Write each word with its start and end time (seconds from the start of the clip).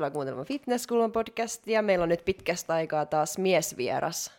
Tervetuloa 0.00 0.14
kuuntelemaan 0.14 0.46
Fitnesskulman 0.46 1.12
podcastia. 1.12 1.82
Meillä 1.82 2.02
on 2.02 2.08
nyt 2.08 2.24
pitkästä 2.24 2.74
aikaa 2.74 3.06
taas 3.06 3.38
miesvieras 3.38 4.32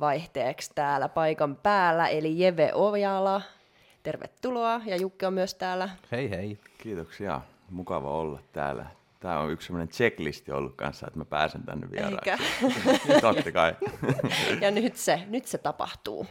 vaihteeksi 0.00 0.70
täällä 0.74 1.08
paikan 1.08 1.56
päällä, 1.56 2.08
eli 2.08 2.38
Jeve 2.38 2.70
Ojala. 2.74 3.42
Tervetuloa, 4.02 4.80
ja 4.86 4.96
Jukki 4.96 5.26
on 5.26 5.34
myös 5.34 5.54
täällä. 5.54 5.88
Hei 6.12 6.30
hei. 6.30 6.58
Kiitoksia. 6.78 7.40
Mukava 7.70 8.10
olla 8.10 8.40
täällä. 8.52 8.86
Tämä 9.20 9.40
on 9.40 9.50
yksi 9.50 9.66
sellainen 9.66 9.88
checklisti 9.88 10.52
ollut 10.52 10.76
kanssa, 10.76 11.06
että 11.06 11.18
mä 11.18 11.24
pääsen 11.24 11.62
tänne 11.62 11.90
vieraaksi. 11.90 12.30
Eikä. 12.30 13.20
Totta 13.20 13.52
kai. 13.52 13.76
ja 14.62 14.70
nyt 14.70 14.96
se, 14.96 15.20
nyt 15.26 15.46
se 15.46 15.58
tapahtuu. 15.58 16.26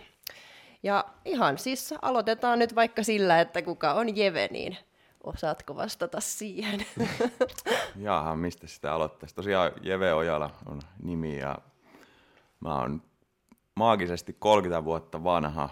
Ja 0.84 1.06
ihan 1.26 1.58
siis 1.58 1.94
aloitetaan 2.02 2.60
nyt 2.60 2.76
vaikka 2.76 3.04
sillä, 3.04 3.42
että 3.42 3.62
kuka 3.62 3.94
on 3.94 4.18
Jeve, 4.18 4.48
niin 4.52 4.78
osaatko 5.28 5.76
vastata 5.76 6.20
siihen? 6.20 6.86
Jaha, 7.96 8.36
mistä 8.36 8.68
sitä 8.68 8.94
aloittaisi? 8.94 9.36
Tosiaan 9.36 9.72
Jeve 9.82 10.14
Ojala 10.14 10.50
on 10.66 10.82
nimi 11.04 11.40
ja 11.40 11.58
mä 12.60 12.80
oon 12.80 13.02
maagisesti 13.76 14.36
30 14.40 14.86
vuotta 14.86 15.24
vanha. 15.24 15.70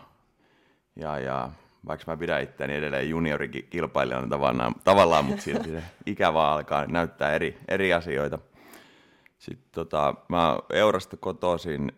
Ja, 0.95 1.20
ja 1.20 1.52
vaikka 1.88 2.12
mä 2.12 2.18
pidän 2.18 2.44
itseäni 2.44 2.76
edelleen 2.76 3.09
juniorikilpailijana 3.09 4.28
tavallaan, 4.28 4.76
tavallaan 4.84 5.26
mutta 5.26 5.41
silti 5.41 5.70
se 5.70 5.84
ikä 6.06 6.34
vaan 6.34 6.53
alkaa 6.53 6.86
näyttää 6.86 7.34
eri, 7.34 7.58
eri 7.67 7.94
asioita. 7.94 8.40
Sitten 9.38 9.70
tota, 9.72 10.16
mä 10.30 10.58
Eurasta 10.73 11.17
kotoisin, 11.17 11.92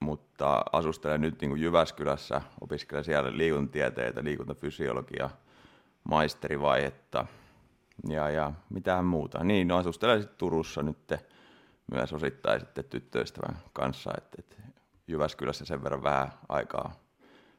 mutta 0.00 0.62
asustelen 0.72 1.20
nyt 1.20 1.40
niin 1.40 1.50
kuin 1.50 1.62
Jyväskylässä, 1.62 2.42
opiskelen 2.60 3.04
siellä 3.04 3.36
liikuntatieteitä, 3.36 4.24
liikuntafysiologia, 4.24 5.30
maisterivaihetta 6.08 7.26
ja, 8.08 8.30
ja 8.30 8.52
mitään 8.70 9.04
muuta. 9.04 9.44
Niin, 9.44 9.68
no 9.68 9.76
asustelen 9.76 10.20
sitten 10.20 10.38
Turussa 10.38 10.82
nyt 10.82 11.14
myös 11.92 12.12
osittain 12.12 12.60
sitten 12.60 12.84
tyttöystävän 12.84 13.58
kanssa, 13.72 14.10
että, 14.18 14.36
että 14.38 14.56
Jyväskylässä 15.08 15.64
sen 15.64 15.84
verran 15.84 16.02
vähän 16.02 16.32
aikaa 16.48 16.94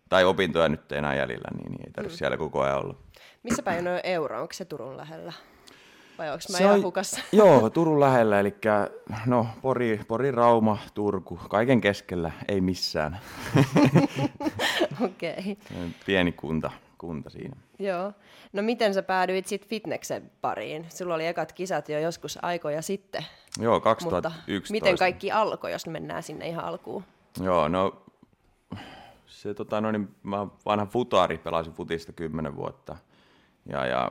tai 0.09 0.25
opintoja 0.25 0.69
nyt 0.69 0.91
enää 0.91 1.15
jäljellä, 1.15 1.49
niin, 1.57 1.71
niin 1.71 1.87
ei 1.87 1.91
tarvitse 1.93 2.15
mm. 2.15 2.17
siellä 2.17 2.37
koko 2.37 2.61
ajan 2.61 2.77
olla. 2.77 2.95
Missä 3.43 3.63
päin 3.63 3.87
on 3.87 3.99
euro? 4.03 4.41
Onko 4.41 4.53
se 4.53 4.65
Turun 4.65 4.97
lähellä? 4.97 5.33
Vai 6.17 6.29
onko 6.29 6.43
mä 6.51 6.57
se 6.57 6.63
ihan 6.63 6.75
on, 6.75 6.83
hukassa? 6.83 7.21
Joo, 7.31 7.69
Turun 7.69 7.99
lähellä, 7.99 8.39
eli 8.39 8.55
no, 9.25 9.47
Pori, 9.61 9.99
Pori, 10.07 10.31
Rauma, 10.31 10.77
Turku, 10.93 11.39
kaiken 11.49 11.81
keskellä, 11.81 12.31
ei 12.47 12.61
missään. 12.61 13.19
Okei. 15.05 15.57
Okay. 15.71 15.89
Pieni 16.05 16.31
kunta, 16.31 16.71
kunta 16.97 17.29
siinä. 17.29 17.55
Joo. 17.79 18.13
No 18.53 18.61
miten 18.61 18.93
sä 18.93 19.03
päädyit 19.03 19.47
sitten 19.47 19.69
fitneksen 19.69 20.31
pariin? 20.41 20.85
Sulla 20.89 21.15
oli 21.15 21.27
ekat 21.27 21.53
kisat 21.53 21.89
jo 21.89 21.99
joskus 21.99 22.39
aikoja 22.41 22.81
sitten. 22.81 23.25
Joo, 23.59 23.79
2011. 23.79 24.53
Mutta 24.55 24.71
miten 24.71 24.97
kaikki 24.97 25.31
alkoi, 25.31 25.71
jos 25.71 25.87
mennään 25.87 26.23
sinne 26.23 26.47
ihan 26.47 26.65
alkuun? 26.65 27.03
Joo, 27.43 27.67
no 27.67 28.03
se, 29.41 29.53
tota, 29.53 29.81
no 29.81 29.91
niin, 29.91 30.15
mä 30.23 30.47
vanha 30.65 30.85
futari, 30.85 31.37
pelasin 31.37 31.73
futista 31.73 32.13
kymmenen 32.13 32.55
vuotta. 32.55 32.97
Ja, 33.65 33.85
ja 33.85 34.09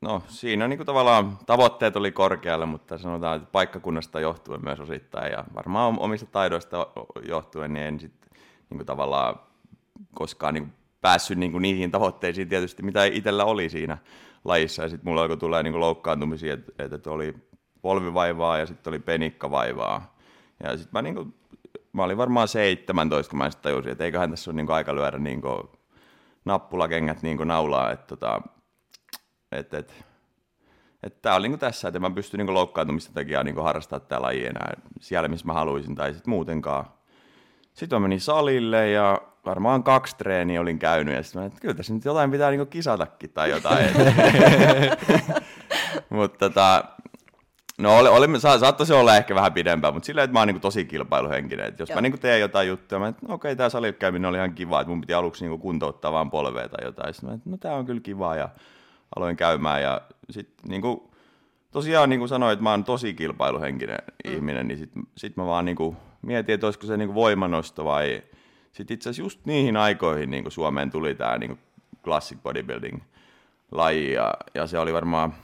no, 0.00 0.22
siinä 0.28 0.68
niin 0.68 0.78
kuin 0.78 0.86
tavallaan 0.86 1.38
tavoitteet 1.46 1.96
oli 1.96 2.12
korkealle, 2.12 2.66
mutta 2.66 2.98
sanotaan, 2.98 3.36
että 3.36 3.48
paikkakunnasta 3.52 4.20
johtuen 4.20 4.64
myös 4.64 4.80
osittain. 4.80 5.32
Ja 5.32 5.44
varmaan 5.54 5.98
omista 5.98 6.26
taidoista 6.26 6.86
johtuen, 7.28 7.72
niin 7.72 7.86
en 7.86 8.00
sitten 8.00 8.30
niin 8.70 8.78
kuin 8.78 8.86
tavallaan 8.86 9.40
koskaan 10.14 10.54
niin 10.54 10.72
päässyt 11.00 11.38
niin 11.38 11.52
kuin 11.52 11.62
niihin 11.62 11.90
tavoitteisiin 11.90 12.48
tietysti, 12.48 12.82
mitä 12.82 13.04
itsellä 13.04 13.44
oli 13.44 13.68
siinä 13.68 13.98
lajissa. 14.44 14.82
Ja 14.82 14.88
sitten 14.88 15.08
mulla 15.08 15.22
alkoi 15.22 15.36
tulla 15.36 15.62
niin 15.62 15.72
kuin 15.72 15.80
loukkaantumisia, 15.80 16.54
että, 16.54 16.96
että 16.96 17.10
oli 17.10 17.34
polvivaivaa 17.82 18.58
ja 18.58 18.66
sitten 18.66 18.90
oli 18.90 18.98
penikkavaivaa. 18.98 20.16
Ja 20.62 20.76
sitten 20.76 20.90
mä 20.92 21.02
niin 21.02 21.14
kuin 21.14 21.34
mä 21.96 22.04
olin 22.04 22.16
varmaan 22.16 22.48
17, 22.48 23.30
kun 23.30 23.38
mä 23.38 23.50
sitten 23.50 23.62
tajusin, 23.62 23.92
että 23.92 24.04
eiköhän 24.04 24.30
tässä 24.30 24.50
ole 24.50 24.56
niin 24.56 24.70
aika 24.70 24.94
lyödä 24.94 25.18
niin 25.18 25.42
nappulakengät 26.44 27.22
niin 27.22 27.38
naulaa, 27.44 27.92
että 27.92 28.06
tota, 28.06 28.42
et, 29.52 29.74
et, 29.74 30.04
et 31.02 31.22
tää 31.22 31.34
oli 31.34 31.48
niin 31.48 31.58
tässä, 31.58 31.88
että 31.88 32.00
mä 32.00 32.10
pystyn 32.10 32.38
niin 32.38 32.54
loukkaantumista 32.54 33.12
takia 33.14 33.42
niin 33.42 33.62
harrastamaan 33.62 34.02
tätä 34.02 34.22
lajia 34.22 34.50
enää 34.50 34.72
siellä, 35.00 35.28
missä 35.28 35.46
mä 35.46 35.52
haluaisin, 35.52 35.94
tai 35.94 36.14
sitten 36.14 36.30
muutenkaan. 36.30 36.84
Sitten 37.74 37.96
mä 37.96 38.08
menin 38.08 38.20
salille 38.20 38.90
ja 38.90 39.22
varmaan 39.46 39.82
kaksi 39.82 40.16
treeniä 40.16 40.60
olin 40.60 40.78
käynyt 40.78 41.14
ja 41.14 41.22
sitten 41.22 41.42
että 41.42 41.60
kyllä 41.60 41.74
tässä 41.74 41.94
nyt 41.94 42.04
jotain 42.04 42.30
pitää 42.30 42.50
niin 42.50 42.66
kisatakin 42.66 43.30
tai 43.30 43.50
jotain. 43.50 43.86
Mutta 46.10 46.38
tota, 46.38 46.84
No 47.78 47.98
oli, 47.98 48.08
oli, 48.08 48.40
sa, 48.40 48.58
saattoi 48.58 48.86
se 48.86 48.94
olla 48.94 49.16
ehkä 49.16 49.34
vähän 49.34 49.52
pidempään, 49.52 49.94
mutta 49.94 50.06
silleen, 50.06 50.24
että 50.24 50.32
mä 50.32 50.38
oon 50.38 50.48
niin 50.48 50.60
tosi 50.60 50.84
kilpailuhenkinen. 50.84 51.66
Että 51.66 51.82
jos 51.82 51.88
Joo. 51.88 51.94
mä 51.94 52.00
niin 52.00 52.20
teen 52.20 52.40
jotain 52.40 52.68
juttuja, 52.68 52.98
mä 52.98 53.08
että 53.08 53.26
no, 53.26 53.34
okei, 53.34 53.52
okay, 53.52 53.56
tämä 53.56 53.68
salilla 53.68 53.92
käyminen 53.98 54.28
oli 54.28 54.36
ihan 54.36 54.54
kiva, 54.54 54.80
että 54.80 54.90
mun 54.90 55.00
piti 55.00 55.14
aluksi 55.14 55.46
niin 55.46 55.60
kuntouttaa 55.60 56.12
vaan 56.12 56.30
polvea 56.30 56.68
tai 56.68 56.84
jotain. 56.84 57.14
Sitten 57.14 57.30
mä 57.30 57.34
että 57.34 57.50
no 57.50 57.56
tämä 57.56 57.74
on 57.74 57.86
kyllä 57.86 58.00
kiva 58.00 58.36
ja 58.36 58.48
aloin 59.16 59.36
käymään 59.36 59.82
ja 59.82 60.00
sitten 60.30 60.70
niin 60.70 60.82
kuin, 60.82 61.00
tosiaan 61.70 62.08
niin 62.08 62.18
kuin 62.18 62.28
sanoin, 62.28 62.52
että 62.52 62.62
mä 62.62 62.70
oon 62.70 62.84
tosi 62.84 63.14
kilpailuhenkinen 63.14 63.98
mm. 64.24 64.32
ihminen, 64.32 64.68
niin 64.68 64.78
sitten 64.78 65.02
sit 65.16 65.36
mä 65.36 65.46
vaan 65.46 65.64
niin 65.64 65.76
kuin, 65.76 65.96
mietin, 66.22 66.54
että 66.54 66.66
olisiko 66.66 66.86
se 66.86 66.96
niin 66.96 67.08
kuin 67.08 67.14
voimanosto 67.14 67.84
vai 67.84 68.22
sitten 68.76 68.94
itse 68.94 69.10
asiassa 69.10 69.22
just 69.22 69.46
niihin 69.46 69.76
aikoihin 69.76 70.30
niin 70.30 70.44
kuin 70.44 70.52
Suomeen 70.52 70.90
tuli 70.90 71.14
tämä 71.14 71.38
niin 71.38 71.58
classic 72.04 72.38
bodybuilding 72.42 73.00
laji 73.70 74.12
ja, 74.12 74.34
ja 74.54 74.66
se 74.66 74.78
oli 74.78 74.92
varmaan 74.92 75.34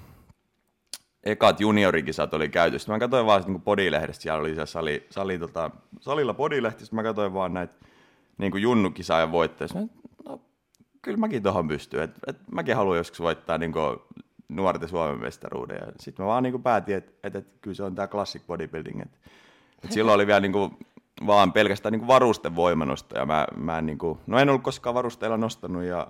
ekat 1.25 1.60
juniorikisat 1.60 2.34
oli. 2.34 2.44
Sitten 2.44 2.94
mä 2.94 2.98
katsoin 2.98 3.26
vaan 3.26 3.44
niin 3.47 3.62
bodilehdestä, 3.62 4.22
siellä 4.22 4.41
oli 4.41 4.54
se 4.54 4.66
sali, 4.66 5.06
sali 5.10 5.38
tota, 5.38 5.71
salilla 6.00 6.34
bodilehti, 6.34 6.84
sitten 6.84 6.97
mä 6.97 7.03
katsoin 7.03 7.34
vaan 7.34 7.54
näitä 7.54 7.75
niin 8.38 8.62
junnukisaajan 8.62 9.32
voittajia. 9.32 9.88
No, 10.25 10.41
kyllä 11.03 11.19
mäkin 11.19 11.42
tuohon 11.42 11.69
pystyn, 11.69 12.03
että 12.03 12.21
et, 12.26 12.37
mäkin 12.50 12.76
haluan 12.76 12.97
joskus 12.97 13.21
voittaa 13.21 13.59
niin 13.59 13.72
kuin, 13.72 13.98
nuorten 14.48 14.88
Suomen 14.88 15.21
mestaruuden. 15.21 15.92
Sitten 16.00 16.25
mä 16.25 16.26
vaan 16.26 16.42
niin 16.42 16.53
kuin 16.53 16.62
päätin, 16.62 16.97
että 16.97 17.12
et, 17.22 17.37
et, 17.37 17.47
kyllä 17.60 17.75
se 17.75 17.82
on 17.82 17.94
tämä 17.94 18.09
classic 18.09 18.42
bodybuilding. 18.47 19.00
Et, 19.00 19.19
et 19.84 19.92
silloin 19.92 20.15
oli 20.15 20.26
vielä 20.26 20.41
niin 20.41 20.53
kuin, 20.53 20.76
vaan 21.26 21.52
pelkästään 21.52 21.92
niin 21.92 22.00
kuin 22.00 22.08
varusten 22.08 22.56
voimanosta, 22.56 23.18
ja 23.18 23.26
mä, 23.26 23.46
mä 23.56 23.78
en, 23.78 23.86
niin 23.86 23.98
kuin, 23.98 24.18
no 24.26 24.38
en 24.38 24.48
ollut 24.48 24.62
koskaan 24.62 24.94
varusteilla 24.94 25.36
nostanut, 25.36 25.82
ja 25.82 26.06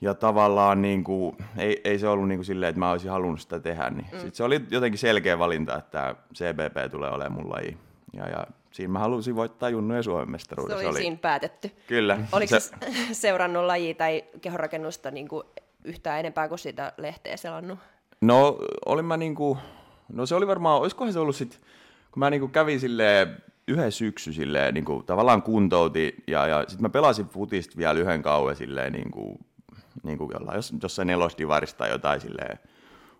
ja 0.00 0.14
tavallaan 0.14 0.82
niin 0.82 1.04
kuin, 1.04 1.36
ei, 1.58 1.80
ei 1.84 1.98
se 1.98 2.08
ollut 2.08 2.28
niin 2.28 2.38
kuin 2.38 2.44
silleen, 2.46 2.70
että 2.70 2.78
mä 2.78 2.90
olisin 2.90 3.10
halunnut 3.10 3.40
sitä 3.40 3.60
tehdä. 3.60 3.90
Niin. 3.90 4.06
Mm. 4.12 4.18
Sitten 4.18 4.34
se 4.34 4.44
oli 4.44 4.60
jotenkin 4.70 4.98
selkeä 4.98 5.38
valinta, 5.38 5.78
että 5.78 6.14
CBP 6.34 6.90
tulee 6.90 7.10
olemaan 7.10 7.32
mun 7.32 7.50
laji. 7.50 7.76
Ja, 8.12 8.28
ja 8.28 8.46
siinä 8.70 8.92
mä 8.92 8.98
halusin 8.98 9.36
voittaa 9.36 9.68
Junnu 9.68 9.94
ja 9.94 10.02
Suomen 10.02 10.30
mestaruuden. 10.30 10.70
Se 10.70 10.76
oli, 10.76 10.82
se 10.82 10.88
oli 10.88 10.98
siinä 10.98 11.16
päätetty. 11.16 11.70
Kyllä. 11.86 12.18
Oliko 12.32 12.60
se... 12.60 12.70
seurannut 13.12 13.64
laji 13.64 13.94
tai 13.94 14.24
kehorakennusta 14.40 15.10
niin 15.10 15.28
kuin 15.28 15.42
yhtään 15.84 16.20
enempää 16.20 16.48
kuin 16.48 16.58
sitä 16.58 16.92
lehteä 16.96 17.36
selannut? 17.36 17.78
No, 18.20 18.58
olin 18.86 19.04
mä 19.04 19.16
niin 19.16 19.34
kuin, 19.34 19.58
no 20.12 20.26
se 20.26 20.34
oli 20.34 20.46
varmaan, 20.46 20.80
olisikohan 20.80 21.12
se 21.12 21.18
ollut 21.18 21.36
sitten, 21.36 21.60
kun 22.10 22.20
mä 22.20 22.30
niin 22.30 22.40
kuin 22.40 22.52
kävin 22.52 22.80
silleen 22.80 23.42
yhden 23.68 23.92
syksy 23.92 24.32
silleen, 24.32 24.74
niin 24.74 24.84
kuin, 24.84 25.04
tavallaan 25.04 25.42
kuntouti 25.42 26.14
ja, 26.26 26.46
ja 26.46 26.60
sitten 26.60 26.82
mä 26.82 26.88
pelasin 26.88 27.28
futista 27.28 27.76
vielä 27.76 28.00
yhden 28.00 28.22
kauan 28.22 28.56
silleen, 28.56 28.92
niin 28.92 29.10
kuin, 29.10 29.38
niin 30.02 30.18
kuin 30.18 30.30
jollain, 30.34 30.56
jos, 30.56 30.74
jossain 30.82 31.06
nelosdivarista 31.06 31.78
tai 31.78 31.90
jotain 31.90 32.20
silleen 32.20 32.58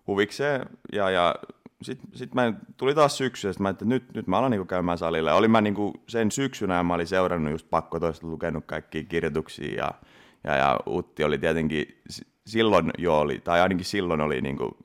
huvikseen. 0.07 0.65
Ja, 0.93 1.09
ja 1.09 1.35
sitten 1.81 2.09
sit 2.13 2.33
mä 2.33 2.53
tuli 2.77 2.95
taas 2.95 3.17
syksy, 3.17 3.47
ja 3.47 3.53
mä 3.59 3.69
että 3.69 3.85
nyt, 3.85 4.13
nyt 4.13 4.27
mä 4.27 4.37
alan 4.37 4.51
niinku 4.51 4.65
käymään 4.65 4.97
salilla. 4.97 5.29
Ja 5.29 5.35
olin 5.35 5.51
mä 5.51 5.61
niinku 5.61 5.93
sen 6.07 6.31
syksynä, 6.31 6.83
mä 6.83 6.93
olin 6.93 7.07
seurannut 7.07 7.51
just 7.51 7.69
pakko 7.69 7.99
toista 7.99 8.27
lukenut 8.27 8.63
kaikkia 8.65 9.03
kirjoituksia, 9.03 9.75
ja, 9.75 9.91
ja, 10.43 10.55
ja 10.55 10.79
Utti 10.87 11.23
oli 11.23 11.37
tietenkin, 11.37 12.01
silloin 12.45 12.91
jo 12.97 13.19
oli, 13.19 13.39
tai 13.39 13.61
ainakin 13.61 13.85
silloin 13.85 14.21
oli 14.21 14.41
niinku 14.41 14.77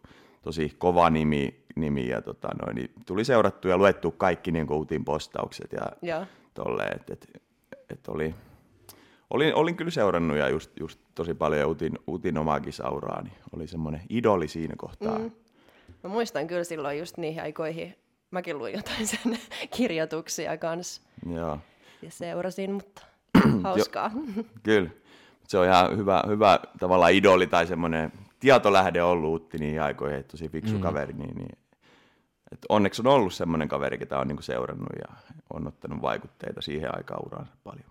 tosi 0.43 0.75
kova 0.79 1.11
nimi, 1.11 1.60
nimi 1.77 2.09
ja 2.09 2.23
tota 2.23 2.49
noin, 2.63 2.75
niin 2.75 2.91
tuli 3.07 3.25
seurattu 3.25 3.69
ja 3.69 3.79
luettu 3.79 4.11
kaikki 4.11 4.53
niinku 4.53 4.81
Utin 4.81 5.05
postaukset 5.05 5.73
ja, 5.73 5.87
ja. 6.03 6.27
tolleen, 6.55 6.97
että 6.97 7.13
et, 7.13 7.43
et 7.91 8.09
oli, 8.09 8.35
olin, 9.31 9.55
olin 9.55 9.77
kyllä 9.77 9.91
seurannut 9.91 10.37
ja 10.37 10.49
just, 10.49 10.71
just 10.81 11.01
tosi 11.15 11.35
paljon 11.35 11.71
Utin, 11.71 11.99
Utin 12.09 12.39
omaakin 12.39 12.73
sauraa, 12.73 13.23
niin 13.23 13.35
oli 13.53 13.67
semmoinen 13.67 14.03
idoli 14.09 14.49
siinä 14.49 14.75
kohtaa. 14.79 15.19
Mm. 15.19 15.31
Mä 16.03 16.11
muistan 16.11 16.47
kyllä 16.47 16.65
silloin 16.65 16.99
just 16.99 17.17
niihin 17.17 17.43
aikoihin, 17.43 17.95
mäkin 18.31 18.59
luin 18.59 18.75
jotain 18.75 19.07
sen 19.07 19.39
kirjoituksia 19.77 20.57
kanssa. 20.57 21.03
Joo. 21.35 21.59
Ja 22.03 22.11
seurasin, 22.11 22.73
mutta 22.73 23.03
hauskaa. 23.65 24.11
jo, 24.37 24.43
kyllä. 24.63 24.91
Se 25.49 25.59
on 25.59 25.67
ihan 25.67 25.97
hyvä, 25.97 26.23
hyvä 26.27 26.61
tavallaan 26.81 27.13
idoli 27.13 27.47
tai 27.47 27.67
semmoinen 27.67 28.13
tietolähde 28.41 29.03
ollut 29.03 29.35
Utti 29.35 29.59
niihin 29.59 29.83
aikoihin, 29.83 30.25
tosi 30.25 30.49
fiksu 30.49 30.75
mm. 30.75 30.81
kaveri, 30.81 31.13
niin, 31.13 31.37
niin 31.37 31.59
et 32.52 32.58
onneksi 32.69 33.02
on 33.02 33.06
ollut 33.06 33.35
semmoinen 33.35 33.69
kaveri, 33.69 33.99
ketä 33.99 34.19
on 34.19 34.29
niinku 34.29 34.43
seurannut 34.43 34.93
ja 34.99 35.17
on 35.52 35.67
ottanut 35.67 36.02
vaikutteita 36.02 36.61
siihen 36.61 36.97
aikaan 36.97 37.26
uraan 37.26 37.49
paljon. 37.64 37.91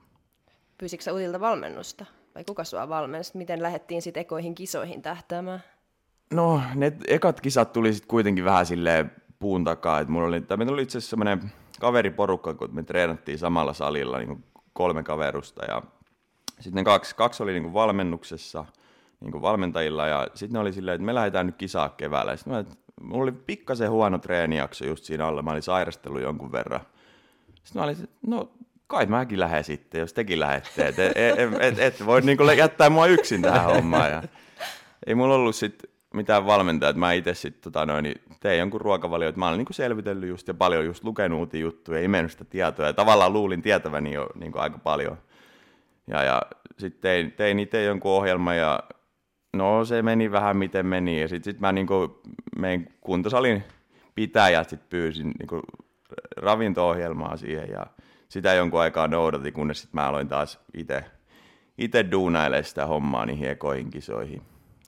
Pyysikö 0.78 1.04
sä 1.04 1.14
Utilta 1.14 1.40
valmennusta? 1.40 2.06
Vai 2.36 2.44
kuka 2.44 2.64
sua 2.64 2.90
valmensi? 2.90 3.38
Miten 3.38 3.64
lähdettiin 3.64 4.02
sitten 4.02 4.22
ekoihin 4.22 4.56
kisoihin 4.56 5.02
tähtäämään? 5.02 5.64
No, 6.34 6.62
ne 6.76 6.94
ekat 7.08 7.42
kisat 7.42 7.74
tuli 7.74 7.94
sitten 7.94 8.08
kuitenkin 8.08 8.46
vähän 8.46 8.66
silleen 8.66 9.12
puun 9.40 9.64
takaa, 9.64 10.00
että 10.00 10.12
mulla 10.12 10.28
oli, 10.28 10.42
tai 10.42 10.58
meillä 10.58 10.74
oli 10.74 10.82
itse 10.82 10.98
asiassa 10.98 11.10
semmoinen 11.10 11.52
kaveriporukka, 11.80 12.54
kun 12.54 12.70
me 12.76 12.84
treenattiin 12.84 13.38
samalla 13.38 13.74
salilla 13.74 14.18
niin 14.18 14.44
kolme 14.74 15.04
kaverusta 15.04 15.66
ja 15.66 15.82
sitten 16.60 16.84
kaksi, 16.84 17.16
kaksi 17.16 17.44
oli 17.44 17.60
niin 17.60 17.74
valmennuksessa 17.74 18.66
niin 19.20 19.42
valmentajilla 19.42 20.08
ja 20.08 20.28
sitten 20.34 20.54
ne 20.54 20.60
oli 20.60 20.74
silleen, 20.74 20.96
että 20.96 21.06
me 21.06 21.16
lähdetään 21.16 21.46
nyt 21.46 21.56
kisaa 21.56 21.90
keväällä. 21.90 22.36
Sitten 22.36 22.54
mä, 22.54 22.60
että 22.60 22.76
mulla 23.02 23.24
oli 23.24 23.32
pikkasen 23.32 23.90
huono 23.90 24.18
treenijakso 24.18 24.86
just 24.86 25.04
siinä 25.04 25.28
alla, 25.28 25.42
mä 25.42 25.52
olin 25.52 25.62
sairastellut 25.62 26.22
jonkun 26.22 26.52
verran. 26.52 26.82
Sitten 27.64 27.80
mä 27.80 27.84
olin, 27.84 27.98
no 28.28 28.52
kai 28.88 29.06
mäkin 29.06 29.40
lähden 29.40 29.64
sitten, 29.64 30.00
jos 30.00 30.14
tekin 30.14 30.40
lähette. 30.40 30.88
Et, 30.88 31.00
et, 31.00 31.14
et, 31.16 31.54
et, 31.60 31.80
et 31.80 32.06
voi 32.06 32.22
niin 32.22 32.38
kuin 32.38 32.58
jättää 32.58 32.90
mua 32.90 33.08
yksin 33.08 33.42
tähän 33.42 33.66
hommaan. 33.66 34.12
Ja 34.12 34.24
ei 35.08 35.16
mulla 35.16 35.36
ollut 35.36 35.56
sitten 35.56 35.90
mitään 36.14 36.46
valmentajaa, 36.46 36.90
että 36.90 37.00
mä 37.00 37.14
itse 37.14 37.34
sitten 37.34 37.62
tota 37.62 37.86
noin, 37.86 38.04
niin 38.04 38.22
tein 38.40 38.60
jonkun 38.60 38.82
ruokavalio, 38.82 39.30
että 39.30 39.40
mä 39.40 39.48
olen 39.48 39.58
niin 39.58 39.68
selvitellyt 39.72 40.30
just 40.30 40.48
ja 40.48 40.54
paljon 40.54 40.86
just 40.86 41.04
lukenut 41.04 41.40
uutia 41.40 41.62
juttuja, 41.62 42.02
imennyt 42.02 42.32
sitä 42.32 42.46
tietoa 42.46 42.86
ja 42.86 42.94
tavallaan 42.94 43.34
luulin 43.34 43.62
tietäväni 43.62 44.14
jo 44.14 44.30
niin 44.36 44.52
kuin 44.52 44.62
aika 44.62 44.78
paljon. 44.78 45.18
Ja, 46.08 46.24
ja 46.24 46.42
sitten 46.78 47.02
tein, 47.02 47.32
tein 47.32 47.60
itse 47.60 47.84
jonkun 47.84 48.12
ohjelman 48.12 48.58
ja 48.58 48.84
no 49.54 49.86
se 49.86 50.02
meni 50.02 50.32
vähän 50.32 50.58
miten 50.58 50.86
meni 50.86 51.22
ja 51.22 51.28
sitten 51.28 51.54
sit 51.54 51.62
mä 51.62 51.72
niin 51.72 51.88
kuin, 51.88 52.12
meidän 52.58 52.88
kuntosalin 53.02 53.64
pitäjät 54.16 54.70
sitten 54.70 54.90
pyysin 54.90 55.32
niin 55.40 55.48
kuin 55.48 55.62
ravinto-ohjelmaa 56.38 57.38
siihen 57.38 57.70
ja 57.70 57.86
sitä 58.30 58.54
jonkun 58.54 58.82
aikaa 58.82 59.08
noudatin, 59.08 59.54
kunnes 59.54 59.82
sitten 59.82 60.02
mä 60.02 60.08
aloin 60.08 60.28
taas 60.28 60.60
itse 60.74 61.04
itse 61.80 62.12
duunailemaan 62.12 62.64
sitä 62.64 62.86
hommaa 62.86 63.26
niihin 63.26 63.50
ekoihin 63.50 63.90
kisoihin. 63.90 64.42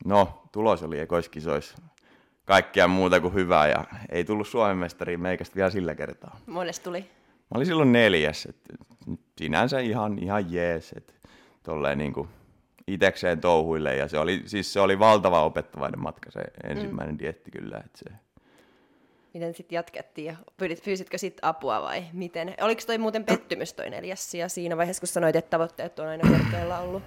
No, 0.06 0.42
tulos 0.52 0.84
oli 0.84 1.00
ekoiskisoissa 1.00 1.78
kaikkea 2.46 2.88
muuta 2.88 3.20
kuin 3.20 3.34
hyvää 3.34 3.68
ja 3.68 3.86
ei 4.10 4.24
tullut 4.24 4.48
Suomen 4.48 4.78
mestariin 4.78 5.22
meikästä 5.22 5.56
vielä 5.56 5.70
sillä 5.70 5.96
kertaa. 5.96 6.40
Monesti 6.46 6.84
tuli? 6.84 7.02
Mä 7.02 7.56
olin 7.56 7.66
silloin 7.66 7.92
neljäs, 7.92 8.46
et 8.46 8.58
sinänsä 9.38 9.80
ihan, 9.80 10.20
ihan 10.20 10.54
jees, 10.54 10.94
että 10.98 11.14
tolleen 11.64 11.98
niin 11.98 12.14
kuin 12.14 12.28
itekseen 12.88 13.42
touhuille 13.42 13.96
ja 13.96 14.08
se 14.08 14.20
oli, 14.20 14.44
siis 14.46 14.74
se 14.74 14.80
oli 14.80 15.00
valtava 15.00 15.44
opettavainen 15.44 16.00
matka 16.00 16.32
se 16.32 16.42
ensimmäinen 16.64 17.16
mm. 17.16 17.20
dietti 17.20 17.52
kyllä, 17.52 17.78
että 17.78 18.00
se, 18.00 18.16
Miten 19.34 19.54
sitten 19.54 19.76
jatkettiin 19.76 20.26
ja 20.26 20.36
pyysitkö 20.84 21.18
sitten 21.18 21.46
apua 21.46 21.82
vai 21.82 22.04
miten? 22.14 22.54
Oliko 22.62 22.82
toi 22.88 22.98
muuten 22.98 23.26
pettymys 23.26 23.74
toi 23.74 23.90
neljäs 23.90 24.34
ja 24.34 24.50
siinä 24.50 24.78
vaiheessa, 24.78 25.02
kun 25.02 25.08
sanoit, 25.08 25.36
että 25.36 25.50
tavoitteet 25.50 26.00
on 26.00 26.08
aina 26.08 26.30
korkealla 26.30 26.80
ollut? 26.80 27.04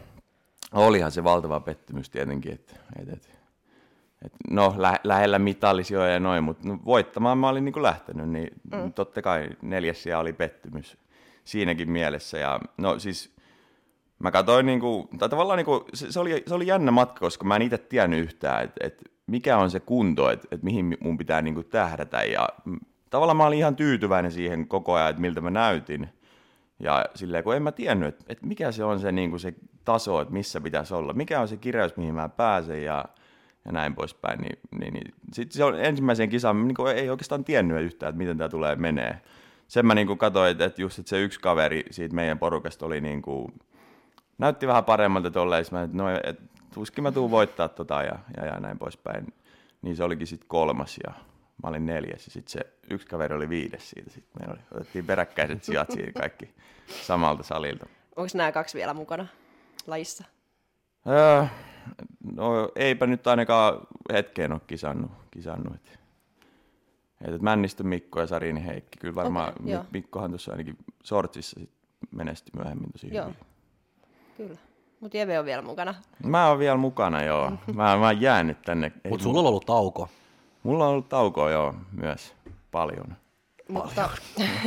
Olihan 0.72 1.10
se 1.10 1.24
valtava 1.24 1.60
pettymys 1.60 2.10
tietenkin, 2.10 2.52
että, 2.52 2.76
että, 3.00 3.12
että, 3.12 3.28
että 4.24 4.38
no 4.50 4.74
lä- 4.76 5.00
lähellä 5.04 5.38
mitallisia 5.38 6.06
ja 6.06 6.20
noin, 6.20 6.44
mutta 6.44 6.68
no, 6.68 6.78
voittamaan 6.84 7.38
mä 7.38 7.48
olin 7.48 7.64
niin 7.64 7.82
lähtenyt, 7.82 8.28
niin 8.28 8.48
mm. 8.72 8.92
totta 8.92 9.22
kai 9.22 9.48
neljäs 9.62 10.04
oli 10.18 10.32
pettymys 10.32 10.96
siinäkin 11.44 11.90
mielessä. 11.90 12.38
Ja 12.38 12.60
no 12.76 12.98
siis 12.98 13.33
mä 14.24 14.30
katsoin, 14.30 14.66
niin 14.66 14.80
kuin, 14.80 15.08
tai 15.18 15.28
tavallaan 15.28 15.56
niin 15.56 15.64
kuin, 15.64 15.80
se, 15.94 16.12
se, 16.12 16.20
oli, 16.20 16.42
se 16.46 16.54
oli 16.54 16.66
jännä 16.66 16.90
matka, 16.90 17.20
koska 17.20 17.44
mä 17.44 17.56
en 17.56 17.62
itse 17.62 17.78
tiennyt 17.78 18.20
yhtään, 18.20 18.64
että, 18.64 18.86
että 18.86 19.02
mikä 19.26 19.58
on 19.58 19.70
se 19.70 19.80
kunto, 19.80 20.30
että, 20.30 20.48
että 20.50 20.64
mihin 20.64 20.96
mun 21.00 21.18
pitää 21.18 21.42
niin 21.42 21.54
kuin 21.54 21.66
tähdätä. 21.66 22.22
Ja 22.22 22.48
tavallaan 23.10 23.36
mä 23.36 23.46
olin 23.46 23.58
ihan 23.58 23.76
tyytyväinen 23.76 24.32
siihen 24.32 24.68
koko 24.68 24.94
ajan, 24.94 25.10
että 25.10 25.20
miltä 25.20 25.40
mä 25.40 25.50
näytin. 25.50 26.08
Ja 26.80 27.04
silleen, 27.14 27.44
kun 27.44 27.56
en 27.56 27.62
mä 27.62 27.72
tiennyt, 27.72 28.08
että, 28.08 28.24
että 28.28 28.46
mikä 28.46 28.72
se 28.72 28.84
on 28.84 29.00
se, 29.00 29.12
niin 29.12 29.30
kuin 29.30 29.40
se 29.40 29.54
taso, 29.84 30.20
että 30.20 30.34
missä 30.34 30.60
pitäisi 30.60 30.94
olla, 30.94 31.12
mikä 31.12 31.40
on 31.40 31.48
se 31.48 31.56
kireys, 31.56 31.96
mihin 31.96 32.14
mä 32.14 32.28
pääsen 32.28 32.84
ja, 32.84 33.04
ja 33.64 33.72
näin 33.72 33.94
poispäin. 33.94 34.40
Niin, 34.40 34.58
niin, 34.78 34.94
niin. 34.94 35.14
Sitten 35.32 35.56
se 35.56 35.64
on 35.64 35.80
ensimmäisen 35.80 36.28
kisan, 36.28 36.68
niin 36.68 36.74
kuin 36.74 36.96
ei 36.96 37.10
oikeastaan 37.10 37.44
tiennyt 37.44 37.82
yhtään, 37.82 38.10
että 38.10 38.18
miten 38.18 38.38
tämä 38.38 38.48
tulee 38.48 38.76
menee. 38.76 39.20
Sen 39.68 39.86
mä 39.86 39.94
niin 39.94 40.06
kuin 40.06 40.18
katsoin, 40.18 40.50
että, 40.50 40.64
että 40.64 40.82
just 40.82 40.98
että 40.98 41.10
se 41.10 41.22
yksi 41.22 41.40
kaveri 41.40 41.84
siitä 41.90 42.14
meidän 42.14 42.38
porukasta 42.38 42.86
oli 42.86 43.00
niin 43.00 43.22
kuin, 43.22 43.52
näytti 44.38 44.66
vähän 44.66 44.84
paremmalta 44.84 45.30
tolleen, 45.30 45.60
että 45.62 45.96
no, 45.96 46.08
et, 46.24 46.40
tuskin 46.74 47.04
mä 47.04 47.12
tuun 47.12 47.30
voittaa 47.30 47.68
tota 47.68 48.02
ja, 48.02 48.18
ja, 48.36 48.46
ja 48.46 48.60
näin 48.60 48.78
poispäin. 48.78 49.34
Niin 49.82 49.96
se 49.96 50.04
olikin 50.04 50.26
sitten 50.26 50.48
kolmas 50.48 50.98
ja 51.06 51.12
mä 51.62 51.68
olin 51.68 51.86
neljäs 51.86 52.26
ja 52.26 52.32
sitten 52.32 52.52
se 52.52 52.60
yksi 52.90 53.06
kaveri 53.06 53.34
oli 53.34 53.48
viides 53.48 53.90
siitä. 53.90 54.10
Sitten 54.10 54.42
me 54.42 54.52
oli, 54.52 54.60
otettiin 54.72 55.06
peräkkäiset 55.06 55.64
sijat 55.64 55.90
siinä 55.90 56.12
kaikki 56.12 56.54
samalta 57.02 57.42
salilta. 57.42 57.86
Onko 58.16 58.30
nämä 58.34 58.52
kaksi 58.52 58.78
vielä 58.78 58.94
mukana 58.94 59.26
lajissa? 59.86 60.24
Öö, 61.06 61.44
no 62.32 62.68
eipä 62.76 63.06
nyt 63.06 63.26
ainakaan 63.26 63.80
hetkeen 64.12 64.52
ole 64.52 64.60
kisannut. 64.66 65.10
kisannut. 65.30 65.74
Et, 65.74 66.00
et 67.34 67.42
Männistön 67.42 67.86
Mikko 67.86 68.20
ja 68.20 68.26
Sarini 68.26 68.66
Heikki. 68.66 68.98
Kyllä 68.98 69.14
varmaan 69.14 69.52
okay, 69.52 69.84
Mikkohan 69.92 70.30
tuossa 70.30 70.52
ainakin 70.52 70.78
sortsissa 71.02 71.60
sit 71.60 71.70
menesti 72.10 72.50
myöhemmin 72.56 72.92
tosi 72.92 73.14
joo. 73.14 73.24
hyvin. 73.24 73.53
Kyllä. 74.36 74.56
Mutta 75.00 75.16
Jeve 75.16 75.38
on 75.38 75.44
vielä 75.44 75.62
mukana. 75.62 75.94
Mä 76.24 76.48
oon 76.48 76.58
vielä 76.58 76.76
mukana, 76.76 77.22
joo. 77.22 77.50
Mä, 77.74 77.96
mä 77.96 78.06
oon 78.06 78.20
jäänyt 78.20 78.62
tänne. 78.62 78.92
Mutta 79.08 79.22
sulla 79.22 79.40
on 79.40 79.46
ollut 79.46 79.66
tauko. 79.66 80.08
Mulla 80.62 80.84
on 80.84 80.90
ollut 80.90 81.08
taukoa, 81.08 81.50
joo, 81.50 81.74
myös 81.92 82.34
paljon. 82.70 83.16
Mutta... 83.68 84.10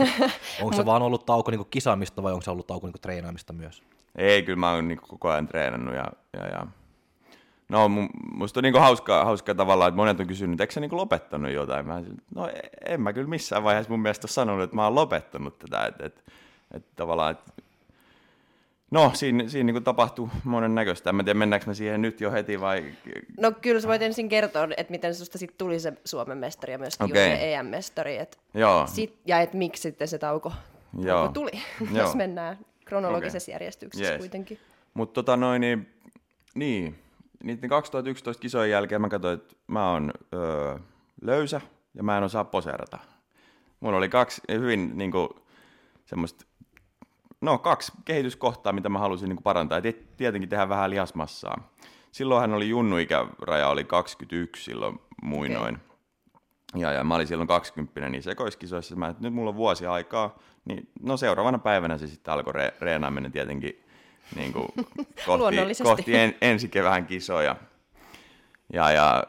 onko 0.61 0.75
se 0.75 0.85
vaan 0.85 1.01
ollut 1.01 1.25
tauko 1.25 1.51
niin 1.51 1.65
kisaamista 1.69 2.23
vai 2.23 2.33
onko 2.33 2.41
se 2.41 2.51
ollut 2.51 2.67
tauko 2.67 2.87
niin 2.87 3.01
treenaamista 3.01 3.53
myös? 3.53 3.83
Ei, 4.15 4.43
kyllä 4.43 4.59
mä 4.59 4.71
oon 4.71 4.87
niin 4.87 4.99
koko 5.07 5.29
ajan 5.29 5.47
treenannut 5.47 5.95
ja, 5.95 6.11
ja, 6.33 6.47
ja 6.47 6.67
No, 7.69 7.89
musta 8.31 8.59
on 8.59 8.63
niinku 8.63 8.79
hauska, 8.79 9.25
hauska 9.25 9.55
tavalla, 9.55 9.87
että 9.87 9.95
monet 9.95 10.19
on 10.19 10.27
kysynyt, 10.27 10.53
että 10.53 10.63
eikö 10.63 10.73
sä 10.73 10.79
niinku 10.79 10.97
lopettanut 10.97 11.51
jotain? 11.51 11.87
Mä 11.87 12.01
no 12.35 12.49
en 12.85 13.01
mä 13.01 13.13
kyllä 13.13 13.27
missään 13.27 13.63
vaiheessa 13.63 13.89
mun 13.89 13.99
mielestä 13.99 14.25
ole 14.25 14.31
sanonut, 14.31 14.63
että 14.63 14.75
mä 14.75 14.83
oon 14.83 14.95
lopettanut 14.95 15.59
tätä. 15.59 15.85
Että 15.85 16.05
et, 16.05 16.23
et, 16.73 16.95
tavallaan, 16.95 17.31
että 17.31 17.51
No, 18.91 19.11
siinä, 19.13 19.49
siinä 19.49 19.71
niin 19.71 19.83
tapahtuu 19.83 20.29
monen 20.43 20.75
näköistä. 20.75 21.09
En 21.09 21.15
tiedä, 21.17 21.33
mennäänkö 21.33 21.67
me 21.67 21.73
siihen 21.73 22.01
nyt 22.01 22.21
jo 22.21 22.31
heti 22.31 22.61
vai... 22.61 22.85
No 23.39 23.51
kyllä 23.51 23.81
sä 23.81 23.87
voit 23.87 24.01
ensin 24.01 24.29
kertoa, 24.29 24.67
että 24.77 24.91
miten 24.91 25.15
susta 25.15 25.37
sitten 25.37 25.57
tuli 25.57 25.79
se 25.79 25.93
Suomen 26.05 26.37
mestari 26.37 26.73
ja 26.73 26.79
myöskin 26.79 27.05
okay. 27.05 27.23
EM-mestari. 27.23 28.17
Et 28.17 28.39
Joo. 28.53 28.87
Sit, 28.87 29.19
ja 29.25 29.41
että 29.41 29.57
miksi 29.57 29.81
sitten 29.81 30.07
se 30.07 30.17
tauko, 30.17 30.53
Joo. 30.99 31.17
tauko 31.17 31.33
tuli, 31.33 31.51
Joo. 31.93 32.05
jos 32.05 32.15
mennään 32.15 32.57
kronologisessa 32.85 33.51
okay. 33.51 33.53
järjestyksessä 33.53 34.11
yes. 34.11 34.19
kuitenkin. 34.19 34.59
Mutta 34.93 35.13
tota 35.13 35.37
noin, 35.37 35.61
niin, 35.61 35.89
niin, 36.55 36.99
niiden 37.43 37.69
2011 37.69 38.41
kisojen 38.41 38.71
jälkeen 38.71 39.01
mä 39.01 39.09
katsoin, 39.09 39.39
että 39.39 39.55
mä 39.67 39.91
oon 39.91 40.13
öö, 40.33 40.77
löysä 41.21 41.61
ja 41.93 42.03
mä 42.03 42.17
en 42.17 42.23
osaa 42.23 42.43
poseerata. 42.43 42.99
Mulla 43.79 43.97
oli 43.97 44.09
kaksi 44.09 44.41
hyvin 44.51 44.97
niin 44.97 45.11
kuin, 45.11 45.29
semmoista 46.05 46.45
no 47.41 47.57
kaksi 47.57 47.91
kehityskohtaa, 48.05 48.73
mitä 48.73 48.89
mä 48.89 48.99
halusin 48.99 49.29
niin 49.29 49.43
parantaa. 49.43 49.81
Tietenkin 50.17 50.49
tehdä 50.49 50.69
vähän 50.69 50.89
lihasmassaa. 50.89 51.73
Silloin 52.11 52.41
hän 52.41 52.53
oli 52.53 52.69
junnuikäraja, 52.69 53.69
oli 53.69 53.83
21 53.83 54.63
silloin 54.63 54.99
muinoin. 55.21 55.75
Okay. 55.75 55.87
Ja, 56.75 56.91
ja 56.91 57.03
mä 57.03 57.15
olin 57.15 57.27
silloin 57.27 57.47
20 57.47 58.09
niin 58.09 58.23
sekoiskisoissa. 58.23 58.95
Mä, 58.95 59.07
että 59.07 59.23
nyt 59.23 59.33
mulla 59.33 59.49
on 59.49 59.55
vuosi 59.55 59.85
aikaa. 59.85 60.39
Niin, 60.65 60.89
no 61.01 61.17
seuraavana 61.17 61.57
päivänä 61.57 61.97
se 61.97 62.07
sitten 62.07 62.33
alkoi 62.33 62.53
re- 62.53 62.73
reenaaminen 62.81 63.31
tietenkin 63.31 63.83
niin 64.35 64.53
kuin 64.53 64.67
kohti, 65.25 65.83
kohti 65.83 66.15
en, 66.15 66.35
ensi 66.41 66.69
kevään 66.69 67.05
kisoja. 67.05 67.55
Ja, 68.73 68.91
ja 68.91 69.23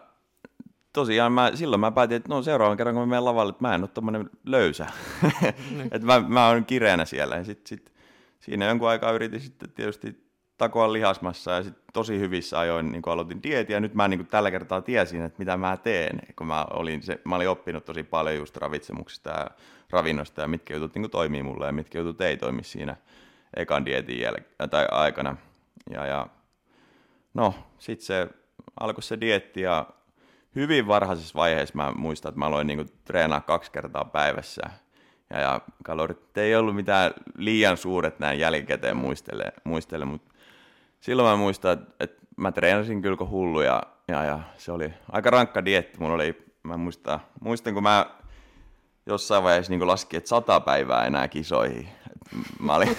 tosiaan 0.92 1.32
mä, 1.32 1.50
silloin 1.54 1.80
mä 1.80 1.90
päätin, 1.90 2.16
että 2.16 2.28
no 2.28 2.42
seuraavan 2.42 2.76
kerran 2.76 2.94
kun 2.94 3.02
mä 3.02 3.06
menen 3.06 3.24
lavalle, 3.24 3.50
että 3.50 3.64
mä 3.64 3.74
en 3.74 3.82
ole 3.82 3.88
tommonen 3.88 4.30
löysä. 4.44 4.86
Niin. 5.70 5.88
että 5.90 6.06
mä, 6.06 6.20
mä 6.20 6.48
oon 6.48 6.64
kireänä 6.64 7.04
siellä. 7.04 7.36
Ja 7.36 7.44
sit, 7.44 7.66
sit 7.66 7.92
siinä 8.40 8.66
jonkun 8.66 8.88
aikaa 8.88 9.12
yritin 9.12 9.40
sitten 9.40 9.70
tietysti 9.70 10.28
takoa 10.58 10.92
lihasmassa 10.92 11.50
ja 11.50 11.62
sitten 11.62 11.84
tosi 11.92 12.18
hyvissä 12.18 12.58
ajoin 12.58 12.92
niin 12.92 13.02
aloitin 13.06 13.42
dieetiä 13.42 13.76
ja 13.76 13.80
nyt 13.80 13.94
mä 13.94 14.08
niin 14.08 14.26
tällä 14.26 14.50
kertaa 14.50 14.82
tiesin, 14.82 15.22
että 15.22 15.38
mitä 15.38 15.56
mä 15.56 15.76
teen, 15.76 16.20
kun 16.36 16.46
mä 16.46 16.64
olin, 16.64 17.02
se, 17.02 17.20
mä 17.24 17.36
olin 17.36 17.48
oppinut 17.48 17.84
tosi 17.84 18.02
paljon 18.02 18.36
just 18.36 18.56
ravitsemuksista 18.56 19.30
ja 19.30 19.46
ravinnosta 19.90 20.40
ja 20.42 20.48
mitkä 20.48 20.74
jutut 20.74 20.94
niin 20.94 21.10
toimii 21.10 21.42
mulle 21.42 21.66
ja 21.66 21.72
mitkä 21.72 21.98
jutut 21.98 22.20
ei 22.20 22.36
toimi 22.36 22.64
siinä 22.64 22.96
ekan 23.56 23.84
dietin 23.84 24.18
jäl- 24.18 24.68
tai 24.70 24.86
aikana. 24.90 25.36
Ja, 25.90 26.06
ja 26.06 26.26
no, 27.34 27.54
sitten 27.78 28.06
se 28.06 28.28
alkoi 28.80 29.02
se 29.02 29.20
dietti 29.20 29.60
ja 29.60 29.86
hyvin 30.54 30.86
varhaisessa 30.86 31.34
vaiheessa 31.34 31.76
mä 31.76 31.92
muistan, 31.96 32.28
että 32.28 32.38
mä 32.38 32.46
aloin 32.46 32.66
niin 32.66 32.90
treenaa 33.04 33.40
kaksi 33.40 33.72
kertaa 33.72 34.04
päivässä– 34.04 34.62
ja, 35.30 35.40
ja 35.40 35.60
kalorit 35.84 36.38
ei 36.38 36.56
ollut 36.56 36.74
mitään 36.74 37.10
liian 37.36 37.76
suuret 37.76 38.18
näin 38.18 38.38
jälkikäteen 38.38 38.96
muistele, 38.96 39.52
muistele 39.64 40.04
mutta 40.04 40.34
silloin 41.00 41.28
mä 41.28 41.36
muistan, 41.36 41.72
että, 41.72 41.94
että 42.00 42.22
mä 42.36 42.52
treenasin 42.52 43.02
kyllä 43.02 43.16
kuin 43.16 43.30
hullu 43.30 43.60
ja, 43.60 43.82
ja, 44.08 44.24
ja, 44.24 44.40
se 44.56 44.72
oli 44.72 44.92
aika 45.12 45.30
rankka 45.30 45.64
dietti. 45.64 45.98
Mulla 45.98 46.14
oli, 46.14 46.52
mä 46.62 46.76
muistan, 46.76 47.20
muistan 47.40 47.74
kun 47.74 47.82
mä 47.82 48.06
jossain 49.06 49.42
vaiheessa 49.44 49.72
niin 49.72 49.86
laskin, 49.86 50.18
että 50.18 50.28
sata 50.28 50.60
päivää 50.60 51.06
enää 51.06 51.28
kisoihin. 51.28 51.88
Mä 52.60 52.74
olin, 52.74 52.96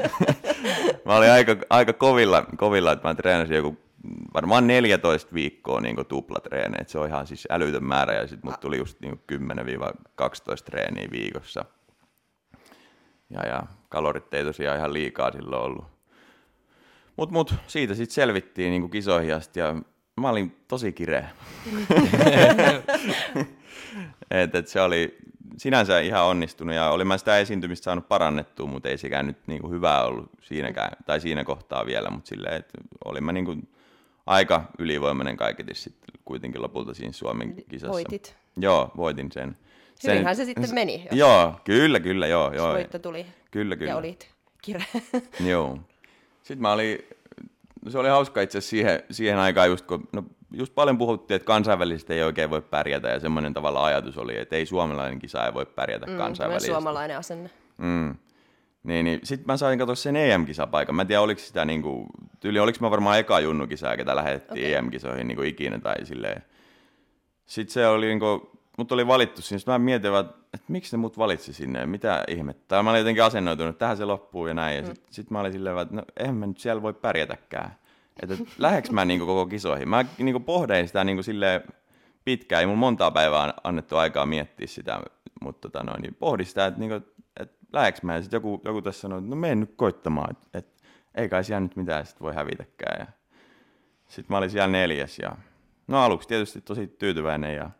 mä 1.06 1.16
olin 1.16 1.30
aika, 1.30 1.56
aika 1.70 1.92
kovilla, 1.92 2.46
kovilla, 2.56 2.92
että 2.92 3.08
mä 3.08 3.14
treenasin 3.14 3.56
joku 3.56 3.78
varmaan 4.34 4.66
14 4.66 5.34
viikkoa 5.34 5.80
niin 5.80 6.06
tuplatreenejä. 6.08 6.84
Se 6.86 6.98
on 6.98 7.08
ihan 7.08 7.26
siis 7.26 7.48
älytön 7.50 7.84
määrä 7.84 8.14
ja 8.14 8.26
sitten 8.26 8.50
mut 8.50 8.60
tuli 8.60 8.78
just 8.78 9.00
niin 9.00 9.20
10-12 9.32 9.36
treeniä 10.64 11.08
viikossa. 11.10 11.64
Ja, 13.30 13.46
ja 13.46 13.62
kalorit 13.88 14.34
ei 14.34 14.44
tosiaan 14.44 14.78
ihan 14.78 14.92
liikaa 14.92 15.32
silloin 15.32 15.62
ollut. 15.62 15.84
Mutta 17.16 17.32
mut, 17.32 17.54
siitä 17.66 17.94
sitten 17.94 18.14
selvittiin 18.14 18.70
niin 18.70 18.90
kisoihin 18.90 19.34
asti 19.34 19.60
ja 19.60 19.76
mä 20.20 20.28
olin 20.28 20.56
tosi 20.68 20.92
kireä. 20.92 21.28
et, 24.30 24.54
et 24.54 24.68
se 24.68 24.80
oli 24.80 25.18
sinänsä 25.56 26.00
ihan 26.00 26.24
onnistunut 26.24 26.74
ja 26.74 26.90
olin 26.90 27.06
mä 27.06 27.18
sitä 27.18 27.38
esiintymistä 27.38 27.84
saanut 27.84 28.08
parannettua, 28.08 28.66
mutta 28.66 28.88
ei 28.88 28.98
sekään 28.98 29.26
nyt 29.26 29.46
niin 29.46 29.70
hyvää 29.70 30.04
ollut 30.04 30.30
siinäkään, 30.42 30.92
tai 31.06 31.20
siinä 31.20 31.44
kohtaa 31.44 31.86
vielä, 31.86 32.10
mutta 32.10 32.28
silleen, 32.28 32.56
että 32.56 32.78
olin 33.04 33.24
mä 33.24 33.32
niin 33.32 33.44
kuin 33.44 33.68
aika 34.30 34.62
ylivoimainen 34.78 35.36
kaiketi 35.36 35.74
sitten 35.74 36.14
kuitenkin 36.24 36.62
lopulta 36.62 36.94
siinä 36.94 37.12
Suomen 37.12 37.54
kisassa. 37.68 37.92
Voitit. 37.92 38.36
Joo, 38.56 38.90
voitin 38.96 39.32
sen. 39.32 39.56
sen 39.94 40.12
Hyvinhän 40.12 40.36
se 40.36 40.44
sitten 40.44 40.74
meni. 40.74 41.02
Jos 41.10 41.18
joo, 41.18 41.60
kyllä, 41.64 42.00
kyllä, 42.00 42.26
joo. 42.26 42.54
joo. 42.54 42.72
Voitto 42.72 42.98
tuli. 42.98 43.26
Kyllä, 43.50 43.76
kyllä. 43.76 43.90
Ja 43.90 43.96
olit 43.96 44.30
kireä. 44.62 44.84
joo. 45.50 45.78
Sitten 46.42 46.62
mä 46.62 46.72
olin, 46.72 46.98
se 47.88 47.98
oli 47.98 48.08
hauska 48.08 48.40
itse 48.40 48.58
asiassa 48.58 48.70
siihen, 48.70 49.02
siihen 49.10 49.38
aikaan 49.38 49.68
just, 49.68 49.86
kun 49.86 50.08
no, 50.12 50.22
just 50.52 50.74
paljon 50.74 50.98
puhuttiin, 50.98 51.36
että 51.36 51.46
kansainvälisesti 51.46 52.12
ei 52.12 52.22
oikein 52.22 52.50
voi 52.50 52.62
pärjätä, 52.62 53.08
ja 53.08 53.20
semmoinen 53.20 53.54
tavalla 53.54 53.84
ajatus 53.84 54.18
oli, 54.18 54.38
että 54.38 54.56
ei 54.56 54.66
suomalainen 54.66 55.18
kisa 55.18 55.46
ei 55.46 55.54
voi 55.54 55.66
pärjätä 55.66 56.06
mm, 56.06 56.16
kansainvälisesti. 56.16 56.72
suomalainen 56.72 57.16
asenne. 57.16 57.50
Mm. 57.78 58.14
Niin, 58.82 59.04
niin. 59.04 59.20
Sitten 59.22 59.46
mä 59.46 59.56
sain 59.56 59.78
katsoa 59.78 59.94
sen 59.94 60.16
EM-kisapaikan. 60.16 60.94
Mä 60.94 61.02
en 61.02 61.08
tiedä, 61.08 61.20
oliko 61.20 61.40
sitä 61.40 61.64
niinku, 61.64 62.06
tyyli, 62.40 62.58
oliko 62.58 62.78
mä 62.80 62.90
varmaan 62.90 63.18
eka 63.18 63.40
junnukisaa, 63.40 63.96
ketä 63.96 64.16
lähetettiin 64.16 64.66
okay. 64.66 64.72
EM-kisoihin 64.72 65.28
niinku 65.28 65.42
ikinä 65.42 65.78
tai 65.78 66.06
silleen. 66.06 66.42
Sitten 67.46 67.72
se 67.72 67.86
oli 67.86 68.06
niinku, 68.06 68.50
mut 68.78 68.92
oli 68.92 69.06
valittu 69.06 69.42
sinne. 69.42 69.58
Sitten 69.58 69.72
mä 69.72 69.78
mietin, 69.78 70.14
että, 70.14 70.34
että 70.54 70.66
miksi 70.68 70.96
ne 70.96 71.00
mut 71.00 71.18
valitsi 71.18 71.52
sinne, 71.52 71.86
mitä 71.86 72.24
ihmettä. 72.28 72.82
Mä 72.82 72.90
olin 72.90 72.98
jotenkin 72.98 73.24
asennoitunut, 73.24 73.70
että 73.70 73.78
tähän 73.78 73.96
se 73.96 74.04
loppuu 74.04 74.46
ja 74.46 74.54
näin. 74.54 74.76
Ja 74.76 74.86
sitten 74.86 75.04
mm. 75.04 75.12
sit 75.12 75.30
mä 75.30 75.40
olin 75.40 75.52
silleen, 75.52 75.78
että 75.78 75.94
no 75.94 76.02
eihän 76.16 76.36
mä 76.36 76.46
nyt 76.46 76.58
siellä 76.58 76.82
voi 76.82 76.92
pärjätäkään. 76.92 77.74
Että 78.22 78.34
läheks 78.58 78.90
mä 78.90 79.04
niinku 79.04 79.26
koko 79.26 79.46
kisoihin? 79.46 79.88
Mä 79.88 80.04
niinku 80.18 80.40
pohdein 80.40 80.86
sitä 80.86 81.04
niinku 81.04 81.22
silleen 81.22 81.62
pitkään, 82.24 82.60
ei 82.60 82.66
mun 82.66 82.78
montaa 82.78 83.10
päivää 83.10 83.54
annettu 83.64 83.96
aikaa 83.96 84.26
miettiä 84.26 84.66
sitä, 84.66 85.00
mutta 85.40 85.68
tota 85.68 85.84
noin, 85.84 86.02
niin 86.02 86.14
pohdin 86.14 86.46
sitä, 86.46 86.66
että, 86.66 86.80
niinku, 86.80 86.96
että 86.96 87.09
läheks 87.72 88.02
mä, 88.02 88.14
ja 88.14 88.22
sitten 88.22 88.36
joku, 88.38 88.60
joku 88.64 88.82
tässä 88.82 89.00
sanoi, 89.00 89.18
että 89.18 89.30
no 89.30 89.36
mene 89.36 89.54
nyt 89.54 89.72
koittamaan, 89.76 90.30
että, 90.30 90.58
että 90.58 90.82
ei 91.14 91.28
kai 91.28 91.44
siellä 91.44 91.60
nyt 91.60 91.76
mitään 91.76 92.06
sit 92.06 92.20
voi 92.20 92.34
hävitäkään. 92.34 93.00
Ja 93.00 93.06
sitten 94.08 94.34
mä 94.34 94.38
olin 94.38 94.50
siellä 94.50 94.68
neljäs, 94.68 95.18
ja 95.18 95.36
no 95.86 96.02
aluksi 96.02 96.28
tietysti 96.28 96.60
tosi 96.60 96.86
tyytyväinen, 96.86 97.54
ja 97.54 97.70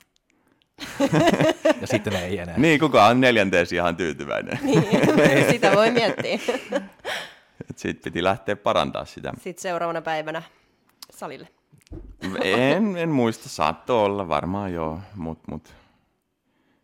ja 1.81 1.87
sitten 1.87 2.17
ei 2.17 2.39
enää. 2.39 2.59
niin, 2.59 2.81
kuka 2.81 3.07
on 3.07 3.21
neljänteesi 3.21 3.75
ihan 3.75 3.97
tyytyväinen. 3.97 4.59
niin, 4.63 5.51
sitä 5.51 5.73
voi 5.75 5.91
miettiä. 5.91 6.39
Sitten 7.77 8.05
piti 8.05 8.25
lähteä 8.25 8.57
parantaa 8.57 9.05
sitä. 9.05 9.33
Sitten 9.41 9.63
seuraavana 9.63 10.03
päivänä 10.03 10.43
salille. 11.11 11.49
En, 12.43 12.97
en 12.97 13.09
muista, 13.09 13.49
saattoi 13.49 14.05
olla 14.05 14.29
varmaan 14.29 14.73
joo, 14.73 15.01
mutta 15.15 15.45
mut. 15.51 15.80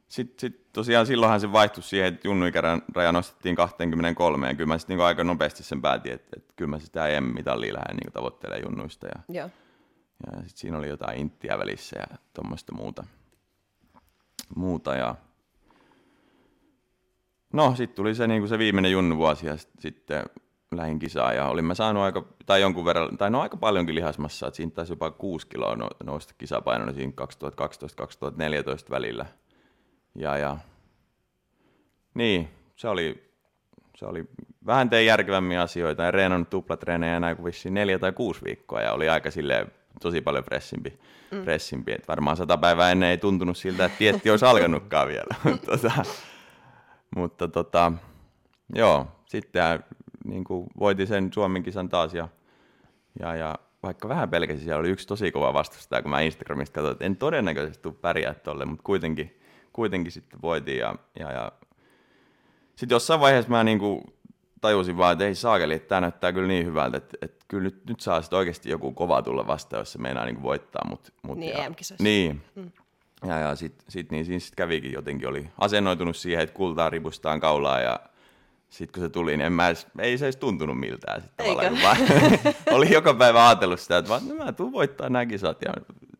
Sitten 0.08 0.40
sit 0.40 0.72
tosiaan 0.72 1.06
silloinhan 1.06 1.40
se 1.40 1.52
vaihtui 1.52 1.82
siihen, 1.82 2.14
että 2.14 2.28
junnuikärän 2.28 2.82
raja 2.94 3.12
nostettiin 3.12 3.56
23, 3.56 4.48
ja 4.48 4.54
kyllä 4.54 4.68
mä 4.68 4.78
sitten 4.78 4.96
niin 4.96 5.06
aika 5.06 5.25
nopeasti 5.25 5.62
sen 5.62 5.82
päätin, 5.82 6.12
että, 6.12 6.30
että 6.36 6.52
kyllä 6.56 6.70
mä 6.70 6.78
sitä 6.78 7.08
EM-mitallia 7.08 7.75
lähden 7.75 7.96
niin 7.96 8.12
tavoittelemaan 8.12 8.64
junnuista. 8.64 9.06
Ja, 9.06 9.22
Joo. 9.28 9.50
ja 10.26 10.32
sitten 10.32 10.56
siinä 10.56 10.78
oli 10.78 10.88
jotain 10.88 11.18
inttiä 11.18 11.58
välissä 11.58 11.98
ja 11.98 12.16
tuommoista 12.34 12.75
muuta. 12.75 13.04
muuta 14.56 14.94
ja... 14.94 15.14
No, 17.52 17.75
sitten 17.76 17.96
tuli 17.96 18.14
se, 18.14 18.26
niin 18.26 18.40
kuin 18.40 18.48
se 18.48 18.58
viimeinen 18.58 18.92
junnuvuosi 18.92 19.46
ja 19.46 19.56
sit, 19.56 19.70
sitten 19.80 20.25
lähin 20.72 20.98
kisaan 20.98 21.36
ja 21.36 21.46
olin 21.46 21.64
mä 21.64 21.75
saanut 21.75 22.02
aika, 22.02 22.25
tai 22.46 22.60
jonkun 22.60 22.84
verran, 22.84 23.18
tai 23.18 23.30
no 23.30 23.40
aika 23.40 23.56
paljonkin 23.56 23.94
lihasmassa, 23.94 24.46
että 24.46 24.56
siinä 24.56 24.70
taisi 24.70 24.92
jopa 24.92 25.10
6 25.10 25.46
kiloa 25.46 25.76
no, 25.76 25.90
nousta 26.04 26.34
kisapainona 26.38 26.92
siinä 26.92 27.12
2012-2014 28.86 28.90
välillä. 28.90 29.26
Ja, 30.18 30.38
ja 30.38 30.58
niin, 32.14 32.49
se 32.76 32.88
oli, 32.88 33.30
se 33.96 34.06
oli 34.06 34.25
vähän 34.66 34.90
tein 34.90 35.06
järkevämpiä 35.06 35.62
asioita 35.62 36.02
ja 36.02 36.11
reenannut 36.11 36.50
tuplatreenejä 36.50 37.16
enää 37.16 37.35
kuin 37.35 37.44
vissiin 37.44 37.75
neljä 37.75 37.99
tai 37.99 38.12
kuusi 38.12 38.40
viikkoa 38.44 38.80
ja 38.80 38.92
oli 38.92 39.08
aika 39.08 39.30
silleen 39.30 39.73
tosi 40.00 40.20
paljon 40.20 40.44
pressimpi, 40.44 40.99
mm. 41.30 41.44
pressimpi. 41.44 41.92
että 41.92 42.08
varmaan 42.08 42.37
sata 42.37 42.58
päivää 42.58 42.90
ennen 42.90 43.08
ei 43.08 43.18
tuntunut 43.18 43.56
siltä, 43.56 43.85
että 43.85 43.99
tietti 43.99 44.30
olisi 44.30 44.44
alkanutkaan 44.44 45.08
vielä. 45.08 45.35
tota, 45.66 45.92
mutta 47.16 47.49
tota, 47.49 47.92
joo, 48.75 49.06
sitten 49.26 49.85
niin 50.25 50.44
kuin 50.44 50.66
voitin 50.78 51.06
sen 51.06 51.30
Suomen 51.35 51.62
kisan 51.62 51.88
taas 51.88 52.14
ja, 52.14 52.28
ja, 53.20 53.35
ja 53.37 53.54
vaikka 53.82 54.08
vähän 54.08 54.30
pelkäsin, 54.30 54.64
siellä 54.64 54.80
oli 54.80 54.90
yksi 54.90 55.08
tosi 55.08 55.32
kova 55.32 55.52
vastustaja, 55.54 56.02
kun 56.02 56.11
mä 56.11 56.20
Instagramista 56.20 56.75
katsoin, 56.75 56.92
että 56.92 57.04
en 57.04 57.16
todennäköisesti 57.16 57.82
tule 57.82 57.94
pärjää 57.94 58.35
tolle, 58.35 58.64
mutta 58.64 58.82
kuitenkin, 58.82 59.40
kuitenkin 59.76 60.12
sitten 60.12 60.42
voitiin 60.42 60.78
ja, 60.78 60.95
ja, 61.18 61.33
ja 61.33 61.52
sitten 62.76 62.95
jossain 62.95 63.21
vaiheessa 63.21 63.50
mä 63.50 63.64
niin 63.64 63.78
kuin 63.78 64.02
tajusin 64.61 64.97
vaan, 64.97 65.12
että 65.12 65.25
ei 65.25 65.35
saakeli, 65.35 65.75
että 65.75 65.88
tämä 65.88 66.00
näyttää 66.00 66.33
kyllä 66.33 66.49
niin 66.49 66.66
hyvältä, 66.66 66.97
että, 66.97 67.18
että 67.23 67.45
kyllä 67.49 67.62
nyt, 67.62 67.87
nyt 67.87 68.00
saa 68.00 68.23
sitten 68.23 68.38
oikeasti 68.38 68.71
joku 68.71 68.92
kova 68.92 69.23
tulla 69.23 69.47
vastaan, 69.47 69.80
jos 69.80 69.92
se 69.92 69.99
meinaa 69.99 70.25
niin 70.25 70.35
kuin 70.35 70.42
voittaa. 70.42 70.88
Mut, 70.88 71.12
mut 71.23 71.38
Niin, 71.38 71.56
ja. 71.56 71.71
Niin. 71.99 72.42
Mm. 72.54 72.71
Ja, 73.26 73.38
ja 73.38 73.56
sitten 73.56 73.85
sit, 73.88 74.11
niin 74.11 74.25
siinä 74.25 74.38
sitten 74.40 74.56
kävikin 74.56 74.92
jotenkin, 74.92 75.28
oli 75.28 75.49
asennoitunut 75.59 76.16
siihen, 76.16 76.42
että 76.42 76.54
kultaa 76.54 76.90
ripustaan 76.90 77.40
kaulaa 77.40 77.80
ja 77.80 78.00
sitten 78.68 78.92
kun 78.92 79.02
se 79.02 79.09
tuli, 79.09 79.30
niin 79.30 79.47
en 79.47 79.52
mä 79.52 79.66
edes, 79.66 79.87
ei 79.99 80.18
se 80.18 80.25
edes 80.25 80.37
tuntunut 80.37 80.78
miltään. 80.78 81.23
Sit 81.23 81.33
kun 81.37 81.83
vaan, 81.83 81.97
oli 82.76 82.92
joka 82.92 83.14
päivä 83.14 83.49
ajatellut 83.49 83.80
sitä, 83.80 83.99
että 83.99 84.09
vaan, 84.09 84.28
no 84.28 84.35
mä 84.35 84.52
tuun 84.52 84.73
voittaa 84.73 85.09
nämä 85.09 85.26
kisat. 85.26 85.62
Ja 85.64 85.73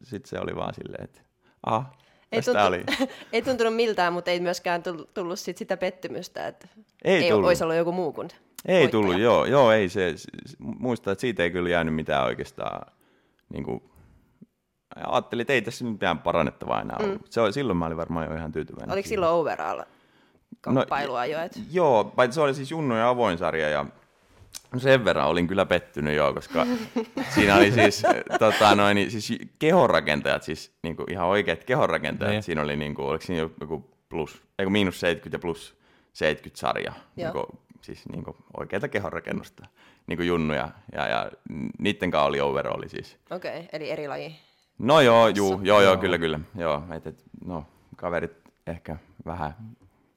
sitten 0.03 0.29
se 0.29 0.41
oli 0.41 0.57
vaan 0.57 0.75
silleen, 0.75 1.05
että 1.05 1.21
aha, 1.67 1.93
Ei, 2.37 2.43
tuntu, 2.43 2.61
oli. 2.67 2.85
ei 3.33 3.43
tuntunut 3.43 3.75
miltään, 3.77 4.13
mutta 4.13 4.31
ei 4.31 4.41
myöskään 4.41 4.83
tull- 4.83 5.07
tullut 5.15 5.39
sit 5.39 5.59
sitä 5.59 5.77
pettymystä, 5.77 6.47
että 6.47 6.69
Ei 7.05 7.25
ei 7.25 7.31
tullut. 7.31 7.47
olisi 7.47 7.65
ollut 7.65 7.77
joku 7.77 7.93
muu 7.93 8.13
kuin 8.13 8.29
Ei 8.67 8.81
voittaja. 8.81 8.91
tullut, 8.91 9.19
joo, 9.21 9.45
joo, 9.45 9.73
ei 9.73 9.89
se, 9.89 10.15
muista, 10.59 11.13
että 11.13 11.21
siitä 11.21 11.43
ei 11.43 11.51
kyllä 11.51 11.69
jäänyt 11.69 11.95
mitään 11.95 12.25
oikeastaan, 12.25 12.93
niin 13.53 13.65
kuin, 13.65 13.83
ajattelin, 15.07 15.41
että 15.41 15.53
ei 15.53 15.63
tässä 15.63 15.85
mitään 15.85 16.19
parannettavaa 16.19 16.81
enää 16.81 16.97
mm. 16.99 17.05
ollut. 17.05 17.33
Se, 17.33 17.41
oli- 17.41 17.53
silloin 17.53 17.77
mä 17.77 17.87
olin 17.87 17.97
varmaan 17.97 18.27
jo 18.27 18.35
ihan 18.35 18.53
tyytyväinen. 18.53 18.93
Oliko 18.93 19.09
silloin 19.09 19.33
overall 19.33 19.83
kamppailua 20.61 21.27
jo? 21.27 21.41
Et... 21.41 21.53
Joo, 21.73 22.05
paitsi 22.05 22.35
se 22.35 22.41
oli 22.41 22.55
siis 22.55 22.71
Junnu 22.71 22.97
ja 22.97 23.09
avoin 23.09 23.39
sarja 23.39 23.69
ja 23.69 23.87
sen 24.77 25.05
verran 25.05 25.29
olin 25.29 25.47
kyllä 25.47 25.67
pettynyt 25.67 26.17
joo, 26.17 26.35
koska 26.35 26.67
siinä 27.35 27.57
oli 27.57 27.73
siis, 27.73 28.03
tota, 28.39 28.75
noin, 28.75 29.11
siis 29.11 29.39
kehonrakentajat, 29.59 30.43
siis 30.43 30.73
niin 30.83 30.97
kuin 30.97 31.13
ihan 31.13 31.27
oikeat 31.27 31.65
kehonrakentajat. 31.65 32.33
Niin. 32.33 32.43
Siinä 32.43 32.63
oli, 32.63 32.77
niin 32.77 32.95
kuin, 32.95 33.07
oliko 33.07 33.25
siinä 33.25 33.49
joku 33.61 33.91
plus, 34.09 34.43
ei 34.59 34.67
kun 34.67 34.73
miinus 34.73 35.01
70 35.01 35.35
ja 35.35 35.39
plus 35.39 35.77
70 36.13 36.61
sarja. 36.61 36.93
Niin 37.17 37.25
Joo. 37.25 37.33
kuin, 37.33 37.59
siis 37.83 38.09
niin 38.09 38.25
kuin 38.25 38.37
oikeata 38.57 38.89
kehonrakennusta, 38.89 39.67
niin 40.07 40.17
kuin 40.17 40.27
Junnuja. 40.27 40.69
Ja, 40.93 41.09
ja 41.09 41.31
niiden 41.79 42.11
kanssa 42.11 42.27
oli 42.27 42.41
overalli 42.41 42.89
siis. 42.89 43.19
Okei, 43.31 43.59
okay, 43.59 43.69
eli 43.73 43.91
eri 43.91 44.09
laji. 44.09 44.37
No 44.79 45.01
joo, 45.01 45.29
juu, 45.29 45.51
joo, 45.51 45.61
joo, 45.63 45.81
joo, 45.81 45.97
kyllä, 45.97 46.19
kyllä. 46.19 46.41
Joo, 46.55 46.83
et, 46.97 47.07
et, 47.07 47.23
no, 47.45 47.67
kaverit 47.97 48.33
ehkä 48.67 48.97
vähän 49.27 49.55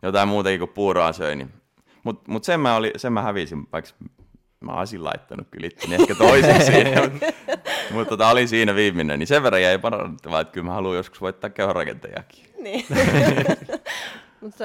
jotain 0.01 0.27
muutakin 0.27 0.60
kuin 0.60 0.70
puuroa 0.70 1.13
söi, 1.13 1.36
niin. 1.36 1.53
Mutta 2.03 2.32
mut 2.32 2.44
sen, 2.44 2.60
mä 2.60 2.75
oli, 2.75 2.91
sen 2.96 3.13
mä 3.13 3.22
hävisin, 3.22 3.68
vaikka 3.74 3.91
mä 4.59 4.71
olisin 4.73 5.03
laittanut 5.03 5.47
kyllä 5.51 5.67
itteni 5.67 5.95
ehkä 5.95 6.15
toiseksi 6.15 6.71
mutta 7.11 7.93
mut, 7.93 8.07
tota, 8.09 8.29
oli 8.29 8.47
siinä 8.47 8.75
viimeinen, 8.75 9.19
niin 9.19 9.27
sen 9.27 9.43
verran 9.43 9.61
jäi 9.61 9.79
parannettavaa, 9.79 10.41
että 10.41 10.51
kyllä 10.53 10.67
mä 10.67 10.73
haluan 10.73 10.95
joskus 10.97 11.21
voittaa 11.21 11.49
kehonrakentajakin. 11.49 12.45
Niin. 12.57 12.85
Mutta 14.41 14.63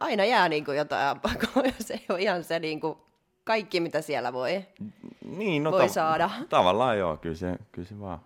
aina 0.00 0.24
jää 0.24 0.48
niinku 0.48 0.72
jotain 0.72 1.20
pakoa, 1.20 1.62
jos 1.78 1.90
ei 1.90 2.06
ole 2.08 2.20
ihan 2.20 2.44
se 2.44 2.58
niinku 2.58 2.98
kaikki, 3.44 3.80
mitä 3.80 4.00
siellä 4.02 4.32
voi. 4.32 4.64
Niin, 5.36 5.62
no 5.62 5.70
Voi 5.70 5.88
saada. 5.88 6.30
Tavallaan 6.48 6.98
joo, 6.98 7.16
kyllä 7.16 7.34
se, 7.34 7.56
kyllä 7.72 7.88
se 7.88 8.00
vaan 8.00 8.18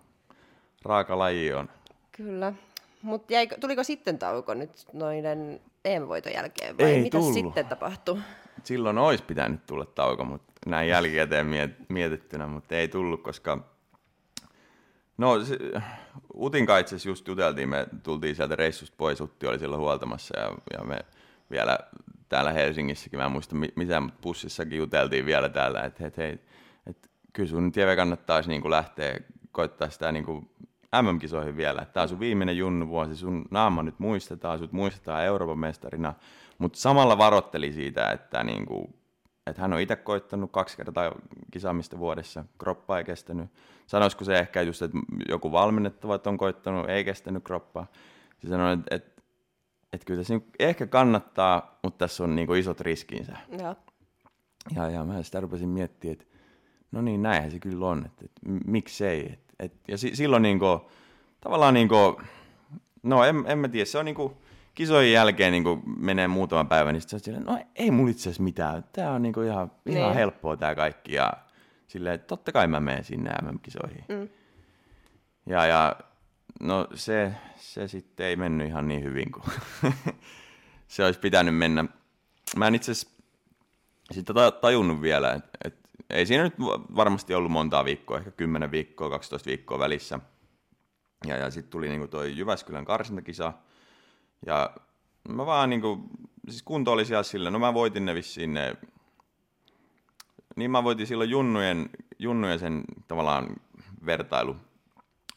raaka 0.85 1.19
laji 1.19 1.53
on. 1.53 1.69
Kyllä. 2.11 2.53
Mutta 3.01 3.33
tuliko 3.59 3.83
sitten 3.83 4.19
tauko 4.19 4.53
nyt 4.53 4.71
noiden 4.93 5.61
EM-voiton 5.85 6.33
jälkeen 6.33 6.77
vai 6.77 6.91
Ei 6.91 7.01
mitä 7.01 7.17
tullut. 7.17 7.33
sitten 7.33 7.65
tapahtui? 7.65 8.19
silloin 8.63 8.97
olisi 8.97 9.23
pitänyt 9.23 9.65
tulla 9.65 9.85
tauko, 9.85 10.25
mutta 10.25 10.48
näin 10.65 10.89
jälkikäteen 10.89 11.47
miet- 11.47 11.85
mietittynä, 11.89 12.47
mutta 12.47 12.75
ei 12.75 12.87
tullut, 12.87 13.23
koska 13.23 13.79
No, 15.19 15.43
se, 15.43 15.57
Utin 16.35 16.65
kanssa 16.65 16.95
itse 16.95 17.09
just 17.09 17.27
juteltiin, 17.27 17.69
me 17.69 17.87
tultiin 18.03 18.35
sieltä 18.35 18.55
reissusta 18.55 18.95
pois, 18.97 19.21
Utti 19.21 19.47
oli 19.47 19.59
siellä 19.59 19.77
huoltamassa 19.77 20.39
ja, 20.39 20.51
ja 20.77 20.83
me 20.83 20.99
vielä 21.51 21.79
täällä 22.29 22.51
Helsingissäkin, 22.51 23.19
mä 23.19 23.25
en 23.25 23.31
muista 23.31 23.55
mi- 23.55 23.73
mitä, 23.75 23.99
mutta 23.99 24.19
bussissakin 24.21 24.77
juteltiin 24.77 25.25
vielä 25.25 25.49
täällä, 25.49 25.81
että 25.81 26.07
et, 26.07 26.17
hei, 26.17 26.39
et, 26.87 27.09
kyllä 27.33 27.49
sun 27.49 27.71
Jeve 27.75 27.95
kannattaisi 27.95 28.49
niin 28.49 28.71
lähteä 28.71 29.19
koittaa 29.51 29.89
sitä 29.89 30.11
niin 30.11 30.25
kuin 30.25 30.49
MM-kisoihin 31.01 31.57
vielä. 31.57 31.85
Tämä 31.85 32.01
on 32.01 32.09
sun 32.09 32.19
viimeinen 32.19 32.57
junnuvuosi, 32.57 33.15
sun 33.15 33.45
naama 33.51 33.83
nyt 33.83 33.99
muistetaan, 33.99 34.59
sut 34.59 34.71
muistetaan 34.71 35.23
Euroopan 35.23 35.59
mestarina, 35.59 36.13
mutta 36.57 36.79
samalla 36.79 37.17
varotteli 37.17 37.73
siitä, 37.73 38.11
että, 38.11 38.43
niin 38.43 38.65
kuin, 38.65 38.93
että 39.49 39.61
hän 39.61 39.73
on 39.73 39.79
itse 39.79 39.95
koittanut 39.95 40.51
kaksi 40.51 40.77
kertaa 40.77 41.11
kisaamista 41.51 41.99
vuodessa, 41.99 42.45
kroppa 42.57 42.97
ei 42.97 43.03
kestänyt. 43.03 43.49
Sanoisiko 43.87 44.23
se 44.23 44.39
ehkä 44.39 44.61
just, 44.61 44.81
että 44.81 44.97
joku 45.29 45.51
valmennettava 45.51 46.15
että 46.15 46.29
on 46.29 46.37
koittanut, 46.37 46.89
ei 46.89 47.03
kestänyt 47.03 47.43
kroppaa. 47.43 47.87
Se 48.41 48.47
sanoi, 48.47 48.73
että, 48.73 48.95
että, 48.95 49.21
että 49.93 50.05
kyllä 50.05 50.19
tässä 50.19 50.33
niin 50.33 50.49
ehkä 50.59 50.87
kannattaa, 50.87 51.79
mutta 51.83 51.97
tässä 51.97 52.23
on 52.23 52.35
niin 52.35 52.47
kuin 52.47 52.59
isot 52.59 52.81
riskinsä. 52.81 53.37
Joo. 53.59 53.75
Ja, 54.75 54.89
ja 54.89 55.05
mä 55.05 55.23
sitä 55.23 55.39
rupesin 55.39 55.69
miettimään, 55.69 56.13
että 56.13 56.25
no 56.91 57.01
niin, 57.01 57.21
näinhän 57.21 57.51
se 57.51 57.59
kyllä 57.59 57.87
on, 57.87 58.05
että, 58.05 58.25
että 58.25 58.41
miksei. 58.67 59.33
Et, 59.33 59.39
et, 59.59 59.73
ja 59.87 59.97
si, 59.97 60.15
silloin 60.15 60.43
niin 60.43 60.59
kuin, 60.59 60.79
tavallaan 61.41 61.73
niin 61.73 61.89
kuin, 61.89 62.15
no 63.03 63.23
en, 63.23 63.43
en 63.47 63.57
mä 63.57 63.67
tiedä, 63.67 63.85
se 63.85 63.97
on 63.97 64.05
niin 64.05 64.15
kuin, 64.15 64.33
kisojen 64.79 65.11
jälkeen 65.11 65.51
niin 65.51 65.63
kuin 65.63 65.81
menee 65.97 66.27
muutama 66.27 66.65
päivä, 66.65 66.91
niin 66.91 67.01
sitten 67.01 67.19
silleen, 67.19 67.43
no 67.45 67.59
ei 67.75 67.91
mulla 67.91 68.11
itse 68.11 68.21
asiassa 68.21 68.43
mitään, 68.43 68.83
tämä 68.93 69.11
on 69.11 69.21
niin 69.21 69.33
kuin 69.33 69.47
ihan, 69.47 69.71
ihan 69.85 70.03
Niin. 70.03 70.13
helppoa 70.15 70.57
tämä 70.57 70.75
kaikki. 70.75 71.13
Ja 71.13 71.33
silleen, 71.87 72.15
että 72.15 72.27
totta 72.27 72.51
kai 72.51 72.67
mä 72.67 72.79
menen 72.79 73.03
sinne 73.03 73.29
MM-kisoihin. 73.41 74.03
Mm. 74.09 74.29
Ja, 75.45 75.65
ja 75.65 75.95
no 76.59 76.87
se, 76.93 77.31
se 77.55 77.87
sitten 77.87 78.25
ei 78.25 78.35
mennyt 78.35 78.67
ihan 78.67 78.87
niin 78.87 79.03
hyvin 79.03 79.31
kuin 79.31 79.43
se 80.87 81.05
olisi 81.05 81.19
pitänyt 81.19 81.55
mennä. 81.57 81.85
Mä 82.55 82.67
en 82.67 82.75
itse 82.75 82.91
asiassa 82.91 83.23
sitä 84.11 84.33
ta- 84.33 84.51
tajunnut 84.51 85.01
vielä, 85.01 85.33
että 85.33 85.57
et, 85.65 85.75
ei 86.09 86.25
siinä 86.25 86.43
nyt 86.43 86.55
varmasti 86.95 87.33
ollut 87.33 87.51
montaa 87.51 87.85
viikkoa, 87.85 88.17
ehkä 88.17 88.31
10 88.31 88.71
viikkoa, 88.71 89.09
12 89.09 89.47
viikkoa 89.47 89.79
välissä. 89.79 90.19
Ja, 91.27 91.37
ja 91.37 91.51
sitten 91.51 91.71
tuli 91.71 91.89
niinku 91.89 92.07
toi 92.07 92.37
Jyväskylän 92.37 92.85
karsintakisa. 92.85 93.53
Ja 94.45 94.75
mä 95.29 95.45
vaan 95.45 95.69
niinku, 95.69 96.09
siis 96.49 96.63
kunto 96.63 96.91
oli 96.91 97.05
siellä 97.05 97.23
sillä, 97.23 97.51
no 97.51 97.59
mä 97.59 97.73
voitin 97.73 98.05
ne 98.05 98.15
vissiin 98.15 98.53
ne, 98.53 98.75
niin 100.55 100.71
mä 100.71 100.83
voitin 100.83 101.07
silloin 101.07 101.29
junnujen, 101.29 101.89
junnujen 102.19 102.59
sen 102.59 102.83
tavallaan 103.07 103.47
vertailu. 104.05 104.55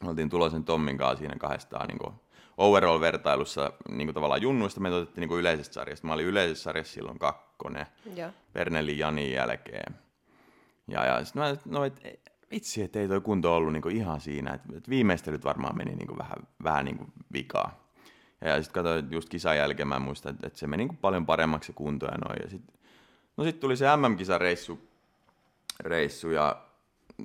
Me 0.03 0.09
oltiin 0.09 0.29
Tulosen 0.29 0.65
Tommin 0.65 0.99
kanssa 0.99 1.19
siinä 1.19 1.37
kahdestaan 1.39 1.89
niin 1.89 2.13
overall-vertailussa 2.59 3.73
niin 3.89 4.15
tavallaan 4.15 4.43
junnuista. 4.43 4.81
Me 4.81 4.95
otettiin 4.95 5.29
niin 5.29 5.39
yleisestä 5.39 5.75
sarjasta. 5.75 6.07
Mä 6.07 6.13
olin 6.13 6.27
yleisessä 6.27 6.63
sarjassa 6.63 6.95
silloin 6.95 7.19
kakkonen. 7.19 7.87
Joo. 8.17 8.31
Pernelin 8.53 8.99
Janin 8.99 9.33
jälkeen. 9.33 9.95
Ja, 10.89 11.05
ja 11.07 11.25
sitten 11.25 11.43
mä, 11.43 11.57
no 11.65 11.85
et, 11.85 12.01
vitsi, 12.51 12.83
että 12.83 13.01
ei 13.01 13.09
toi 13.09 13.21
kunto 13.21 13.57
ollut 13.57 13.73
niinku 13.73 13.89
ihan 13.89 14.21
siinä. 14.21 14.55
Et, 14.55 14.77
et 14.77 14.89
viimeistelyt 14.89 15.45
varmaan 15.45 15.77
meni 15.77 15.95
niinku 15.95 16.19
vähän, 16.19 16.39
vähän 16.63 16.85
niinku 16.85 17.07
vikaa. 17.33 17.82
Ja, 18.45 18.63
sitten 18.63 18.85
katsoin 18.85 19.13
just 19.13 19.29
kisan 19.29 19.57
jälkeen, 19.57 19.89
mä 19.89 19.99
muistan, 19.99 20.35
että 20.35 20.47
et 20.47 20.57
se 20.57 20.67
meni 20.67 20.81
niinku 20.81 20.97
paljon 21.01 21.27
paremmaksi 21.27 21.67
se 21.67 21.73
kunto 21.73 22.07
ja 22.07 22.19
noin. 22.29 22.43
Ja 22.43 22.51
sit, 22.51 22.63
no 23.37 23.45
sitten 23.45 23.61
tuli 23.61 23.77
se 23.77 23.87
MM-kisareissu 23.97 24.89
reissu, 25.81 26.31
ja 26.31 26.63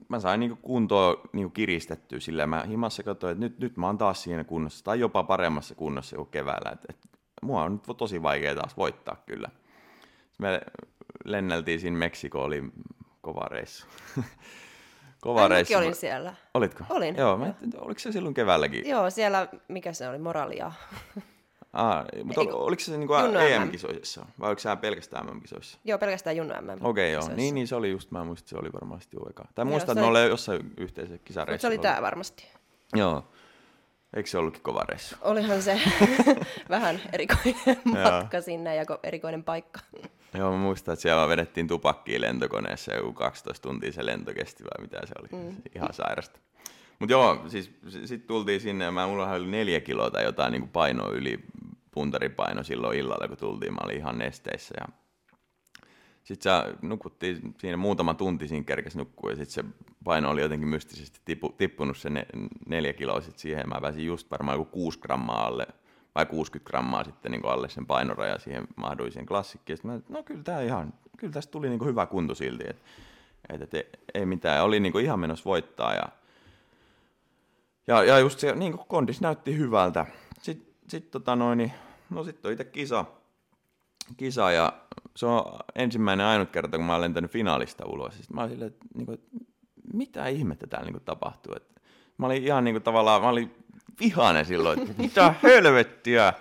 mä 0.09 0.19
sain 0.19 0.39
niinku 0.39 0.55
kuntoa 0.61 1.21
niinku 1.33 1.49
kiristettyä 1.49 2.19
sillä 2.19 2.47
mä 2.47 2.63
himassa 2.67 3.03
katsoin, 3.03 3.31
että 3.31 3.45
nyt, 3.45 3.59
nyt 3.59 3.77
mä 3.77 3.85
oon 3.85 3.97
taas 3.97 4.23
siinä 4.23 4.43
kunnossa, 4.43 4.85
tai 4.85 4.99
jopa 4.99 5.23
paremmassa 5.23 5.75
kunnossa 5.75 6.15
kuin 6.15 6.29
keväällä. 6.29 6.71
Et, 6.71 6.85
et, 6.89 6.97
mua 7.41 7.63
on 7.63 7.73
nyt 7.73 7.97
tosi 7.97 8.21
vaikea 8.21 8.55
taas 8.55 8.77
voittaa 8.77 9.23
kyllä. 9.25 9.49
Me 10.37 10.61
lenneltiin 11.25 11.79
siinä 11.79 11.97
Meksikoon, 11.97 12.45
oli 12.45 12.63
kova 13.21 13.47
reissu. 13.51 13.87
kova 15.27 15.43
Ai, 15.43 15.49
reissu. 15.49 15.77
olin 15.77 15.95
siellä. 15.95 16.33
Olitko? 16.53 16.83
Olin. 16.89 17.15
Joo, 17.15 17.37
mä, 17.37 17.47
että 17.47 17.77
oliko 17.79 17.99
se 17.99 18.11
silloin 18.11 18.33
keväälläkin? 18.33 18.89
Joo, 18.89 19.09
siellä, 19.09 19.47
mikä 19.67 19.93
se 19.93 20.09
oli, 20.09 20.17
moralia. 20.17 20.71
Ah, 21.73 22.05
mutta 22.23 22.41
ol, 22.41 22.47
oliko 22.51 22.79
se 22.79 22.97
niinku. 22.97 23.13
EM-kisoissa 23.13 24.25
vai 24.39 24.47
oliko 24.47 24.59
se 24.59 24.75
pelkästään 24.75 25.25
MM-kisoissa? 25.25 25.79
Joo, 25.83 25.97
pelkästään 25.97 26.37
Junnu 26.37 26.53
MM. 26.53 26.69
Okei, 26.69 26.79
okay, 26.81 27.09
joo. 27.09 27.19
kisoissa. 27.19 27.35
Niin, 27.35 27.55
niin 27.55 27.67
se 27.67 27.75
oli 27.75 27.91
just, 27.91 28.11
mä 28.11 28.23
muistin, 28.23 28.49
se 28.49 28.57
oli 28.57 28.73
varmasti 28.73 29.17
jo 29.17 29.29
eka. 29.29 29.45
Tai 29.55 29.65
muistan, 29.65 29.93
että 29.97 30.01
me 30.11 30.19
oli- 30.19 30.29
jossain 30.29 30.73
yhteisessä 30.77 31.17
kisareissussa. 31.25 31.67
se 31.67 31.73
oli 31.73 31.77
tää 31.77 32.01
varmasti. 32.01 32.47
Joo. 32.95 33.23
Eikö 34.15 34.29
se 34.29 34.37
ollutkin 34.37 34.63
kova 34.63 34.83
reissu? 34.89 35.15
Olihan 35.21 35.61
se 35.61 35.81
vähän 36.69 37.01
erikoinen 37.13 37.55
matka 37.85 38.41
sinne 38.41 38.75
ja 38.75 38.83
ko- 38.83 38.99
erikoinen 39.03 39.43
paikka. 39.43 39.79
Joo, 40.33 40.51
mä 40.51 40.57
muistan, 40.57 40.93
että 40.93 41.01
siellä 41.01 41.27
vedettiin 41.27 41.67
tupakkiin 41.67 42.21
lentokoneessa 42.21 42.93
joku 42.93 43.13
12 43.13 43.69
tuntia 43.69 43.91
se 43.91 44.05
lento 44.05 44.33
kesti 44.33 44.63
vai 44.63 44.81
mitä 44.81 45.05
se 45.05 45.13
oli. 45.19 45.43
Mm. 45.43 45.55
Ihan 45.75 45.93
sairasta. 45.93 46.39
Mutta 46.99 47.13
joo, 47.13 47.45
siis 47.47 47.71
sitten 48.05 48.27
tultiin 48.27 48.61
sinne 48.61 48.85
ja 48.85 48.91
mä, 48.91 49.07
mulla 49.07 49.31
oli 49.31 49.47
neljä 49.47 49.79
kiloa 49.79 50.11
tai 50.11 50.23
jotain 50.23 50.51
niin 50.51 50.69
painoa 50.69 51.09
yli 51.09 51.39
puntaripaino 51.91 52.63
silloin 52.63 52.99
illalla, 52.99 53.27
kun 53.27 53.37
tultiin. 53.37 53.73
Mä 53.73 53.79
olin 53.83 53.97
ihan 53.97 54.17
nesteissä 54.17 54.75
ja 54.79 54.87
sitten 56.23 56.51
sä 56.51 56.73
nukuttiin 56.81 57.55
siinä 57.57 57.77
muutama 57.77 58.13
tunti, 58.13 58.47
siinä 58.47 58.63
kerkes 58.63 58.95
nukkua, 58.95 59.29
ja 59.29 59.35
sitten 59.35 59.65
se 59.65 59.85
paino 60.03 60.29
oli 60.29 60.41
jotenkin 60.41 60.67
mystisesti 60.67 61.19
tippu, 61.25 61.49
tippunut 61.49 61.97
se 61.97 62.09
ne, 62.09 62.25
neljä 62.67 62.93
kiloa 62.93 63.21
sit 63.21 63.37
siihen, 63.37 63.69
mä 63.69 63.81
pääsin 63.81 64.05
just 64.05 64.31
varmaan 64.31 64.57
joku 64.57 64.71
6 64.71 64.99
grammaa 64.99 65.45
alle, 65.45 65.67
vai 66.17 66.25
60 66.25 66.69
grammaa 66.69 67.03
sitten 67.03 67.31
niin 67.31 67.45
alle 67.45 67.69
sen 67.69 67.85
painoraja 67.85 68.39
siihen 68.39 68.67
mahduin 68.75 69.11
siihen 69.11 69.25
klassikkiin. 69.25 69.77
Sitten 69.77 69.91
mä, 69.91 69.99
no 70.09 70.23
kyllä 70.23 70.43
tää 70.43 70.61
ihan, 70.61 70.93
kyllä 71.17 71.33
tästä 71.33 71.51
tuli 71.51 71.69
niin 71.69 71.85
hyvä 71.85 72.05
kunto 72.05 72.35
silti, 72.35 72.63
että 72.69 72.81
et, 73.49 73.73
et, 73.73 73.99
ei, 74.13 74.25
mitään, 74.25 74.63
oli 74.63 74.79
niin 74.79 74.99
ihan 74.99 75.19
menossa 75.19 75.45
voittaa, 75.45 75.93
ja, 75.93 76.09
ja, 77.87 78.03
ja 78.03 78.19
just 78.19 78.39
se 78.39 78.55
niin 78.55 78.77
kondis 78.77 79.21
näytti 79.21 79.57
hyvältä. 79.57 80.05
Sitten 80.41 80.73
sit, 80.87 81.11
tota 81.11 81.35
noin, 81.35 81.57
niin, 81.57 81.73
no 82.09 82.23
sitten 82.23 82.49
on 82.49 82.53
itse 82.53 82.65
kisa, 82.65 83.05
kisa 84.17 84.51
ja 84.51 84.73
se 85.15 85.25
on 85.25 85.59
ensimmäinen 85.75 86.25
ainut 86.25 86.49
kerta, 86.49 86.77
kun 86.77 86.85
mä 86.85 86.93
olen 86.93 87.01
lentänyt 87.01 87.31
finaalista 87.31 87.85
ulos. 87.85 88.17
Sitten 88.17 88.35
mä 88.35 88.41
olin 88.41 88.51
silleen, 88.51 88.71
että, 88.71 88.85
niin 88.93 89.05
kuin, 89.05 89.13
että 89.13 89.27
mitä 89.93 90.27
ihmettä 90.27 90.67
täällä 90.67 90.91
niin 90.91 91.01
tapahtuu. 91.05 91.53
Että 91.55 91.81
mä 92.17 92.25
olin 92.25 92.43
ihan 92.43 92.63
niin 92.63 92.73
kuin, 92.73 92.83
tavallaan, 92.83 93.21
mä 93.21 93.29
olin 93.29 93.55
vihainen 93.99 94.45
silloin, 94.45 94.79
että 94.79 94.93
mitä 94.97 95.35
helvettiä. 95.43 96.33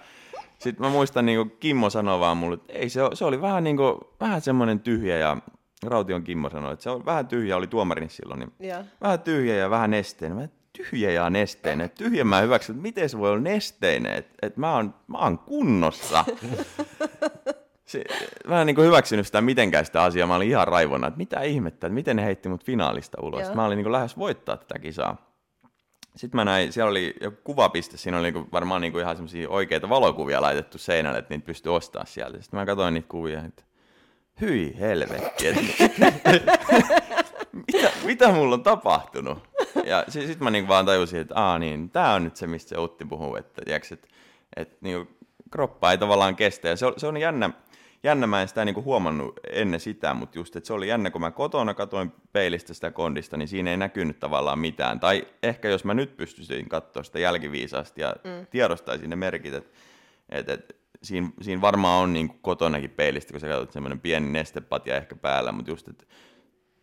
Sitten 0.59 0.87
mä 0.87 0.91
muistan, 0.91 1.27
niin 1.27 1.39
kuin 1.39 1.57
Kimmo 1.61 1.91
sanoi 1.91 2.21
vaan 2.21 2.37
mulle, 2.37 2.55
että 2.55 2.73
ei, 2.73 2.89
se, 2.89 3.01
se 3.15 3.25
oli 3.25 3.41
vähän, 3.41 3.65
niin 3.65 3.77
kuin, 3.77 3.99
vähän 4.21 4.41
semmoinen 4.41 4.81
tyhjä 4.81 5.19
ja 5.19 5.37
Raution 5.83 6.25
Kimmo 6.25 6.51
sanoi, 6.51 6.73
että 6.73 6.83
se 6.83 6.91
on 6.91 7.05
vähän 7.05 7.27
tyhjä, 7.27 7.57
oli 7.57 7.67
tuomarini 7.67 8.09
silloin, 8.09 8.41
niin 8.41 8.53
Joo. 8.61 8.85
vähän 9.01 9.21
tyhjä 9.21 9.55
ja 9.55 9.71
vähän 9.71 9.91
nesteinen. 9.91 10.39
Mä, 10.39 10.49
tyhjä 10.77 11.11
ja 11.11 11.31
nesteinen. 11.31 11.91
Tyhjän 11.91 12.27
mä 12.27 12.41
hyväksyn, 12.41 12.75
että 12.75 12.83
miten 12.83 13.09
se 13.09 13.19
voi 13.19 13.31
olla 13.31 13.41
nesteinen, 13.41 14.13
että 14.13 14.35
et 14.43 14.57
mä, 14.57 14.75
oon, 14.75 14.95
mä 15.07 15.19
oon 15.19 15.39
kunnossa. 15.39 16.25
Se, 17.87 18.05
mä 18.47 18.61
en 18.61 18.67
niin 18.67 18.77
hyväksynyt 18.77 19.27
sitä 19.27 19.41
mitenkään 19.41 19.85
sitä 19.85 20.03
asiaa, 20.03 20.27
mä 20.27 20.37
olin 20.37 20.49
ihan 20.49 20.69
raivona, 20.69 21.07
että 21.07 21.19
mitä 21.19 21.43
ihmettä, 21.43 21.87
että 21.87 21.95
miten 21.95 22.17
ne 22.17 22.25
heitti 22.25 22.49
mut 22.49 22.65
finaalista 22.65 23.19
ulos. 23.23 23.43
Joo. 23.43 23.55
Mä 23.55 23.65
olin 23.65 23.77
niin 23.77 23.93
lähes 23.93 24.19
voittaa 24.19 24.57
tätä 24.57 24.79
kisaa. 24.79 25.26
Sitten 26.17 26.39
mä 26.39 26.45
näin, 26.45 26.73
siellä 26.73 26.91
oli 26.91 27.15
joku 27.21 27.37
kuvapiste, 27.45 27.97
siinä 27.97 28.19
oli 28.19 28.33
niinku 28.33 28.49
varmaan 28.53 28.81
niinku 28.81 28.99
ihan 28.99 29.17
semmoisia 29.17 29.49
oikeita 29.49 29.89
valokuvia 29.89 30.43
laitettu 30.43 30.79
seinälle, 30.79 31.19
että 31.19 31.35
niitä 31.35 31.47
pystyi 31.47 31.73
ostamaan 31.73 32.07
sieltä. 32.07 32.43
Sitten 32.43 32.61
mä 32.61 32.67
katsoin 32.67 32.95
niitä 32.95 33.09
kuvia, 33.09 33.45
että 33.45 33.63
hyi 34.41 34.77
helvetti, 34.81 35.47
että 35.49 35.63
mitä, 37.73 37.91
mitä 38.05 38.33
mulla 38.33 38.55
on 38.55 38.63
tapahtunut? 38.63 39.39
Ja 39.85 40.05
sitten 40.09 40.29
sit 40.29 40.41
mä 40.41 40.51
niinku 40.51 40.69
vaan 40.69 40.87
tajusin, 40.87 41.21
että 41.21 41.35
aa 41.35 41.59
niin, 41.59 41.91
tää 41.91 42.15
on 42.15 42.25
nyt 42.25 42.37
se, 42.37 42.47
mistä 42.47 42.69
se 42.69 42.79
Utti 42.79 43.05
puhuu, 43.05 43.37
että 43.37 43.63
tiiäks, 43.65 43.93
et, 43.93 44.09
et 44.57 44.83
niinku, 44.83 45.17
kroppa 45.51 45.91
ei 45.91 45.99
tavallaan 45.99 46.37
kestä. 46.37 46.69
Ja 46.69 46.77
se 46.77 46.87
on, 46.87 46.95
se 46.97 47.07
on 47.07 47.17
jännä, 47.17 47.51
jännä, 48.07 48.27
mä 48.27 48.43
en 48.43 48.49
sitä 48.49 48.65
niinku 48.65 48.83
huomannut 48.83 49.41
ennen 49.51 49.81
sitä, 49.81 50.15
mutta 50.15 50.39
just, 50.39 50.57
että 50.57 50.67
se 50.67 50.73
oli 50.73 50.89
jännä, 50.89 51.11
kun 51.11 51.21
mä 51.21 51.31
kotona 51.31 51.75
katoin 51.75 52.13
peilistä 52.33 52.75
sitä 52.75 52.91
kondista, 52.91 53.37
niin 53.37 53.49
siinä 53.49 53.71
ei 53.71 53.77
näkynyt 53.77 54.21
tavallaan 54.21 54.59
mitään. 54.59 55.01
Tai 55.01 55.27
ehkä 55.43 55.69
jos 55.69 55.85
mä 55.85 55.95
nyt 55.95 56.17
pystyisin 56.17 56.69
katsoa 56.69 57.03
sitä 57.03 57.19
jälkiviisaasti 57.19 58.01
ja 58.01 58.15
mm. 58.25 58.47
tiedostaisin 58.51 59.11
ne 59.11 59.17
merkit, 59.17 59.55
että 59.55 59.71
et, 60.29 60.49
et, 60.49 60.77
siinä, 61.03 61.29
siinä 61.41 61.61
varmaan 61.61 62.03
on 62.03 62.13
niinku 62.13 62.37
kotonakin 62.43 62.91
peilistä, 62.91 63.33
kun 63.33 63.41
sä 63.41 63.49
katsot 63.49 63.73
semmoinen 63.73 64.01
pieni 64.01 64.29
nestepatja 64.29 64.97
ehkä 64.97 65.17
päällä, 65.17 65.53
mutta 65.53 65.71
just, 65.71 65.89
että 65.89 66.05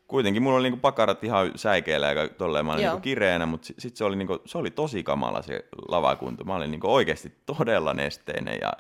kuitenkin 0.08 0.44
mulla 0.44 0.58
oli 0.58 0.64
niinku 0.64 0.80
pakarat 0.80 1.24
ihan 1.24 1.52
säikeillä 1.56 2.12
ja 2.12 2.28
tolleen, 2.28 2.66
mä 2.66 2.74
olin 2.74 2.84
Joo. 2.84 2.94
niinku 2.94 3.04
kireänä, 3.04 3.46
mutta 3.46 3.68
sitten 3.68 3.82
sit 3.82 3.98
se, 3.98 4.06
oli 4.06 4.16
niinku, 4.16 4.40
se 4.46 4.58
oli 4.58 4.72
tosi 4.72 5.04
kamala 5.04 5.42
se 5.42 5.66
lavakunto. 5.88 6.44
Mä 6.44 6.56
olin 6.56 6.72
niinku 6.72 6.94
oikeasti 6.94 7.34
todella 7.46 7.94
nesteinen 7.94 8.58
ja 8.62 8.72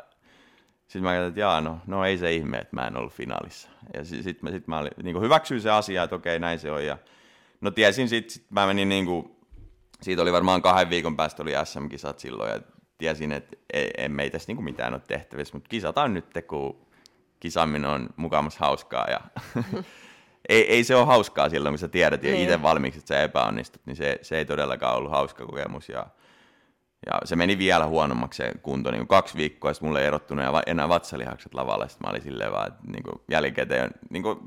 sitten 0.94 1.04
mä 1.04 1.10
ajattelin, 1.10 1.30
että 1.30 1.40
jaa, 1.40 1.62
no, 1.62 1.78
no 1.88 2.06
ei 2.06 2.18
se 2.18 2.34
ihme, 2.34 2.58
että 2.58 2.76
mä 2.76 2.88
en 2.88 2.98
ollut 2.98 3.14
finaalissa. 3.14 3.70
Ja 3.94 4.06
sitten 4.06 4.24
sit 4.24 4.42
mä, 4.42 4.52
sit 4.52 4.68
mä 4.68 4.80
olin, 4.80 4.92
niinku 5.04 5.22
hyväksyin 5.22 5.62
se 5.62 5.70
asia, 5.72 6.04
että 6.04 6.16
okei, 6.16 6.40
näin 6.40 6.60
se 6.60 6.72
on. 6.72 6.86
Ja, 6.86 6.98
no 7.62 7.72
tiesin 7.72 8.10
sitten, 8.10 8.32
sit 8.32 8.46
mä 8.50 8.68
menin 8.68 8.90
niinku, 8.90 9.40
siitä 10.02 10.22
oli 10.22 10.34
varmaan 10.34 10.62
kahden 10.62 10.90
viikon 10.90 11.18
päästä 11.18 11.44
oli 11.44 11.52
SM-kisat 11.64 12.20
silloin 12.20 12.52
ja 12.52 12.60
tiesin, 12.98 13.32
että 13.32 13.58
ei, 13.74 13.92
emme 13.98 14.24
ei 14.24 14.30
tässä 14.30 14.50
niinku 14.50 14.64
mitään 14.64 14.94
ole 14.94 15.02
tehtävissä, 15.08 15.54
mutta 15.54 15.70
kisataan 15.70 16.14
nyt, 16.14 16.26
kun 16.48 16.86
kisaaminen 17.40 17.90
on 17.90 18.10
mukamas 18.16 18.58
hauskaa 18.58 19.08
ja 19.10 19.20
ei, 20.50 20.72
ei 20.72 20.84
se 20.84 20.96
ole 20.96 21.06
hauskaa 21.06 21.50
silloin, 21.50 21.74
kun 21.74 21.80
sä 21.80 21.88
tiedät 21.88 22.24
ja 22.24 22.32
Niin. 22.32 22.44
itse 22.44 22.62
valmiiksi, 22.62 23.00
että 23.00 23.16
sä 23.16 23.22
epäonnistut, 23.24 23.82
niin 23.86 23.96
se, 23.96 24.20
se 24.22 24.38
ei 24.38 24.46
todellakaan 24.46 24.96
ollut 24.96 25.12
hauska 25.12 25.46
kokemus. 25.46 25.90
Ja, 25.90 26.08
ja 27.06 27.20
se 27.26 27.36
meni 27.36 27.58
vielä 27.58 27.88
huonommaksi 27.88 28.38
se 28.38 28.52
kunto, 28.62 28.92
niin 28.92 29.08
kaksi 29.08 29.38
viikkoa, 29.38 29.70
ja 29.70 29.74
sitten 29.74 29.90
mulle 29.90 30.02
ei 30.02 30.08
erottunut 30.08 30.46
enää 30.68 30.90
vatsalihakset 30.90 31.54
lavalla, 31.54 31.88
sitten 31.88 32.08
mä 32.08 32.12
olin 32.12 32.22
silleen 32.22 32.52
vaan, 32.52 32.68
että 32.68 32.80
niin 32.92 33.04
kuin 33.04 33.22
jälkikäteen, 33.32 33.92
niin 34.10 34.24
kuin, 34.24 34.40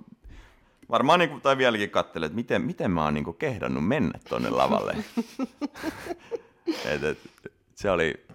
varmaan 0.91 1.19
niin 1.19 1.31
kuin, 1.31 1.41
tai 1.41 1.59
vieläkin 1.59 1.91
katselin, 1.91 2.27
että 2.27 2.37
miten, 2.37 2.63
miten 2.63 2.91
mä 2.91 3.05
oon 3.05 3.15
niin 3.15 3.25
kuin 3.25 3.37
kehdannut 3.37 3.89
mennä 3.89 4.19
tonne 4.29 4.51
lavalle. 4.51 4.97
et, 6.95 7.05
et, 7.05 7.19
se 7.75 7.91
oli, 7.91 8.27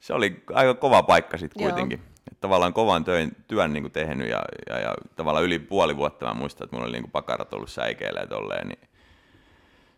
se 0.00 0.14
oli 0.14 0.44
aika 0.54 0.74
kova 0.74 1.02
paikka 1.02 1.38
sitten 1.38 1.62
Joo. 1.62 1.70
kuitenkin. 1.70 2.00
Et 2.32 2.40
tavallaan 2.40 2.72
kovan 2.72 3.04
työn, 3.04 3.32
työn 3.46 3.72
niin 3.72 3.82
kuin 3.82 3.92
tehnyt 3.92 4.28
ja, 4.28 4.42
ja, 4.68 4.80
ja, 4.80 4.94
tavallaan 5.16 5.44
yli 5.44 5.58
puoli 5.58 5.96
vuotta 5.96 6.26
mä 6.26 6.34
muistan, 6.34 6.64
että 6.64 6.76
mulla 6.76 6.86
oli 6.86 6.92
niin 6.92 7.02
kuin 7.02 7.12
pakarat 7.12 7.52
ollut 7.52 7.70
säikeillä 7.70 8.20
ja 8.20 8.26
tolleen, 8.26 8.68
niin 8.68 8.88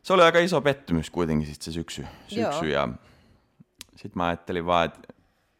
se 0.02 0.12
oli 0.12 0.22
aika 0.22 0.38
iso 0.38 0.60
pettymys 0.60 1.10
kuitenkin 1.10 1.46
sit 1.46 1.62
se 1.62 1.72
syksy, 1.72 2.06
Joo. 2.30 2.52
syksy 2.52 2.68
ja 2.68 2.88
sitten 3.96 4.12
mä 4.20 4.26
ajattelin 4.26 4.66
vaan, 4.66 4.84
että 4.84 5.00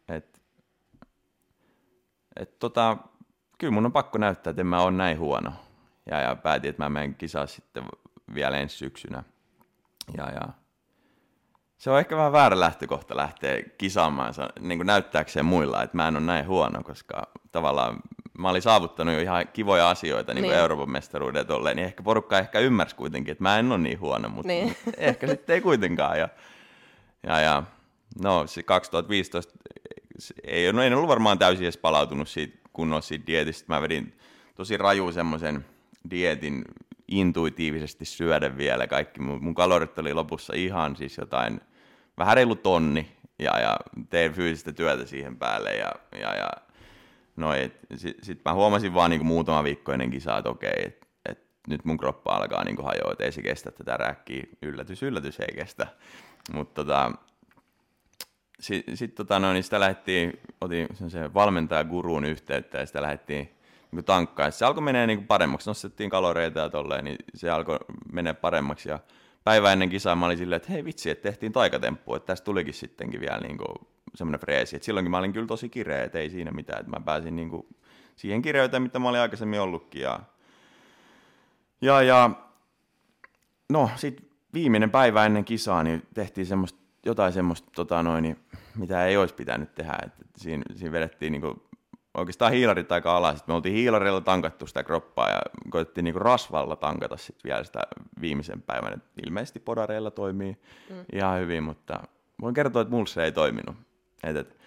et, 0.07 0.41
et 2.35 2.59
tota, 2.59 2.97
kyllä 3.57 3.73
mun 3.73 3.85
on 3.85 3.91
pakko 3.91 4.17
näyttää, 4.17 4.51
että 4.51 4.61
en 4.61 4.67
mä 4.67 4.81
ole 4.81 4.91
näin 4.91 5.19
huono. 5.19 5.51
Ja, 6.11 6.21
ja 6.21 6.35
päätin, 6.35 6.69
että 6.69 6.83
mä 6.83 6.89
menen 6.89 7.15
kisaa 7.15 7.47
sitten 7.47 7.83
vielä 8.33 8.57
ensi 8.57 8.77
syksynä. 8.77 9.23
Ja, 10.17 10.29
ja 10.29 10.41
se 11.77 11.91
on 11.91 11.99
ehkä 11.99 12.17
vähän 12.17 12.31
väärä 12.31 12.59
lähtökohta 12.59 13.17
lähteä 13.17 13.61
kisaamaan, 13.77 14.33
sa- 14.33 14.49
niin 14.59 14.77
kuin 14.77 14.87
näyttääkseen 14.87 15.45
muilla, 15.45 15.83
että 15.83 15.97
mä 15.97 16.07
en 16.07 16.15
ole 16.15 16.25
näin 16.25 16.47
huono, 16.47 16.83
koska 16.83 17.27
tavallaan 17.51 17.99
mä 18.37 18.49
olin 18.49 18.61
saavuttanut 18.61 19.13
jo 19.13 19.21
ihan 19.21 19.47
kivoja 19.53 19.89
asioita, 19.89 20.33
niin 20.33 20.43
kuin 20.43 20.51
Niin. 20.51 20.59
Euroopan 20.61 20.89
mestaruuden 20.91 21.47
tolleen, 21.47 21.75
niin 21.75 21.85
ehkä 21.85 22.03
porukka 22.03 22.39
ehkä 22.39 22.59
ymmärsi 22.59 22.95
kuitenkin, 22.95 23.31
että 23.31 23.43
mä 23.43 23.59
en 23.59 23.71
ole 23.71 23.77
niin 23.79 23.99
huono, 23.99 24.29
mutta 24.29 24.47
Niin. 24.47 24.75
ehkä 24.97 25.27
sitten 25.27 25.53
ei 25.53 25.61
kuitenkaan. 25.61 26.19
Ja, 26.19 26.29
ja, 27.23 27.39
ja 27.39 27.63
no 28.21 28.47
se 28.47 28.63
2015 28.63 29.53
se 30.19 30.33
ei, 30.43 30.73
no, 30.73 30.81
en 30.81 30.93
ollut 30.93 31.09
varmaan 31.09 31.39
täysin 31.39 31.63
edes 31.63 31.77
palautunut 31.77 32.29
siitä 32.29 32.57
kunnon 32.73 33.01
siitä 33.01 33.27
dietistä. 33.27 33.73
Mä 33.73 33.81
vedin 33.81 34.17
tosi 34.55 34.77
raju 34.77 35.11
semmoisen 35.11 35.65
dietin 36.09 36.65
intuitiivisesti 37.07 38.05
syödä 38.05 38.57
vielä. 38.57 38.87
Kaikki 38.87 39.21
mun, 39.21 39.43
mun 39.43 39.55
kalorit 39.55 39.99
oli 39.99 40.13
lopussa 40.13 40.53
ihan 40.55 40.95
siis 40.95 41.17
jotain, 41.17 41.61
vähän 42.17 42.35
reilu 42.35 42.55
tonni 42.55 43.17
ja, 43.39 43.59
ja 43.59 43.77
tein 44.09 44.33
fyysistä 44.33 44.73
työtä 44.73 45.05
siihen 45.05 45.37
päälle 45.37 45.75
ja, 45.75 45.91
ja, 46.21 46.35
ja 46.35 46.49
no, 47.35 47.49
sitten 47.95 48.25
sit 48.25 48.41
mä 48.45 48.53
huomasin 48.53 48.93
vaan 48.93 49.09
niinku 49.09 49.25
muutama 49.25 49.63
viikko 49.63 49.91
ennen 49.91 50.11
kisaa, 50.11 50.37
että 50.37 50.49
okei, 50.49 50.83
että 50.85 51.07
et 51.25 51.39
nyt 51.67 51.85
mun 51.85 51.97
kroppa 51.97 52.35
alkaa 52.35 52.63
niinku 52.63 52.83
hajoa, 52.83 53.11
että 53.11 53.23
ei 53.23 53.31
se 53.31 53.41
kestä 53.41 53.71
tätä 53.71 53.97
räkkiä. 53.97 54.43
Yllätys, 54.61 55.03
yllätys 55.03 55.39
ei 55.39 55.55
kestä. 55.55 55.87
Mutta 56.53 56.83
tota, 56.83 57.11
sitten 58.59 58.97
sit, 58.97 59.15
tota, 59.15 59.39
no, 59.39 59.53
niin 59.53 59.63
sitä 59.63 59.79
lähdettiin, 59.79 60.39
otin 60.61 60.87
sen 61.07 61.33
valmentajaguruun 61.33 62.25
yhteyttä 62.25 62.77
ja 62.77 62.85
sitä 62.85 63.01
lähdettiin 63.01 63.51
niin 63.91 64.05
tankkaan. 64.05 64.51
Se 64.51 64.65
alkoi 64.65 64.83
menee 64.83 65.07
niin 65.07 65.27
paremmaksi, 65.27 65.69
nostettiin 65.69 66.09
kaloreita 66.09 66.59
ja 66.59 66.69
tolleen, 66.69 67.05
niin 67.05 67.17
se 67.35 67.49
alkoi 67.49 67.79
menee 68.11 68.33
paremmaksi. 68.33 68.89
Ja 68.89 68.99
päivä 69.43 69.73
ennen 69.73 69.89
kisaa 69.89 70.15
mä 70.15 70.25
olin 70.25 70.37
silleen, 70.37 70.57
että 70.57 70.71
hei 70.71 70.85
vitsi, 70.85 71.09
että 71.09 71.23
tehtiin 71.23 71.51
taikatemppu, 71.51 72.15
että 72.15 72.27
tästä 72.27 72.45
tulikin 72.45 72.73
sittenkin 72.73 73.21
vielä 73.21 73.39
niin 73.39 73.57
kuin 73.57 73.87
semmoinen 74.15 74.39
freesi. 74.39 74.75
Et 74.75 74.83
silloinkin 74.83 75.11
mä 75.11 75.17
olin 75.17 75.33
kyllä 75.33 75.47
tosi 75.47 75.69
kireä, 75.69 76.03
että 76.03 76.19
ei 76.19 76.29
siinä 76.29 76.51
mitään, 76.51 76.79
että 76.79 76.91
mä 76.91 76.99
pääsin 77.05 77.35
niin 77.35 77.49
kuin 77.49 77.67
siihen 78.15 78.41
kireyteen, 78.41 78.81
mitä 78.81 78.99
mä 78.99 79.09
olin 79.09 79.21
aikaisemmin 79.21 79.61
ollutkin. 79.61 80.01
Ja, 80.01 80.19
ja, 81.81 82.01
ja 82.01 82.29
no 83.69 83.89
sitten 83.95 84.25
viimeinen 84.53 84.91
päivä 84.91 85.25
ennen 85.25 85.45
kisaa, 85.45 85.83
niin 85.83 86.03
tehtiin 86.13 86.47
semmoista, 86.47 86.79
jotain 87.07 87.33
semmoista, 87.33 87.71
tota 87.75 88.03
noin, 88.03 88.23
niin, 88.23 88.37
mitä 88.75 89.05
ei 89.05 89.17
olisi 89.17 89.35
pitänyt 89.35 89.75
tehdä. 89.75 89.97
Et, 90.05 90.11
et 90.21 90.27
siinä, 90.37 90.63
siinä 90.75 90.91
vedettiin 90.91 91.31
niinku, 91.31 91.67
oikeastaan 92.13 92.51
hiilarit 92.51 92.91
aika 92.91 93.17
alas. 93.17 93.37
Sitten 93.37 93.53
me 93.53 93.55
oltiin 93.55 93.75
hiilarilla 93.75 94.21
tankattu 94.21 94.67
sitä 94.67 94.83
kroppaa 94.83 95.29
ja 95.29 95.41
koettiin 95.69 96.03
niinku 96.03 96.19
rasvalla 96.19 96.75
tankata 96.75 97.17
sit 97.17 97.43
vielä 97.43 97.63
sitä 97.63 97.79
viimeisen 98.21 98.61
päivän. 98.61 98.93
Et 98.93 99.03
ilmeisesti 99.25 99.59
podareilla 99.59 100.11
toimii 100.11 100.57
mm. 100.89 101.05
ihan 101.13 101.39
hyvin, 101.39 101.63
mutta 101.63 102.03
voin 102.41 102.53
kertoa, 102.53 102.81
että 102.81 102.93
mulla 102.93 103.05
se 103.05 103.23
ei 103.23 103.31
toiminut. 103.31 103.75
Et, 104.23 104.35
et, 104.35 104.57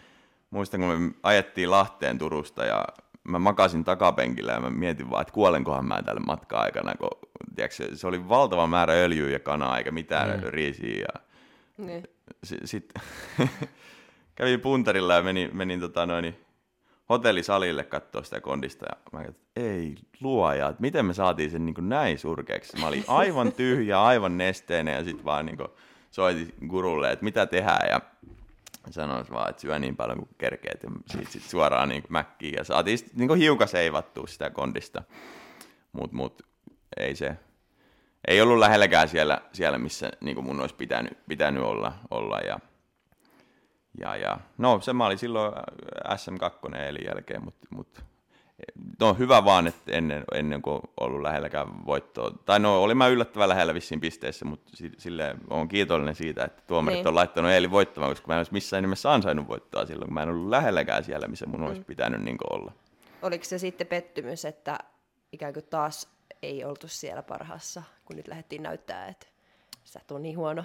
muistan, 0.50 0.80
kun 0.80 0.88
me 0.88 1.12
ajettiin 1.22 1.70
Lahteen 1.70 2.18
Turusta 2.18 2.64
ja 2.64 2.84
mä 3.24 3.38
makasin 3.38 3.84
takapenkillä 3.84 4.52
ja 4.52 4.60
mä 4.60 4.70
mietin 4.70 5.10
vaan, 5.10 5.22
että 5.22 5.34
kuolenkohan 5.34 5.84
mä 5.84 6.02
tällä 6.02 6.20
matkaa 6.20 6.62
aikana, 6.62 6.92
kun 6.98 7.10
tiedätkö, 7.54 7.76
se, 7.76 7.96
se 7.96 8.06
oli 8.06 8.28
valtava 8.28 8.66
määrä 8.66 8.92
öljyä 8.92 9.30
ja 9.30 9.40
kanaa 9.40 9.78
eikä 9.78 9.90
mitään 9.90 10.40
mm. 10.40 10.46
riisiä. 10.46 10.98
Ja 11.00 11.20
Niin. 11.80 12.04
Sitten 12.44 12.68
sit, 12.68 12.92
kävin 14.34 14.60
puntarilla 14.60 15.14
ja 15.14 15.22
menin, 15.22 15.56
menin 15.56 15.80
tota 15.80 16.06
noin, 16.06 16.36
hotellisalille 17.08 17.84
katsoa 17.84 18.22
sitä 18.22 18.40
kondista 18.40 18.86
ja 18.88 18.96
mä 19.12 19.22
että 19.22 19.42
ei 19.56 19.94
luoja, 20.20 20.68
että 20.68 20.80
miten 20.80 21.06
me 21.06 21.14
saatiin 21.14 21.50
sen 21.50 21.66
niin 21.66 21.74
kuin 21.74 21.88
näin 21.88 22.18
surkeaksi. 22.18 22.80
Mä 22.80 22.86
olin 22.86 23.04
aivan 23.06 23.52
tyhjä, 23.52 24.02
aivan 24.02 24.38
nesteinen 24.38 24.94
ja 24.94 25.04
sitten 25.04 25.24
vaan 25.24 25.46
niin 25.46 25.56
kuin 25.56 25.68
soitin 26.10 26.54
gurulle, 26.68 27.12
että 27.12 27.24
mitä 27.24 27.46
tehdään 27.46 27.90
ja 27.90 28.00
sanoin 28.90 29.26
vaan, 29.32 29.50
että 29.50 29.62
syö 29.62 29.78
niin 29.78 29.96
paljon 29.96 30.18
kuin 30.18 30.28
kerkeet 30.38 30.82
ja 30.82 30.90
siitä 31.06 31.30
sit 31.30 31.42
suoraan 31.42 31.88
niin 31.88 32.02
kuin 32.02 32.12
mäkkiin 32.12 32.54
ja 32.54 32.64
saatiin 32.64 32.98
sit 32.98 33.14
niin 33.14 33.28
kuin 33.28 33.40
hiukan 33.40 33.68
seivattua 33.68 34.26
sitä 34.26 34.50
kondista, 34.50 35.02
mutta 35.92 36.16
mut, 36.16 36.42
ei 36.96 37.16
se, 37.16 37.36
ei 38.28 38.40
ollut 38.40 38.58
lähelläkään 38.58 39.08
siellä, 39.08 39.40
siellä 39.52 39.78
missä 39.78 40.10
niin 40.20 40.34
kuin 40.34 40.44
mun 40.44 40.60
olisi 40.60 40.74
pitänyt, 40.74 41.18
pitänyt 41.28 41.62
olla, 41.62 41.92
olla 42.10 42.38
ja, 42.38 42.58
ja, 44.00 44.16
ja, 44.16 44.38
no 44.58 44.80
se 44.80 44.92
mä 44.92 45.06
olin 45.06 45.18
silloin 45.18 45.52
SM2 46.14 46.76
eli 46.76 46.98
jälkeen, 47.06 47.44
mutta 47.44 47.66
mut, 47.70 48.02
no 49.00 49.14
hyvä 49.14 49.44
vaan, 49.44 49.66
että 49.66 49.92
ennen, 49.92 50.24
ennen 50.34 50.62
kuin 50.62 50.80
ollut 51.00 51.22
lähelläkään 51.22 51.86
voittoa, 51.86 52.30
tai 52.44 52.60
no 52.60 52.82
olin 52.82 52.96
mä 52.96 53.06
yllättävän 53.08 53.48
lähellä 53.48 53.74
vissiin 53.74 54.00
pisteessä, 54.00 54.44
mutta 54.44 54.70
si- 54.76 54.92
sille 54.98 55.36
on 55.50 55.68
kiitollinen 55.68 56.14
siitä, 56.14 56.44
että 56.44 56.62
tuomarit 56.66 56.96
Niin. 56.98 57.08
on 57.08 57.14
laittanut 57.14 57.50
Eeli 57.50 57.70
voittamaan, 57.70 58.12
koska 58.12 58.26
mä 58.26 58.34
en 58.34 58.38
olisi 58.38 58.52
missään 58.52 58.82
nimessä 58.82 59.12
ansainnut 59.12 59.48
voittoa 59.48 59.86
silloin, 59.86 60.06
kun 60.06 60.14
mä 60.14 60.22
en 60.22 60.28
ollut 60.28 60.48
lähelläkään 60.48 61.04
siellä, 61.04 61.28
missä 61.28 61.46
mun 61.46 61.62
olisi 61.62 61.84
pitänyt 61.84 62.22
niin 62.22 62.36
olla. 62.50 62.72
Oliko 63.22 63.44
se 63.44 63.58
sitten 63.58 63.86
pettymys, 63.86 64.44
että 64.44 64.78
ikään 65.32 65.52
kuin 65.54 65.66
taas 65.70 66.08
ei 66.42 66.64
oltu 66.64 66.88
siellä 66.88 67.22
parhaassa, 67.22 67.82
kun 68.04 68.16
nyt 68.16 68.28
lähdettiin 68.28 68.62
näyttää, 68.62 69.08
että 69.08 69.26
sä 69.84 70.00
ole 70.10 70.20
niin 70.20 70.36
huono? 70.36 70.64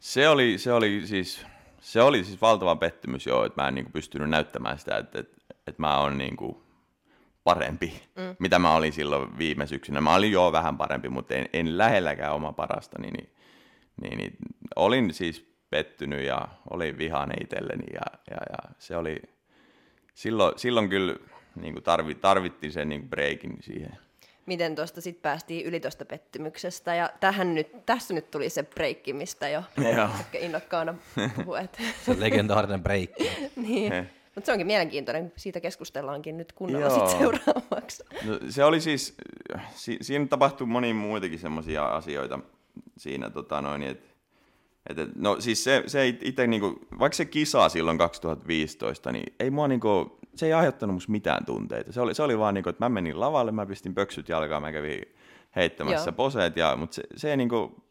Se 0.00 0.28
oli, 0.28 0.58
se 0.58 0.72
oli 0.72 1.06
siis, 1.06 1.46
se 1.80 2.02
oli 2.02 2.24
siis 2.24 2.40
valtava 2.40 2.76
pettymys 2.76 3.26
joo, 3.26 3.44
että 3.44 3.62
mä 3.62 3.68
en 3.68 3.74
niinku 3.74 3.90
pystynyt 3.90 4.30
näyttämään 4.30 4.78
sitä, 4.78 4.96
että, 4.96 5.20
että, 5.20 5.36
että 5.50 5.82
mä 5.82 5.98
oon 5.98 6.18
niinku 6.18 6.62
parempi, 7.44 8.02
mm. 8.16 8.36
mitä 8.38 8.58
mä 8.58 8.74
olin 8.74 8.92
silloin 8.92 9.38
viime 9.38 9.66
syksynä. 9.66 10.00
Mä 10.00 10.14
olin 10.14 10.32
jo 10.32 10.52
vähän 10.52 10.78
parempi, 10.78 11.08
mutta 11.08 11.34
en, 11.34 11.48
en 11.52 11.78
lähelläkään 11.78 12.34
oma 12.34 12.52
parasta, 12.52 12.98
niin, 12.98 13.14
niin, 13.14 13.30
niin, 14.02 14.18
niin 14.18 14.36
olin 14.76 15.14
siis 15.14 15.50
pettynyt 15.70 16.26
ja 16.26 16.48
olin 16.70 16.98
vihainen 16.98 17.42
itselleni 17.42 17.86
ja, 17.94 18.18
ja, 18.30 18.36
ja 18.50 18.74
se 18.78 18.96
oli, 18.96 19.22
silloin, 20.14 20.58
silloin 20.58 20.88
kyllä 20.88 21.14
niin 21.54 21.82
tarvi, 21.82 22.14
tarvittiin 22.14 22.72
sen 22.72 22.88
niin 22.88 23.08
breikin 23.08 23.56
siihen. 23.60 23.98
Miten 24.46 24.74
tuosta 24.74 25.00
sitten 25.00 25.22
päästiin 25.22 25.66
yli 25.66 25.80
tuosta 25.80 26.04
pettymyksestä, 26.04 26.94
ja 26.94 27.10
tähän 27.20 27.54
nyt, 27.54 27.86
tässä 27.86 28.14
nyt 28.14 28.30
tuli 28.30 28.50
se 28.50 28.62
breikki, 28.62 29.12
mistä 29.12 29.48
jo 29.48 29.62
innokkaana 30.40 30.94
puhuet. 31.36 31.78
Se 32.06 32.20
legendaarinen 32.20 32.82
break. 32.82 33.10
niin. 33.56 33.92
Mutta 34.34 34.46
se 34.46 34.52
onkin 34.52 34.66
mielenkiintoinen, 34.66 35.32
siitä 35.36 35.60
keskustellaankin 35.60 36.36
nyt 36.36 36.52
kunnolla 36.52 36.86
Joo. 36.86 37.08
sit 37.08 37.18
seuraavaksi. 37.18 38.04
No, 38.24 38.38
se 38.48 38.64
oli 38.64 38.80
siis, 38.80 39.14
si, 39.74 39.98
siinä 40.00 40.26
tapahtui 40.26 40.66
monia 40.66 40.94
muitakin 40.94 41.38
semmoisia 41.38 41.86
asioita 41.86 42.38
siinä, 42.96 43.30
tota 43.30 43.62
noin, 43.62 43.82
että 43.82 44.09
et, 44.90 44.98
et, 44.98 45.10
no 45.16 45.40
siis 45.40 45.64
se, 45.64 45.82
se 45.86 46.00
ei 46.00 46.18
itse 46.22 46.46
niinku, 46.46 46.78
vaikka 46.98 47.16
se 47.16 47.24
kisa 47.24 47.68
silloin 47.68 47.98
2015, 47.98 49.12
niin 49.12 49.34
ei 49.40 49.50
mua 49.50 49.68
niinku, 49.68 50.18
se 50.34 50.46
ei 50.46 50.52
aiheuttanut 50.52 50.94
musta 50.94 51.12
mitään 51.12 51.44
tunteita. 51.44 51.92
Se 51.92 52.00
oli, 52.00 52.14
se 52.14 52.22
oli 52.22 52.38
vaan 52.38 52.54
niinku, 52.54 52.70
että 52.70 52.84
mä 52.84 52.88
menin 52.88 53.20
lavalle, 53.20 53.52
mä 53.52 53.66
pistin 53.66 53.94
pöksyt 53.94 54.28
jalkaan, 54.28 54.62
mä 54.62 54.72
kävin 54.72 55.00
heittämässä 55.56 56.08
Joo. 56.08 56.16
poseet, 56.16 56.56
ja, 56.56 56.76
mutta 56.76 56.94
se, 56.94 57.02
se, 57.16 57.36
niinku, 57.36 57.84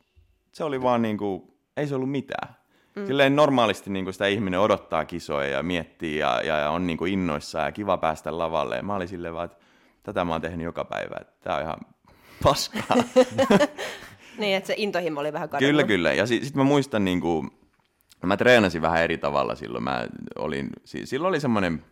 se 0.52 0.64
oli 0.64 0.82
vaan 0.82 1.02
niinku, 1.02 1.58
ei 1.78 1.88
se 1.88 1.96
ollut 1.96 2.12
mitään. 2.12 2.56
Mm. 2.96 3.08
Silleen 3.08 3.36
normaalisti 3.36 3.90
niin 3.90 4.14
sitä 4.14 4.28
ihminen 4.28 4.60
odottaa 4.60 5.06
kisoja 5.06 5.50
ja 5.50 5.64
miettii 5.64 6.18
ja, 6.18 6.42
ja, 6.44 6.58
ja 6.58 6.70
on 6.70 6.88
niin 6.88 7.08
innoissaan 7.08 7.66
ja 7.66 7.72
kiva 7.72 7.98
päästä 7.98 8.38
lavalle. 8.38 8.76
Ja 8.76 8.84
mä 8.84 8.96
olin 8.96 9.08
silleen 9.08 9.34
vaan, 9.34 9.46
että 9.46 9.58
tätä 10.04 10.26
mä 10.26 10.32
oon 10.34 10.42
tehnyt 10.42 10.66
joka 10.66 10.86
päivä, 10.86 11.16
että 11.22 11.34
tää 11.42 11.56
on 11.56 11.62
ihan 11.62 11.78
paskaa. 12.44 12.98
Niin, 14.40 14.58
että 14.58 14.68
se 14.68 14.74
intohimo 14.78 15.20
oli 15.20 15.34
vähän 15.34 15.50
kadonnut. 15.50 15.70
kyllä, 15.70 15.84
kyllä. 15.84 16.14
Ja 16.14 16.26
sitten 16.28 16.48
sit 16.48 16.56
mä 16.56 16.64
muistan, 16.64 17.06
niin 17.06 17.22
kuin, 17.22 17.52
mä 18.24 18.38
treenasin 18.38 18.82
vähän 18.82 19.02
eri 19.02 19.18
tavalla 19.18 19.56
silloin. 19.56 19.84
Mä 19.84 20.08
olin, 20.38 20.70
si- 20.86 21.06
silloin 21.06 21.30
oli 21.30 21.40
semmoinen, 21.40 21.84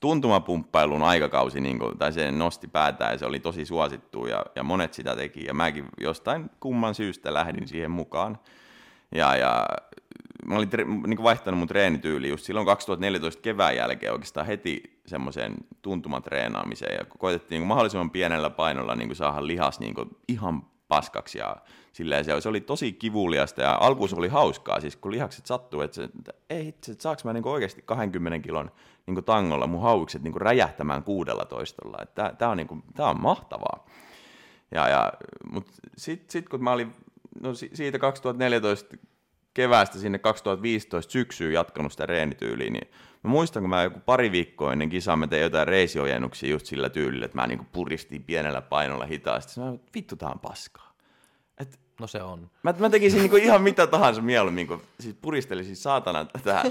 tuntumapumppailun 0.00 1.02
aikakausi, 1.02 1.60
niin 1.60 1.78
kuin, 1.78 1.98
tai 1.98 2.12
se 2.12 2.30
nosti 2.30 2.68
päätään 2.68 3.12
ja 3.12 3.18
se 3.18 3.26
oli 3.26 3.40
tosi 3.40 3.64
suosittu 3.64 4.26
ja, 4.26 4.44
ja 4.56 4.62
monet 4.62 4.94
sitä 4.94 5.16
teki 5.16 5.44
ja 5.44 5.54
mäkin 5.54 5.84
jostain 6.00 6.50
kumman 6.60 6.94
syystä 6.94 7.34
lähdin 7.34 7.68
siihen 7.68 7.90
mukaan. 7.90 8.38
Ja, 9.14 9.36
ja 9.36 9.66
mä 10.46 10.56
olin 10.56 10.68
tre- 10.68 10.84
niin 11.06 11.16
kuin 11.16 11.22
vaihtanut 11.24 11.58
mun 11.58 11.68
treenityyli 11.68 12.28
just 12.28 12.44
silloin 12.44 12.66
2014 12.66 13.42
kevään 13.42 13.76
jälkeen 13.76 14.12
oikeastaan 14.12 14.46
heti 14.46 14.82
semmoiseen 15.06 15.54
tuntumatreenaamiseen 15.82 16.94
ja 16.94 17.04
koitettiin 17.18 17.50
niin 17.56 17.60
kuin 17.62 17.68
mahdollisimman 17.68 18.10
pienellä 18.10 18.50
painolla 18.50 18.94
niin 18.94 19.08
kuin 19.08 19.16
saada 19.16 19.46
lihas 19.46 19.80
niin 19.80 19.94
kuin 19.94 20.08
ihan 20.28 20.62
paskaksi 20.90 21.38
ja 21.38 21.56
silleen 21.92 22.24
se, 22.24 22.40
se 22.40 22.48
oli 22.48 22.60
tosi 22.60 22.92
kivuliasta 22.92 23.62
ja 23.62 23.78
alkuun 23.80 24.08
se 24.08 24.16
oli 24.16 24.28
hauskaa, 24.28 24.80
siis 24.80 24.96
kun 24.96 25.12
lihakset 25.12 25.46
sattuu, 25.46 25.80
että, 25.80 25.94
se, 25.94 26.04
että 26.04 26.32
ei 26.50 26.68
itse, 26.68 26.92
että 26.92 27.02
saaks 27.02 27.24
mä 27.24 27.32
niin 27.32 27.48
oikeasti 27.48 27.82
20 27.82 28.38
kilon 28.38 28.70
niin 29.06 29.24
tangolla 29.24 29.66
mun 29.66 29.82
hauikset 29.82 30.22
niin 30.22 30.40
räjähtämään 30.40 31.02
kuudella 31.02 31.44
toistolla, 31.44 31.98
että 32.02 32.34
tää 32.38 32.48
on, 32.48 32.56
niin 32.56 32.66
kuin, 32.66 32.82
tää 32.96 33.06
on 33.06 33.20
mahtavaa. 33.20 33.86
Ja, 34.70 34.88
ja, 34.88 35.12
mutta 35.52 35.72
sitten 35.96 36.30
sit, 36.30 36.48
kun 36.48 36.64
mä 36.64 36.72
olin 36.72 36.92
no, 37.40 37.54
siitä 37.54 37.98
2014 37.98 38.96
keväästä 39.54 39.98
sinne 39.98 40.18
2015 40.18 41.12
syksyyn 41.12 41.52
jatkanut 41.52 41.92
sitä 41.92 42.06
reenityyliä, 42.06 42.70
niin 42.70 42.90
mä 43.22 43.30
muistan, 43.30 43.62
kun 43.62 43.70
mä 43.70 43.82
joku 43.82 44.00
pari 44.00 44.32
viikkoa 44.32 44.72
ennen 44.72 44.90
kisaa 44.90 45.16
mä 45.16 45.26
tein 45.26 45.42
jotain 45.42 45.68
reisiojennuksia 45.68 46.50
just 46.50 46.66
sillä 46.66 46.88
tyylillä, 46.88 47.24
että 47.24 47.38
mä 47.38 47.46
niin 47.46 47.66
puristin 47.72 48.24
pienellä 48.24 48.60
painolla 48.60 49.06
hitaasti. 49.06 49.60
Mä 49.60 49.72
vittu, 49.94 50.16
tää 50.16 50.28
on 50.28 50.40
paskaa. 50.40 50.92
Et 51.58 51.80
no 52.00 52.06
se 52.06 52.22
on. 52.22 52.50
Mä, 52.62 52.74
mä 52.78 52.90
tekisin 52.90 53.22
niin 53.22 53.42
ihan 53.42 53.62
mitä 53.62 53.86
tahansa 53.86 54.22
mieluummin, 54.22 54.66
kun 54.66 54.82
siis 55.00 55.16
puristelisin 55.22 55.76
saatana 55.76 56.24
tätä 56.24 56.64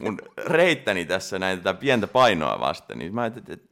mun 0.00 0.18
reittäni 0.46 1.04
tässä 1.04 1.38
näin 1.38 1.58
tätä 1.58 1.74
pientä 1.74 2.06
painoa 2.06 2.60
vasten. 2.60 2.98
Niin 2.98 3.14
mä 3.14 3.26
et, 3.26 3.36
et, 3.36 3.48
et, 3.48 3.62
et, 3.62 3.70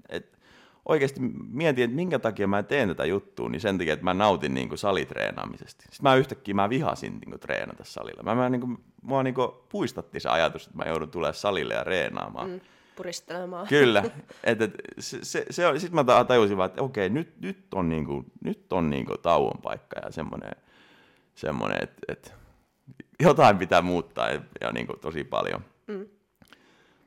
oikeasti 0.84 1.20
mietin, 1.52 1.84
että 1.84 1.94
minkä 1.96 2.18
takia 2.18 2.46
mä 2.46 2.62
teen 2.62 2.88
tätä 2.88 3.04
juttua, 3.04 3.48
niin 3.48 3.60
sen 3.60 3.78
takia, 3.78 3.94
että 3.94 4.04
mä 4.04 4.14
nautin 4.14 4.54
niin 4.54 4.68
kuin 4.68 4.78
salitreenaamisesta. 4.78 5.82
Sitten 5.82 6.02
mä 6.02 6.14
yhtäkkiä 6.14 6.54
mä 6.54 6.70
vihasin 6.70 7.12
niin 7.12 7.30
kuin, 7.30 7.40
treenata 7.40 7.84
salilla. 7.84 8.22
Mä, 8.22 8.34
mä, 8.34 8.48
niin 8.48 8.60
kuin, 8.60 8.78
mua 9.02 9.22
niin 9.22 9.34
kuin, 9.34 9.48
puistatti 9.68 10.20
se 10.20 10.28
ajatus, 10.28 10.66
että 10.66 10.78
mä 10.78 10.84
joudun 10.84 11.10
tulemaan 11.10 11.34
salille 11.34 11.74
ja 11.74 11.84
reenaamaan. 11.84 12.50
Mm, 12.50 12.60
puristelemaan. 12.96 13.66
Kyllä. 13.66 14.04
Et, 14.44 14.62
et, 14.62 14.74
se, 14.98 15.18
se, 15.22 15.46
se 15.50 15.78
sitten 15.78 16.04
mä 16.06 16.24
tajusin 16.24 16.56
vaan, 16.56 16.70
että 16.70 16.82
okei, 16.82 17.08
nyt, 17.10 17.40
nyt 17.40 17.74
on, 17.74 17.88
niin 17.88 18.06
kuin, 18.06 18.26
nyt 18.44 18.72
on 18.72 18.90
niin 18.90 19.06
kuin, 19.06 19.20
tauon 19.22 19.62
paikka 19.62 20.00
ja 20.04 20.12
semmoinen, 20.12 20.52
semmoinen 21.34 21.82
että 21.82 21.96
et, 22.08 22.34
jotain 23.22 23.58
pitää 23.58 23.82
muuttaa 23.82 24.30
ja, 24.30 24.40
ja 24.60 24.72
niin 24.72 24.86
kuin, 24.86 25.00
tosi 25.00 25.24
paljon. 25.24 25.64
Mm. 25.86 26.06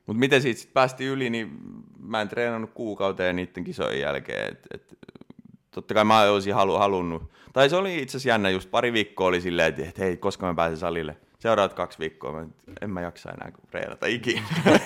Mutta 0.06 0.20
miten 0.20 0.42
siitä 0.42 0.60
sit 0.60 0.72
päästi 0.72 1.04
yli, 1.04 1.30
niin 1.30 1.58
mä 2.06 2.20
en 2.20 2.28
treenannut 2.28 2.70
kuukauteen 2.74 3.36
niiden 3.36 3.64
kisojen 3.64 4.00
jälkeen. 4.00 4.52
Et, 4.52 4.66
et, 4.74 4.98
totta 5.70 5.94
kai 5.94 6.04
mä 6.04 6.22
olisin 6.22 6.54
halu, 6.54 6.78
halunnut. 6.78 7.22
Tai 7.52 7.70
se 7.70 7.76
oli 7.76 8.02
itse 8.02 8.16
asiassa 8.16 8.28
jännä, 8.28 8.50
just 8.50 8.70
pari 8.70 8.92
viikkoa 8.92 9.26
oli 9.26 9.40
silleen, 9.40 9.68
että 9.68 9.88
et, 9.88 9.98
hei, 9.98 10.16
koska 10.16 10.46
mä 10.46 10.54
pääsen 10.54 10.78
salille. 10.78 11.16
Seuraavat 11.38 11.74
kaksi 11.74 11.98
viikkoa, 11.98 12.32
mä, 12.32 12.46
en 12.80 12.90
mä 12.90 13.00
jaksa 13.00 13.30
enää 13.30 13.52
treenata 13.70 14.06
ikinä. 14.06 14.42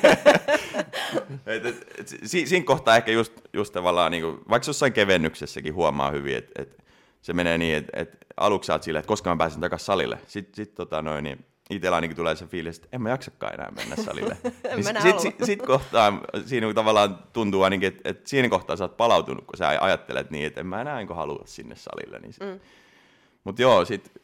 et, 1.46 1.66
et, 1.66 1.86
et, 1.98 2.08
si, 2.24 2.46
siinä 2.46 2.64
kohtaa 2.64 2.96
ehkä 2.96 3.12
just, 3.12 3.32
just 3.52 3.72
tavallaan, 3.72 4.12
niin 4.12 4.22
kuin, 4.22 4.40
vaikka 4.48 4.68
jossain 4.68 4.92
kevennyksessäkin 4.92 5.74
huomaa 5.74 6.10
hyvin, 6.10 6.36
että 6.36 6.62
et, 6.62 6.84
se 7.22 7.32
menee 7.32 7.58
niin, 7.58 7.76
että 7.76 7.92
et, 8.00 8.16
aluksi 8.36 8.66
sä 8.66 8.72
oot 8.72 8.82
silleen, 8.82 9.00
että 9.00 9.08
koska 9.08 9.30
mä 9.30 9.36
pääsen 9.36 9.60
takaisin 9.60 9.86
salille. 9.86 10.18
Sitten 10.26 10.54
sit, 10.54 10.74
tota, 10.74 11.02
noin, 11.02 11.24
niin, 11.24 11.44
itsellä 11.70 11.94
ainakin 11.94 12.16
tulee 12.16 12.36
se 12.36 12.46
fiilis, 12.46 12.76
että 12.76 12.88
en 12.92 13.02
mä 13.02 13.10
jaksakaan 13.10 13.54
enää 13.54 13.72
mennä 13.76 13.96
salille. 13.96 14.36
niin 14.44 14.84
Sitten 14.84 15.02
sit, 15.02 15.20
sit, 15.20 15.36
sit 15.44 15.62
kohtaa 15.62 16.22
siinä 16.46 16.74
tavallaan 16.74 17.18
tuntuu 17.32 17.62
ainakin, 17.62 17.88
että, 17.88 18.10
että 18.10 18.28
siinä 18.28 18.48
kohtaa 18.48 18.76
sä 18.76 18.84
oot 18.84 18.96
palautunut, 18.96 19.44
kun 19.44 19.56
sä 19.56 19.68
ajattelet 19.68 20.30
niin, 20.30 20.46
että 20.46 20.60
en 20.60 20.66
mä 20.66 20.80
enää 20.80 20.96
niin 20.96 21.16
halua 21.16 21.42
sinne 21.44 21.76
salille. 21.76 22.18
Niin 22.18 22.34
mm. 22.40 22.60
Mutta 23.44 23.62
joo, 23.62 23.84
sitten 23.84 24.22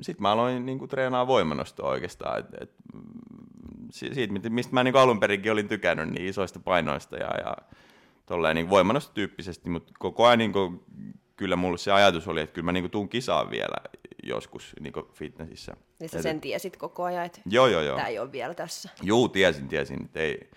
sit 0.00 0.20
mä 0.20 0.30
aloin 0.30 0.66
niin 0.66 0.78
kuin, 0.78 0.88
treenaa 0.88 1.26
voimanostoa 1.26 1.90
oikeastaan. 1.90 2.38
Et, 2.38 2.46
et, 2.60 2.70
siitä, 3.92 4.34
mistä 4.50 4.74
mä 4.74 4.84
niin 4.84 4.92
kuin 4.92 5.02
alun 5.02 5.20
perinkin 5.20 5.52
olin 5.52 5.68
tykännyt, 5.68 6.08
niin 6.08 6.26
isoista 6.26 6.60
painoista 6.60 7.16
ja, 7.16 7.30
ja 7.44 7.56
tolleen 8.26 8.56
niin 8.56 8.70
voimannostotyyppisesti, 8.70 9.70
mutta 9.70 9.92
koko 9.98 10.26
ajan 10.26 10.38
niin 10.38 10.52
kuin, 10.52 10.84
kyllä 11.36 11.56
mulla 11.56 11.76
se 11.76 11.92
ajatus 11.92 12.28
oli, 12.28 12.40
että 12.40 12.54
kyllä 12.54 12.64
mä 12.64 12.72
niin 12.72 12.82
kuin, 12.82 12.90
tuun 12.90 13.08
kisaan 13.08 13.50
vielä 13.50 13.76
joskus 14.22 14.72
niin 14.80 14.92
fitnessissä. 15.12 15.76
Niin 15.98 16.08
sä 16.08 16.22
sen 16.22 16.40
tiesit 16.40 16.76
koko 16.76 17.04
ajan, 17.04 17.26
että 17.26 17.40
joo, 17.46 17.66
joo, 17.66 17.82
joo. 17.82 17.96
tämä 17.96 18.08
ei 18.08 18.18
ole 18.18 18.32
vielä 18.32 18.54
tässä. 18.54 18.88
Joo, 19.02 19.28
tiesin, 19.28 19.68
tiesin. 19.68 20.04
Että 20.04 20.20
ei, 20.20 20.50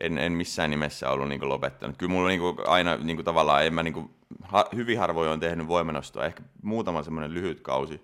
en, 0.00 0.18
en 0.18 0.32
missään 0.32 0.70
nimessä 0.70 1.10
ollut 1.10 1.28
niin 1.28 1.48
lopettanut. 1.48 1.96
Kyllä 1.96 2.12
mulla 2.12 2.28
niin 2.28 2.40
aina 2.66 2.96
niin 2.96 3.24
tavallaan, 3.24 3.66
en 3.66 3.74
mä 3.74 3.82
niin 3.82 4.10
ha, 4.42 4.64
hyvin 4.74 4.98
harvoin 4.98 5.30
on 5.30 5.40
tehnyt 5.40 5.68
voimanostoa, 5.68 6.26
ehkä 6.26 6.42
muutama 6.62 7.02
semmoinen 7.02 7.34
lyhyt 7.34 7.60
kausi, 7.60 7.94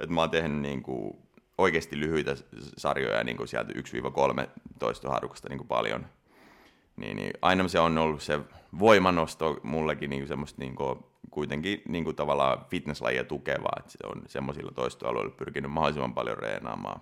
että 0.00 0.14
mä 0.14 0.20
oon 0.20 0.30
tehnyt 0.30 0.60
niin 0.60 0.82
kuin, 0.82 1.16
oikeasti 1.58 2.00
lyhyitä 2.00 2.36
sarjoja 2.76 3.24
niin 3.24 3.36
kuin 3.36 3.48
sieltä 3.48 3.72
1-13 3.72 5.10
harukasta 5.10 5.48
niin 5.48 5.68
paljon. 5.68 6.06
Niin, 6.96 7.16
niin 7.16 7.30
aina 7.42 7.68
se 7.68 7.80
on 7.80 7.98
ollut 7.98 8.22
se 8.22 8.40
voimanosto 8.78 9.60
mullekin 9.62 10.10
niin 10.10 10.26
semmoista 10.26 10.62
niin 10.62 10.74
kuin, 10.74 10.98
kuitenkin 11.36 11.82
niin 11.88 12.04
kuin 12.04 12.16
tavallaan 12.16 12.66
fitnesslajia 12.70 13.24
tukevaa, 13.24 13.76
että 13.78 13.90
se 13.90 13.98
on 14.06 14.22
semmoisilla 14.26 14.72
toistoalueilla 14.74 15.34
pyrkinyt 15.36 15.70
mahdollisimman 15.70 16.14
paljon 16.14 16.38
reenaamaan. 16.38 17.00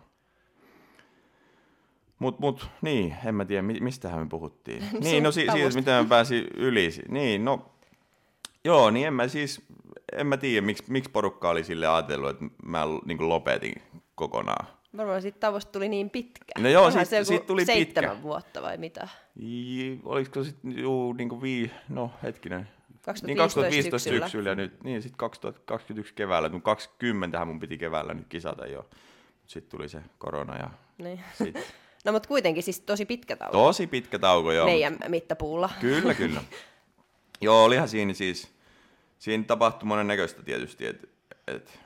Mut, 2.19 2.39
mut, 2.39 2.69
niin, 2.83 3.17
en 3.27 3.35
mä 3.35 3.45
tiedä, 3.45 3.63
mistähän 3.63 4.21
me 4.21 4.27
puhuttiin. 4.29 4.85
niin, 5.01 5.23
no 5.23 5.33
si- 5.33 5.47
siitä, 5.53 5.75
miten 5.75 5.95
mä 5.95 6.09
pääsin 6.09 6.45
yli. 6.57 6.89
Niin, 7.09 7.45
no, 7.45 7.71
joo, 8.65 8.91
niin 8.91 9.07
en 9.07 9.15
mä 9.15 9.29
siis, 9.29 9.63
en 10.13 10.27
mä 10.27 10.37
tiedä, 10.37 10.67
miksi, 10.67 10.85
miksi 10.89 11.11
porukka 11.11 11.51
oli 11.51 11.65
sille 11.65 11.87
ajatellut, 11.87 12.31
että 12.31 12.45
mä 12.65 12.85
niin 13.05 13.29
lopetin 13.29 13.83
kokonaan. 14.15 14.67
Varmaan 14.97 15.23
siitä 15.23 15.39
tauosta 15.41 15.73
tuli 15.73 15.89
niin 15.89 16.11
pitkä. 16.11 16.53
No 16.59 16.69
joo, 16.69 16.91
siitä, 16.91 17.05
se 17.05 17.25
siitä 17.25 17.47
tuli 17.47 17.65
seitsemän 17.65 18.11
pitkä. 18.11 18.23
vuotta 18.23 18.63
vai 18.63 18.77
mitä? 18.79 19.09
J- 19.37 19.95
olisiko 20.05 20.45
sitten, 20.45 20.79
juu, 20.79 21.13
niin 21.13 21.29
kuin 21.29 21.43
vii, 21.43 21.71
no 21.89 22.11
hetkinen, 22.23 22.69
2015 23.05 23.27
niin 23.27 23.37
2015 23.37 23.99
syksyllä. 23.99 24.27
syksyllä 24.27 24.49
ja 24.51 24.55
nyt, 24.55 24.85
niin 24.85 25.03
sitten 25.03 25.19
2021 25.19 26.15
keväällä, 26.15 26.49
mun 26.49 26.63
20 26.63 27.45
mun 27.45 27.61
piti 27.61 27.79
keväällä 27.79 28.15
nyt 28.15 28.27
kisata 28.29 28.67
jo. 28.67 28.89
Sitten 29.47 29.79
tuli 29.79 29.89
se 29.89 30.03
korona 30.19 30.57
ja 30.57 30.71
niin. 30.99 31.21
sit... 31.35 31.59
No 32.05 32.13
mutta 32.13 32.29
kuitenkin 32.29 32.63
siis 32.63 32.81
tosi 32.81 33.07
pitkä 33.07 33.37
tauko. 33.37 33.53
Tosi 33.53 33.87
pitkä 33.87 34.19
tauko, 34.19 34.53
joo. 34.53 34.67
Meidän 34.67 34.99
mittapuulla. 35.09 35.71
Kyllä, 35.81 36.15
kyllä. 36.15 36.43
joo, 37.41 37.65
olihan 37.65 37.89
siinä 37.89 38.15
siis, 38.15 38.49
siinä 39.19 39.45
tapahtui 39.45 39.87
monen 39.87 40.07
näköistä 40.07 40.43
tietysti, 40.43 40.87
että 40.87 41.09
et, 41.47 41.81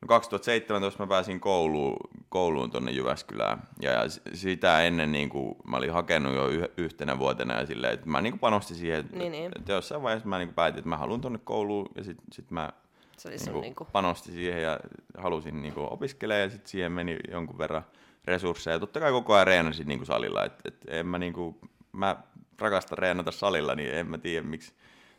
no 0.00 0.06
2017 0.08 1.02
mä 1.02 1.06
pääsin 1.06 1.40
kouluun, 1.40 1.96
kouluun 2.28 2.70
tuonne 2.70 2.92
Jyväskylään. 2.92 3.62
Ja, 3.80 3.90
ja 3.90 4.04
sitä 4.34 4.82
ennen 4.82 5.12
niin 5.12 5.28
kuin, 5.28 5.56
mä 5.70 5.76
olin 5.76 5.92
hakenut 5.92 6.34
jo 6.34 6.48
yh, 6.48 6.68
yhtenä 6.76 7.18
vuotena 7.18 7.54
ja 7.60 7.66
silleen, 7.66 7.94
että 7.94 8.06
mä 8.06 8.20
niin 8.20 8.32
kuin 8.32 8.40
panostin 8.40 8.76
siihen, 8.76 9.00
että, 9.00 9.16
niin, 9.16 9.32
niin. 9.32 9.52
että 9.56 9.72
jossain 9.72 10.02
vaiheessa 10.02 10.28
mä 10.28 10.38
niin 10.38 10.48
kuin 10.48 10.54
päätin, 10.54 10.78
että 10.78 10.88
mä 10.88 10.96
haluan 10.96 11.20
tuonne 11.20 11.40
kouluun 11.44 11.88
ja 11.94 12.04
sitten 12.04 12.26
sit 12.32 12.50
mä 12.50 12.72
se 13.16 13.28
oli 13.28 13.36
niin 13.36 13.52
kuin, 13.52 13.62
niin 13.62 13.74
kuin... 13.74 13.88
panostin 13.92 14.34
siihen 14.34 14.62
ja 14.62 14.80
halusin 15.18 15.62
niin 15.62 15.74
kuin 15.74 15.92
opiskelemaan 15.92 16.42
ja 16.42 16.50
sitten 16.50 16.70
siihen 16.70 16.92
meni 16.92 17.16
jonkun 17.30 17.58
verran 17.58 17.82
resursseja. 18.24 18.74
Ja 18.74 18.80
totta 18.80 19.00
kai 19.00 19.12
koko 19.12 19.34
ajan 19.34 19.46
reenasin 19.46 19.88
niin 19.88 19.98
kuin 19.98 20.06
salilla, 20.06 20.44
että 20.44 20.62
et 20.64 20.84
en 20.88 21.06
mä, 21.06 21.18
niin 21.18 21.32
kuin, 21.32 21.56
mä 21.92 22.16
rakastan 22.58 22.98
reenata 22.98 23.30
salilla, 23.30 23.74
niin 23.74 23.94
en 23.94 24.06
mä 24.06 24.18
tiedä 24.18 24.46
miksi 24.46 24.72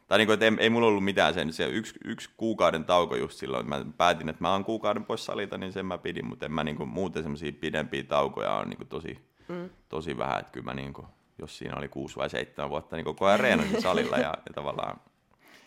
tai 0.10 0.18
niin 0.18 0.28
kuin, 0.28 0.34
että 0.34 0.46
ei, 0.46 0.52
ei 0.60 0.70
mulla 0.70 0.88
ollut 0.88 1.04
mitään 1.04 1.34
sen, 1.34 1.54
se 1.54 1.66
yksi, 1.66 1.94
yksi 2.06 2.30
kuukauden 2.38 2.86
tauko 2.86 3.16
just 3.16 3.40
silloin, 3.40 3.66
että 3.66 3.86
mä 3.86 3.92
päätin, 3.98 4.30
että 4.30 4.42
mä 4.42 4.52
oon 4.52 4.66
kuukauden 4.66 5.06
pois 5.06 5.26
salita, 5.26 5.58
niin 5.58 5.74
sen 5.74 5.86
mä 5.86 5.98
pidin, 5.98 6.26
mutta 6.26 6.46
en 6.46 6.52
mä 6.52 6.64
niin 6.64 6.78
kuin, 6.78 6.90
muuten 6.90 7.24
semmoisia 7.24 7.52
pidempiä 7.52 8.04
taukoja 8.04 8.54
on 8.54 8.70
niin 8.70 8.78
kuin, 8.78 8.88
tosi, 8.88 9.20
mm. 9.48 9.70
tosi 9.90 10.18
vähän, 10.18 10.40
että 10.40 10.52
kyllä 10.52 10.66
mä 10.66 10.74
niin 10.74 10.94
kuin, 10.94 11.08
jos 11.40 11.58
siinä 11.58 11.76
oli 11.76 11.88
kuusi 11.88 12.16
vai 12.16 12.30
seitsemän 12.30 12.70
vuotta, 12.70 12.96
niin 12.96 13.06
koko 13.06 13.26
ajan 13.26 13.40
reenasin 13.40 13.82
salilla 13.92 14.18
ja, 14.18 14.34
ja 14.46 14.54
tavallaan... 14.56 15.00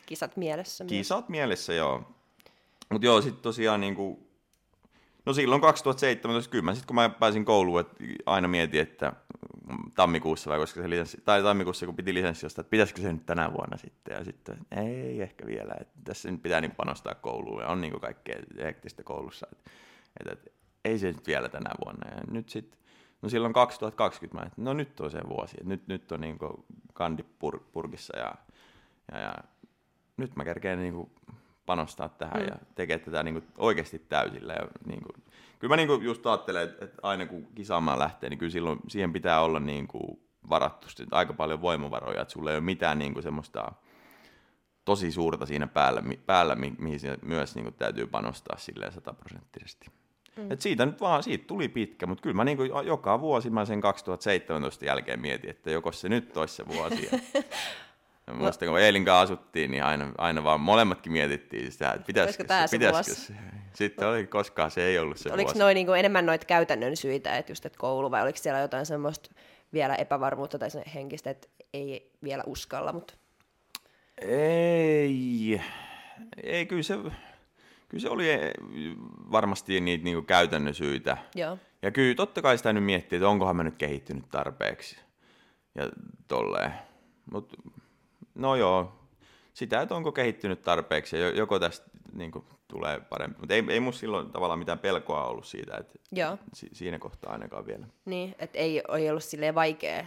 Kisat 0.06 0.36
mielessä. 0.36 0.84
Kisat 0.84 1.28
myös. 1.28 1.28
mielessä, 1.28 1.72
joo. 1.74 2.14
Mutta 2.90 3.06
joo, 3.06 3.20
sitten 3.20 3.42
tosiaan 3.42 3.80
niin 3.80 3.94
kuin, 3.94 4.26
no 5.26 5.32
silloin 5.32 5.60
2017, 5.60 6.50
kyllä 6.50 6.74
sitten 6.74 6.86
kun 6.86 6.94
mä 6.96 7.08
pääsin 7.08 7.44
kouluun, 7.44 7.80
että 7.80 8.04
aina 8.26 8.48
mietin, 8.48 8.80
että 8.80 9.12
tammikuussa 9.94 10.50
vai 10.50 10.58
koska 10.58 10.82
se 10.82 10.90
lisenssi, 10.90 11.20
tai 11.24 11.42
tammikuussa 11.42 11.86
kun 11.86 11.96
piti 11.96 12.14
lisenssi 12.14 12.46
että 12.46 12.64
pitäisikö 12.64 13.00
se 13.00 13.12
nyt 13.12 13.26
tänä 13.26 13.52
vuonna 13.52 13.76
sitten, 13.76 14.14
ja 14.14 14.24
sitten 14.24 14.58
ei 14.70 15.22
ehkä 15.22 15.46
vielä, 15.46 15.74
että 15.80 15.98
tässä 16.04 16.30
nyt 16.30 16.42
pitää 16.42 16.60
niin 16.60 16.74
panostaa 16.76 17.14
kouluun, 17.14 17.62
ja 17.62 17.68
on 17.68 17.80
niin 17.80 18.00
kaikkea 18.00 18.36
hektistä 18.62 19.02
koulussa, 19.02 19.46
että, 19.50 19.70
että, 20.20 20.32
että, 20.32 20.50
ei 20.84 20.98
se 20.98 21.06
nyt 21.06 21.26
vielä 21.26 21.48
tänä 21.48 21.70
vuonna, 21.84 22.10
ja 22.10 22.22
nyt 22.30 22.48
sitten, 22.48 22.78
no 23.22 23.28
silloin 23.28 23.52
2020 23.52 24.38
mä, 24.38 24.46
että 24.46 24.62
no 24.62 24.72
nyt 24.72 25.00
on 25.00 25.10
se 25.10 25.20
vuosi, 25.28 25.56
että 25.56 25.68
nyt, 25.68 25.88
nyt 25.88 26.12
on 26.12 26.20
niin 26.20 26.38
kandi 26.92 27.22
pur, 27.22 27.60
purkissa, 27.72 28.18
ja, 28.18 28.34
ja, 29.12 29.18
ja 29.18 29.34
nyt 30.16 30.36
mä 30.36 30.44
kerkeen 30.44 30.78
niin 30.78 31.10
panostaa 31.66 32.08
tähän 32.08 32.42
mm. 32.42 32.48
ja 32.48 32.56
tekee 32.74 32.98
tätä 32.98 33.22
niin 33.22 33.42
oikeasti 33.58 33.98
täysillä, 33.98 34.52
ja 34.52 34.68
niin 34.86 35.02
kuin, 35.02 35.24
kyllä 35.62 35.72
mä 35.72 35.76
niinku 35.76 35.94
just 35.94 36.26
ajattelen, 36.26 36.62
että, 36.62 36.88
aina 37.02 37.26
kun 37.26 37.46
kisaamaan 37.54 37.98
lähtee, 37.98 38.30
niin 38.30 38.38
kyllä 38.38 38.52
silloin 38.52 38.78
siihen 38.88 39.12
pitää 39.12 39.40
olla 39.40 39.60
niinku 39.60 40.22
varattu 40.48 40.86
aika 41.10 41.32
paljon 41.32 41.60
voimavaroja, 41.60 42.22
että 42.22 42.32
sulla 42.32 42.50
ei 42.50 42.56
ole 42.56 42.64
mitään 42.64 42.98
niin 42.98 43.12
kuin 43.12 43.22
semmoista 43.22 43.72
tosi 44.84 45.10
suurta 45.10 45.46
siinä 45.46 45.66
päällä, 45.66 46.02
päällä 46.26 46.54
mi- 46.54 46.74
mihin 46.78 47.00
myös 47.22 47.54
niin 47.54 47.64
kuin 47.64 47.74
täytyy 47.74 48.06
panostaa 48.06 48.58
silleen 48.58 48.92
sataprosenttisesti. 48.92 49.86
Mm. 50.36 50.52
Et 50.52 50.60
siitä 50.60 50.86
nyt 50.86 51.00
vaan, 51.00 51.22
siitä 51.22 51.46
tuli 51.46 51.68
pitkä, 51.68 52.06
mutta 52.06 52.22
kyllä 52.22 52.36
mä 52.36 52.44
niin 52.44 52.56
kuin 52.56 52.70
joka 52.86 53.20
vuosi 53.20 53.50
mä 53.50 53.64
sen 53.64 53.80
2017 53.80 54.84
jälkeen 54.84 55.20
mietin, 55.20 55.50
että 55.50 55.70
joko 55.70 55.92
se 55.92 56.08
nyt 56.08 56.36
olisi 56.36 56.54
se 56.54 56.68
vuosi. 56.68 57.10
Ja 58.26 58.32
muista, 58.32 58.66
kun 58.66 58.80
Eelin 58.80 59.04
kanssa 59.04 59.22
asuttiin, 59.22 59.70
niin 59.70 59.84
aina, 59.84 60.12
aina 60.18 60.44
vaan 60.44 60.60
molemmatkin 60.60 61.12
mietittiin 61.12 61.72
sitä, 61.72 61.92
että 61.92 62.06
pitäisikö 62.06 62.44
se, 62.66 62.78
pitäisikö 62.78 63.16
se. 63.16 63.34
Sitten 63.74 64.08
oli, 64.08 64.26
koskaan 64.26 64.70
se 64.70 64.82
ei 64.84 64.98
ollut 64.98 65.16
se 65.18 65.32
Oliko 65.32 65.48
vuosi. 65.48 65.58
noin 65.58 65.74
niinku 65.74 65.92
enemmän 65.92 66.26
noita 66.26 66.46
käytännön 66.46 66.96
syitä, 66.96 67.36
että 67.36 67.52
just 67.52 67.66
et 67.66 67.76
koulu, 67.76 68.10
vai 68.10 68.22
oliko 68.22 68.38
siellä 68.38 68.60
jotain 68.60 68.86
semmoista 68.86 69.30
vielä 69.72 69.94
epävarmuutta 69.94 70.58
tai 70.58 70.70
sen 70.70 70.82
henkistä, 70.94 71.30
että 71.30 71.48
ei 71.74 72.10
vielä 72.22 72.42
uskalla, 72.46 72.92
mutta 72.92 73.14
Ei, 74.28 75.60
ei 76.42 76.66
kyllä 76.66 76.82
se, 76.82 76.94
kyllä 77.88 78.02
se 78.02 78.08
oli 78.08 78.30
eh, 78.30 78.52
varmasti 79.32 79.80
niitä 79.80 80.04
niinku 80.04 80.22
käytännön 80.22 80.74
syitä. 80.74 81.16
joo. 81.34 81.58
Ja 81.82 81.90
kyllä 81.90 82.14
totta 82.14 82.42
kai 82.42 82.56
sitä 82.58 82.72
nyt 82.72 82.84
miettii, 82.84 83.16
että 83.16 83.28
onkohan 83.28 83.56
mä 83.56 83.62
nyt 83.62 83.76
kehittynyt 83.78 84.24
tarpeeksi. 84.30 84.96
Ja 85.74 85.90
tolleen. 86.28 86.72
Mut, 87.32 87.52
no 88.34 88.56
joo, 88.56 88.92
sitä, 89.54 89.80
että 89.82 89.94
onko 89.94 90.12
kehittynyt 90.12 90.62
tarpeeksi 90.62 91.16
ja 91.16 91.22
jo- 91.22 91.34
joko 91.34 91.58
tästä 91.58 91.90
niin 92.12 92.30
kuin, 92.30 92.44
tulee 92.68 93.00
parempi. 93.00 93.40
Mutta 93.40 93.54
ei, 93.54 93.64
ei 93.68 93.80
musta 93.80 94.00
silloin 94.00 94.30
tavallaan 94.30 94.58
mitään 94.58 94.78
pelkoa 94.78 95.24
ollut 95.26 95.46
siitä, 95.46 95.76
että 95.76 95.98
Joo, 96.12 96.38
si- 96.54 96.68
siinä 96.72 96.98
kohtaa 96.98 97.32
ainakaan 97.32 97.66
vielä. 97.66 97.86
niin, 98.04 98.34
että 98.38 98.58
ei 98.58 98.82
ole 98.88 99.10
ollut 99.10 99.24
silleen 99.24 99.54
vaikea, 99.54 100.04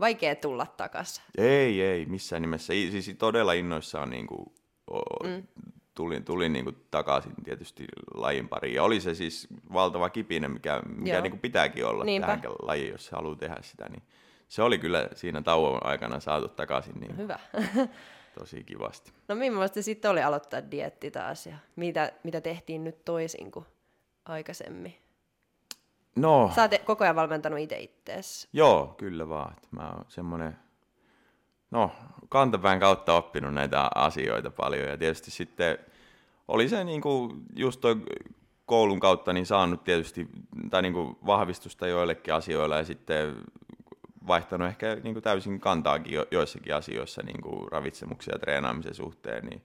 vaikea 0.00 0.34
tulla 0.34 0.66
takas. 0.66 1.22
Ei, 1.38 1.82
ei, 1.82 2.06
missään 2.06 2.42
nimessä. 2.42 2.72
I, 2.72 2.90
siis 2.90 3.16
todella 3.18 3.52
innoissaan 3.52 4.10
niin 4.10 4.26
kuin, 4.26 4.46
o, 4.90 5.24
mm. 5.26 5.42
tulin, 5.94 6.24
tulin 6.24 6.52
niin 6.52 6.64
kuin, 6.64 6.76
takaisin 6.90 7.32
tietysti 7.44 7.84
lajin 8.14 8.48
pariin. 8.48 8.74
Ja 8.74 8.82
oli 8.82 9.00
se 9.00 9.14
siis 9.14 9.48
valtava 9.72 10.10
kipinen, 10.10 10.50
mikä, 10.50 10.82
mikä 10.96 11.12
Joo. 11.12 11.22
niin 11.22 11.32
kuin 11.32 11.40
pitääkin 11.40 11.86
olla 11.86 12.04
Niinpä. 12.04 12.26
tähän 12.26 12.42
lajiin, 12.62 12.92
jos 12.92 13.10
haluaa 13.10 13.36
tehdä 13.36 13.56
sitä. 13.62 13.88
Niin 13.88 14.02
se 14.48 14.62
oli 14.62 14.78
kyllä 14.78 15.08
siinä 15.14 15.42
tauon 15.42 15.86
aikana 15.86 16.20
saatu 16.20 16.48
takaisin 16.48 17.00
niin 17.00 17.16
Hyvä. 17.16 17.38
tosi 18.38 18.64
kivasti. 18.64 19.12
No 19.28 19.34
millaista 19.34 19.82
sitten 19.82 20.10
oli 20.10 20.22
aloittaa 20.22 20.70
dietti 20.70 21.10
taas 21.10 21.46
ja 21.46 21.56
mitä, 21.76 22.12
mitä 22.24 22.40
tehtiin 22.40 22.84
nyt 22.84 23.04
toisin 23.04 23.50
kuin 23.50 23.66
aikaisemmin? 24.24 24.96
No, 26.16 26.50
Sä 26.54 26.62
oot 26.62 26.70
koko 26.84 27.04
ajan 27.04 27.16
valmentanut 27.16 27.58
itse 27.58 27.78
ittees. 27.78 28.48
Joo, 28.52 28.94
kyllä 28.98 29.28
vaan. 29.28 29.56
Mä 29.70 29.90
oon 29.90 30.04
semmoinen, 30.08 30.56
no, 31.70 31.90
kantapään 32.28 32.80
kautta 32.80 33.14
oppinut 33.14 33.54
näitä 33.54 33.90
asioita 33.94 34.50
paljon. 34.50 34.88
Ja 34.88 34.98
tietysti 34.98 35.30
sitten 35.30 35.78
oli 36.48 36.68
se 36.68 36.84
niinku 36.84 37.34
just 37.56 37.80
toi 37.80 37.96
koulun 38.66 39.00
kautta 39.00 39.32
niin 39.32 39.46
saanut 39.46 39.84
tietysti 39.84 40.28
tai 40.70 40.82
niinku 40.82 41.18
vahvistusta 41.26 41.86
joillekin 41.86 42.34
asioilla 42.34 42.76
ja 42.76 42.84
sitten 42.84 43.36
vaihtanut 44.26 44.68
ehkä 44.68 44.96
niinku 45.02 45.20
täysin 45.20 45.60
kantaakin 45.60 46.14
jo, 46.14 46.26
joissakin 46.30 46.74
asioissa 46.74 47.22
niinku 47.22 47.68
ravitsemuksen 47.72 48.32
ja 48.32 48.38
treenaamisen 48.38 48.94
suhteen. 48.94 49.46
Niin 49.46 49.62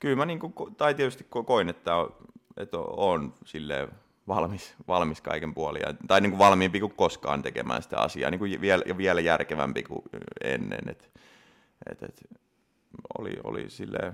kyllä 0.00 0.16
mä 0.16 0.26
niinku, 0.26 0.52
ko- 0.60 0.74
tai 0.76 0.94
tietysti 0.94 1.26
ko- 1.36 1.44
koin, 1.44 1.68
että, 1.68 1.96
on, 1.96 2.14
että 2.56 2.78
on 2.78 3.34
silleen 3.44 3.88
valmis, 4.28 4.74
valmis 4.88 5.20
kaiken 5.20 5.54
puolin. 5.54 5.82
Ja, 5.86 5.94
tai 6.08 6.20
niin 6.20 6.30
kuin 6.30 6.38
valmiimpi 6.38 6.80
kuin 6.80 6.94
koskaan 6.96 7.42
tekemään 7.42 7.82
sitä 7.82 7.98
asiaa, 7.98 8.30
niin 8.30 8.38
kuin 8.38 8.60
vielä, 8.60 8.82
vielä 8.96 9.20
järkevämpi 9.20 9.82
kuin 9.82 10.02
ennen. 10.44 10.88
Et, 10.88 11.10
et, 11.90 12.02
et, 12.02 12.22
oli, 13.18 13.36
oli 13.44 13.70
silleen, 13.70 14.12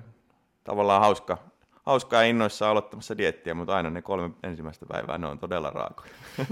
tavallaan 0.64 1.00
hauska, 1.00 1.38
hauskaa 1.86 2.22
ja 2.22 2.28
innoissaan 2.28 2.70
aloittamassa 2.70 3.18
diettiä, 3.18 3.54
mutta 3.54 3.76
aina 3.76 3.90
ne 3.90 4.02
kolme 4.02 4.30
ensimmäistä 4.42 4.86
päivää, 4.86 5.18
ne 5.18 5.26
on 5.26 5.38
todella 5.38 5.70
raakoja. 5.70 6.12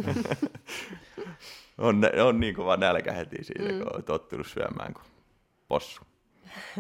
on, 1.79 2.03
on 2.23 2.41
niin 2.41 2.55
kova 2.55 2.77
nälkä 2.77 3.13
heti 3.13 3.45
siitä, 3.45 3.73
mm. 3.73 3.79
kun 3.79 3.97
on 3.97 4.05
tottunut 4.05 4.47
syömään 4.47 4.95
kuin 4.95 5.05
possu. 5.69 6.03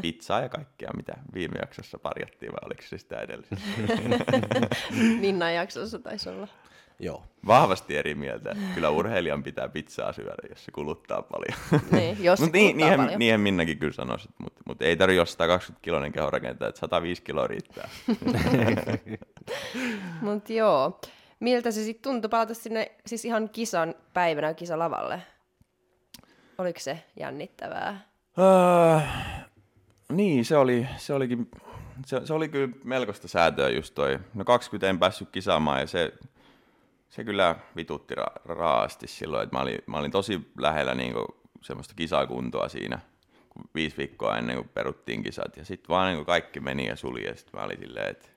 Pizzaa 0.00 0.40
ja 0.40 0.48
kaikkea, 0.48 0.90
mitä 0.96 1.12
viime 1.34 1.58
jaksossa 1.60 1.98
parjattiin, 1.98 2.52
vai 2.52 2.58
oliko 2.64 2.82
se 2.82 2.98
sitä 2.98 3.20
edellisessä? 3.20 3.66
Minnan 5.20 5.54
jaksossa 5.54 5.98
taisi 5.98 6.28
olla. 6.28 6.48
Joo. 6.98 7.24
Vahvasti 7.46 7.96
eri 7.96 8.14
mieltä. 8.14 8.56
Kyllä 8.74 8.90
urheilijan 8.90 9.42
pitää 9.42 9.68
pizzaa 9.68 10.12
syödä, 10.12 10.48
jos 10.50 10.64
se 10.64 10.72
kuluttaa 10.72 11.22
paljon. 11.22 11.82
Niin, 11.92 12.24
jos 12.24 12.38
se 12.38 12.44
Mutta 12.44 12.58
niin, 12.58 12.66
kuluttaa 12.66 12.88
niinhän, 12.88 13.06
paljon. 13.06 13.18
niinhän 13.18 13.40
Minnakin 13.40 13.78
kyllä 13.78 13.92
sanoisi, 13.92 14.28
mutta 14.38 14.60
mut 14.66 14.82
ei 14.82 14.96
tarvitse 14.96 15.26
120 15.26 15.84
kiloinen 15.84 16.12
keho 16.12 16.30
rakentaa, 16.30 16.68
että 16.68 16.80
105 16.80 17.22
kiloa 17.22 17.46
riittää. 17.46 17.88
Mutta 20.20 20.52
joo. 20.52 21.00
Miltä 21.42 21.70
se 21.70 21.84
sitten 21.84 22.12
tuntui 22.12 22.28
palata 22.28 22.54
sinne 22.54 22.92
siis 23.06 23.24
ihan 23.24 23.48
kisan 23.48 23.94
päivänä 24.14 24.54
kisalavalle? 24.54 25.22
Oliko 26.58 26.80
se 26.80 27.04
jännittävää? 27.20 28.00
Öö, 28.38 29.00
niin, 30.12 30.44
se, 30.44 30.56
oli, 30.56 30.88
se, 30.96 31.14
olikin, 31.14 31.50
se, 32.06 32.26
se 32.26 32.34
oli 32.34 32.48
kyllä 32.48 32.74
melkoista 32.84 33.28
säätöä 33.28 33.68
just 33.68 33.94
toi. 33.94 34.18
No 34.34 34.44
20 34.44 34.88
en 34.88 34.98
päässyt 34.98 35.30
kisaamaan 35.30 35.80
ja 35.80 35.86
se, 35.86 36.12
se 37.10 37.24
kyllä 37.24 37.56
vitutti 37.76 38.14
ra- 38.14 38.40
raasti 38.44 39.06
silloin, 39.06 39.44
että 39.44 39.56
mä 39.56 39.62
olin, 39.62 39.78
mä 39.86 39.98
olin 39.98 40.10
tosi 40.10 40.52
lähellä 40.58 40.94
niinku 40.94 41.26
semmoista 41.62 41.94
kisakuntoa 41.94 42.68
siinä 42.68 42.98
viisi 43.74 43.96
viikkoa 43.96 44.38
ennen 44.38 44.56
kuin 44.56 44.68
peruttiin 44.68 45.22
kisat. 45.22 45.56
Ja 45.56 45.64
sitten 45.64 45.88
vaan 45.88 46.08
niinku 46.08 46.24
kaikki 46.24 46.60
meni 46.60 46.86
ja 46.86 46.96
suli 46.96 47.26
ja 47.26 47.36
sitten 47.36 47.60
mä 47.60 47.66
olin 47.66 47.78
silleen, 47.78 48.10
että 48.10 48.28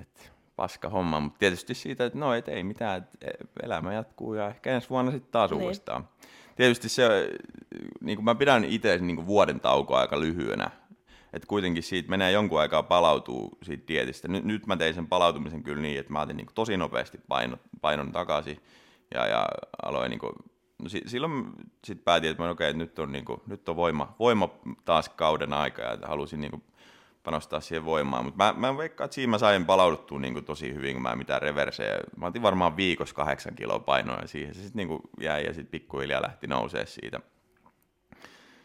et, 0.00 0.35
paska 0.56 0.88
homma. 0.88 1.20
Mutta 1.20 1.38
tietysti 1.38 1.74
siitä, 1.74 2.04
että 2.04 2.18
no 2.18 2.34
et 2.34 2.48
ei 2.48 2.62
mitään, 2.64 3.08
et 3.20 3.36
elämä 3.62 3.92
jatkuu 3.94 4.34
ja 4.34 4.48
ehkä 4.48 4.70
ensi 4.70 4.90
vuonna 4.90 5.12
sitten 5.12 5.32
taas 5.32 5.50
Niin. 5.50 5.62
uudestaan. 5.62 6.08
Tietysti 6.56 6.88
se, 6.88 7.30
niin 8.00 8.16
kuin 8.16 8.24
mä 8.24 8.34
pidän 8.34 8.64
itse 8.64 8.98
niin 8.98 9.26
vuoden 9.26 9.60
taukoa 9.60 10.00
aika 10.00 10.20
lyhyenä. 10.20 10.70
Että 11.32 11.48
kuitenkin 11.48 11.82
siitä 11.82 12.10
menee 12.10 12.32
jonkun 12.32 12.60
aikaa 12.60 12.82
palautuu 12.82 13.58
siitä 13.62 13.88
dietistä. 13.88 14.28
Nyt, 14.28 14.44
nyt 14.44 14.66
mä 14.66 14.76
tein 14.76 14.94
sen 14.94 15.06
palautumisen 15.06 15.62
kyllä 15.62 15.82
niin, 15.82 16.00
että 16.00 16.12
mä 16.12 16.20
otin 16.20 16.36
niin 16.36 16.46
tosi 16.54 16.76
nopeasti 16.76 17.20
paino, 17.28 17.56
painon 17.80 18.12
takaisin 18.12 18.60
ja, 19.14 19.26
ja 19.26 19.48
aloin 19.82 20.10
niin 20.10 20.18
kuin, 20.18 20.32
no 20.82 20.88
si, 20.88 21.02
silloin 21.06 21.52
sitten 21.84 22.04
päätin, 22.04 22.30
että 22.30 22.42
mä, 22.42 22.50
okei, 22.50 22.70
että 22.70 22.78
nyt 22.78 22.98
on, 22.98 23.12
niin 23.12 23.24
kuin, 23.24 23.40
nyt 23.46 23.68
on 23.68 23.76
voima, 23.76 24.14
voima 24.18 24.48
taas 24.84 25.08
kauden 25.08 25.52
aika 25.52 25.82
ja 25.82 25.98
halusin 26.06 26.40
niin 26.40 26.50
kuin, 26.50 26.62
panostaa 27.26 27.60
siihen 27.60 27.84
voimaan. 27.84 28.24
Mutta 28.24 28.44
mä, 28.44 28.54
mä 28.56 28.78
veikkaan, 28.78 29.04
että 29.04 29.14
siinä 29.14 29.30
mä 29.30 29.38
sain 29.38 29.66
palauduttua 29.66 30.18
niin 30.18 30.32
kuin, 30.32 30.44
tosi 30.44 30.74
hyvin, 30.74 30.94
kun 30.94 31.02
mä 31.02 31.16
mitään 31.16 31.42
reversejä. 31.42 32.00
Mä 32.16 32.26
otin 32.26 32.42
varmaan 32.42 32.76
viikossa 32.76 33.14
kahdeksan 33.14 33.54
kiloa 33.54 33.78
painoa 33.78 34.20
ja 34.20 34.28
siihen 34.28 34.54
se 34.54 34.62
sitten 34.62 34.88
niin 34.88 35.00
jäi 35.20 35.44
ja 35.44 35.54
sitten 35.54 35.70
pikkuhiljaa 35.70 36.22
lähti 36.22 36.46
nousee 36.46 36.86
siitä. 36.86 37.20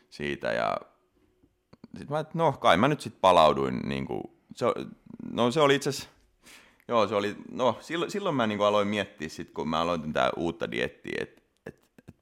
siitä 0.10 0.47
ja 0.47 0.78
sitten 1.97 2.08
mä, 2.10 2.19
että 2.19 2.38
no 2.38 2.52
kai 2.52 2.78
mä 2.78 2.88
nyt 2.88 3.02
sitten 3.02 3.21
palauduin. 3.21 3.80
Niin 3.80 4.06
kuin, 4.06 4.24
se, 4.56 4.65
no 5.32 5.52
se 5.52 5.62
oli 5.62 5.76
itse 5.76 5.89
asiassa, 5.89 6.10
joo 6.88 7.08
se 7.08 7.15
oli, 7.15 7.36
no 7.52 7.78
silloin, 7.80 8.12
silloin 8.12 8.36
mä 8.36 8.47
niin 8.47 8.58
kuin 8.58 8.67
aloin 8.67 8.88
miettiä 8.88 9.30
sit, 9.30 9.52
kun 9.52 9.69
mä 9.69 9.82
aloitin 9.82 10.13
tää 10.13 10.30
uutta 10.38 10.71
diettiä, 10.71 11.17
että 11.21 11.41
et, 11.65 11.76
et, 12.08 12.15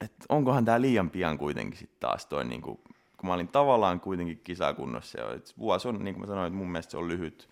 et 0.00 0.14
onkohan 0.28 0.64
tää 0.64 0.80
liian 0.80 1.10
pian 1.10 1.38
kuitenkin 1.38 1.78
sitten 1.78 2.00
taas 2.00 2.26
toi 2.26 2.44
niin 2.44 2.62
kuin, 2.62 2.78
kun 3.24 3.28
mä 3.28 3.34
olin 3.34 3.48
tavallaan 3.48 4.00
kuitenkin 4.00 4.40
kisakunnossa. 4.44 5.20
Ja 5.20 5.26
vuosi 5.58 5.88
on, 5.88 6.04
niin 6.04 6.14
kuin 6.14 6.20
mä 6.20 6.26
sanoin, 6.26 6.46
että 6.46 6.56
mun 6.56 6.72
mielestä 6.72 6.90
se 6.90 6.96
on 6.96 7.08
lyhyt 7.08 7.48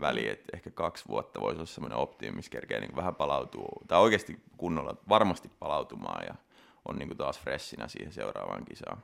väli, 0.00 0.28
että 0.28 0.44
ehkä 0.52 0.70
kaksi 0.70 1.04
vuotta 1.08 1.40
voisi 1.40 1.56
olla 1.56 1.66
semmoinen 1.66 1.98
optimi, 1.98 2.36
missä 2.36 2.50
kerkee 2.50 2.80
niin 2.80 2.96
vähän 2.96 3.14
palautuu, 3.14 3.68
tai 3.88 4.00
oikeasti 4.00 4.40
kunnolla 4.56 4.96
varmasti 5.08 5.50
palautumaan 5.58 6.24
ja 6.26 6.34
on 6.88 6.96
niin 6.96 7.08
kuin 7.08 7.18
taas 7.18 7.40
freshinä 7.40 7.88
siihen 7.88 8.12
seuraavaan 8.12 8.64
kisaan. 8.64 8.98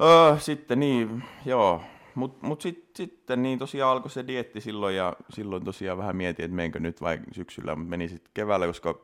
Öö, 0.00 0.38
sitten 0.38 0.80
niin, 0.80 1.24
joo, 1.44 1.82
mutta 2.14 2.46
mut 2.46 2.60
sit, 2.60 2.90
sitten 2.96 3.42
niin 3.42 3.58
tosiaan 3.58 3.92
alkoi 3.92 4.10
se 4.10 4.26
dietti 4.26 4.60
silloin 4.60 4.96
ja 4.96 5.16
silloin 5.30 5.64
tosiaan 5.64 5.98
vähän 5.98 6.16
mietin, 6.16 6.44
että 6.44 6.56
menkö 6.56 6.80
nyt 6.80 7.00
vai 7.00 7.18
syksyllä, 7.32 7.76
mutta 7.76 7.90
meni 7.90 8.08
sitten 8.08 8.30
keväällä, 8.34 8.66
koska 8.66 9.00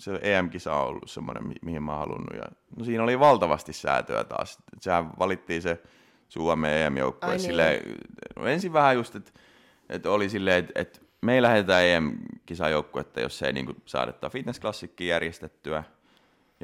se 0.00 0.20
EM-kisa 0.22 0.74
on 0.74 0.88
ollut 0.88 1.10
semmoinen, 1.10 1.46
mi- 1.46 1.54
mihin 1.62 1.82
mä 1.82 1.92
oon 1.92 2.00
halunnut. 2.00 2.36
Ja, 2.36 2.44
no 2.76 2.84
siinä 2.84 3.02
oli 3.02 3.18
valtavasti 3.18 3.72
säätöä 3.72 4.24
taas. 4.24 4.58
Et 4.72 4.82
Sehän 4.82 5.10
valittiin 5.18 5.62
se 5.62 5.82
Suomen 6.28 6.72
EM-joukkue. 6.72 7.30
Niin. 7.30 7.40
Silleen, 7.40 7.82
no 8.36 8.46
ensin 8.46 8.72
vähän 8.72 8.94
just, 8.94 9.16
että 9.16 9.30
et 9.88 10.06
oli 10.06 10.28
silleen, 10.28 10.58
että 10.58 10.80
et 10.80 11.02
me 11.20 11.34
ei 11.34 11.42
lähdetä 11.42 11.80
EM-kisajoukkuetta, 11.80 13.20
jos 13.20 13.42
ei 13.42 13.52
niinku 13.52 13.74
saada 13.84 14.12
tätä 14.12 14.30
fitnessklassikkiä 14.30 15.14
järjestettyä. 15.14 15.84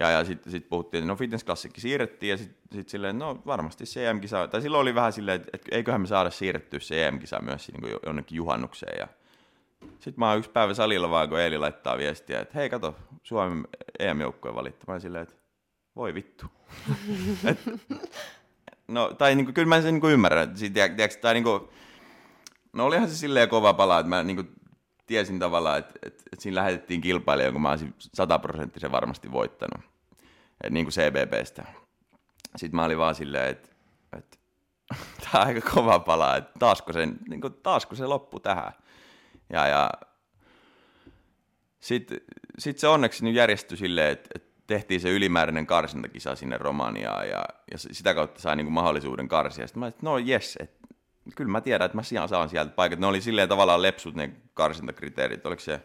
Ja, 0.00 0.10
ja 0.10 0.24
sitten 0.24 0.52
sit 0.52 0.68
puhuttiin, 0.68 0.98
että 1.02 1.08
no 1.08 1.16
fitnessklassikki 1.16 1.80
siirrettiin 1.80 2.30
ja 2.30 2.36
sitten 2.36 2.78
sit 2.78 2.88
silleen, 2.88 3.18
no 3.18 3.42
varmasti 3.46 3.86
se 3.86 4.10
EM-kisa, 4.10 4.48
tai 4.48 4.62
silloin 4.62 4.82
oli 4.82 4.94
vähän 4.94 5.12
silleen, 5.12 5.36
että, 5.36 5.50
että 5.52 5.76
eiköhän 5.76 6.00
me 6.00 6.06
saada 6.06 6.30
siirrettyä 6.30 6.80
se 6.80 7.06
EM-kisa 7.06 7.42
myös 7.42 7.68
niin 7.72 7.80
kuin 7.80 7.92
jonnekin 8.06 8.36
juhannukseen. 8.36 8.98
Ja 8.98 9.08
sitten 9.80 10.14
mä 10.16 10.28
oon 10.28 10.38
yksi 10.38 10.50
päivä 10.50 10.74
salilla 10.74 11.10
vaan, 11.10 11.28
kun 11.28 11.40
Eeli 11.40 11.58
laittaa 11.58 11.98
viestiä, 11.98 12.40
että 12.40 12.58
hei 12.58 12.70
kato, 12.70 12.96
Suomen. 13.22 13.64
Mä 14.86 14.92
olin 14.92 15.00
silleen, 15.00 15.22
että 15.22 15.34
voi 15.96 16.14
vittu. 16.14 16.46
Et, 17.50 17.58
no, 18.88 19.14
tai 19.18 19.34
niinku, 19.34 19.52
kyllä 19.52 19.68
mä 19.68 19.80
sen 19.80 19.94
niinku 19.94 20.08
ymmärrän. 20.08 20.56
Siitä, 20.56 20.88
tiiäks, 20.88 21.16
tai 21.16 21.34
niinku, 21.34 21.72
no 22.72 22.86
olihan 22.86 23.08
se 23.08 23.16
silleen 23.16 23.48
kova 23.48 23.74
pala, 23.74 23.98
että 23.98 24.10
mä 24.10 24.22
niinku 24.22 24.44
tiesin 25.06 25.38
tavallaan, 25.38 25.78
että, 25.78 25.94
että, 26.02 26.22
että 26.32 26.42
siinä 26.42 26.54
lähetettiin 26.54 27.00
kilpailija, 27.00 27.52
kun 27.52 27.62
mä 27.62 27.70
olisin 27.70 27.94
sataprosenttisen 27.98 28.92
varmasti 28.92 29.32
voittanut. 29.32 29.84
Et 30.64 30.72
niin 30.72 30.86
kuin 30.86 30.92
CBBstä. 30.92 31.64
Sitten 32.56 32.76
mä 32.76 32.84
olin 32.84 32.98
vaan 32.98 33.14
silleen, 33.14 33.50
että, 33.50 33.68
että 34.18 34.38
tämä 35.22 35.42
on 35.42 35.46
aika 35.48 35.70
kova 35.74 35.98
pala, 35.98 36.36
että 36.36 36.58
taasko 36.58 36.92
se, 36.92 37.06
niin 37.28 37.40
kuin, 37.40 37.54
taasko 37.54 37.94
se 37.94 38.06
loppu 38.06 38.40
tähän. 38.40 38.72
Ja, 39.50 39.66
ja 39.66 39.90
sitten 41.80 42.20
sit 42.58 42.78
se 42.78 42.88
onneksi 42.88 43.24
nyt 43.24 43.34
järjestyi 43.34 43.78
silleen, 43.78 44.12
että, 44.12 44.30
että 44.34 44.56
tehtiin 44.66 45.00
se 45.00 45.10
ylimääräinen 45.10 45.66
karsintakisa 45.66 46.34
sinne 46.34 46.58
Romaniaan 46.58 47.28
ja, 47.28 47.44
ja 47.72 47.78
sitä 47.78 48.14
kautta 48.14 48.40
sai 48.40 48.56
niin 48.56 48.66
kuin 48.66 48.74
mahdollisuuden 48.74 49.28
karsia. 49.28 49.66
Sitten 49.66 49.80
mä 49.80 49.86
että 49.86 50.00
no 50.02 50.18
jes, 50.18 50.58
että 50.60 50.86
kyllä 51.34 51.50
mä 51.50 51.60
tiedän, 51.60 51.86
että 51.86 51.98
mä 51.98 52.26
saan 52.26 52.48
sieltä 52.48 52.70
paikat. 52.70 52.98
Ne 52.98 53.06
oli 53.06 53.20
silleen 53.20 53.48
tavallaan 53.48 53.82
lepsut 53.82 54.14
ne 54.14 54.30
karsintakriteerit. 54.54 55.46
Oliko 55.46 55.60
se, 55.60 55.80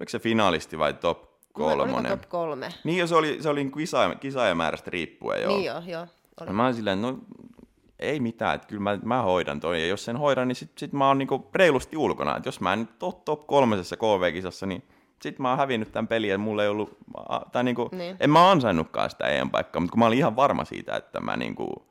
oliko 0.00 0.10
se 0.10 0.18
finalisti 0.18 0.78
vai 0.78 0.94
top 0.94 1.28
kolmonen? 1.52 1.94
Oliko 1.94 2.08
top 2.16 2.28
kolme? 2.28 2.74
Niin 2.84 2.98
jo, 2.98 3.06
se 3.06 3.14
oli, 3.14 3.42
se 3.42 3.48
oli 3.48 3.70
kisa, 3.76 4.14
kisaajamäärästä 4.14 4.90
riippuen 4.90 5.42
joo. 5.42 5.56
Niin 5.56 5.64
joo, 5.64 5.82
joo. 5.86 6.06
Oli. 6.40 6.50
Mä 6.50 6.64
olin 6.64 6.74
silleen, 6.74 7.02
no 7.02 7.18
ei 7.98 8.20
mitään, 8.20 8.54
että 8.54 8.68
kyllä 8.68 8.82
mä, 8.82 8.98
mä 9.02 9.22
hoidan 9.22 9.60
toi, 9.60 9.80
ja 9.80 9.86
jos 9.86 10.04
sen 10.04 10.16
hoidan, 10.16 10.48
niin 10.48 10.56
sit, 10.56 10.78
sit 10.78 10.92
mä 10.92 11.08
oon 11.08 11.18
niinku 11.18 11.48
reilusti 11.54 11.96
ulkona, 11.96 12.36
että 12.36 12.48
jos 12.48 12.60
mä 12.60 12.72
en 12.72 12.88
top, 12.98 13.24
top 13.24 13.46
kolmesessa 13.46 13.96
KV-kisassa, 13.96 14.66
niin 14.66 14.82
sit 15.22 15.38
mä 15.38 15.48
oon 15.48 15.58
hävinnyt 15.58 15.92
tämän 15.92 16.08
pelin, 16.08 16.30
ja 16.30 16.38
mulla 16.38 16.62
ei 16.62 16.68
ollut, 16.68 16.98
tai 17.52 17.64
niinku, 17.64 17.88
niin. 17.92 18.16
en 18.20 18.30
mä 18.30 18.50
ansainnutkaan 18.50 19.10
sitä 19.10 19.26
EM-paikkaa, 19.26 19.80
mutta 19.80 19.92
kun 19.92 19.98
mä 19.98 20.06
olin 20.06 20.18
ihan 20.18 20.36
varma 20.36 20.64
siitä, 20.64 20.96
että 20.96 21.20
mä 21.20 21.36
niinku, 21.36 21.88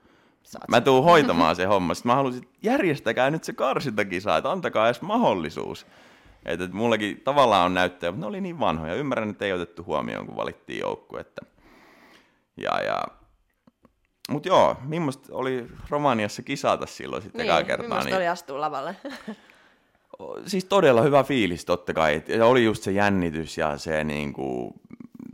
Saat 0.47 0.67
mä 0.69 0.81
tuun 0.81 1.03
hoitamaan 1.11 1.55
se 1.55 1.65
homma, 1.65 1.93
sitten 1.93 2.09
mä 2.09 2.15
halusin, 2.15 2.49
järjestäkää 2.63 3.29
nyt 3.29 3.43
se 3.43 3.53
karsintakisa, 3.53 4.37
että 4.37 4.51
antakaa 4.51 4.85
edes 4.85 5.01
mahdollisuus. 5.01 5.87
Että, 6.45 6.65
että 6.65 6.77
mullakin 6.77 7.21
tavallaan 7.23 7.65
on 7.65 7.73
näyttöjä, 7.73 8.11
mutta 8.11 8.25
ne 8.25 8.29
oli 8.29 8.41
niin 8.41 8.59
vanhoja. 8.59 8.93
Ymmärrän, 8.93 9.29
että 9.29 9.45
ei 9.45 9.53
otettu 9.53 9.83
huomioon, 9.83 10.25
kun 10.25 10.35
valittiin 10.35 10.79
joukku. 10.79 11.17
Että... 11.17 11.41
Ja, 12.57 12.83
ja 12.83 13.03
mutta 14.27 14.49
joo, 14.49 14.75
millaista 14.83 15.27
oli 15.31 15.67
Romaniassa 15.89 16.41
kisata 16.41 16.85
silloin 16.85 17.21
sitten 17.21 17.47
niin, 17.47 17.65
kertaa? 17.65 18.03
Niin, 18.03 18.15
oli 18.15 18.27
astua 18.27 18.61
lavalle? 18.61 18.95
siis 20.45 20.65
todella 20.65 21.01
hyvä 21.01 21.23
fiilis 21.23 21.65
totta 21.65 21.93
kai. 21.93 22.23
Ja 22.27 22.45
oli 22.45 22.63
just 22.63 22.83
se 22.83 22.91
jännitys 22.91 23.57
ja 23.57 23.77
se 23.77 24.03
niin 24.03 24.33
kuin, 24.33 24.73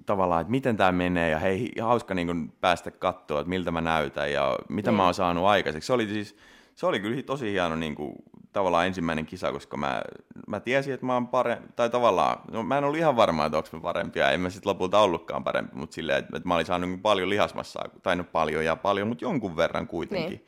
tavallaan, 0.05 0.41
että 0.41 0.51
miten 0.51 0.77
tämä 0.77 0.91
menee 0.91 1.29
ja 1.29 1.39
hei, 1.39 1.71
hauska 1.81 2.13
niin 2.13 2.27
kuin, 2.27 2.53
päästä 2.61 2.91
katsoa, 2.91 3.39
että 3.39 3.49
miltä 3.49 3.71
mä 3.71 3.81
näytän 3.81 4.31
ja 4.31 4.59
mitä 4.69 4.91
niin. 4.91 4.97
mä 4.97 5.05
oon 5.05 5.13
saanut 5.13 5.45
aikaiseksi. 5.45 5.87
Se 5.87 5.93
oli 5.93 6.07
siis, 6.07 6.35
se 6.75 6.85
oli 6.85 6.99
kyllä 6.99 7.23
tosi 7.23 7.51
hieno 7.51 7.75
niin 7.75 7.95
kuin, 7.95 8.13
tavallaan 8.53 8.87
ensimmäinen 8.87 9.25
kisa, 9.25 9.51
koska 9.51 9.77
mä, 9.77 10.01
mä 10.47 10.59
tiesin, 10.59 10.93
että 10.93 11.05
mä 11.05 11.13
oon 11.13 11.27
parempi, 11.27 11.67
tai 11.75 11.89
tavallaan, 11.89 12.37
no 12.51 12.63
mä 12.63 12.77
en 12.77 12.83
ollut 12.83 12.97
ihan 12.97 13.15
varma, 13.15 13.45
että 13.45 13.57
onko 13.57 13.69
mä 13.73 13.79
parempi, 13.79 14.19
ja 14.19 14.31
en 14.31 14.41
mä 14.41 14.49
sitten 14.49 14.69
lopulta 14.69 14.99
ollutkaan 14.99 15.43
parempi, 15.43 15.75
mutta 15.75 15.93
silleen, 15.93 16.19
että, 16.19 16.37
että 16.37 16.47
mä 16.47 16.55
olin 16.55 16.65
saanut 16.65 16.89
niin 16.89 17.01
paljon 17.01 17.29
lihasmassaa, 17.29 17.85
tai 18.03 18.15
no 18.15 18.23
paljon 18.23 18.65
ja 18.65 18.75
paljon, 18.75 19.07
mutta 19.07 19.25
jonkun 19.25 19.57
verran 19.57 19.87
kuitenkin 19.87 20.29
niin. 20.29 20.47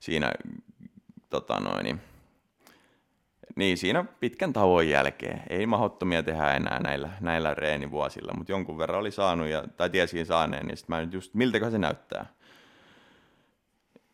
siinä, 0.00 0.32
tota 1.30 1.60
noin, 1.60 1.84
niin, 1.84 2.00
niin, 3.56 3.78
siinä 3.78 4.04
pitkän 4.20 4.52
tauon 4.52 4.88
jälkeen. 4.88 5.42
Ei 5.48 5.66
mahdottomia 5.66 6.22
tehdä 6.22 6.52
enää 6.52 6.80
näillä, 6.80 7.10
näillä 7.20 7.54
reenivuosilla, 7.54 8.32
mutta 8.38 8.52
jonkun 8.52 8.78
verran 8.78 8.98
oli 8.98 9.10
saanut, 9.10 9.48
ja, 9.48 9.64
tai 9.76 9.90
tiesin 9.90 10.26
saaneen, 10.26 10.66
niin 10.66 10.76
sitten 10.76 10.96
mä 10.96 11.00
nyt 11.00 11.12
just, 11.12 11.34
miltäkö 11.34 11.70
se 11.70 11.78
näyttää. 11.78 12.35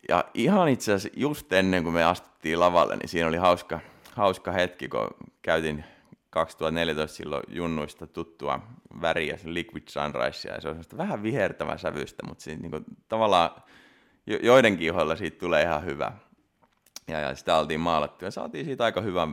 Ja 0.09 0.25
ihan 0.33 0.69
itse 0.69 0.93
asiassa 0.93 1.19
just 1.19 1.53
ennen 1.53 1.83
kuin 1.83 1.93
me 1.93 2.03
astuttiin 2.03 2.59
lavalle, 2.59 2.95
niin 2.95 3.09
siinä 3.09 3.27
oli 3.27 3.37
hauska, 3.37 3.79
hauska 4.15 4.51
hetki, 4.51 4.87
kun 4.87 5.07
käytin 5.41 5.83
2014 6.29 7.15
silloin 7.15 7.43
junnuista 7.47 8.07
tuttua 8.07 8.59
väriä, 9.01 9.37
se 9.37 9.53
Liquid 9.53 9.83
Sunrise, 9.89 10.49
ja 10.49 10.61
se 10.61 10.69
on 10.69 10.83
vähän 10.97 11.23
vihertävä 11.23 11.77
sävystä, 11.77 12.27
mutta 12.27 12.43
siinä, 12.43 12.61
niin 12.61 12.71
kuin, 12.71 12.85
tavallaan 13.09 13.49
jo, 14.25 14.37
joidenkin 14.43 14.87
ihoilla 14.87 15.15
siitä 15.15 15.39
tulee 15.39 15.63
ihan 15.63 15.85
hyvä. 15.85 16.11
Ja, 17.07 17.19
ja 17.19 17.35
sitä 17.35 17.57
oltiin 17.57 17.79
maalattu 17.79 18.25
ja 18.25 18.31
saatiin 18.31 18.65
siitä 18.65 18.83
aika 18.83 19.01
hyvä 19.01 19.27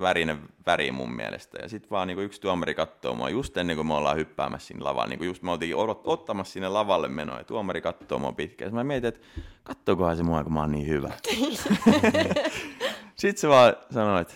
värinen 0.00 0.38
väri 0.66 0.92
mun 0.92 1.16
mielestä. 1.16 1.58
Ja 1.62 1.68
sitten 1.68 1.90
vaan 1.90 2.08
niin 2.08 2.18
yksi 2.18 2.40
tuomari 2.40 2.74
katsoo 2.74 3.14
mua 3.14 3.30
just 3.30 3.56
ennen 3.56 3.76
kuin 3.76 3.86
me 3.86 3.94
ollaan 3.94 4.16
hyppäämässä 4.16 4.66
sinne 4.66 4.84
lavalle. 4.84 5.16
Niin 5.16 5.26
just 5.26 5.42
me 5.42 5.50
oltiin 5.50 5.74
ottamassa 6.04 6.52
sinne 6.52 6.68
lavalle 6.68 7.08
menoa 7.08 7.38
ja 7.38 7.44
tuomari 7.44 7.80
katsoo 7.80 8.18
mua 8.18 8.32
pitkään. 8.32 8.74
Mä 8.74 8.84
mietin, 8.84 9.08
että 9.08 9.20
kattookohan 9.62 10.16
se 10.16 10.22
mua, 10.22 10.44
kun 10.44 10.52
mä 10.52 10.60
oon 10.60 10.72
niin 10.72 10.88
hyvä. 10.88 11.08
sitten 13.20 13.40
se 13.40 13.48
vaan 13.48 13.76
sanoi, 13.90 14.20
että 14.20 14.34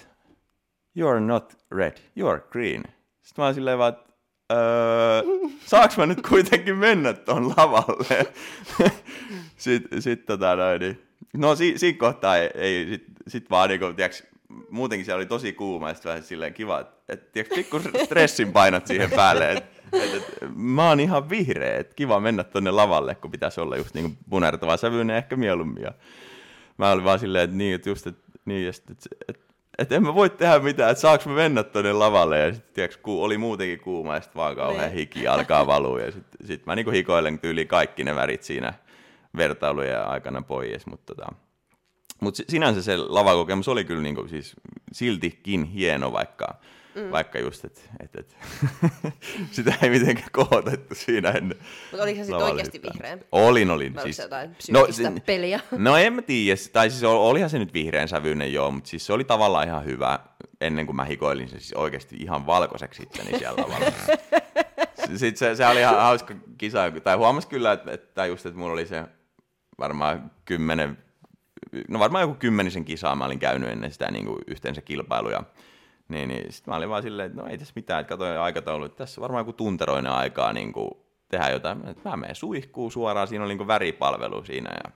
you're 0.99 1.21
not 1.21 1.59
red, 1.71 1.97
you're 2.21 2.51
green. 2.51 2.83
Sitten 3.23 3.43
mä 3.43 3.45
oon 3.45 3.55
silleen 3.55 3.79
vaan, 3.79 3.93
että 3.93 4.13
öö, 4.53 5.23
saaks 5.67 5.97
mä 5.97 6.07
nyt 6.07 6.29
kuitenkin 6.29 6.77
mennä 6.77 7.13
tuon 7.13 7.49
lavalle? 7.49 8.33
sitten 9.57 10.03
sit, 10.03 10.27
tota 10.27 10.57
noin, 10.57 10.81
niin 10.81 11.13
No 11.37 11.57
si, 11.57 11.79
siinä 11.79 11.99
kohtaa 11.99 12.37
ei, 12.37 12.51
ei 12.55 12.87
sit, 12.89 13.05
sit 13.29 13.51
vaan 13.51 13.69
niinku, 13.69 13.93
tiiäks, 13.93 14.23
muutenkin 14.71 15.05
siellä 15.05 15.19
oli 15.19 15.27
tosi 15.27 15.53
kuuma 15.53 15.89
ja 15.89 15.95
vähän 16.05 16.23
silleen 16.23 16.55
kiva, 16.55 16.81
että 16.81 17.13
et, 17.13 17.33
tiiäks, 17.33 17.51
pikku 17.55 17.81
stressin 18.05 18.53
painat 18.53 18.87
siihen 18.87 19.11
päälle, 19.11 19.53
että 19.53 19.83
et, 19.93 20.15
et, 20.15 20.25
mä 20.55 20.89
oon 20.89 21.01
ihan 21.01 21.31
vihreä, 21.31 21.77
että 21.77 21.95
kiva 21.95 22.21
mennä 22.21 22.45
tonne 22.45 22.71
lavalle, 22.71 23.15
kun 23.15 23.31
pitäisi 23.31 23.61
olla 23.61 23.77
just 23.77 23.95
niinku 23.95 24.17
punertava 24.31 24.77
sävyinen 24.77 25.17
ehkä 25.17 25.37
mieluummin. 25.37 25.83
Ja 25.83 25.93
mä 26.79 26.91
olin 26.91 27.05
vaan 27.05 27.19
silleen, 27.19 27.45
että 27.45 27.57
niin, 27.57 27.75
että 27.75 27.89
just, 27.89 28.07
että 28.07 28.33
niin, 28.45 28.69
että 28.69 28.93
et, 28.93 29.07
et, 29.29 29.41
et 29.79 29.93
en 29.93 30.03
mä 30.03 30.15
voi 30.15 30.31
tehdä 30.31 30.59
mitään, 30.59 30.91
että 30.91 31.01
saaks 31.01 31.27
mä 31.27 31.35
mennä 31.35 31.63
tonne 31.63 31.93
lavalle, 31.93 32.39
ja 32.39 32.53
sitten 32.53 32.75
tiiäks, 32.75 32.97
ku, 32.97 33.25
oli 33.25 33.39
muutenkin 33.39 33.81
kuuma, 33.81 34.15
ja 34.15 34.21
sitten 34.21 34.41
vaan 34.41 34.57
kauhean 34.57 34.89
niin. 34.89 34.99
hiki 34.99 35.27
alkaa 35.27 35.67
valua, 35.67 36.01
ja 36.01 36.13
sitten 36.13 36.47
sit 36.47 36.67
mä 36.67 36.75
niinku 36.75 36.91
hikoilen 36.91 37.39
tyyli 37.39 37.67
kaikki 37.67 38.05
ne 38.05 38.15
värit 38.15 38.43
siinä, 38.43 38.75
vertailujen 39.37 40.07
aikana 40.07 40.43
pois, 40.43 40.87
mutta 40.87 41.15
tota, 41.15 41.33
mut 42.23 42.37
sinänsä 42.49 42.83
se 42.83 42.97
lavakokemus 42.97 43.69
oli 43.69 43.85
kyllä 43.85 44.03
niinku 44.03 44.29
siis 44.29 44.57
siltikin 44.93 45.65
hieno, 45.65 46.13
vaikka, 46.13 46.61
mm. 46.95 47.11
vaikka 47.11 47.39
just, 47.39 47.65
että 47.65 47.81
et, 48.01 48.17
et, 48.17 48.37
sitä 49.51 49.75
ei 49.83 49.91
mitenkään 49.91 50.29
kohotettu 50.33 50.95
siinä 50.95 51.31
ennen. 51.31 51.59
Mutta 51.91 52.03
oliko 52.03 52.17
se 52.19 52.25
sitten 52.25 52.45
oikeasti 52.45 52.83
vihreä? 52.83 53.19
Olin, 53.33 53.71
olin. 53.71 53.95
Vai 53.95 54.05
siis, 54.05 54.17
se 54.17 54.23
jotain 54.23 54.57
no, 54.71 54.87
se, 54.91 55.13
peliä? 55.27 55.61
No 55.79 55.97
en 55.97 56.13
mä 56.13 56.23
tiedä, 56.23 56.61
tai 56.73 56.91
siis 56.91 57.03
olihan 57.05 57.51
se 57.51 57.59
nyt 57.59 57.75
vihreän 57.75 58.09
sävyinen 58.09 58.53
joo, 58.53 58.71
mutta 58.71 58.91
siis 58.91 59.07
se 59.07 59.13
oli 59.13 59.25
tavallaan 59.25 59.69
ihan 59.69 59.85
hyvä, 59.85 60.19
ennen 60.61 60.87
kuin 60.87 60.97
mä 60.97 61.05
hikoilin 61.05 61.49
se 61.49 61.59
siis 61.59 61.73
oikeasti 61.73 62.17
ihan 62.17 62.47
valkoiseksi 62.47 63.03
itteni 63.03 63.39
siellä 63.39 63.63
tavalla. 63.63 63.87
Sitten 65.17 65.37
se, 65.37 65.57
se 65.57 65.67
oli 65.67 65.81
ihan 65.81 65.97
hauska 66.01 66.35
kisa, 66.59 66.91
tai 67.05 67.17
huomasi 67.17 67.49
kyllä, 67.49 67.73
että, 67.73 67.93
että 67.93 68.27
just, 68.27 68.47
että 68.47 68.59
mulla 68.59 68.73
oli 68.73 68.87
se 68.87 69.05
varmaan 69.79 70.31
kymmenen, 70.45 70.99
no 71.89 71.99
varmaan 71.99 72.23
joku 72.23 72.35
kymmenisen 72.35 72.85
kisaa 72.85 73.17
mä 73.17 73.25
olin 73.25 73.39
käynyt 73.39 73.71
ennen 73.71 73.93
sitä 73.93 74.11
niin 74.11 74.27
kuin 74.27 74.39
yhteensä 74.47 74.81
kilpailuja. 74.81 75.43
Niin, 76.09 76.29
niin 76.29 76.53
sitten 76.53 76.73
mä 76.73 76.77
olin 76.77 76.89
vaan 76.89 77.03
silleen, 77.03 77.31
että 77.31 77.43
no 77.43 77.49
ei 77.49 77.59
tässä 77.59 77.73
mitään, 77.77 78.01
että 78.01 78.09
katsoin 78.09 78.39
aikataulu, 78.39 78.85
että 78.85 78.97
tässä 78.97 79.21
on 79.21 79.23
varmaan 79.23 79.41
joku 79.41 79.53
tunteroinen 79.53 80.13
aikaa 80.13 80.53
niin 80.53 80.73
kuin 80.73 80.91
tehdä 81.29 81.51
jotain. 81.51 81.89
Että 81.89 82.09
mä 82.09 82.17
menen 82.17 82.37
suihkuun 82.37 82.93
suoraan, 82.93 83.29
siinä 83.29 83.45
oli 83.45 83.55
niin 83.55 83.67
väripalvelu 83.67 84.45
siinä 84.45 84.71
ja, 84.85 84.91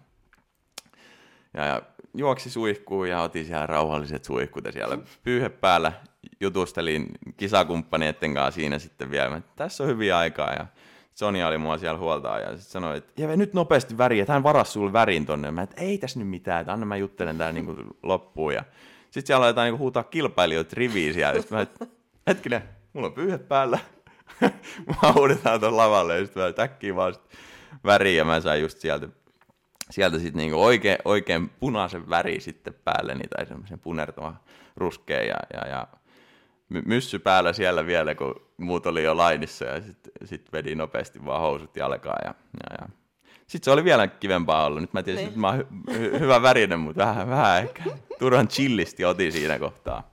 ja, 1.55 1.65
ja 1.65 1.83
juoksi 2.15 2.51
suihkuun 2.51 3.09
ja 3.09 3.21
otin 3.21 3.45
siellä 3.45 3.67
rauhalliset 3.67 4.25
suihkut 4.25 4.65
ja 4.65 4.73
siellä 4.73 4.99
pyyhe 5.23 5.49
päällä 5.49 5.93
jutustelin 6.41 7.07
kisakumppaneiden 7.37 8.35
kanssa 8.35 8.51
siinä 8.61 8.79
sitten 8.79 9.11
vielä, 9.11 9.37
että 9.37 9.53
tässä 9.57 9.85
on 9.85 9.91
hyviä 9.91 10.19
aikaa 10.19 10.53
ja 10.53 10.67
Sonja 11.17 11.49
oli 11.49 11.59
mua 11.59 11.79
siellä 11.79 11.99
huoltaa 11.99 12.39
ja 12.39 12.49
sitten 12.49 12.63
sanoi, 12.63 12.97
että 12.97 13.23
Jeve, 13.23 13.37
nyt 13.37 13.55
nopeasti 13.55 13.99
väriä, 13.99 14.23
että 14.23 14.33
hän 14.33 14.43
varasi 14.43 14.73
sulle 14.73 14.93
värin 14.93 15.27
tonne. 15.27 15.51
Mä, 15.51 15.63
että 15.63 15.81
ei 15.81 15.99
tässä 15.99 16.19
nyt 16.19 16.29
mitään, 16.29 16.61
että 16.61 16.73
anna 16.73 16.87
mä 16.87 16.97
juttelen 16.97 17.39
tää 17.39 17.53
niinku 17.53 17.75
loppuun. 18.03 18.55
Ja 18.55 18.65
sitten 19.11 19.27
siellä 19.27 19.45
aletaan 19.47 19.65
niinku 19.65 19.79
huutaa 19.79 20.03
kilpailijoita 20.03 20.75
riviin 20.77 21.15
siellä. 21.15 21.41
Sitten 21.41 21.59
mä, 21.59 21.63
että 21.63 21.87
hetkinen, 22.27 22.63
mulla 22.93 23.07
on 23.07 23.13
pyyhe 23.13 23.39
päällä. 23.39 23.79
mä 25.03 25.13
huudetaan 25.13 25.61
tuon 25.61 25.77
lavalle 25.77 26.19
ja 26.19 26.25
sitten 26.25 26.43
mä 26.43 26.53
täkkiin 26.53 26.97
vaan 26.97 27.15
sit 27.15 27.23
väriä 27.85 28.17
ja 28.17 28.25
mä 28.25 28.41
sain 28.41 28.63
just 28.63 28.79
sieltä 28.79 29.09
sieltä 29.91 30.19
sitten 30.19 30.37
niinku 30.37 30.65
oikein, 30.65 30.99
oikein 31.05 31.51
punaisen 31.61 32.11
väri 32.11 32.41
sitten 32.41 32.75
päälle, 32.85 33.15
niin, 33.15 33.29
tai 33.29 33.47
semmoisen 33.47 33.79
punertavan 33.79 34.41
ruskeen 34.77 35.29
ja, 35.29 35.37
ja, 35.55 35.69
ja 35.69 35.87
myssy 36.69 37.19
päällä 37.19 37.53
siellä 37.53 37.87
vielä, 37.87 38.15
kun 38.15 38.35
muut 38.57 38.87
oli 38.87 39.03
jo 39.03 39.17
lainissa 39.17 39.65
ja 39.65 39.81
sitten 39.81 40.13
sit 40.25 40.53
vedi 40.53 40.75
nopeasti 40.75 41.25
vaan 41.25 41.41
housut 41.41 41.77
jalkaan. 41.77 42.19
Ja, 42.25 42.35
ja, 42.61 42.77
ja. 42.81 42.89
Sitten 43.47 43.65
se 43.65 43.71
oli 43.71 43.85
vielä 43.85 44.07
kivempaa 44.07 44.67
ollut. 44.67 44.81
Nyt 44.81 44.93
mä 44.93 45.03
tiesin, 45.03 45.21
niin. 45.21 45.29
että 45.29 45.41
mä 45.41 45.49
oon 45.49 45.61
hy- 45.61 45.93
hy- 45.93 46.19
hyvä 46.21 46.43
värinen, 46.43 46.81
mutta 46.81 47.07
vähän, 47.07 47.29
vähän 47.29 47.59
ehkä 47.59 47.85
turhan 48.19 48.49
chillisti 48.49 49.05
otin 49.05 49.33
siinä 49.33 49.59
kohtaa. 49.59 50.11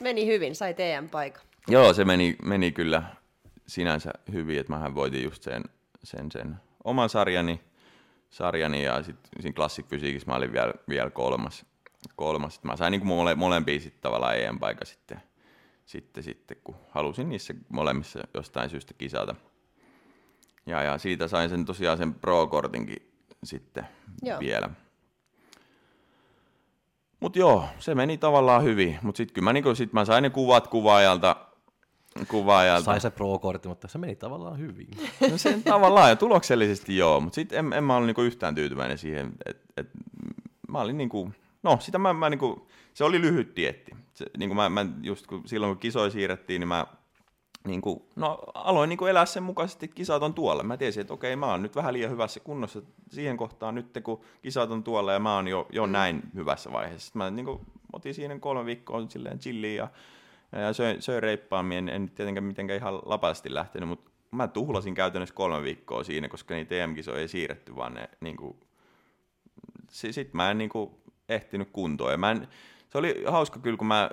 Meni 0.00 0.26
hyvin, 0.26 0.54
sai 0.54 0.74
teidän 0.74 1.08
paikan. 1.08 1.42
Joo, 1.68 1.92
se 1.92 2.04
meni, 2.04 2.36
meni 2.44 2.72
kyllä 2.72 3.02
sinänsä 3.66 4.10
hyvin, 4.32 4.60
että 4.60 4.72
mähän 4.72 4.94
voitin 4.94 5.24
just 5.24 5.42
sen, 5.42 5.64
sen, 6.04 6.32
sen 6.32 6.56
oman 6.84 7.08
sarjani, 7.08 7.60
sarjani 8.30 8.84
ja 8.84 9.02
sitten 9.02 9.30
siinä 9.40 9.54
Classic 9.54 9.86
Fysiikissä 9.86 10.30
mä 10.30 10.36
olin 10.36 10.52
vielä, 10.52 10.72
vielä 10.88 11.10
kolmas. 11.10 11.66
kolmas. 12.16 12.62
Mä 12.62 12.76
sain 12.76 12.90
niin 12.90 13.06
mole, 13.06 13.34
molempia 13.34 13.80
sitten 13.80 14.02
tavallaan 14.02 14.36
EM-paikka 14.38 14.84
sitten, 14.84 15.22
sitten, 15.90 16.22
sitten, 16.22 16.56
kun 16.64 16.74
halusin 16.90 17.28
niissä 17.28 17.54
molemmissa 17.68 18.20
jostain 18.34 18.70
syystä 18.70 18.94
kisata. 18.94 19.34
Ja, 20.66 20.82
ja 20.82 20.98
siitä 20.98 21.28
sain 21.28 21.50
sen 21.50 21.64
tosiaan 21.64 21.98
sen 21.98 22.14
pro-kortinkin 22.14 23.12
sitten 23.44 23.86
Joo. 24.22 24.40
vielä. 24.40 24.70
Mutta 27.20 27.38
joo, 27.38 27.64
se 27.78 27.94
meni 27.94 28.18
tavallaan 28.18 28.64
hyvin. 28.64 28.98
Mutta 29.02 29.16
sitten 29.16 29.34
kyllä 29.34 29.44
mä, 29.44 29.52
niinku, 29.52 29.74
sit 29.74 29.92
mä 29.92 30.04
sain 30.04 30.22
ne 30.22 30.30
kuvat 30.30 30.68
kuvaajalta. 30.68 31.36
kuvaajalta. 32.28 32.84
Sai 32.84 33.00
se 33.00 33.10
pro-kortti, 33.10 33.68
mutta 33.68 33.88
se 33.88 33.98
meni 33.98 34.16
tavallaan 34.16 34.58
hyvin. 34.58 34.88
No 35.30 35.38
se 35.38 35.58
tavallaan 35.64 36.08
ja 36.08 36.16
tuloksellisesti 36.16 36.96
joo, 36.96 37.20
mutta 37.20 37.34
sitten 37.34 37.58
en, 37.58 37.72
en 37.72 37.84
mä 37.84 37.96
ollut 37.96 38.06
niinku 38.06 38.22
yhtään 38.22 38.54
tyytyväinen 38.54 38.98
siihen, 38.98 39.32
että 39.46 39.64
et, 39.76 39.90
mä 40.68 40.80
olin 40.80 40.96
niinku, 40.96 41.32
no 41.62 41.78
sitä 41.80 41.98
mä, 41.98 42.12
mä 42.12 42.30
niinku, 42.30 42.68
se 42.94 43.04
oli 43.04 43.20
lyhyt 43.20 43.56
dietti. 43.56 43.99
Se, 44.14 44.26
niinku 44.38 44.54
mä, 44.54 44.68
mä 44.68 44.86
just 45.02 45.26
kun, 45.26 45.42
silloin 45.46 45.72
kun 45.72 45.80
kisoja 45.80 46.10
siirrettiin, 46.10 46.60
niin 46.60 46.68
mä 46.68 46.86
niinku, 47.66 48.08
no, 48.16 48.38
aloin 48.54 48.88
niinku 48.88 49.06
elää 49.06 49.26
sen 49.26 49.42
mukaisesti, 49.42 49.86
että 49.86 49.94
kisat 49.94 50.22
on 50.22 50.34
tuolla. 50.34 50.62
Mä 50.62 50.76
tiesin, 50.76 51.00
että 51.00 51.14
okei, 51.14 51.36
mä 51.36 51.46
oon 51.46 51.62
nyt 51.62 51.76
vähän 51.76 51.92
liian 51.92 52.10
hyvässä 52.10 52.40
kunnossa 52.40 52.82
siihen 53.10 53.36
kohtaan 53.36 53.74
nyt, 53.74 53.86
kun 54.02 54.20
kisat 54.42 54.70
on 54.70 54.82
tuolla 54.82 55.12
ja 55.12 55.18
mä 55.18 55.34
oon 55.34 55.48
jo, 55.48 55.66
jo 55.72 55.86
näin 55.86 56.22
hyvässä 56.34 56.72
vaiheessa. 56.72 57.06
Sitten 57.06 57.22
mä 57.22 57.30
niinku, 57.30 57.60
otin 57.92 58.14
siinä 58.14 58.38
kolme 58.38 58.64
viikkoa 58.66 59.08
silleen 59.08 59.38
chilliin 59.38 59.76
ja, 59.76 59.88
ja 60.52 60.72
söin, 60.72 61.02
söin 61.02 61.22
reippaammin. 61.22 61.78
En, 61.78 61.88
en 61.88 62.10
tietenkään 62.10 62.44
mitenkään 62.44 62.78
ihan 62.78 62.94
lapasti 63.04 63.54
lähtenyt, 63.54 63.88
mutta 63.88 64.10
mä 64.30 64.48
tuhlasin 64.48 64.94
käytännössä 64.94 65.34
kolme 65.34 65.62
viikkoa 65.62 66.04
siinä, 66.04 66.28
koska 66.28 66.54
niitä 66.54 66.74
EM-kisoja 66.74 67.20
ei 67.20 67.28
siirretty, 67.28 67.76
vaan 67.76 67.94
ne 67.94 68.08
niinku, 68.20 68.60
sitten 69.88 70.30
mä 70.32 70.50
en 70.50 70.58
niinku 70.58 71.00
ehtinyt 71.28 71.68
kuntoon. 71.72 72.12
Ja 72.12 72.18
mä 72.18 72.30
en, 72.30 72.48
se 72.90 72.98
oli 72.98 73.24
hauska 73.26 73.60
kyllä, 73.60 73.76
kun 73.76 73.86
mä 73.86 74.10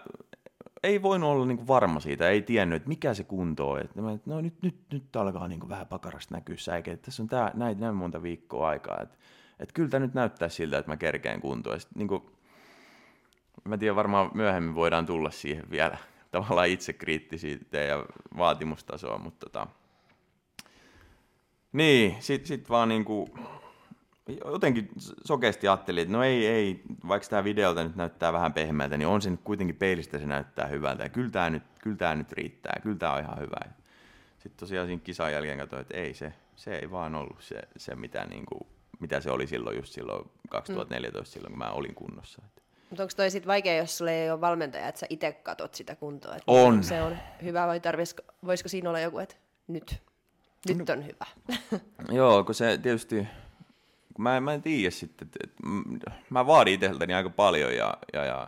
ei 0.83 1.01
voinut 1.01 1.29
olla 1.29 1.45
niinku 1.45 1.67
varma 1.67 1.99
siitä, 1.99 2.29
ei 2.29 2.41
tiennyt, 2.41 2.75
että 2.75 2.89
mikä 2.89 3.13
se 3.13 3.23
kunto 3.23 3.71
on. 3.71 3.81
Että 3.81 4.01
mä, 4.01 4.17
no 4.25 4.41
nyt, 4.41 4.61
nyt, 4.61 4.75
nyt 4.91 5.15
alkaa 5.15 5.47
niinku 5.47 5.69
vähän 5.69 5.87
pakarasta 5.87 6.35
näkyä 6.35 6.57
säike, 6.57 6.91
että 6.91 7.05
tässä 7.05 7.23
on 7.23 7.29
tää, 7.29 7.51
näin, 7.53 7.79
näin 7.79 7.95
monta 7.95 8.23
viikkoa 8.23 8.69
aikaa. 8.69 8.97
Että 9.01 9.17
et 9.59 9.71
kyllä 9.71 9.89
tämä 9.89 10.05
nyt 10.05 10.13
näyttää 10.13 10.49
siltä, 10.49 10.77
että 10.77 10.91
mä 10.91 10.97
kerkeen 10.97 11.41
kuntoon. 11.41 11.79
Sit, 11.79 11.95
niinku, 11.95 12.31
mä 13.63 13.77
tiedän, 13.77 13.95
varmaan 13.95 14.31
myöhemmin 14.33 14.75
voidaan 14.75 15.05
tulla 15.05 15.31
siihen 15.31 15.69
vielä 15.69 15.97
tavallaan 16.31 16.67
itsekriittisyyteen 16.67 17.89
ja 17.89 18.05
vaatimustasoa, 18.37 19.17
mutta 19.17 19.45
tota, 19.45 19.67
niin, 21.73 22.15
sit, 22.19 22.45
sit 22.45 22.69
vaan 22.69 22.89
niinku, 22.89 23.29
jotenkin 24.45 24.89
sokeasti 25.25 25.67
ajattelin, 25.67 26.01
että 26.01 26.13
no 26.13 26.23
ei, 26.23 26.47
ei, 26.47 26.81
vaikka 27.07 27.27
tämä 27.29 27.43
videolta 27.43 27.83
nyt 27.83 27.95
näyttää 27.95 28.33
vähän 28.33 28.53
pehmeältä, 28.53 28.97
niin 28.97 29.07
on 29.07 29.21
se 29.21 29.29
nyt 29.29 29.39
kuitenkin 29.43 29.75
peilistä 29.75 30.19
se 30.19 30.25
näyttää 30.25 30.67
hyvältä 30.67 31.03
ja 31.03 31.09
kyllä 31.09 31.29
tämä 31.29 31.49
nyt, 31.49 31.63
kyllä 31.81 31.97
tämä 31.97 32.15
nyt 32.15 32.31
riittää, 32.31 32.79
kyllä 32.83 32.97
tämä 32.97 33.13
on 33.13 33.19
ihan 33.19 33.39
hyvä. 33.39 33.57
Sitten 34.39 34.59
tosiaan 34.59 34.87
siinä 34.87 35.01
kisan 35.03 35.31
jälkeen 35.33 35.57
katsoin, 35.57 35.81
että 35.81 35.97
ei 35.97 36.13
se, 36.13 36.33
se 36.55 36.75
ei 36.75 36.91
vaan 36.91 37.15
ollut 37.15 37.41
se, 37.41 37.55
se 37.77 37.95
mitä, 37.95 38.25
niin 38.25 38.45
kuin, 38.45 38.67
mitä 38.99 39.21
se 39.21 39.31
oli 39.31 39.47
silloin 39.47 39.77
just 39.77 39.93
silloin 39.93 40.29
2014, 40.49 41.29
mm. 41.29 41.33
silloin 41.33 41.51
kun 41.51 41.59
mä 41.59 41.71
olin 41.71 41.95
kunnossa. 41.95 42.41
Mutta 42.89 43.03
onko 43.03 43.13
toi 43.15 43.31
sitten 43.31 43.47
vaikea, 43.47 43.77
jos 43.77 43.97
sulla 43.97 44.11
ei 44.11 44.31
ole 44.31 44.41
valmentaja, 44.41 44.87
että 44.87 44.99
sä 44.99 45.05
itse 45.09 45.31
katot 45.31 45.75
sitä 45.75 45.95
kuntoa? 45.95 46.35
Että 46.35 46.51
On. 46.51 46.83
Se 46.83 47.01
on 47.01 47.17
hyvä 47.43 47.67
vai 47.67 47.79
tarvisiko, 47.79 48.23
voisiko 48.45 48.69
siinä 48.69 48.89
olla 48.89 48.99
joku, 48.99 49.19
että 49.19 49.35
nyt, 49.67 50.01
nyt 50.67 50.77
No. 50.77 50.93
on 50.93 51.05
hyvä? 51.05 51.25
Joo, 52.17 52.43
kun 52.43 52.55
se 52.55 52.77
tietysti, 52.77 53.27
mä, 54.17 54.41
mä 54.41 54.53
en 54.53 54.61
tiedä 54.61 54.91
sitten, 54.91 55.27
että, 55.27 55.39
että 55.43 56.11
mä 56.29 56.47
vaadin 56.47 56.73
itseltäni 56.73 57.13
aika 57.13 57.29
paljon 57.29 57.75
ja, 57.75 57.97
ja, 58.13 58.25
ja 58.25 58.47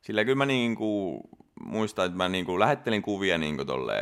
sillä 0.00 0.24
kyllä 0.24 0.36
mä 0.36 0.46
niinku 0.46 1.20
muistan, 1.64 2.06
että 2.06 2.16
mä 2.16 2.28
niinku 2.28 2.60
lähettelin 2.60 3.02
kuvia 3.02 3.38
niinku 3.38 3.64
tolle 3.64 3.94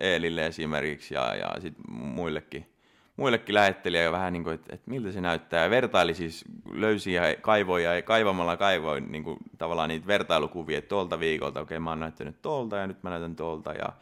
Eelille 0.00 0.46
esimerkiksi 0.46 1.14
ja, 1.14 1.34
ja 1.34 1.60
sit 1.60 1.74
muillekin, 1.88 2.70
muillekin 3.16 3.54
lähettelin 3.54 4.00
ja 4.00 4.12
vähän 4.12 4.32
niinku, 4.32 4.50
että, 4.50 4.74
että 4.74 4.90
miltä 4.90 5.12
se 5.12 5.20
näyttää. 5.20 5.64
Ja 5.64 5.70
vertaili 5.70 6.14
siis, 6.14 6.44
löysi 6.72 7.12
ja 7.12 7.22
kaivoi 7.40 7.84
ja 7.84 8.02
kaivamalla 8.02 8.56
kaivoin 8.56 9.12
niinku 9.12 9.36
tavallaan 9.58 9.88
niitä 9.88 10.06
vertailukuvia, 10.06 10.78
että 10.78 10.88
tuolta 10.88 11.20
viikolta, 11.20 11.60
okei 11.60 11.78
mä 11.78 11.90
oon 11.90 12.00
näyttänyt 12.00 12.42
tuolta 12.42 12.76
ja 12.76 12.86
nyt 12.86 13.02
mä 13.02 13.10
näytän 13.10 13.36
tuolta 13.36 13.72
ja 13.72 13.92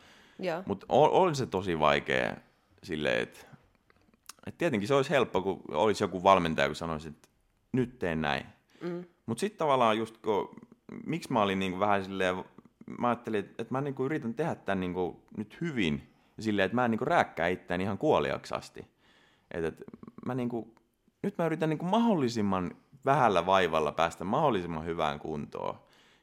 mutta 0.66 0.86
on, 0.88 1.10
on 1.10 1.34
se 1.34 1.46
tosi 1.46 1.78
vaikea 1.78 2.36
silleen, 2.82 3.22
että 3.22 3.46
et 4.46 4.58
tietenkin 4.58 4.88
se 4.88 4.94
olisi 4.94 5.10
helppo, 5.10 5.42
kun 5.42 5.62
olisi 5.68 6.04
joku 6.04 6.22
valmentaja, 6.22 6.68
kun 6.68 6.76
sanoisi, 6.76 7.08
että 7.08 7.28
nyt 7.72 7.98
teen 7.98 8.20
näin. 8.20 8.46
Mm. 8.80 9.04
Mutta 9.26 9.40
sitten 9.40 9.58
tavallaan 9.58 9.98
just, 9.98 10.18
kun, 10.18 10.56
miksi 11.06 11.32
mä 11.32 11.42
olin 11.42 11.58
niinku 11.58 11.80
vähän 11.80 12.04
silleen, 12.04 12.44
mä 12.98 13.08
ajattelin, 13.08 13.40
että, 13.40 13.66
mä 13.70 13.80
niinku 13.80 14.04
yritän 14.04 14.34
tehdä 14.34 14.54
tämän 14.54 14.80
niinku 14.80 15.22
nyt 15.36 15.60
hyvin, 15.60 16.10
ja 16.36 16.42
silleen, 16.42 16.66
että 16.66 16.74
mä 16.74 16.84
en 16.84 16.90
niinku 16.90 17.04
rääkkää 17.04 17.48
itseäni 17.48 17.84
ihan 17.84 17.98
kuoliaksi 17.98 18.54
asti. 18.54 18.86
Et, 19.50 19.64
et, 19.64 19.84
mä 20.26 20.34
niinku, 20.34 20.74
nyt 21.22 21.38
mä 21.38 21.46
yritän 21.46 21.68
niinku 21.68 21.84
mahdollisimman 21.84 22.76
vähällä 23.04 23.46
vaivalla 23.46 23.92
päästä 23.92 24.24
mahdollisimman 24.24 24.84
hyvään 24.84 25.18
kuntoon. 25.18 25.78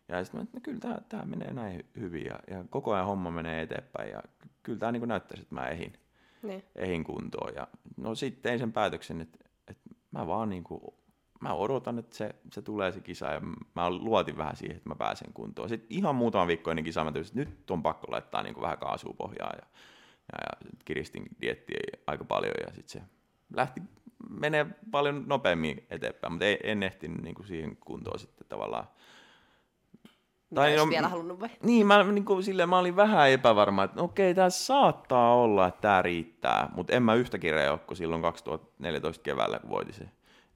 Ja 0.08 0.24
sitten 0.24 0.40
mä, 0.40 0.44
että 0.44 0.58
no, 0.58 0.62
kyllä 0.64 0.80
tämä, 0.80 0.98
tämä 1.10 1.24
menee 1.26 1.54
näin 1.54 1.86
hyvin 2.00 2.26
ja, 2.26 2.40
ja 2.48 2.66
koko 2.70 2.94
ajan 2.94 3.06
homma 3.06 3.32
menee 3.32 3.62
eteenpäin 3.62 4.10
ja 4.10 4.22
ky- 4.40 4.50
kyllä 4.64 4.80
tämä 4.80 4.92
niin 4.92 5.08
näyttäisi, 5.08 5.42
että 5.42 5.56
mä 5.56 5.68
ehin, 5.68 5.94
Niin. 6.44 6.64
ehin 6.76 7.04
kuntoon. 7.04 7.56
Ja 7.56 7.68
no 7.98 8.16
sitten 8.16 8.42
tein 8.42 8.60
sen 8.60 8.74
päätöksen, 8.74 9.22
että, 9.22 9.46
että 9.68 9.90
mä 10.12 10.28
vaan 10.28 10.50
niin 10.50 10.64
kuin, 10.64 10.82
mä 11.42 11.54
odotan, 11.54 12.00
että 12.00 12.16
se, 12.16 12.36
se 12.54 12.62
tulee 12.62 12.92
se 12.92 13.02
kisa 13.02 13.32
ja 13.32 13.42
mä 13.76 13.90
luotin 13.90 14.38
vähän 14.38 14.56
siihen, 14.56 14.78
että 14.78 14.90
mä 14.90 14.96
pääsen 14.96 15.34
kuntoon. 15.34 15.70
Sitten 15.70 15.98
ihan 15.98 16.16
muutama 16.16 16.48
viikko 16.48 16.72
ennen 16.72 16.86
kisaa 16.86 17.04
mä 17.04 17.12
tajusin, 17.12 17.40
että 17.40 17.52
nyt 17.52 17.72
on 17.72 17.84
pakko 17.84 18.08
laittaa 18.12 18.44
niin 18.44 18.54
kuin 18.54 18.62
vähän 18.62 18.78
kaasua 18.78 19.34
ja, 19.40 19.46
ja, 19.46 19.68
ja 20.34 20.72
kiristin 20.86 21.26
diettiä 21.42 21.80
aika 22.08 22.24
paljon 22.24 22.56
ja 22.68 22.74
sitten 22.74 23.02
se 23.02 23.02
lähti 23.56 23.82
menee 24.30 24.66
paljon 24.92 25.24
nopeammin 25.28 25.86
eteenpäin, 25.90 26.34
mutta 26.34 26.46
ei, 26.46 26.60
en 26.64 26.84
ehtinyt 26.84 27.22
niin 27.22 27.36
kuin 27.36 27.48
siihen 27.48 27.78
kuntoon 27.78 28.20
sitten 28.20 28.48
tavallaan. 28.48 28.88
Tai 30.56 30.76
Tai 30.76 30.90
vielä 30.90 31.08
halunnut 31.08 31.40
vai? 31.40 31.50
Niin, 31.64 31.88
mä, 31.88 32.04
niin 32.04 32.26
kuin, 32.26 32.44
silleen, 32.44 32.70
mä 32.70 32.80
olin 32.80 32.96
vähän 32.96 33.30
epävarma, 33.30 33.84
että 33.84 34.02
okei, 34.02 34.36
tämä 34.36 34.50
saattaa 34.50 35.36
olla, 35.36 35.68
että 35.68 35.82
tämä 35.82 36.02
riittää, 36.02 36.70
mutta 36.76 36.94
en 36.94 37.04
mä 37.04 37.16
yhtä 37.16 37.40
kireä 37.40 37.72
ole 37.72 37.80
kuin 37.80 37.98
silloin 37.98 38.22
2014 38.22 39.24
keväällä, 39.24 39.60
kun 39.60 39.70
voitin 39.70 39.94
se 39.94 40.06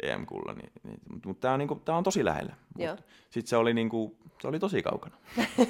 EM-kulla. 0.03 0.53
Niin, 0.53 0.71
niin, 0.83 0.99
mutta 1.09 1.27
mut 1.27 1.39
tämä 1.39 1.53
on, 1.53 1.59
niin 1.59 1.69
on 1.87 2.03
tosi 2.03 2.25
lähellä. 2.25 2.55
Sitten 3.29 3.49
se 3.49 3.57
oli, 3.57 3.73
niin 3.73 3.89
kuin, 3.89 4.15
se 4.41 4.47
oli 4.47 4.59
tosi 4.59 4.81
kaukana. 4.81 5.17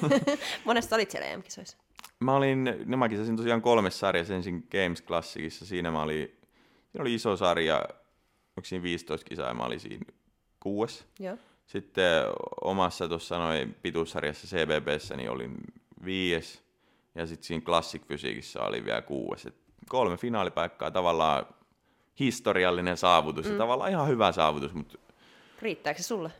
Monesta 0.64 0.96
olit 0.96 1.10
siellä 1.10 1.26
EM-kisoissa? 1.26 1.76
Mä 2.20 2.36
olin, 2.36 2.84
no 2.84 2.96
mä 2.96 3.08
kisasin 3.08 3.36
tosiaan 3.36 3.62
kolmessa 3.62 3.98
sarjassa, 3.98 4.34
ensin 4.34 4.68
Games 4.70 5.02
Classicissa, 5.02 5.66
siinä 5.66 5.90
mä 5.90 6.02
olin, 6.02 6.38
siinä 6.92 7.00
oli 7.00 7.14
iso 7.14 7.36
sarja, 7.36 7.84
onko 8.56 8.64
siinä 8.64 8.82
15 8.82 9.24
kisaa, 9.26 9.48
ja 9.48 9.54
mä 9.54 9.62
olin 9.62 9.80
siinä 9.80 10.04
kuudes. 10.60 11.06
Joo. 11.18 11.36
Sitten 11.66 12.24
omassa 12.60 13.08
tuossa 13.08 13.38
noin 13.38 13.76
pituussarjassa 13.82 14.46
CBBssä 14.46 15.16
niin 15.16 15.30
olin 15.30 15.56
viies 16.04 16.62
ja 17.14 17.26
sitten 17.26 17.46
siinä 17.46 17.64
Classic 17.64 18.02
Fysiikissä 18.02 18.62
oli 18.62 18.84
vielä 18.84 19.02
kuudes. 19.02 19.46
Et 19.46 19.56
kolme 19.88 20.16
finaalipaikkaa 20.16 20.90
tavallaan 20.90 21.46
historiallinen 22.20 22.96
saavutus 22.96 23.46
mm. 23.46 23.52
ja 23.52 23.58
tavallaan 23.58 23.90
ihan 23.90 24.08
hyvä 24.08 24.32
saavutus, 24.32 24.74
mutta 24.74 24.98
Riittääkö 25.62 26.02
se 26.02 26.06
sulle? 26.06 26.30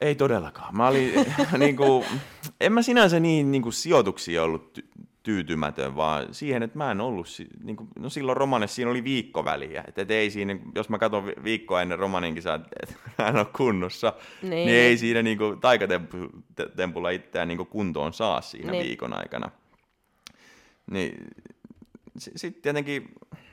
ei 0.00 0.14
todellakaan. 0.14 0.76
Mä 0.76 0.88
olin, 0.88 1.26
niinku, 1.58 2.04
en 2.60 2.72
mä 2.72 2.82
sinänsä 2.82 3.20
niin 3.20 3.50
niinku, 3.50 3.70
sijoituksia 3.70 4.42
ollut 4.42 4.78
tyytymätön, 5.28 5.96
vaan 5.96 6.34
siihen, 6.34 6.62
että 6.62 6.78
mä 6.78 6.90
en 6.90 7.00
ollut, 7.00 7.28
si- 7.28 7.46
niinku, 7.64 7.88
no 7.98 8.08
silloin 8.10 8.36
Romanessa 8.36 8.74
siinä 8.74 8.90
oli 8.90 9.04
viikko 9.04 9.44
väliä, 9.44 9.84
että 9.88 10.02
et 10.02 10.10
ei 10.10 10.30
siinä, 10.30 10.58
jos 10.74 10.88
mä 10.88 10.98
katson 10.98 11.26
vi- 11.26 11.34
viikkoa 11.44 11.82
ennen 11.82 11.98
Romanin 11.98 12.34
kisaa, 12.34 12.54
että 12.54 12.68
et, 12.82 12.96
hän 13.18 13.36
on 13.36 13.46
kunnossa, 13.56 14.12
Niin. 14.42 14.50
niin, 14.50 14.66
niin 14.66 14.78
ei 14.80 14.96
siinä 14.98 15.22
niinku, 15.22 15.56
taikatempulla 15.60 17.10
itseään 17.10 17.48
niinku, 17.48 17.64
kuntoon 17.64 18.12
saa 18.12 18.40
siinä 18.40 18.70
Niin. 18.70 18.78
niin. 18.80 18.88
viikon 18.88 19.12
aikana. 19.18 19.50
Niin, 20.90 21.26
sitten 22.16 22.62
tietenkin, 22.62 23.08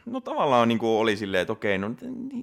no 0.06 0.22
tavallaan 0.22 0.68
niin 0.68 0.78
kuin 0.80 0.90
oli 1.02 1.18
silleen, 1.18 1.42
että 1.42 1.54
okei, 1.54 1.78
no 1.78 1.92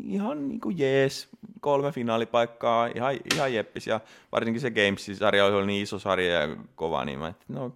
ihan 0.06 0.48
niin 0.48 0.60
kuin 0.60 0.78
jees, 0.78 1.28
kolme 1.60 1.92
finaalipaikkaa, 1.92 2.86
ihan, 2.86 3.14
ihan 3.34 3.54
jeppis, 3.54 3.86
ja 3.86 4.00
varsinkin 4.32 4.60
se 4.60 4.70
Games-sarja 4.70 5.44
oli 5.44 5.66
niin 5.66 5.82
iso 5.82 5.98
sarja 5.98 6.32
ja 6.40 6.56
kova, 6.74 7.04
niin 7.04 7.18
mä 7.18 7.28
että 7.28 7.44
no 7.48 7.72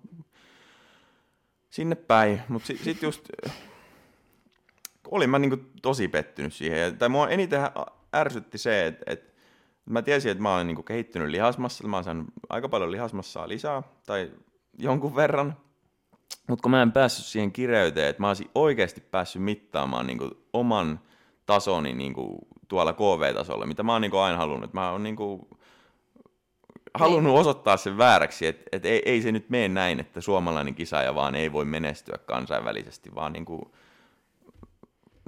sinne 1.70 1.94
päin, 1.94 2.42
mutta 2.48 2.66
sitten 2.66 2.84
sit 2.84 3.02
just 3.02 3.28
olin 5.10 5.30
mä 5.30 5.38
niin 5.38 5.50
kuin 5.50 5.70
tosi 5.82 6.08
pettynyt 6.08 6.52
siihen, 6.52 6.80
ja, 6.80 6.92
tai 6.92 7.08
mua 7.08 7.28
eniten 7.28 7.60
ärsytti 8.14 8.58
se, 8.58 8.86
että, 8.86 9.04
että 9.06 9.32
mä 9.84 10.02
tiesin, 10.02 10.30
että 10.30 10.42
mä 10.42 10.54
olen 10.54 10.66
niin 10.66 10.74
kuin 10.74 10.84
kehittynyt 10.84 11.28
lihasmassa, 11.28 11.88
mä 11.88 11.96
oon 11.96 12.04
saanut 12.04 12.26
aika 12.48 12.68
paljon 12.68 12.92
lihasmassaa 12.92 13.48
lisää, 13.48 13.82
tai 14.06 14.30
jonkun 14.78 15.16
verran, 15.16 15.56
Mutta 16.48 16.62
kun 16.62 16.70
mä 16.70 16.82
en 16.82 16.92
päässyt 16.92 17.26
siihen 17.26 17.52
kireyteen, 17.52 18.08
että 18.08 18.22
mä 18.22 18.28
olisin 18.28 18.50
oikeasti 18.54 19.00
päässyt 19.00 19.42
mittaamaan 19.42 20.06
niin 20.06 20.18
kuin 20.18 20.30
oman 20.52 21.00
tasoni 21.46 21.92
niin 21.92 22.14
kuin 22.14 22.38
tuolla 22.68 22.92
KV-tasolla, 22.92 23.66
mitä 23.66 23.82
mä 23.82 23.92
oon 23.92 24.02
niin 24.02 24.10
kuin 24.10 24.20
aina 24.20 24.38
halunnut. 24.38 24.72
Mä 24.72 24.90
oon 24.90 25.02
niin 25.02 25.16
kuin 25.16 25.48
halunnut 26.98 27.38
osoittaa 27.38 27.76
sen 27.76 27.98
vääräksi, 27.98 28.46
että, 28.46 28.64
että 28.72 28.88
ei, 28.88 29.02
ei 29.04 29.22
se 29.22 29.32
nyt 29.32 29.50
mene 29.50 29.68
näin, 29.68 30.00
että 30.00 30.20
suomalainen 30.20 30.74
kisaaja 30.74 31.14
vaan 31.14 31.34
ei 31.34 31.52
voi 31.52 31.64
menestyä 31.64 32.18
kansainvälisesti, 32.26 33.14
vaan 33.14 33.32
niin 33.32 33.44
kuin, 33.44 33.62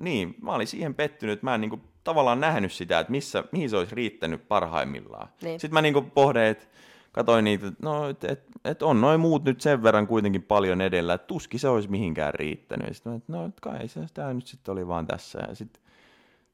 niin, 0.01 0.35
mä 0.43 0.53
olin 0.53 0.67
siihen 0.67 0.95
pettynyt, 0.95 1.43
mä 1.43 1.55
en 1.55 1.61
niin 1.61 1.71
kuin, 1.71 1.83
tavallaan 2.05 2.41
nähnyt 2.41 2.73
sitä, 2.73 2.99
että 2.99 3.11
missä, 3.11 3.45
mihin 3.53 3.71
se 3.71 3.77
olisi 3.77 3.95
riittänyt 3.95 4.49
parhaimmillaan. 4.49 5.29
Niin. 5.43 5.61
Sitten 5.61 5.75
mä 5.75 5.83
niin 5.83 5.95
kuin 5.95 6.11
pohdin, 6.11 6.43
että 6.43 6.67
katsoin 7.13 7.45
niitä, 7.45 7.67
että 7.67 7.79
no, 7.83 8.09
et, 8.09 8.25
et, 8.25 8.45
et 8.65 8.83
on 8.83 9.01
noin 9.01 9.21
muut 9.21 9.45
nyt 9.45 9.61
sen 9.61 9.83
verran 9.83 10.07
kuitenkin 10.07 10.43
paljon 10.43 10.81
edellä, 10.81 11.15
että 11.15 11.27
tuskin 11.27 11.61
se 11.61 11.69
olisi 11.69 11.91
mihinkään 11.91 12.35
riittänyt. 12.35 12.97
Sitten 12.97 13.15
että 13.15 13.33
no 13.33 13.47
et 13.47 13.61
kai 13.61 13.89
se 13.89 14.01
tämä 14.15 14.35
nyt 14.35 14.47
sitten 14.47 14.73
oli 14.73 14.89
vaan 14.89 15.07
tässä. 15.07 15.39
Ja 15.49 15.55
sitten 15.55 15.83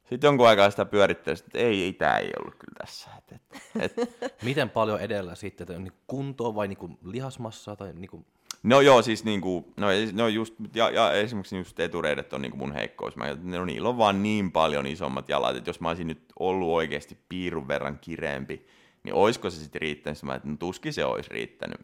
sit 0.05 0.23
jonkun 0.23 0.49
aikaa 0.49 0.71
sitä 0.71 0.85
pyörittelin, 0.85 1.39
että 1.47 1.59
ei, 1.59 1.83
ei 1.83 1.93
tämä 1.93 2.19
ei 2.19 2.31
ollut 2.41 2.55
kyllä 2.55 2.75
tässä. 2.81 3.11
Et, 3.19 3.33
et, 3.81 3.99
et. 4.21 4.43
Miten 4.43 4.71
paljon 4.71 5.01
edellä 5.01 5.35
sitten, 5.35 5.65
että 5.65 5.83
niin 5.83 5.93
kuntoa 6.07 6.55
vai 6.55 6.69
niin 6.69 6.99
lihasmassaa 7.05 7.77
tai 7.77 7.93
niin 7.93 8.11
kuin... 8.11 8.27
No 8.63 8.81
joo, 8.81 9.03
siis 9.03 9.25
niinku, 9.25 9.73
no, 9.77 9.87
no 10.13 10.29
just, 10.29 10.55
ja, 10.75 10.91
ja 10.91 11.13
esimerkiksi 11.13 11.57
just 11.57 11.81
etureidet 11.81 12.33
on 12.33 12.43
niinku 12.43 12.57
mun 12.57 12.73
heikkous. 12.73 13.17
Mä, 13.17 13.37
no 13.43 13.65
niillä 13.65 13.89
on 13.89 13.99
vaan 13.99 14.23
niin 14.23 14.53
paljon 14.53 14.87
isommat 14.87 15.29
jalat, 15.29 15.57
että 15.57 15.71
jos 15.71 15.81
mä 15.81 15.89
olisin 15.89 16.07
nyt 16.07 16.25
ollut 16.39 16.69
oikeasti 16.69 17.19
piirun 17.29 17.69
verran 17.69 17.99
kireempi, 17.99 18.67
niin 19.03 19.15
olisiko 19.15 19.51
se 19.51 19.57
sitten 19.61 19.81
riittänyt? 19.81 20.23
Mä 20.23 20.35
että 20.35 20.49
no, 20.49 20.57
tuskin 20.57 20.93
se 20.93 21.05
olisi 21.05 21.31
riittänyt. 21.31 21.81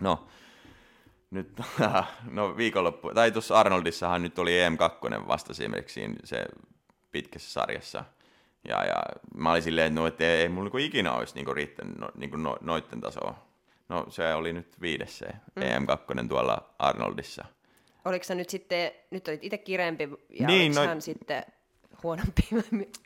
No, 0.00 0.26
nyt, 1.30 1.60
no 2.30 2.56
viikonloppu, 2.56 3.14
tai 3.14 3.30
tuossa 3.30 3.60
Arnoldissahan 3.60 4.22
nyt 4.22 4.38
oli 4.38 4.52
EM2 4.68 5.28
vasta 5.28 5.52
esimerkiksi 5.52 6.00
se 6.24 6.46
pitkässä 7.12 7.50
sarjassa. 7.52 8.04
Ja, 8.68 8.84
ja 8.84 9.02
mä 9.34 9.50
olin 9.50 9.62
silleen, 9.62 9.86
että, 9.86 10.00
no, 10.00 10.06
että 10.06 10.24
ei, 10.24 10.40
ei 10.40 10.48
mulla 10.48 10.64
niinku 10.64 10.78
ikinä 10.78 11.12
olisi 11.12 11.34
niinku 11.34 11.54
riittänyt 11.54 11.98
no, 11.98 12.08
niinku 12.16 12.36
no, 12.36 12.56
noitten 12.60 13.00
tasoa. 13.00 13.48
No 13.88 14.06
se 14.08 14.34
oli 14.34 14.52
nyt 14.52 14.80
viides 14.80 15.18
se 15.18 15.26
mm. 15.26 15.62
EM2 15.62 16.28
tuolla 16.28 16.74
Arnoldissa. 16.78 17.44
Oliko 18.04 18.24
se 18.24 18.34
nyt 18.34 18.48
sitten, 18.50 18.90
nyt 19.10 19.28
olit 19.28 19.44
itse 19.44 19.58
kireempi 19.58 20.08
ja 20.30 20.46
Niin, 20.46 20.74
no- 20.74 20.86
hän 20.86 21.02
sitten 21.02 21.44
huonompi? 22.02 22.48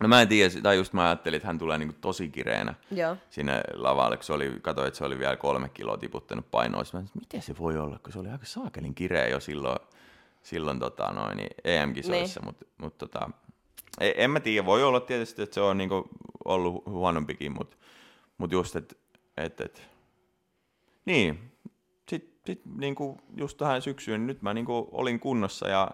No 0.01 0.09
mä 0.09 0.23
en 0.23 0.29
tiedä, 0.29 0.61
tai 0.63 0.77
just 0.77 0.93
mä 0.93 1.05
ajattelin, 1.05 1.37
että 1.37 1.47
hän 1.47 1.59
tulee 1.59 1.79
niinku 1.79 1.95
tosi 2.01 2.29
kireänä 2.29 2.75
Joo. 2.91 3.17
sinne 3.31 3.61
lavalle, 3.75 4.17
kun 4.17 4.25
se 4.25 4.33
oli, 4.33 4.53
katsoin, 4.63 4.89
että 4.89 4.99
se 4.99 5.05
oli 5.05 5.19
vielä 5.19 5.37
kolme 5.37 5.69
kiloa 5.69 5.97
tiputtanut 5.97 6.51
painoa. 6.51 6.81
Mä, 6.81 6.85
sanoin, 6.85 7.09
miten 7.21 7.43
se 7.43 7.59
voi 7.59 7.79
olla, 7.79 7.99
kun 7.99 8.13
se 8.13 8.19
oli 8.19 8.29
aika 8.29 8.47
saakelin 8.47 8.95
kireä 8.95 9.29
jo 9.29 9.41
silloin, 9.41 9.79
silloin 10.43 10.79
tota, 10.79 11.11
noin, 11.13 11.37
niin 11.37 11.51
EM-kisoissa, 11.65 12.41
Niin. 12.41 12.47
mutta 12.47 12.65
mut, 12.79 12.99
tota, 12.99 13.31
en, 14.01 14.13
en 14.17 14.31
mä 14.31 14.41
tiedä, 14.41 14.67
voi 14.67 14.83
olla 14.83 15.01
tietysti, 15.01 15.43
että 15.43 15.55
se 15.55 15.61
on 15.61 15.79
niinku 15.79 16.09
ollut 16.45 16.87
huonompikin, 16.87 17.53
mutta 17.53 17.77
mut 18.39 18.53
just, 18.53 18.77
että 18.77 18.95
et, 19.37 19.61
et. 19.61 19.83
niin, 21.05 21.53
sitten 22.09 22.31
sit, 22.47 22.63
niinku 22.79 23.19
just 23.37 23.59
tähän 23.59 23.83
syksyyn, 23.83 24.21
niin 24.21 24.27
nyt 24.27 24.43
mä 24.43 24.55
niinku 24.55 24.89
olin 24.93 25.21
kunnossa 25.21 25.69
ja 25.69 25.91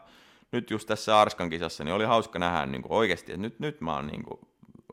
nyt 0.52 0.70
just 0.70 0.88
tässä 0.88 1.20
Arskan 1.20 1.50
kisassa, 1.50 1.84
niin 1.84 1.94
oli 1.94 2.04
hauska 2.04 2.38
nähdä 2.38 2.66
niinku 2.66 2.88
oikeasti, 2.90 3.32
että 3.32 3.42
nyt, 3.42 3.60
nyt 3.60 3.80
mä 3.80 3.94
oon 3.94 4.06
niinku 4.06 4.40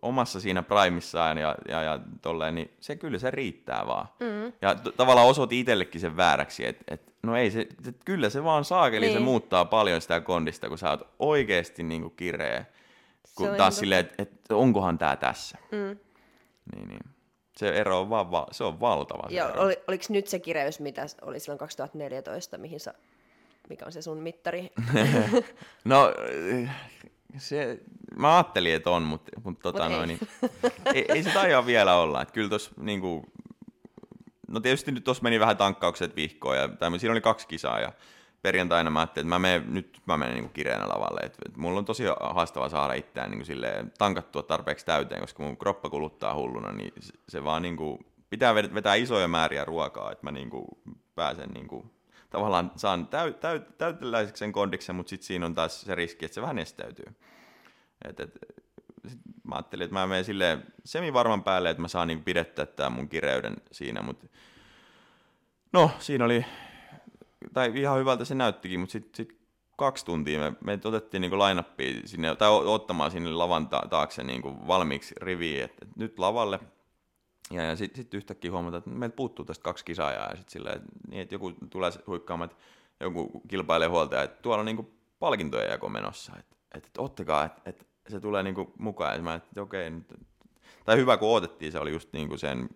omassa 0.02 0.40
siinä 0.40 0.64
primissaan 0.64 1.38
ja, 1.38 1.56
ja, 1.68 1.84
ja 1.84 2.00
tolleen, 2.22 2.56
niin 2.56 2.72
se 2.80 2.96
kyllä 2.96 3.20
se 3.20 3.32
riittää 3.32 3.88
vaan. 3.88 4.08
Mm. 4.20 4.54
Ja 4.62 4.76
t- 4.76 4.96
tavallaan 4.98 5.28
osoitti 5.28 5.60
itsellekin 5.60 6.02
sen 6.02 6.18
vääräksi, 6.18 6.66
että 6.66 6.84
et, 6.88 7.14
no 7.24 7.36
ei 7.36 7.52
se, 7.52 7.62
et, 7.88 7.98
kyllä 8.06 8.30
se 8.30 8.44
vaan 8.44 8.66
saakeli, 8.66 9.06
niin. 9.06 9.18
se 9.18 9.24
muuttaa 9.24 9.66
paljon 9.66 10.02
sitä 10.02 10.22
kondista, 10.22 10.70
kun 10.70 10.78
sä 10.78 10.90
oot 10.90 11.08
oikeasti 11.20 11.84
niinku 11.84 12.10
kireä. 12.10 12.66
Kun 13.36 13.48
taas 13.48 13.58
ihan 13.60 13.72
silleen, 13.72 14.00
että 14.06 14.24
et, 14.24 14.32
onkohan 14.52 14.98
tää 14.98 15.16
tässä. 15.16 15.58
Mm. 15.72 15.98
Niin, 16.76 16.88
niin. 16.90 17.00
Se 17.58 17.70
ero 17.70 18.00
on 18.02 18.10
vaan, 18.10 18.32
va- 18.32 18.48
se 18.52 18.64
on 18.64 18.80
valtava. 18.80 19.30
Se 19.30 19.36
Ja 19.36 19.50
ero. 19.50 19.62
oli, 19.62 19.78
oliko 19.88 20.06
nyt 20.10 20.28
se 20.28 20.40
kireys, 20.40 20.80
mitä 20.80 21.06
oli 21.22 21.40
silloin 21.40 21.60
2014, 21.60 22.58
mihin 22.58 22.80
sä, 22.80 22.94
mikä 23.70 23.86
on 23.86 23.92
se 23.92 24.02
sun 24.02 24.18
mittari? 24.18 24.70
No, 25.86 26.14
se, 27.38 27.80
mä 28.18 28.36
ajattelin, 28.36 28.74
että 28.76 28.90
on, 28.90 29.04
mutta, 29.04 29.32
mutta 29.44 29.62
tota 29.64 29.84
Mut 29.84 29.92
ei. 29.92 29.98
noin, 29.98 30.08
niin, 30.08 30.20
ei, 30.94 31.06
ei 31.10 31.24
se 31.24 31.30
taida 31.30 31.66
vielä 31.66 31.96
olla. 31.96 32.22
Että 32.22 32.34
kyllä 32.34 32.50
tuossa 32.50 32.72
niinku, 32.78 33.26
no 34.48 34.60
tietysti 34.60 34.92
nyt 34.92 35.04
tuossa 35.04 35.24
meni 35.24 35.40
vähän 35.40 35.58
tankkaukset 35.58 36.16
vihkoon, 36.16 36.58
ja, 36.58 36.68
tai 36.68 37.00
siinä 37.00 37.12
oli 37.12 37.22
kaksi 37.22 37.48
kisaa, 37.48 37.80
ja 37.80 37.92
perjantaina 38.46 38.90
mä 38.90 39.00
ajattelin, 39.00 39.26
että 39.28 39.36
mä 39.36 39.40
menen, 39.40 39.74
nyt 39.74 40.02
mä 40.06 40.18
menen 40.18 40.34
niinku 40.36 40.50
kireänä 40.54 40.88
lavalle. 40.88 41.20
Et, 41.24 41.38
et 41.46 41.58
mulla 41.58 41.80
on 41.80 41.86
tosi 41.86 42.04
haastava 42.20 42.70
saada 42.70 42.94
itseään 42.94 43.32
niinku 43.32 43.46
silleen, 43.46 43.94
tankattua 43.98 44.44
tarpeeksi 44.44 44.86
täyteen, 44.86 45.22
koska 45.22 45.44
mun 45.44 45.58
kroppa 45.58 45.90
kuluttaa 45.90 46.36
hulluna, 46.36 46.72
niin 46.72 46.94
se, 47.00 47.14
se 47.30 47.44
vaan 47.44 47.62
niinku, 47.62 48.00
pitää 48.30 48.54
ved- 48.54 48.74
vetää 48.74 48.96
isoja 48.96 49.28
määriä 49.28 49.66
ruokaa, 49.66 50.12
että 50.12 50.26
mä 50.26 50.32
niinku 50.32 50.82
pääsen 51.16 51.50
niinku, 51.50 51.92
tavallaan 52.30 52.72
saan 52.76 53.08
täy, 53.08 53.34
täy, 53.34 53.60
täyteläiseksi 53.60 54.40
sen 54.40 54.52
kondiksen, 54.52 54.96
mutta 54.96 55.10
sitten 55.10 55.28
siinä 55.28 55.46
on 55.46 55.56
taas 55.56 55.82
se 55.82 55.96
riski, 55.96 56.26
että 56.26 56.36
se 56.36 56.42
vähän 56.42 56.60
estäytyy. 56.60 57.06
Et, 58.10 58.20
et, 58.20 58.40
sit 59.08 59.20
mä 59.44 59.56
ajattelin, 59.56 59.86
että 59.86 59.94
mä 59.94 60.08
menen 60.08 60.26
silleen 60.26 60.64
semi-varman 60.84 61.44
päälle, 61.44 61.70
että 61.70 61.82
mä 61.82 61.88
saan 61.88 62.08
niinku 62.08 62.24
pidettä 62.24 62.66
tämän 62.66 62.92
mun 62.92 63.10
kireyden 63.10 63.56
siinä, 63.72 64.02
mutta 64.02 64.28
no 65.74 65.92
siinä 66.00 66.26
oli, 66.26 66.46
tai 67.54 67.72
ihan 67.76 68.00
hyvältä 68.00 68.26
se 68.26 68.36
näyttikin, 68.36 68.80
mutta 68.80 68.94
sitten 68.94 69.16
sit 69.16 69.38
kaksi 69.78 70.06
tuntia 70.06 70.40
me, 70.40 70.54
me 70.64 70.80
otettiin 70.84 71.22
niinku 71.22 71.38
line 71.38 71.64
sinne, 72.06 72.36
tai 72.36 72.50
ottamaan 72.52 73.12
sinne 73.12 73.32
lavan 73.32 73.68
ta- 73.68 73.88
taakse 73.90 74.24
niinku 74.24 74.68
valmiiksi 74.68 75.16
riviin, 75.22 75.64
että 75.64 75.86
et 75.86 75.96
nyt 75.96 76.20
lavalle. 76.20 76.60
Ja, 77.52 77.64
ja 77.64 77.76
sitten 77.76 78.04
sit 78.04 78.14
yhtäkkiä 78.14 78.52
huomataan, 78.52 78.78
että 78.78 78.90
meiltä 78.90 79.16
puuttuu 79.16 79.46
tästä 79.46 79.64
kaksi 79.64 79.86
kisaajaa, 79.86 80.30
ja 80.30 80.36
sitten 80.36 80.52
silleen, 80.52 80.76
että, 80.76 80.90
niin, 81.10 81.22
että 81.22 81.36
joku 81.36 81.52
tulee 81.70 81.92
huikkaamaan, 82.08 82.50
että 82.52 82.64
joku 83.00 83.42
kilpailee 83.48 83.88
huoltaja, 83.88 84.24
että 84.24 84.42
tuolla 84.42 84.60
on 84.60 84.66
niinku 84.66 84.94
palkintojen 85.20 85.70
jako 85.70 85.90
menossa, 85.90 86.34
että, 86.40 86.56
että, 86.76 86.88
että 86.88 87.02
ottakaa, 87.02 87.46
että, 87.46 87.62
että 87.66 87.86
se 88.10 88.20
tulee 88.20 88.44
niinku 88.44 88.74
mukaan, 88.80 89.16
ja 89.16 89.22
mä 89.22 89.36
että 89.36 89.62
okei, 89.62 89.90
nyt, 89.90 90.14
tai 90.86 90.98
hyvä 90.98 91.18
kun 91.18 91.30
odotettiin, 91.30 91.72
se 91.72 91.80
oli 91.80 91.92
just 91.92 92.14
niinku 92.14 92.38
sen 92.38 92.70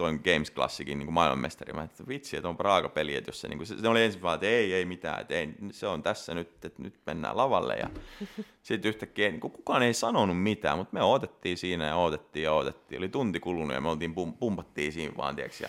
toin 0.00 0.20
Games 0.24 0.50
Classicin 0.50 0.98
niin 0.98 1.12
maailmanmestari. 1.12 1.72
Mä 1.72 1.82
että 1.82 2.08
vitsi, 2.08 2.36
että 2.36 2.48
on 2.48 2.56
raaka 2.58 2.88
peli, 2.88 3.16
että 3.16 3.28
jos 3.28 3.40
se, 3.40 3.48
niin 3.48 3.58
kuin, 3.58 3.66
se, 3.66 3.80
se 3.80 3.88
oli 3.88 4.02
ensin 4.02 4.22
vaan, 4.22 4.34
että 4.34 4.46
ei, 4.46 4.72
ei 4.72 4.84
mitään, 4.84 5.20
että 5.20 5.34
ei, 5.34 5.54
se 5.70 5.86
on 5.86 6.02
tässä 6.02 6.34
nyt, 6.34 6.64
että 6.64 6.82
nyt 6.82 7.00
mennään 7.06 7.36
lavalle. 7.36 7.76
Ja 7.76 7.90
sitten 8.62 8.88
yhtäkkiä 8.88 9.30
niin 9.30 9.40
kuin, 9.40 9.52
kukaan 9.52 9.82
ei 9.82 9.94
sanonut 9.94 10.42
mitään, 10.42 10.78
mutta 10.78 10.94
me 10.94 11.02
odotettiin 11.02 11.58
siinä 11.58 11.86
ja 11.86 11.96
odotettiin 11.96 12.44
ja 12.44 12.52
odotettiin. 12.52 12.98
Oli 12.98 13.08
tunti 13.08 13.40
kulunut 13.40 13.74
ja 13.74 13.80
me 13.80 13.88
oltiin 13.88 14.14
pum, 14.14 14.34
pumpattiin 14.34 14.92
siinä 14.92 15.16
vaan, 15.16 15.36
tiiäks, 15.36 15.60
ja 15.60 15.68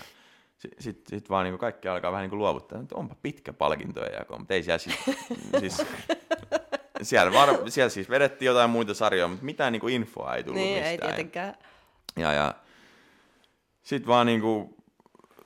sitten 0.57 0.83
sit, 0.83 1.07
sit 1.07 1.29
vaan 1.29 1.43
niin 1.43 1.53
kuin 1.53 1.59
kaikki 1.59 1.87
alkaa 1.87 2.11
vähän 2.11 2.23
niin 2.23 2.29
kuin 2.29 2.39
luovuttaa, 2.39 2.81
että 2.81 2.95
onpa 2.95 3.15
pitkä 3.21 3.53
palkintojen 3.53 4.13
jako, 4.13 4.37
mutta 4.37 4.53
ei 4.53 4.63
siellä 4.63 4.77
siis, 4.77 4.97
siis 5.59 5.85
siellä, 7.01 7.33
var, 7.33 7.49
siellä 7.67 7.89
siis 7.89 8.09
vedettiin 8.09 8.47
jotain 8.47 8.69
muita 8.69 8.93
sarjoja, 8.93 9.27
mutta 9.27 9.45
mitään 9.45 9.71
niin 9.71 9.81
kuin 9.81 9.93
infoa 9.93 10.35
ei 10.35 10.43
tullut 10.43 10.61
niin, 10.61 10.73
mistään. 10.73 10.91
ei 10.91 10.97
tietenkään. 10.97 11.55
Ja, 12.17 12.33
ja 12.33 12.55
sitten 13.95 14.07
vaan 14.07 14.25
niinku 14.25 14.77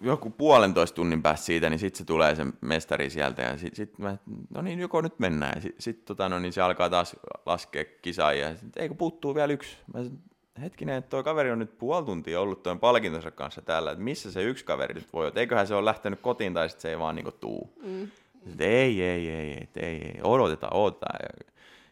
joku 0.02 0.30
puolentoista 0.30 0.96
tunnin 0.96 1.22
päästä 1.22 1.46
siitä, 1.46 1.70
niin 1.70 1.80
sitten 1.80 1.98
se 1.98 2.06
tulee 2.06 2.36
se 2.36 2.46
mestari 2.62 3.10
sieltä 3.10 3.42
ja 3.42 3.58
sitten 3.58 3.76
sit 3.76 4.00
mä, 4.00 4.18
no 4.50 4.62
niin, 4.62 4.80
joko 4.80 5.02
nyt 5.02 5.20
mennään. 5.20 5.62
Sitten 5.62 5.82
sit, 5.82 6.06
tota, 6.06 6.30
no, 6.30 6.40
niin 6.40 6.54
se 6.54 6.62
alkaa 6.62 6.90
taas 6.90 7.16
laskea 7.46 7.86
kisaajia. 8.02 8.50
Ja 8.50 8.56
sit, 8.56 8.78
eikö 8.78 8.96
puuttuu 8.96 9.36
vielä 9.36 9.54
yksi? 9.54 9.78
Mä 9.94 10.04
sanoin, 10.04 10.20
hetkinen, 10.62 10.96
että 10.96 11.10
toi 11.10 11.24
kaveri 11.24 11.52
on 11.52 11.60
nyt 11.60 11.78
puoli 11.78 12.06
tuntia 12.06 12.42
ollut 12.42 12.64
tuon 12.64 12.80
palkintonsa 12.80 13.32
kanssa 13.32 13.62
täällä, 13.62 13.92
että 13.92 14.04
missä 14.04 14.32
se 14.32 14.44
yksi 14.44 14.66
kaveri 14.66 14.94
nyt 14.94 15.14
voi 15.14 15.28
olla? 15.28 15.40
Eiköhän 15.40 15.68
se 15.68 15.76
ole 15.76 15.86
lähtenyt 15.86 16.20
kotiin 16.20 16.54
tai 16.54 16.70
sitten 16.70 16.82
se 16.82 16.90
ei 16.90 17.00
vaan 17.00 17.16
niinku 17.16 17.32
tuu. 17.32 17.74
Mm. 17.84 18.08
Sit, 18.50 18.62
ei, 18.62 19.02
ei, 19.02 19.30
ei, 19.30 19.52
ei, 19.52 19.68
ei, 19.76 19.96
ei, 19.96 20.20
odotetaan, 20.24 20.74
odotetaan. 20.74 21.20
Ja, 21.22 21.52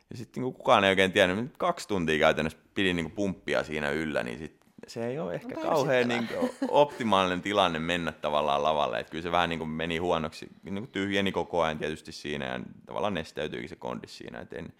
ja 0.10 0.18
sitten 0.18 0.42
niinku 0.42 0.58
kukaan 0.58 0.84
ei 0.84 0.90
oikein 0.90 1.12
tiennyt, 1.12 1.38
nyt 1.38 1.58
kaksi 1.58 1.88
tuntia 1.88 2.20
käytännössä 2.20 2.60
pidi 2.74 2.94
niinku 2.94 3.12
pumppia 3.16 3.64
siinä 3.64 3.90
yllä, 3.90 4.24
niin 4.24 4.40
sit 4.40 4.63
se 4.88 5.08
ei 5.08 5.20
ole 5.20 5.34
ehkä 5.34 5.56
Onko 5.56 5.62
kauhean 5.62 6.08
niinku 6.08 6.56
optimaalinen 6.68 7.42
tilanne 7.42 7.80
mennä 7.80 8.12
tavallaan 8.12 8.64
lavalle. 8.64 9.00
Et 9.00 9.10
kyllä 9.10 9.22
se 9.22 9.32
vähän 9.32 9.50
niinku 9.50 9.66
meni 9.66 9.98
huonoksi, 9.98 10.48
niinku 10.64 10.90
tyhjeni 10.92 11.32
koko 11.32 11.62
ajan 11.62 11.78
tietysti 11.78 12.12
siinä 12.12 12.46
ja 12.46 12.60
tavallaan 12.86 13.14
nesteytyikin 13.14 13.70
se 13.70 13.76
kondis 13.76 14.18
siinä. 14.18 14.40
Et 14.40 14.54
en, 14.54 14.74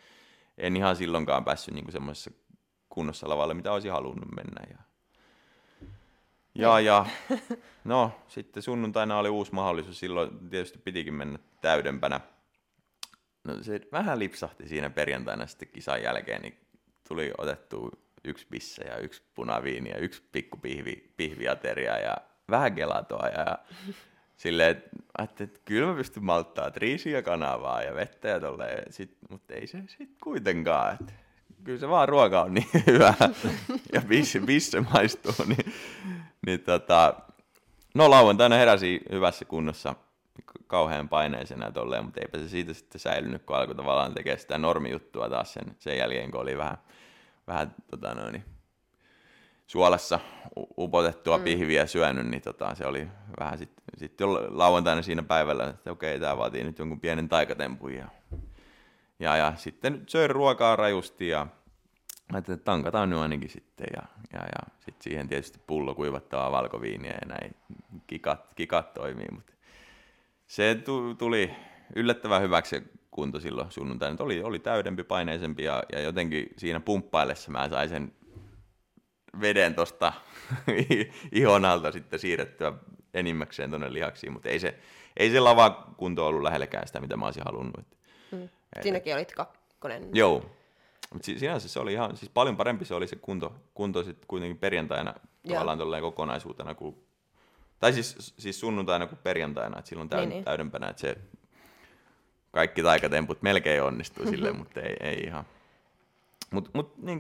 en 0.58 0.76
ihan 0.76 0.96
silloinkaan 0.96 1.46
päässyt 1.46 1.74
niinku 1.74 1.92
semmoisessa 1.92 2.32
kunnossa 2.90 3.30
lavalle, 3.30 3.54
mitä 3.54 3.72
olisi 3.72 3.88
halunnut 3.88 4.36
mennä. 4.36 4.62
Ja, 4.70 4.78
ja, 6.56 6.80
ja 6.80 7.06
no 7.84 8.12
sitten 8.28 8.64
sunnuntaina 8.64 9.18
oli 9.18 9.30
uusi 9.30 9.54
mahdollisuus, 9.54 10.00
silloin 10.00 10.50
tietysti 10.50 10.80
pitikin 10.80 11.14
mennä 11.14 11.40
täydempänä. 11.62 12.20
No 13.44 13.64
se 13.64 13.82
vähän 13.92 14.20
lipsahti 14.20 14.68
siinä 14.68 14.90
perjantaina 14.90 15.48
sitten 15.48 15.68
kisan 15.68 16.04
jälkeen, 16.04 16.42
niin 16.42 16.58
tuli 17.08 17.34
otettu 17.38 18.03
yksi 18.24 18.48
pisse 18.50 18.84
ja 18.84 18.98
yksi 18.98 19.22
punaviini 19.36 19.90
ja 19.90 19.98
yksi 19.98 20.24
pikku 20.32 20.58
pihvi, 20.58 21.14
pihviateria 21.18 22.00
ja 22.00 22.18
vähän 22.50 22.74
gelatoa 22.74 23.28
ja 23.28 23.58
silleen, 24.38 24.70
että 24.72 24.90
ajattelin, 25.18 25.50
että 25.50 25.62
kyllä 25.66 25.88
mä 25.88 25.94
pystyn 25.94 26.24
malttaa 26.24 26.72
triisiä 26.72 27.22
kanavaa 27.22 27.82
ja 27.82 27.96
vettä 27.96 28.28
ja 28.28 28.40
tolleen, 28.40 28.94
sit, 28.94 29.18
mutta 29.30 29.54
ei 29.54 29.68
se 29.68 29.78
sitten 29.88 30.18
kuitenkaan. 30.24 30.94
Että 30.94 31.14
kyllä 31.64 31.80
se 31.80 31.90
vaan 31.90 32.10
ruoka 32.10 32.42
on 32.42 32.54
niin 32.54 32.68
hyvä 32.88 33.14
ja 33.94 34.02
bisse, 34.02 34.40
bisse 34.40 34.82
maistuu. 34.82 35.34
Niin, 35.46 35.74
niin 36.46 36.60
tota, 36.60 37.14
no 37.96 38.10
lauantaina 38.10 38.56
heräsi 38.56 39.02
hyvässä 39.12 39.46
kunnossa 39.46 39.96
kauhean 40.68 41.10
paineisena 41.10 41.72
tolleen, 41.72 42.06
mutta 42.06 42.22
eipä 42.22 42.38
se 42.38 42.50
siitä 42.50 42.74
sitten 42.74 43.02
säilynyt, 43.02 43.44
kun 43.44 43.56
alkoi 43.56 43.76
tavallaan 43.76 44.14
tekemään 44.14 44.40
sitä 44.40 44.58
normijuttua 44.58 45.30
taas 45.30 45.54
sen, 45.54 45.76
sen 45.80 45.98
jälkeen, 45.98 46.32
kun 46.32 46.42
oli 46.42 46.58
vähän, 46.58 46.78
vähän 47.48 47.76
tota 47.92 48.16
noin, 48.16 48.44
suolassa 49.68 50.20
upotettua 50.78 51.38
mm. 51.38 51.44
pihviä 51.44 51.86
syönyt, 51.86 52.28
niin 52.28 52.42
tota, 52.42 52.76
se 52.76 52.86
oli 52.86 53.08
vähän 53.40 53.58
sitten 53.58 53.84
sit 53.98 54.22
lauantaina 54.50 55.02
siinä 55.02 55.24
päivällä, 55.24 55.68
että 55.68 55.92
okei, 55.92 56.20
tämä 56.20 56.38
vaatii 56.38 56.64
nyt 56.64 56.80
jonkun 56.80 57.00
pienen 57.00 57.30
taikatempun. 57.30 57.94
Ja, 57.94 58.08
ja, 59.20 59.38
ja 59.38 59.54
sitten 59.56 60.04
söin 60.08 60.30
ruokaa 60.30 60.76
rajusti 60.76 61.28
ja 61.28 61.48
ajattelin, 62.34 62.58
että 62.58 62.66
tankataan 62.66 63.10
nyt 63.10 63.20
ainakin 63.20 63.50
sitten. 63.50 63.88
Ja, 63.96 64.02
ja, 64.34 64.40
ja 64.40 64.74
sitten 64.76 65.04
siihen 65.04 65.28
tietysti 65.28 65.60
pullo 65.68 65.96
kuivattavaa 65.96 66.52
valkoviiniä 66.52 67.18
ja 67.22 67.28
näin 67.28 67.56
kikat, 68.08 68.54
kikat 68.56 68.94
toimii. 68.94 69.28
Mutta 69.32 69.54
se 70.48 70.78
tuli 71.18 71.56
yllättävän 71.96 72.42
hyväksi 72.42 72.84
kunto 73.14 73.40
silloin 73.40 73.72
sunnuntaina. 73.72 74.16
Oli, 74.20 74.44
oli 74.44 74.60
täydempi, 74.60 75.04
paineisempi 75.04 75.64
ja, 75.64 75.84
ja 75.92 76.02
jotenkin 76.02 76.48
siinä 76.58 76.80
pumppaillessa 76.80 77.52
mä 77.52 77.70
sain 77.70 77.90
sen 77.90 78.14
veden 79.42 79.76
tuosta 79.76 80.14
ihon 81.32 81.66
alta 81.66 81.92
sitten 81.92 82.20
siirrettyä 82.20 82.74
enimmäkseen 83.14 83.70
tuonne 83.70 83.94
lihaksiin, 83.94 84.34
mutta 84.34 84.50
ei 84.50 84.60
se, 84.60 84.80
ei 85.18 85.32
se 85.32 85.40
lava 85.40 85.94
kunto 85.98 86.28
ollut 86.28 86.42
lähelläkään 86.42 86.88
sitä, 86.88 87.00
mitä 87.00 87.18
mä 87.18 87.26
olisin 87.26 87.44
halunnut. 87.46 87.86
Mm. 88.32 88.50
Siinäkin 88.82 89.16
olit 89.16 89.34
kakkonen. 89.34 90.10
Joo, 90.14 90.46
mutta 91.14 91.26
sinänsä 91.26 91.68
se 91.68 91.80
oli 91.80 91.94
ihan, 91.94 92.18
siis 92.18 92.32
paljon 92.34 92.58
parempi 92.58 92.86
se 92.86 92.96
oli 92.96 93.08
se 93.08 93.16
kunto, 93.16 93.56
kunto 93.74 94.04
sitten 94.04 94.28
kuitenkin 94.28 94.58
perjantaina 94.58 95.14
Joo. 95.44 95.54
tavallaan 95.54 95.78
tolleen 95.78 96.04
kokonaisuutena, 96.04 96.76
kuin, 96.76 96.96
tai 97.80 97.94
siis, 97.94 98.34
siis 98.40 98.60
sunnuntaina 98.60 99.08
kuin 99.08 99.20
perjantaina, 99.24 99.80
että 99.80 99.90
silloin 99.90 100.10
täyd, 100.10 100.22
niin, 100.22 100.30
niin. 100.30 100.44
täydempänä, 100.44 100.88
että 100.88 101.02
se 101.02 101.18
kaikki 102.54 102.84
taikatemput 102.84 103.42
melkein 103.42 103.84
onnistuu 103.84 104.26
silleen, 104.26 104.58
mutta 104.58 104.82
ei, 104.82 104.96
ei 105.00 105.20
ihan. 105.20 105.46
Mutta 106.52 106.70
mut, 106.74 106.98
niin 106.98 107.20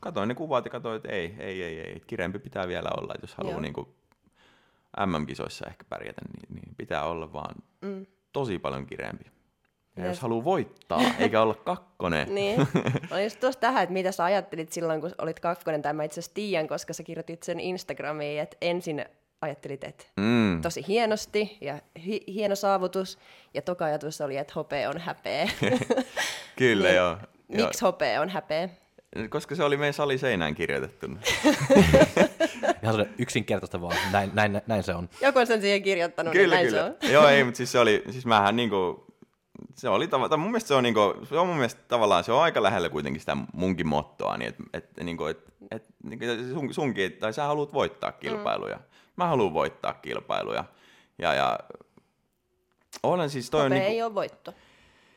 katoin 0.00 0.28
ne 0.28 0.34
kuvat 0.34 0.64
ja 0.64 0.70
katsoin, 0.70 0.96
että 0.96 1.08
ei, 1.08 1.34
ei, 1.38 1.62
ei, 1.62 1.80
ei, 1.80 2.02
kireempi 2.06 2.38
pitää 2.38 2.68
vielä 2.68 2.88
olla, 3.00 3.14
että 3.14 3.24
jos 3.24 3.34
haluaa 3.34 3.60
niin 3.60 3.74
MM-kisoissa 5.06 5.66
ehkä 5.66 5.84
pärjätä, 5.88 6.22
niin, 6.24 6.54
niin 6.54 6.74
pitää 6.76 7.04
olla 7.04 7.32
vaan 7.32 7.54
mm. 7.80 8.06
tosi 8.32 8.58
paljon 8.58 8.86
kireempi. 8.86 9.24
Ja 9.96 10.02
yes. 10.02 10.10
jos 10.10 10.20
haluaa 10.20 10.44
voittaa, 10.44 11.00
eikä 11.18 11.42
olla 11.42 11.54
kakkonen. 11.54 12.34
niin. 12.34 12.68
Oli 13.10 13.24
just 13.24 13.40
tuossa 13.40 13.60
tähän, 13.60 13.82
että 13.82 13.92
mitä 13.92 14.12
sä 14.12 14.24
ajattelit 14.24 14.72
silloin, 14.72 15.00
kun 15.00 15.10
olit 15.18 15.40
kakkonen, 15.40 15.82
tai 15.82 15.92
mä 15.92 16.04
itse 16.04 16.20
asiassa 16.20 16.34
tiedän, 16.34 16.68
koska 16.68 16.92
sä 16.92 17.02
kirjoitit 17.02 17.42
sen 17.42 17.60
Instagramiin, 17.60 18.40
että 18.40 18.56
ensin 18.60 19.04
ajattelit, 19.44 19.84
että 19.84 20.04
mm. 20.16 20.62
tosi 20.62 20.84
hienosti 20.88 21.58
ja 21.60 21.78
hi- 22.06 22.24
hieno 22.28 22.54
saavutus, 22.54 23.18
ja 23.54 23.62
toka 23.62 23.84
ajatus 23.84 24.20
oli, 24.20 24.36
että 24.36 24.52
hopea 24.56 24.90
on 24.90 24.98
häpeä. 24.98 25.48
Kyllä, 26.56 26.88
niin, 26.88 26.96
joo. 26.96 27.16
Miksi 27.48 27.84
hopea 27.84 28.20
on 28.20 28.28
häpeä? 28.28 28.68
Koska 29.28 29.54
se 29.54 29.64
oli 29.64 29.76
meidän 29.76 30.18
seinään 30.18 30.54
kirjoitettu. 30.54 31.06
Ihan 32.82 33.06
yksinkertaista 33.18 33.80
vaan, 33.80 33.96
näin, 34.12 34.30
näin, 34.34 34.60
näin 34.66 34.82
se 34.82 34.94
on. 34.94 35.08
Joku 35.20 35.38
on 35.38 35.46
sen 35.46 35.60
siihen 35.60 35.82
kirjoittanut, 35.82 36.34
niin 36.34 36.42
kyllä, 36.42 36.56
niin 36.56 36.72
näin 36.72 36.94
kyllä. 36.96 36.96
se 37.00 37.06
on. 37.06 37.12
Joo, 37.12 37.28
ei, 37.28 37.44
mutta 37.44 37.56
siis 37.56 37.72
se 37.72 37.78
oli, 37.78 38.04
siis 38.10 38.26
mähän 38.26 38.56
niinku, 38.56 39.06
se 39.74 39.88
oli 39.88 40.08
tavallaan, 40.08 40.40
mun 40.40 40.50
mielestä 40.50 40.68
se 40.68 40.74
on, 40.74 40.82
niinku, 40.82 41.14
se 41.28 41.38
on 41.38 41.46
mun 41.46 41.56
mielestä 41.56 41.80
tavallaan, 41.88 42.24
se 42.24 42.32
on 42.32 42.42
aika 42.42 42.62
lähellä 42.62 42.88
kuitenkin 42.88 43.20
sitä 43.20 43.36
munkin 43.52 43.86
mottoa, 43.86 44.36
niin 44.36 44.48
että 44.48 44.62
et, 44.72 44.90
niinku, 45.02 45.26
et, 45.26 45.38
et, 45.70 45.86
niinku, 46.02 46.24
sun, 46.54 46.74
sunkin, 46.74 47.12
tai 47.12 47.32
sä 47.32 47.44
haluat 47.44 47.72
voittaa 47.72 48.10
mm. 48.10 48.16
kilpailuja. 48.20 48.76
Mm. 48.76 48.82
Mä 49.16 49.26
haluan 49.26 49.54
voittaa 49.54 49.94
kilpailuja. 49.94 50.64
Ja, 51.18 51.34
ja 51.34 51.58
olen 53.02 53.30
siis 53.30 53.50
toi... 53.50 53.62
Hopea 53.62 53.76
on, 53.76 53.80
niinku, 53.80 53.92
ei 53.92 54.02
ole 54.02 54.14
voitto. 54.14 54.54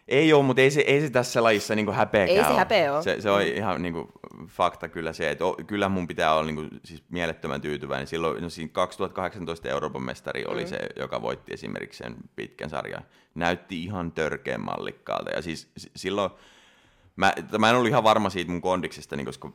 Ei 0.07 0.33
ole, 0.33 0.43
mutta 0.43 0.61
ei 0.61 0.71
se, 0.71 0.81
ei 0.81 1.01
se 1.01 1.09
tässä 1.09 1.43
lajissa 1.43 1.75
niin 1.75 1.93
häpeäkään 1.93 2.37
Ei 2.37 2.43
se 2.45 2.57
häpeä 2.57 2.93
ole. 2.93 3.03
Se, 3.03 3.21
se 3.21 3.29
on 3.29 3.41
ihan 3.41 3.81
niin 3.81 3.93
kuin, 3.93 4.07
fakta 4.47 4.89
kyllä 4.89 5.13
se, 5.13 5.31
että 5.31 5.43
kyllä 5.67 5.89
mun 5.89 6.07
pitää 6.07 6.33
olla 6.33 6.45
niin 6.45 6.55
kuin, 6.55 6.69
siis 6.85 7.03
mielettömän 7.09 7.61
tyytyväinen. 7.61 8.07
Silloin 8.07 8.43
no, 8.43 8.49
siinä 8.49 8.69
2018 8.73 9.69
Euroopan 9.69 10.03
mestari 10.03 10.45
oli 10.47 10.63
mm. 10.63 10.67
se, 10.67 10.79
joka 10.95 11.21
voitti 11.21 11.53
esimerkiksi 11.53 11.97
sen 11.97 12.15
pitkän 12.35 12.69
sarjan. 12.69 13.05
Näytti 13.35 13.83
ihan 13.83 14.11
törkeän 14.11 14.61
mallikkaalta. 14.61 15.31
Ja 15.31 15.41
siis 15.41 15.71
silloin, 15.95 16.31
mä, 17.15 17.33
mä 17.59 17.69
en 17.69 17.75
ollut 17.75 17.89
ihan 17.89 18.03
varma 18.03 18.29
siitä 18.29 18.51
mun 18.51 18.61
kondiksesta, 18.61 19.15
niin, 19.15 19.25
koska 19.25 19.51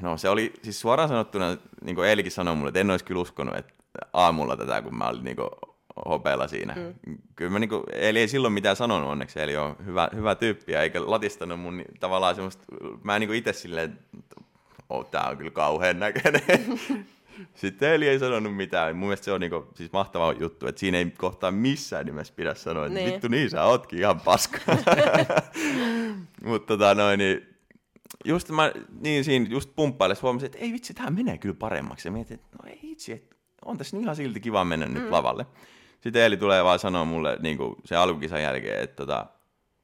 no 0.00 0.16
se 0.16 0.28
oli, 0.28 0.52
siis 0.62 0.80
suoraan 0.80 1.08
sanottuna, 1.08 1.56
niin 1.84 1.96
kuin 1.96 2.08
Eilikin 2.08 2.32
sanoi 2.32 2.56
mulle, 2.56 2.68
että 2.68 2.80
en 2.80 2.90
olisi 2.90 3.04
kyllä 3.04 3.20
uskonut, 3.20 3.56
että 3.56 3.74
aamulla 4.12 4.56
tätä, 4.56 4.82
kun 4.82 4.98
mä 4.98 5.08
olin 5.08 5.24
niin 5.24 5.36
kuin, 5.36 5.48
hopeella 6.06 6.48
siinä. 6.48 6.74
Mm. 7.06 7.18
Kyllä 7.36 7.50
mä 7.50 7.58
niinku, 7.58 7.84
eli 7.92 8.18
ei 8.18 8.28
silloin 8.28 8.54
mitään 8.54 8.76
sanonut 8.76 9.10
onneksi, 9.10 9.40
eli 9.40 9.56
on 9.56 9.76
hyvä, 9.86 10.08
hyvä 10.14 10.34
tyyppi, 10.34 10.74
eikä 10.74 11.00
latistanut 11.10 11.60
mun 11.60 11.76
niin, 11.76 11.88
tavallaan 12.00 12.34
semmoista, 12.34 12.64
mä 13.02 13.18
niinku 13.18 13.32
itse 13.32 13.52
silleen, 13.52 13.98
oh, 14.88 15.06
tää 15.10 15.28
on 15.28 15.36
kyllä 15.36 15.50
kauhean 15.50 15.98
näköinen. 15.98 16.42
Sitten 17.54 17.92
Eli 17.92 18.08
ei 18.08 18.18
sanonut 18.18 18.56
mitään. 18.56 18.96
Mun 18.96 19.08
mielestä 19.08 19.24
se 19.24 19.32
on 19.32 19.40
niinku, 19.40 19.68
siis 19.74 19.92
mahtava 19.92 20.32
juttu, 20.32 20.66
että 20.66 20.78
siinä 20.78 20.98
ei 20.98 21.10
kohtaa 21.18 21.50
missään 21.50 22.06
nimessä 22.06 22.32
pidä 22.36 22.54
sanoa, 22.54 22.86
että 22.86 22.98
niin. 22.98 23.12
vittu 23.12 23.28
niin, 23.28 23.50
sä 23.50 23.64
ootkin 23.64 23.98
ihan 23.98 24.20
paska. 24.20 24.58
Mutta 26.44 26.66
tota 26.66 26.94
noin, 26.94 27.18
niin 27.18 27.51
just 28.24 28.48
mä 28.48 28.72
niin 29.00 29.24
siinä 29.24 29.46
just 29.50 29.70
pumppailessa 29.76 30.22
huomasin, 30.22 30.46
että 30.46 30.58
ei 30.58 30.72
vitsi, 30.72 30.94
tämä 30.94 31.10
menee 31.10 31.38
kyllä 31.38 31.54
paremmaksi. 31.54 32.08
Ja 32.08 32.12
mietin, 32.12 32.34
että 32.34 32.56
no 32.62 32.70
ei 32.70 32.78
itse, 32.82 33.12
että 33.12 33.36
on 33.64 33.78
tässä 33.78 33.96
ihan 33.96 34.16
silti 34.16 34.40
kiva 34.40 34.64
mennä 34.64 34.86
mm. 34.86 34.94
nyt 34.94 35.10
lavalle. 35.10 35.46
Sitten 36.00 36.22
Eeli 36.22 36.36
tulee 36.36 36.64
vaan 36.64 36.78
sanoa 36.78 37.04
mulle 37.04 37.36
niin 37.40 37.56
kuin 37.56 37.74
sen 37.84 37.98
alkukisan 37.98 38.42
jälkeen, 38.42 38.82
että, 38.82 38.96
tota, 38.96 39.26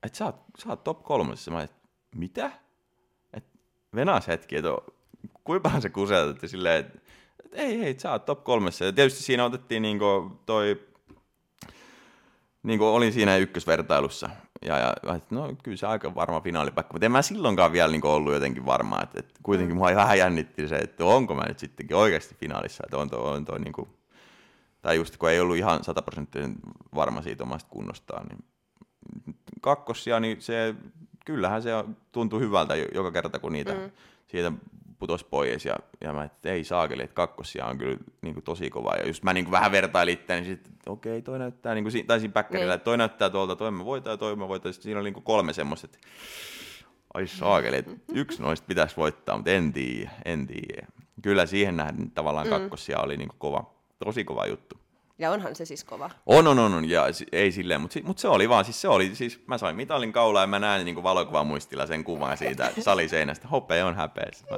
että 0.02 0.18
sä, 0.18 0.24
oot, 0.24 0.36
sä 0.58 0.68
oot 0.68 0.84
top 0.84 1.02
kolmosessa. 1.02 1.50
Mä 1.50 1.62
että 1.62 1.88
mitä? 2.14 2.50
Et 3.32 3.44
venas 3.94 4.28
hetki, 4.28 4.56
että 4.56 4.70
kuinka 5.44 5.80
se 5.80 5.88
kusetat, 5.88 6.30
että 6.30 6.48
silleen, 6.48 6.80
että, 6.80 6.98
että 7.44 7.56
ei, 7.56 7.84
ei, 7.84 7.98
sä 7.98 8.12
oot 8.12 8.24
top 8.24 8.44
kolmessa. 8.44 8.84
Ja 8.84 8.92
tietysti 8.92 9.22
siinä 9.22 9.44
otettiin 9.44 9.82
niin 9.82 9.98
kuin 9.98 10.38
toi, 10.46 10.88
niin 12.62 12.78
kuin 12.78 12.88
olin 12.88 13.12
siinä 13.12 13.36
ykkösvertailussa. 13.36 14.30
Ja, 14.64 14.78
ja 14.78 15.14
että 15.14 15.34
no 15.34 15.54
kyllä 15.62 15.76
se 15.76 15.86
aika 15.86 16.14
varma 16.14 16.40
finaalipaikka, 16.40 16.94
mutta 16.94 17.06
en 17.06 17.12
mä 17.12 17.22
silloinkaan 17.22 17.72
vielä 17.72 17.92
niin 17.92 18.06
ollut 18.06 18.32
jotenkin 18.32 18.66
varma, 18.66 19.02
että, 19.02 19.20
että 19.20 19.40
kuitenkin 19.42 19.76
mua 19.76 19.94
vähän 19.94 20.18
jännitti 20.18 20.68
se, 20.68 20.76
että 20.76 21.04
onko 21.04 21.34
mä 21.34 21.44
nyt 21.44 21.58
sittenkin 21.58 21.96
oikeasti 21.96 22.34
finaalissa, 22.34 22.84
että 22.86 22.98
on 22.98 23.10
toi, 23.10 23.36
on 23.36 23.44
toi 23.44 23.60
niin 23.60 23.72
kuin 23.72 23.88
tai 24.82 24.96
just 24.96 25.16
kun 25.16 25.30
ei 25.30 25.40
ollut 25.40 25.56
ihan 25.56 25.84
sataprosenttisen 25.84 26.56
varma 26.94 27.22
siitä 27.22 27.42
omasta 27.42 27.68
kunnostaan, 27.70 28.26
niin 28.26 28.44
kakkosia, 29.60 30.20
niin 30.20 30.42
se, 30.42 30.74
kyllähän 31.24 31.62
se 31.62 31.70
tuntui 32.12 32.40
hyvältä 32.40 32.74
joka 32.76 33.12
kerta, 33.12 33.38
kun 33.38 33.52
niitä 33.52 33.74
mm. 33.74 33.90
siitä 34.26 34.52
putosi 34.98 35.26
pois. 35.30 35.64
Ja, 35.64 35.76
ja 36.00 36.12
mä, 36.12 36.24
että 36.24 36.48
ei 36.48 36.64
saakeli, 36.64 37.02
että 37.02 37.14
kakkosia 37.14 37.66
on 37.66 37.78
kyllä 37.78 37.96
niin 38.22 38.34
kuin, 38.34 38.44
tosi 38.44 38.70
kova. 38.70 38.94
Ja 38.94 39.06
just 39.06 39.22
mä 39.22 39.32
niin 39.32 39.44
kuin, 39.44 39.52
vähän 39.52 39.72
vertailin 39.72 40.14
itseäni, 40.14 40.40
niin 40.40 40.50
sitten, 40.50 40.72
että 40.72 40.90
okei, 40.90 41.22
toi 41.22 41.38
näyttää, 41.38 41.74
niin 41.74 41.84
kuin, 41.84 42.06
tai 42.06 42.20
siinä 42.20 42.32
päkkärillä, 42.32 42.70
niin. 42.70 42.76
että 42.76 42.84
toi 42.84 42.98
näyttää 42.98 43.30
tuolta, 43.30 43.56
toi 43.56 43.70
me 43.70 43.84
voitaan, 43.84 44.18
toi 44.18 44.36
me 44.36 44.48
voitaan. 44.48 44.72
Sitten 44.72 44.84
siinä 44.84 45.00
oli 45.00 45.06
niin 45.06 45.14
kuin 45.14 45.24
kolme 45.24 45.52
semmoista, 45.52 45.84
että 45.84 45.98
ai 47.14 47.26
saakeli, 47.26 47.76
että 47.76 47.90
yksi 48.14 48.42
noista 48.42 48.66
pitäisi 48.66 48.96
voittaa, 48.96 49.36
mutta 49.36 49.50
en 49.50 49.72
tiedä, 49.72 50.10
en 50.24 50.46
tiedä. 50.46 50.86
Kyllä 51.22 51.46
siihen 51.46 51.76
nähden 51.76 52.10
tavallaan 52.10 52.46
mm. 52.46 52.50
kakkosia 52.50 52.98
oli 52.98 53.16
niin 53.16 53.28
kuin, 53.28 53.38
kova, 53.38 53.74
tosi 54.04 54.24
kova 54.24 54.46
juttu. 54.46 54.78
Ja 55.20 55.30
onhan 55.30 55.54
se 55.54 55.64
siis 55.64 55.84
kova. 55.84 56.10
On, 56.26 56.46
on, 56.46 56.58
on, 56.58 56.74
on 56.74 56.90
ja 56.90 57.04
ei 57.32 57.52
silleen, 57.52 57.80
mutta, 57.80 57.98
mutta 58.02 58.20
se 58.20 58.28
oli 58.28 58.48
vaan, 58.48 58.64
siis 58.64 58.80
se 58.80 58.88
oli, 58.88 59.14
siis 59.14 59.40
mä 59.46 59.58
sain 59.58 59.76
mitalin 59.76 60.12
kaulaa 60.12 60.42
ja 60.42 60.46
mä 60.46 60.58
näin 60.58 60.84
niin 60.84 61.02
valokuvan 61.02 61.46
muistilla 61.46 61.86
sen 61.86 62.04
kuvan 62.04 62.36
siitä 62.36 62.70
saliseinästä. 62.80 63.48
Hopea 63.48 63.86
on 63.86 63.94
häpeässä. 63.94 64.46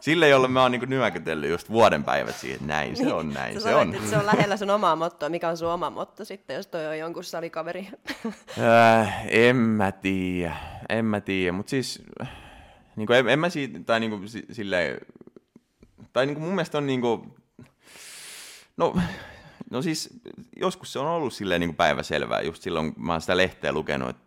Sille, 0.00 0.28
jolle 0.28 0.48
mä 0.48 0.62
oon 0.62 0.72
niin 0.72 0.88
nyökytellyt 0.88 1.50
just 1.50 1.70
vuoden 1.70 2.04
päivät 2.04 2.36
siihen, 2.36 2.66
näin 2.66 2.96
se 2.96 3.12
on, 3.12 3.30
näin 3.30 3.60
se 3.60 3.74
on. 3.74 3.94
Että 3.94 4.08
se 4.10 4.16
on 4.16 4.26
lähellä 4.26 4.56
sun 4.56 4.70
omaa 4.70 4.96
mottoa. 4.96 5.28
Mikä 5.28 5.48
on 5.48 5.56
sun 5.56 5.68
oma 5.68 5.90
motto 5.90 6.24
sitten, 6.24 6.56
jos 6.56 6.66
toi 6.66 6.86
on 6.86 6.98
jonkun 6.98 7.24
salikaveri? 7.24 7.88
äh, 8.58 9.26
en 9.28 9.56
mä 9.56 9.92
tiedä, 9.92 10.56
en 10.88 11.04
mä 11.04 11.20
tiedä, 11.20 11.52
mutta 11.52 11.70
siis 11.70 12.02
niin 12.96 13.06
kuin, 13.06 13.18
en, 13.18 13.28
en 13.28 13.38
mä 13.38 13.50
siitä, 13.50 13.80
tai 13.86 14.00
niin 14.00 14.10
kuin, 14.10 14.22
silleen, 14.52 14.98
tai 16.12 16.26
niin 16.26 16.34
kuin 16.34 16.44
mun 16.44 16.54
mielestä 16.54 16.78
on 16.78 16.86
niin 16.86 17.00
kuin, 17.00 17.34
No, 18.76 18.94
no 19.70 19.82
siis 19.82 20.20
joskus 20.56 20.92
se 20.92 20.98
on 20.98 21.06
ollut 21.06 21.32
silleen 21.32 21.60
niin 21.60 21.68
kuin 21.68 21.76
päiväselvää, 21.76 22.40
just 22.40 22.62
silloin 22.62 22.94
kun 22.94 23.04
mä 23.04 23.12
oon 23.12 23.20
sitä 23.20 23.36
lehteä 23.36 23.72
lukenut, 23.72 24.08
että 24.08 24.22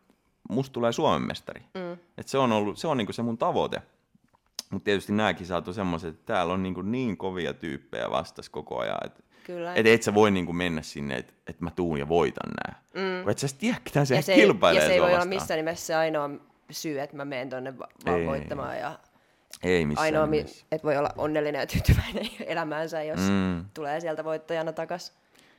musta 0.50 0.74
tulee 0.74 0.92
Suomen 0.92 1.22
mestari. 1.22 1.62
Mm. 1.62 1.98
Et 2.18 2.28
se 2.28 2.38
on, 2.38 2.52
ollut, 2.52 2.78
se, 2.78 2.88
on 2.88 2.98
niin 2.98 3.06
kuin 3.08 3.14
se 3.14 3.22
mun 3.22 3.38
tavoite. 3.38 3.82
Mutta 4.70 4.86
tietysti 4.86 5.14
nämä 5.14 5.34
kisat 5.34 5.68
on 5.68 5.74
semmoiset, 5.74 6.10
että 6.10 6.34
täällä 6.34 6.54
on 6.54 6.64
niin, 6.64 6.74
kuin 6.74 6.92
niin 6.92 7.18
kovia 7.18 7.54
tyyppejä 7.54 8.12
vastas 8.12 8.50
koko 8.50 8.80
ajan. 8.80 8.98
Et 9.06 9.24
Kyllä. 9.44 9.76
Että 9.76 9.92
et 9.92 10.04
sä 10.04 10.14
voi 10.14 10.32
niinku 10.32 10.54
mennä 10.54 10.82
sinne, 10.82 11.16
että 11.16 11.34
et 11.48 11.62
mä 11.62 11.72
tuun 11.72 12.00
ja 12.00 12.08
voitan 12.10 12.52
nää. 12.64 12.82
Mm. 12.94 13.30
Et 13.30 13.38
sä 13.38 13.48
tiedä, 13.58 13.78
ketä 13.84 14.06
se, 14.06 14.16
ja 14.16 14.22
se, 14.22 14.36
kilpailee 14.36 14.82
ja 14.82 14.88
se 14.88 14.94
ei 14.94 15.02
voi 15.02 15.14
olla 15.14 15.26
missään 15.26 15.58
nimessä 15.58 15.86
se 15.86 15.96
ainoa 15.96 16.30
syy, 16.72 17.00
että 17.00 17.16
mä 17.16 17.26
menen 17.26 17.50
tonne 17.50 17.80
va- 17.80 17.88
vaan 18.06 18.20
Ei. 18.20 18.26
voittamaan. 18.26 18.78
Ja 18.78 19.00
Ei 19.64 19.86
missään 19.86 20.04
ainoa, 20.06 20.28
mi- 20.28 20.38
nimessä. 20.38 20.66
että 20.72 20.86
voi 20.88 20.98
olla 20.98 21.10
onnellinen 21.18 21.60
ja 21.60 21.68
tyytyväinen 21.68 22.28
elämäänsä, 22.54 23.04
jos 23.04 23.20
Mm. 23.20 23.66
tulee 23.74 24.00
sieltä 24.00 24.24
voittajana 24.24 24.74
takas. 24.74 25.14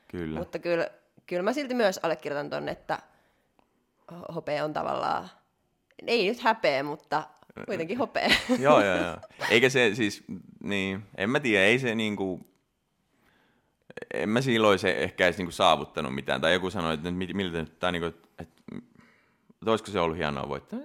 Kyllä. 0.08 0.38
Mutta 0.38 0.58
kyllä, 0.58 0.88
kyllä 1.26 1.42
mä 1.42 1.52
silti 1.52 1.74
myös 1.74 2.00
allekirjoitan 2.02 2.50
tonne, 2.50 2.70
että 2.72 2.98
ho- 4.12 4.34
hopea 4.34 4.64
on 4.64 4.72
tavallaan, 4.72 5.28
ei 6.06 6.28
nyt 6.28 6.40
häpeä, 6.40 6.82
mutta 6.82 7.22
kuitenkin 7.66 7.98
hopea. 7.98 8.28
joo, 8.60 8.84
joo, 8.84 8.96
joo. 8.96 9.16
Eikä 9.50 9.68
se 9.68 9.90
siis, 9.94 10.24
niin, 10.62 11.02
en 11.16 11.30
mä 11.30 11.40
tiedä, 11.40 11.64
ei 11.64 11.78
se 11.78 11.94
niinku, 11.94 12.40
en 14.14 14.28
mä 14.28 14.40
silloin 14.40 14.78
se 14.78 14.90
ehkä 14.92 15.24
edes 15.24 15.38
niinku 15.38 15.52
saavuttanut 15.52 16.14
mitään. 16.14 16.40
Tai 16.40 16.52
joku 16.52 16.70
sanoi, 16.70 16.94
että 16.94 17.10
miltä 17.10 17.58
nyt, 17.58 17.78
tai 17.78 17.92
niinku, 17.92 18.06
että, 18.06 18.28
että, 18.38 18.62
että 19.62 19.70
olisiko 19.70 19.90
se 19.90 20.00
ollut 20.00 20.16
hienoa 20.18 20.48
voittaa. 20.48 20.78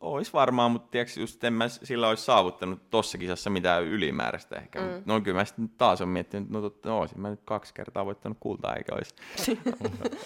Ois 0.00 0.32
varmaan, 0.32 0.70
mutta 0.70 0.88
tiedätkö, 0.90 1.20
just 1.20 1.44
en 1.44 1.52
mä 1.52 1.68
sillä 1.68 2.08
olisi 2.08 2.24
saavuttanut 2.24 2.90
tossa 2.90 3.18
kisassa 3.18 3.50
mitään 3.50 3.82
ylimääräistä 3.84 4.56
ehkä. 4.56 4.80
Mm. 4.80 5.02
No 5.06 5.20
kyllä 5.20 5.38
mä 5.40 5.44
sitten 5.44 5.68
taas 5.68 6.00
on 6.00 6.08
miettinyt, 6.08 6.46
että 6.46 6.58
no 6.58 6.62
totta, 6.62 6.88
no, 6.88 6.98
olisin 7.00 7.20
mä 7.20 7.30
nyt 7.30 7.40
kaksi 7.44 7.74
kertaa 7.74 8.06
voittanut 8.06 8.38
kultaa, 8.40 8.74
eikä 8.74 8.94
olisi. 8.94 9.14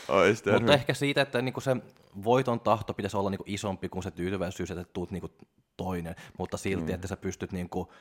ois 0.09 0.43
Mutta 0.59 0.75
ehkä 0.75 0.95
siitä, 0.95 1.21
että 1.23 1.43
niinku 1.43 1.61
se 1.61 1.77
voiton 2.25 2.61
tahto 2.61 2.95
pitäisi 2.95 3.17
olla 3.17 3.31
niinku 3.31 3.45
isompi 3.47 3.89
kuin 3.89 4.03
se 4.03 4.11
tyytyväisyys, 4.11 4.71
että 4.71 4.85
tuut 4.93 5.11
niinku 5.11 5.31
toinen, 5.77 6.15
mutta 6.39 6.57
silti, 6.57 6.87
Mm. 6.93 6.95
että 6.95 7.09
sä 7.09 7.17
pystyt 7.17 7.53
niinku 7.53 7.93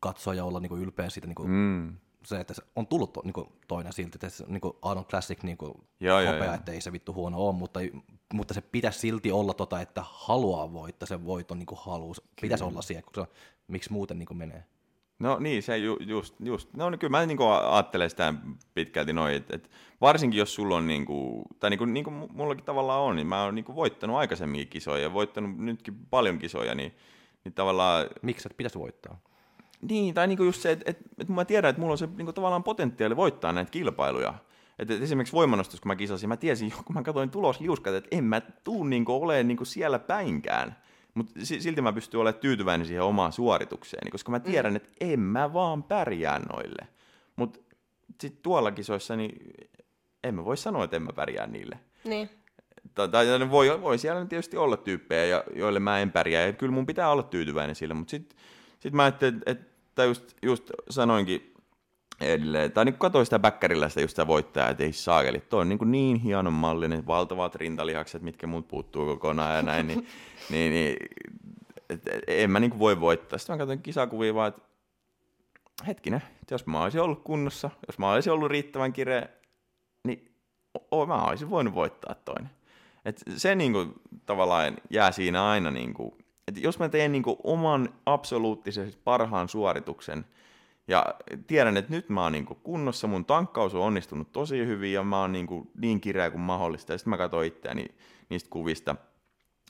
katsoa 0.00 0.34
ja 0.34 0.44
olla 0.44 0.60
niinku 0.60 0.76
ylpeä 0.76 1.10
siitä, 1.10 1.26
niinku 1.26 1.44
Mm. 1.46 1.96
Se, 2.24 2.40
että 2.40 2.54
se 2.54 2.62
on 2.76 2.86
tullut 2.86 3.12
to, 3.12 3.20
niinku 3.24 3.52
toinen 3.68 3.92
silti, 3.92 4.16
että 4.16 4.28
se 4.28 4.44
niinku 4.48 4.78
Arnold 4.82 5.06
Classic 5.06 5.42
niinku 5.42 5.84
Joo, 6.00 6.20
joo, 6.20 6.32
hopea, 6.32 6.46
joo. 6.46 6.54
että 6.54 6.72
ei 6.72 6.80
se 6.80 6.92
vittu 6.92 7.14
huono 7.14 7.38
ole, 7.38 7.54
mutta, 7.54 7.80
mutta 8.32 8.54
se 8.54 8.60
pitäisi 8.60 8.98
silti 8.98 9.32
olla 9.32 9.54
tota, 9.54 9.80
että 9.80 10.02
haluaa 10.04 10.72
voittaa, 10.72 11.06
sen 11.06 11.26
voiton 11.26 11.58
niinku 11.58 11.74
haluu, 11.74 12.14
pitäisi 12.40 12.64
olla 12.64 12.82
siellä, 12.82 13.02
kun 13.02 13.24
se, 13.24 13.32
miksi 13.68 13.92
muuten 13.92 14.18
niinku 14.18 14.34
menee. 14.34 14.64
No 15.18 15.38
niin, 15.38 15.62
se 15.62 15.78
ju, 15.78 15.96
just, 16.00 16.34
just. 16.40 16.68
No 16.76 16.90
niin, 16.90 16.98
kyllä 16.98 17.10
mä 17.10 17.26
niinku 17.26 17.44
ajattelen 17.46 18.10
sitä 18.10 18.34
pitkälti 18.74 19.12
noin, 19.12 19.34
että 19.34 19.56
et 19.56 19.70
varsinkin 20.00 20.38
jos 20.38 20.54
sulla 20.54 20.76
on, 20.76 20.86
niinku, 20.86 21.42
tai 21.58 21.70
niinku, 21.70 21.84
niinku 21.84 22.10
mullakin 22.10 22.64
tavallaan 22.64 23.00
on, 23.00 23.16
niin 23.16 23.26
mä 23.26 23.44
oon 23.44 23.54
niinku 23.54 23.74
voittanut 23.74 24.16
aikaisemmin 24.16 24.68
kisoja 24.68 25.02
ja 25.02 25.12
voittanut 25.12 25.56
nytkin 25.56 26.06
paljon 26.10 26.38
kisoja, 26.38 26.74
niin, 26.74 26.94
niin 27.44 27.52
tavallaan, 27.52 28.06
Miksi 28.22 28.48
et 28.50 28.56
pitäisi 28.56 28.78
voittaa? 28.78 29.20
Niin, 29.82 30.14
tai 30.14 30.26
niinku 30.26 30.44
just 30.44 30.62
se, 30.62 30.70
että 30.70 30.90
et, 30.90 30.98
et 31.18 31.28
mä 31.28 31.44
tiedän, 31.44 31.68
että 31.68 31.80
mulla 31.80 31.92
on 31.92 31.98
se 31.98 32.08
niinku 32.16 32.32
tavallaan 32.32 32.64
potentiaali 32.64 33.16
voittaa 33.16 33.52
näitä 33.52 33.70
kilpailuja. 33.70 34.34
Et, 34.78 34.90
et 34.90 35.02
esimerkiksi 35.02 35.32
voimannostus, 35.32 35.80
kun 35.80 35.88
mä 35.88 35.96
kisasin, 35.96 36.28
mä 36.28 36.36
tiesin, 36.36 36.70
jo, 36.70 36.76
kun 36.86 36.94
mä 36.94 37.02
katsoin 37.02 37.30
tulosliuskat, 37.30 37.94
että 37.94 38.16
en 38.16 38.24
mä 38.24 38.40
tuu 38.40 38.84
niinku 38.84 39.22
olemaan 39.22 39.48
niinku 39.48 39.64
siellä 39.64 39.98
päinkään. 39.98 40.76
Mutta 41.14 41.32
silti 41.44 41.82
mä 41.82 41.92
pystyn 41.92 42.20
olemaan 42.20 42.40
tyytyväinen 42.40 42.86
siihen 42.86 43.02
omaan 43.02 43.32
suoritukseen, 43.32 44.10
koska 44.10 44.30
mä 44.30 44.40
tiedän, 44.40 44.76
että 44.76 44.88
en 45.00 45.20
mä 45.20 45.52
vaan 45.52 45.82
pärjää 45.82 46.38
noille. 46.38 46.88
Mutta 47.36 47.60
sitten 48.20 48.42
tuolla 48.42 48.72
kisoissa, 48.72 49.16
niin 49.16 49.54
en 50.24 50.34
mä 50.34 50.44
voi 50.44 50.56
sanoa, 50.56 50.84
että 50.84 50.96
en 50.96 51.02
mä 51.02 51.12
pärjää 51.12 51.46
niille. 51.46 51.78
niin. 52.04 52.30
Tai, 52.94 53.08
tai 53.08 53.50
voi, 53.50 53.82
voi 53.82 53.98
siellä 53.98 54.24
tietysti 54.24 54.56
olla 54.56 54.76
tyyppejä, 54.76 55.44
joille 55.54 55.80
mä 55.80 55.98
en 55.98 56.12
pärjää, 56.12 56.46
ja 56.46 56.52
kyllä 56.52 56.72
mun 56.72 56.86
pitää 56.86 57.10
olla 57.10 57.22
tyytyväinen 57.22 57.76
sille, 57.76 57.94
mutta 57.94 58.10
sitten 58.10 58.38
sit 58.80 58.92
mä 58.92 59.02
ajattelin, 59.02 59.42
että 59.46 59.69
tai 60.00 60.06
just, 60.06 60.34
just 60.42 60.70
sanoinkin 60.90 61.54
edelleen, 62.20 62.72
tai 62.72 62.84
niin 62.84 62.94
katsoin 62.94 63.26
sitä 63.26 63.38
bäkkärillä 63.38 63.88
sitä 63.88 64.00
just 64.00 64.12
sitä 64.12 64.26
voittajaa, 64.26 64.68
että 64.68 64.84
ei 64.84 64.92
saakeli, 64.92 65.40
toi 65.40 65.60
on 65.60 65.68
niin, 65.68 65.78
kuin 65.78 65.90
niin 65.90 66.16
hienon 66.16 66.52
mallinen, 66.52 67.06
valtavat 67.06 67.54
rintalihakset, 67.54 68.22
mitkä 68.22 68.46
muut 68.46 68.68
puuttuu 68.68 69.06
kokonaan 69.06 69.56
ja 69.56 69.62
näin, 69.62 69.86
niin, 69.86 70.06
niin, 70.50 70.72
niin 70.72 70.96
et, 71.90 72.08
et, 72.08 72.22
en 72.26 72.50
mä 72.50 72.60
niin 72.60 72.70
kuin 72.70 72.78
voi 72.78 73.00
voittaa. 73.00 73.38
Sitten 73.38 73.54
mä 73.54 73.58
katsoin 73.58 73.82
kisakuvia 73.82 74.34
vaan, 74.34 74.48
että 74.48 74.62
hetkinen, 75.86 76.22
jos 76.50 76.66
mä 76.66 76.82
olisin 76.82 77.00
ollut 77.00 77.24
kunnossa, 77.24 77.70
jos 77.86 77.98
mä 77.98 78.12
olisin 78.12 78.32
ollut 78.32 78.50
riittävän 78.50 78.92
kireä, 78.92 79.28
niin 80.04 80.34
o, 80.90 81.06
mä 81.06 81.24
olisin 81.24 81.50
voinut 81.50 81.74
voittaa 81.74 82.14
toinen. 82.14 82.50
Et 83.04 83.22
se 83.36 83.54
niinku 83.54 83.86
tavallaan 84.26 84.76
jää 84.90 85.12
siinä 85.12 85.48
aina, 85.48 85.70
niinku, 85.70 86.18
että 86.50 86.60
jos 86.60 86.78
mä 86.78 86.88
teen 86.88 87.12
niinku 87.12 87.38
oman 87.44 87.88
absoluuttisesti 88.06 89.00
parhaan 89.04 89.48
suorituksen, 89.48 90.24
ja 90.88 91.14
tiedän, 91.46 91.76
että 91.76 91.90
nyt 91.90 92.08
mä 92.08 92.22
oon 92.22 92.32
niinku 92.32 92.54
kunnossa, 92.54 93.06
mun 93.06 93.24
tankkaus 93.24 93.74
on 93.74 93.80
onnistunut 93.80 94.32
tosi 94.32 94.66
hyvin, 94.66 94.92
ja 94.92 95.02
mä 95.02 95.20
oon 95.20 95.32
niinku 95.32 95.70
niin 95.80 96.00
kireä 96.00 96.30
kuin 96.30 96.40
mahdollista, 96.40 96.92
ja 96.92 96.98
sitten 96.98 97.10
mä 97.10 97.16
katsoin 97.16 97.48
itseäni 97.48 97.86
niistä 98.28 98.50
kuvista. 98.50 98.96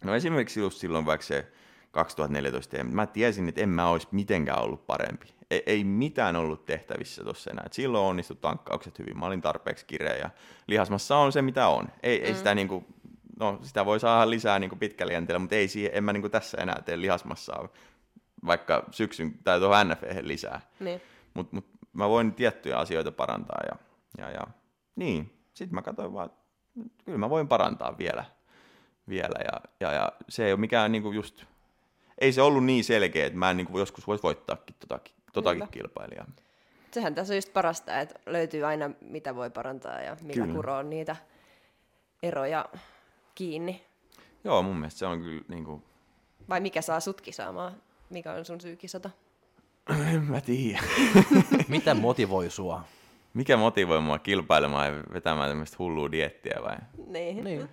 No 0.04 0.14
esimerkiksi 0.14 0.60
just 0.60 0.78
silloin 0.78 1.06
vaikka 1.06 1.26
se 1.26 1.52
2014 1.90 2.76
EM, 2.76 2.86
mä 2.86 3.06
tiesin, 3.06 3.48
että 3.48 3.60
en 3.60 3.68
mä 3.68 3.88
olisi 3.88 4.08
mitenkään 4.10 4.62
ollut 4.62 4.86
parempi. 4.86 5.34
Ei, 5.50 5.62
ei 5.66 5.84
mitään 5.84 6.36
ollut 6.36 6.66
tehtävissä 6.66 7.24
tuossa 7.24 7.50
enää. 7.50 7.62
Et 7.66 7.72
silloin 7.72 8.04
onnistui 8.04 8.36
tankkaukset 8.40 8.98
hyvin, 8.98 9.18
mä 9.18 9.26
olin 9.26 9.40
tarpeeksi 9.40 9.86
kireä 9.86 10.16
ja 10.16 10.30
lihasmassa 10.66 11.16
on 11.16 11.32
se 11.32 11.42
mitä 11.42 11.68
on. 11.68 11.88
Ei, 12.02 12.18
mm. 12.18 12.24
ei 12.24 12.34
sitä 12.34 12.54
niinku, 12.54 12.84
no 13.40 13.58
sitä 13.62 13.84
voi 13.84 14.00
saada 14.00 14.30
lisää 14.30 14.58
niinku 14.58 14.76
pitkällä 14.76 15.12
jänteellä, 15.12 15.38
mutta 15.38 15.56
ei 15.56 15.68
siihen, 15.68 15.90
en 15.94 16.04
mä 16.04 16.12
niinku 16.12 16.28
tässä 16.28 16.58
enää 16.60 16.82
tee 16.84 17.00
lihasmassaa 17.00 17.68
vaikka 18.46 18.84
syksyn 18.90 19.34
tai 19.44 19.60
tuohon 19.60 19.88
NFE 19.88 20.18
lisää. 20.22 20.60
niin. 20.80 21.00
Mutta 21.34 21.56
mut 21.56 21.66
mä 21.92 22.08
voin 22.08 22.34
tiettyjä 22.34 22.78
asioita 22.78 23.12
parantaa 23.12 23.60
ja, 23.70 23.76
ja, 24.18 24.30
ja 24.30 24.46
niin. 24.96 25.36
Sitten 25.54 25.74
mä 25.74 25.82
katsoin 25.82 26.12
vaan, 26.12 26.26
että 26.26 26.40
kyllä 27.04 27.18
mä 27.18 27.30
voin 27.30 27.48
parantaa 27.48 27.98
vielä. 27.98 28.24
vielä 29.08 29.40
ja, 29.52 29.60
ja, 29.80 29.92
ja 29.92 30.12
se 30.28 30.46
ei 30.46 30.52
ole 30.52 30.60
mikään 30.60 30.92
niinku 30.92 31.12
just, 31.12 31.44
ei 32.18 32.32
se 32.32 32.42
ollut 32.42 32.64
niin 32.64 32.84
selkeä, 32.84 33.26
että 33.26 33.38
mä 33.38 33.50
en 33.50 33.56
niinku 33.56 33.78
joskus 33.78 34.06
voisi 34.06 34.22
voittaakin 34.22 34.76
totakin, 34.78 35.14
totakin 35.32 35.68
kilpailijaa. 35.70 36.26
Sehän 36.90 37.14
tässä 37.14 37.32
on 37.32 37.36
just 37.36 37.52
parasta, 37.52 38.00
että 38.00 38.20
löytyy 38.26 38.64
aina 38.64 38.90
mitä 39.00 39.34
voi 39.34 39.50
parantaa 39.50 40.00
ja 40.00 40.16
millä 40.22 40.42
Kyllä. 40.42 40.54
kuroo 40.54 40.82
niitä 40.82 41.16
eroja 42.22 42.68
kiinni. 43.40 43.82
Joo, 44.44 44.62
mun 44.62 44.76
mielestä 44.76 44.98
se 44.98 45.06
on 45.06 45.20
kyllä 45.20 45.42
niinku, 45.48 45.82
Vai 46.48 46.60
mikä 46.60 46.82
saa 46.82 47.00
sut 47.00 47.20
kisaamaan? 47.20 47.82
Mikä 48.10 48.32
on 48.32 48.44
sun 48.44 48.60
syy 48.60 48.76
kisata? 48.76 49.10
en 50.14 50.24
mä 50.24 50.40
tiedä. 50.40 50.80
Mitä 51.68 51.94
motivoi 51.94 52.50
sua? 52.50 52.84
Mikä 53.34 53.56
motivoi 53.56 54.00
mua 54.00 54.18
kilpailemaan 54.18 54.86
ja 54.86 55.02
vetämään 55.12 55.50
tämmöistä 55.50 55.76
hullua 55.78 56.10
diettiä 56.10 56.58
vai? 56.62 56.76
Niin. 57.06 57.44
Niin. 57.44 57.68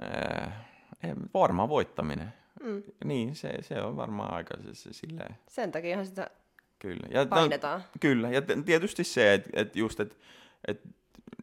Ää, 0.00 0.64
en, 1.02 1.16
varmaan 1.34 1.68
voittaminen. 1.68 2.34
Mm. 2.62 2.82
Niin, 3.04 3.34
se, 3.34 3.52
se 3.60 3.82
on 3.82 3.96
varmaan 3.96 4.34
aika 4.34 4.54
se, 4.62 4.74
se 4.74 4.92
silleen. 4.92 5.36
Sen 5.48 5.72
takiahan 5.72 6.06
sitä 6.06 6.30
Kyllä. 6.78 7.06
Ja, 7.10 7.26
painetaan. 7.26 7.80
No, 7.80 7.86
kyllä, 8.00 8.30
ja 8.30 8.42
t- 8.42 8.64
tietysti 8.64 9.04
se, 9.04 9.34
että 9.34 9.50
et 9.52 9.76
just, 9.76 10.00
että 10.00 10.14
et, 10.68 10.80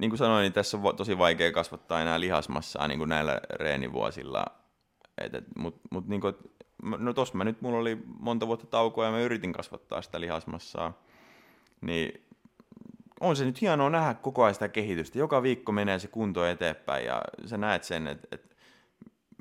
niin 0.01 0.11
kuin 0.11 0.17
sanoin, 0.17 0.41
niin 0.41 0.53
tässä 0.53 0.77
on 0.77 0.95
tosi 0.95 1.17
vaikea 1.17 1.51
kasvattaa 1.51 2.01
enää 2.01 2.19
lihasmassaa 2.19 2.87
niin 2.87 2.97
kuin 2.97 3.09
näillä 3.09 3.41
reenivuosilla. 3.49 4.45
Et, 5.17 5.35
et, 5.35 5.43
Mutta 5.55 5.81
mut, 5.91 6.07
niin 6.07 6.21
kuin, 6.21 6.35
et, 6.35 6.51
no 6.97 7.13
tossa 7.13 7.37
mä 7.37 7.43
nyt, 7.43 7.61
mulla 7.61 7.77
oli 7.77 7.97
monta 8.19 8.47
vuotta 8.47 8.65
taukoa 8.65 9.05
ja 9.05 9.11
mä 9.11 9.19
yritin 9.19 9.53
kasvattaa 9.53 10.01
sitä 10.01 10.21
lihasmassaa. 10.21 10.93
Niin 11.81 12.25
on 13.19 13.35
se 13.35 13.45
nyt 13.45 13.61
hienoa 13.61 13.89
nähdä 13.89 14.13
koko 14.13 14.43
ajan 14.43 14.53
sitä 14.53 14.69
kehitystä. 14.69 15.19
Joka 15.19 15.43
viikko 15.43 15.71
menee 15.71 15.99
se 15.99 16.07
kunto 16.07 16.45
eteenpäin 16.45 17.05
ja 17.05 17.21
sä 17.45 17.57
näet 17.57 17.83
sen, 17.83 18.07
että, 18.07 18.27
että 18.31 18.55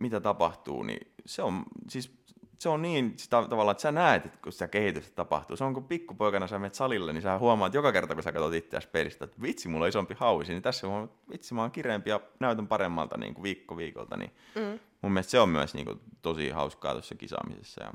mitä 0.00 0.20
tapahtuu, 0.20 0.82
niin 0.82 1.12
se 1.26 1.42
on, 1.42 1.62
siis 1.88 2.19
se 2.60 2.68
on 2.68 2.82
niin 2.82 3.12
sitä, 3.16 3.46
tavallaan, 3.50 3.72
että 3.72 3.82
sä 3.82 3.92
näet, 3.92 4.26
että 4.26 4.38
kun 4.42 4.52
sitä 4.52 4.68
kehitystä 4.68 5.14
tapahtuu. 5.14 5.56
Se 5.56 5.64
on 5.64 5.74
kun 5.74 5.84
pikkupoikana 5.84 6.46
sä 6.46 6.58
menet 6.58 6.74
salille, 6.74 7.12
niin 7.12 7.22
sä 7.22 7.38
huomaat 7.38 7.74
joka 7.74 7.92
kerta, 7.92 8.14
kun 8.14 8.22
sä 8.22 8.32
katsot 8.32 8.54
itseäsi 8.54 8.88
pelistä, 8.88 9.24
että 9.24 9.42
vitsi, 9.42 9.68
mulla 9.68 9.84
on 9.84 9.88
isompi 9.88 10.14
hauisi, 10.18 10.52
niin 10.52 10.62
tässä 10.62 10.86
huomaat, 10.86 11.10
että 11.10 11.32
vitsi, 11.32 11.54
mä 11.54 11.60
oon 11.60 11.70
kireempi 11.70 12.10
ja 12.10 12.20
näytän 12.40 12.68
paremmalta 12.68 13.16
niin 13.18 13.34
kuin 13.34 13.42
viikko 13.42 13.76
viikolta. 13.76 14.16
Niin 14.16 14.30
Mm. 14.54 14.78
mun 15.02 15.12
mielestä 15.12 15.30
se 15.30 15.40
on 15.40 15.48
myös 15.48 15.74
niin 15.74 15.86
kuin, 15.86 16.00
tosi 16.22 16.50
hauskaa 16.50 16.92
tuossa 16.92 17.14
kisaamisessa. 17.14 17.82
Ja, 17.84 17.92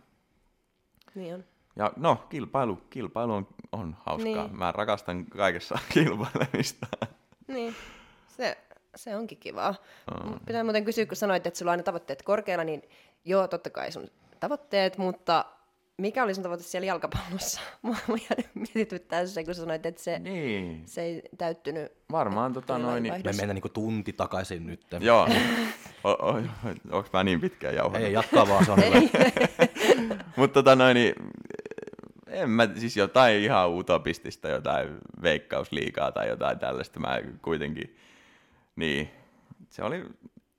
Niin 1.15 1.33
on. 1.35 1.43
ja 1.75 1.93
no, 1.97 2.25
kilpailu, 2.29 2.75
kilpailu 2.89 3.33
on, 3.33 3.47
on 3.71 3.95
hauskaa. 4.05 4.47
Niin. 4.47 4.57
Mä 4.57 4.71
rakastan 4.71 5.25
kaikessa 5.25 5.79
kilpailemista. 5.93 6.87
Niin. 7.47 7.75
Se, 8.27 8.57
se 8.95 9.15
onkin 9.15 9.37
kivaa. 9.37 9.75
Mm. 10.23 10.39
Pitää 10.45 10.63
muuten 10.63 10.85
kysyä, 10.85 11.05
kun 11.05 11.15
sanoit, 11.17 11.47
että 11.47 11.57
sulla 11.57 11.69
on 11.69 11.73
aina 11.73 11.83
tavoitteet 11.83 12.21
korkealla, 12.23 12.63
niin 12.63 12.81
joo, 13.25 13.47
totta 13.47 13.69
kai 13.69 13.91
sun 13.91 14.07
tavoitteet, 14.39 14.97
mutta 14.97 15.45
mikä 15.97 16.23
oli 16.23 16.33
sun 16.33 16.43
tavoite 16.43 16.63
siellä 16.63 16.85
jalkapallossa? 16.85 17.61
Mua 17.81 17.95
mietityttää 18.53 19.25
se, 19.25 19.43
kun 19.43 19.55
sanoit, 19.55 19.85
että 19.85 20.03
se, 20.03 20.19
niin. 20.19 20.83
se 20.85 21.01
ei 21.01 21.21
täyttynyt. 21.37 21.91
Varmaan 22.11 22.53
tota 22.53 22.77
noin, 22.77 23.03
niin, 23.03 23.13
Me 23.13 23.21
mennään 23.23 23.55
niinku 23.55 23.69
tunti 23.69 24.13
takaisin 24.13 24.65
nyt. 24.65 24.85
Joo. 24.99 25.27
O, 26.03 26.09
o, 26.09 26.41
onks 26.91 27.09
mä 27.13 27.23
niin 27.23 27.41
pitkään 27.41 27.75
jauhannut? 27.75 28.07
Ei, 28.07 28.13
jatkaa 28.13 28.47
vaan, 28.47 28.65
se 28.65 28.71
on. 28.71 28.79
Mutta 30.37 30.53
tota 30.53 30.75
noin, 30.75 30.95
niin, 30.95 31.15
en 32.27 32.49
mä, 32.49 32.69
siis 32.75 32.97
jotain 32.97 33.43
ihan 33.43 33.69
utopistista, 33.69 34.49
jotain 34.49 34.97
veikkausliikaa 35.21 36.11
tai 36.11 36.27
jotain 36.27 36.59
tällaista 36.59 36.99
mä 36.99 37.19
kuitenkin, 37.41 37.97
niin, 38.75 39.09
se 39.69 39.83
oli, 39.83 40.05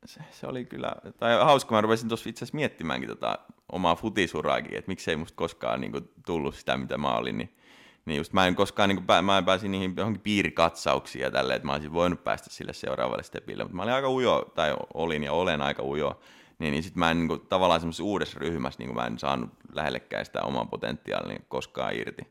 se, 0.04 0.20
se 0.30 0.46
oli 0.46 0.64
kyllä, 0.64 0.92
tai 1.18 1.44
hauska, 1.44 1.74
mä 1.74 1.80
rupesin 1.80 2.08
tuossa 2.08 2.28
itse 2.28 2.38
asiassa 2.38 2.56
miettimäänkin 2.56 3.08
tota 3.08 3.38
omaa 3.72 3.96
futisuraakin, 3.96 4.74
että 4.74 4.88
miksei 4.88 5.16
musta 5.16 5.36
koskaan 5.36 5.80
niin 5.80 5.92
kuin, 5.92 6.10
tullut 6.26 6.54
sitä, 6.54 6.76
mitä 6.76 6.98
mä 6.98 7.16
olin, 7.16 7.38
niin, 7.38 7.56
niin 8.04 8.16
just 8.16 8.32
mä 8.32 8.46
en 8.46 8.54
koskaan, 8.54 8.88
niin 8.88 9.04
kuin, 9.04 9.24
mä 9.24 9.38
en 9.38 9.44
pääsin 9.44 9.70
niihin 9.70 9.94
johonkin 9.96 10.22
piirikatsauksiin 10.22 11.22
ja 11.22 11.30
tälleen, 11.30 11.56
että 11.56 11.66
mä 11.66 11.72
olisin 11.72 11.92
voinut 11.92 12.24
päästä 12.24 12.50
sille 12.50 12.72
seuraavalle 12.72 13.22
stepille, 13.22 13.64
mutta 13.64 13.76
mä 13.76 13.82
olin 13.82 13.94
aika 13.94 14.10
ujo, 14.10 14.52
tai 14.54 14.76
olin 14.94 15.22
ja 15.22 15.32
olen 15.32 15.62
aika 15.62 15.82
ujo, 15.82 16.20
niin, 16.58 16.72
niin 16.72 16.82
sitten 16.82 16.98
mä 16.98 17.10
en 17.10 17.18
niin 17.18 17.28
kuin, 17.28 17.40
tavallaan 17.40 17.80
semmoisessa 17.80 18.04
uudessa 18.04 18.38
ryhmässä, 18.38 18.78
niin 18.78 18.88
kuin 18.88 18.96
mä 18.96 19.06
en 19.06 19.18
saanut 19.18 19.50
lähellekään 19.72 20.26
sitä 20.26 20.42
omaa 20.42 20.64
potentiaalia 20.64 21.38
koskaan 21.48 21.94
irti, 21.94 22.22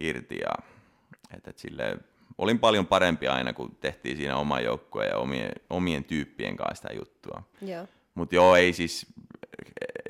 irti 0.00 0.38
ja 0.38 0.64
että 1.34 1.50
et 1.50 1.58
silleen, 1.58 2.00
olin 2.38 2.58
paljon 2.58 2.86
parempi 2.86 3.28
aina, 3.28 3.52
kun 3.52 3.76
tehtiin 3.80 4.16
siinä 4.16 4.36
oma 4.36 4.60
joukkue 4.60 5.06
ja 5.06 5.16
omien, 5.16 5.52
omien 5.70 6.04
tyyppien 6.04 6.56
kanssa 6.56 6.74
sitä 6.82 6.98
juttua. 6.98 7.42
Joo. 7.62 7.86
Mutta 8.14 8.34
joo, 8.34 8.56
ei 8.56 8.72
siis, 8.72 9.06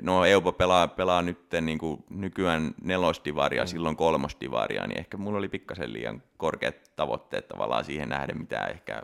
no 0.03 0.25
Eupo 0.25 0.53
pelaa, 0.53 0.89
pelaa 0.89 1.23
nyt 1.23 1.39
niin 1.61 1.79
kuin 1.79 2.05
nykyään 2.11 2.75
nelosdivaria, 2.83 3.63
mm. 3.63 3.67
silloin 3.67 3.97
kolmosdivaria, 3.97 4.87
niin 4.87 4.99
ehkä 4.99 5.17
mulla 5.17 5.39
oli 5.39 5.49
pikkasen 5.49 5.93
liian 5.93 6.23
korkeat 6.37 6.77
tavoitteet 6.97 7.49
tavallaan 7.49 7.85
siihen 7.85 8.09
nähden, 8.09 8.39
mitä 8.39 8.67
ehkä 8.67 9.03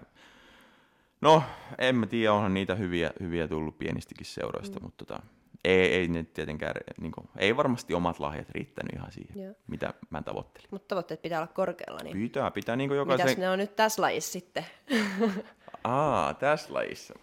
No, 1.21 1.43
en 1.79 1.97
mä 1.97 2.07
tiedä, 2.07 2.33
onhan 2.33 2.55
niitä 2.55 2.75
hyviä, 2.75 3.11
hyviä 3.21 3.49
tullut 3.49 3.79
pienistikin 3.79 4.27
seuroista, 4.27 4.79
mm. 4.79 4.85
mutta 4.85 5.05
tota, 5.05 5.23
ei, 5.65 5.95
ei 5.95 6.09
ne 6.09 6.23
tietenkään, 6.23 6.75
niin 7.01 7.13
kuin, 7.13 7.29
ei 7.37 7.57
varmasti 7.57 7.95
omat 7.95 8.21
lahjat 8.21 8.51
riittänyt 8.51 8.93
ihan 8.95 9.13
siihen, 9.13 9.43
Joo. 9.43 9.55
mitä 9.67 9.95
mä 10.11 10.23
tavoittelin. 10.23 10.69
Mutta 10.71 10.89
tavoitteet 10.89 11.23
pitää 11.23 11.39
olla 11.39 11.53
korkealla. 11.53 12.01
Niin... 12.03 12.19
Pitää, 12.19 12.51
pitää 12.51 12.77
niin 12.77 12.89
kuin 12.89 12.99
jokaisen... 12.99 13.27
Mitäs 13.27 13.39
ne 13.39 13.51
on 13.51 13.59
nyt 13.59 13.77
tässä 13.77 14.03
lajissa 14.03 14.33
sitten? 14.33 14.67
Aa, 15.85 16.35
tässä 16.35 16.75
lajissa. 16.75 17.15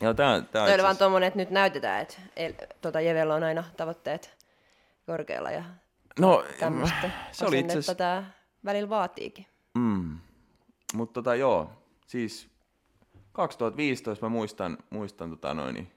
Joo, 0.00 0.14
tää, 0.14 0.40
tää 0.40 0.64
Toi 0.64 0.74
oli 0.74 0.82
vaan 0.82 0.96
tuommoinen, 0.96 1.28
että 1.28 1.38
nyt 1.38 1.50
näytetään, 1.50 2.02
että 2.02 2.16
el, 2.36 2.52
tuota 2.80 3.00
Jevellä 3.00 3.34
on 3.34 3.42
aina 3.42 3.64
tavoitteet 3.76 4.36
korkealla 5.06 5.50
ja 5.50 5.64
no, 6.20 6.44
tämmöistä 6.60 7.10
se 7.32 7.46
oli 7.46 7.58
itse 7.58 7.72
asiassa... 7.72 7.94
tämä 7.94 8.30
välillä 8.64 8.88
vaatiikin. 8.88 9.46
Mm. 9.74 10.18
Mutta 10.94 11.12
tota, 11.12 11.34
joo, 11.34 11.70
siis 12.06 12.48
2015 13.32 14.26
mä 14.26 14.30
muistan, 14.30 14.78
muistan 14.90 15.30
tota 15.30 15.54
noin, 15.54 15.92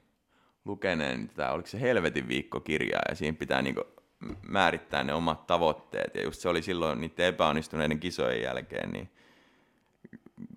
lukeneen 0.64 1.28
tätä, 1.28 1.52
oliko 1.52 1.68
se 1.68 1.80
Helvetin 1.80 2.28
viikkokirjaa, 2.28 3.02
ja 3.08 3.14
siinä 3.14 3.36
pitää 3.38 3.62
niinku 3.62 3.84
määrittää 4.48 5.04
ne 5.04 5.14
omat 5.14 5.46
tavoitteet, 5.46 6.14
ja 6.14 6.22
just 6.22 6.40
se 6.40 6.48
oli 6.48 6.62
silloin 6.62 7.00
niiden 7.00 7.26
epäonnistuneiden 7.26 8.00
kisojen 8.00 8.42
jälkeen, 8.42 8.90
niin 8.90 9.10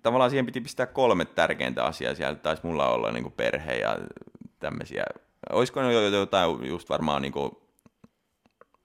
tavallaan 0.02 0.30
siihen 0.30 0.46
piti 0.46 0.60
pistää 0.60 0.86
kolme 0.86 1.24
tärkeintä 1.24 1.84
asiaa, 1.84 2.14
siellä 2.14 2.34
taisi 2.34 2.66
mulla 2.66 2.88
olla 2.88 3.10
niinku 3.10 3.30
perhe 3.30 3.74
ja 3.74 3.98
tämmöisiä, 4.58 5.04
olisiko 5.52 5.82
ne 5.82 5.92
jotain 5.92 6.66
just 6.66 6.88
varmaan 6.88 7.22
niinku, 7.22 7.62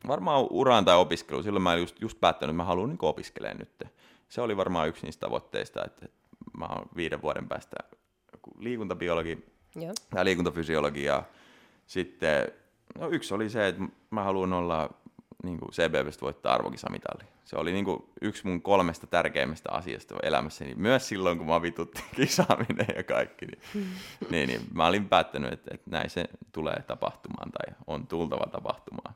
varmaan 0.08 0.48
uraan 0.50 0.86
tai 0.86 0.98
opiskelu, 0.98 1.43
silloin 1.43 1.64
mä 1.64 1.76
just, 1.76 2.02
just 2.02 2.20
päättänyt, 2.20 2.54
että 2.54 2.58
mä 2.58 2.64
haluan 2.64 2.89
niinku 2.89 3.08
opiskelemaan 3.08 3.58
nyt. 3.58 3.91
Se 4.30 4.41
oli 4.41 4.58
varmaan 4.58 4.88
yksi 4.88 5.06
niistä 5.06 5.28
tavoitteista, 5.28 5.86
että 5.86 6.06
mä 6.58 6.66
oon 6.66 6.86
viiden 6.95 7.22
vuoden 7.22 7.48
päästä 7.48 7.76
liikuntabiologi 8.60 9.45
Joo. 9.76 9.93
ja 10.16 10.26
liikuntafysiologi 10.26 11.04
ja 11.04 11.24
sitten 11.88 12.52
no 13.00 13.10
yksi 13.10 13.34
oli 13.34 13.50
se, 13.50 13.68
että 13.68 13.84
mä 14.10 14.24
haluan 14.24 14.54
olla 14.54 14.89
niin 15.44 15.60
kuin 15.60 15.72
CBVstä 15.72 16.22
voittaa 16.22 16.54
arvokisamitali. 16.54 17.24
Se 17.46 17.56
oli 17.56 17.72
niin 17.72 17.86
kuin 17.86 18.04
yksi 18.22 18.48
mun 18.48 18.62
kolmesta 18.62 19.08
tärkeimmästä 19.08 19.72
asiasta 19.72 20.16
elämässäni, 20.24 20.76
myös 20.76 21.08
silloin 21.08 21.38
kun 21.38 21.48
mä 21.48 21.62
vitutti 21.62 22.04
kisaaminen 22.16 22.88
ja 22.96 23.04
kaikki. 23.04 23.46
Niin, 23.46 23.60
niin, 24.30 24.48
niin 24.48 24.62
mä 24.74 24.88
olin 24.88 25.10
päättänyt, 25.10 25.54
että, 25.54 25.72
että 25.74 25.92
näin 25.92 26.10
se 26.10 26.26
tulee 26.52 26.84
tapahtumaan 26.88 27.52
tai 27.52 27.76
on 27.88 28.08
tultava 28.08 28.46
tapahtumaan. 28.52 29.16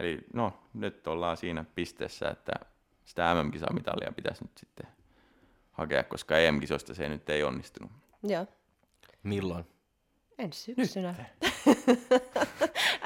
Eli 0.00 0.26
no, 0.32 0.52
nyt 0.74 1.06
ollaan 1.06 1.36
siinä 1.36 1.64
pisteessä, 1.74 2.28
että 2.28 2.52
sitä 3.04 3.34
MM-kisamitalia 3.34 4.12
pitäisi 4.12 4.44
nyt 4.44 4.58
sitten 4.58 4.86
hakea, 5.72 6.02
koska 6.02 6.38
EM-kisoista 6.38 6.94
se 6.94 7.08
nyt 7.08 7.30
ei 7.30 7.42
onnistunut. 7.42 7.92
Joo. 8.22 8.46
Milloin? 9.22 9.64
Ensi 10.38 10.60
syksynä. 10.60 11.12
NFstä. 11.12 11.50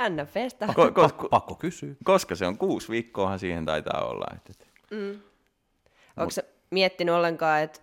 Ko- 0.67 0.91
ko- 0.91 1.23
ko- 1.23 1.29
pakko 1.29 1.55
kysyä. 1.55 1.95
Koska 2.05 2.35
se 2.35 2.47
on 2.47 2.59
kuusi 2.59 2.89
viikkoahan 2.89 3.39
siihen 3.39 3.65
taitaa 3.65 4.07
olla. 4.09 4.27
Että... 4.37 4.67
Mm. 4.91 5.21
Onko 6.17 6.31
sä 6.31 6.43
miettinyt 6.71 7.15
ollenkaan, 7.15 7.63
että, 7.63 7.81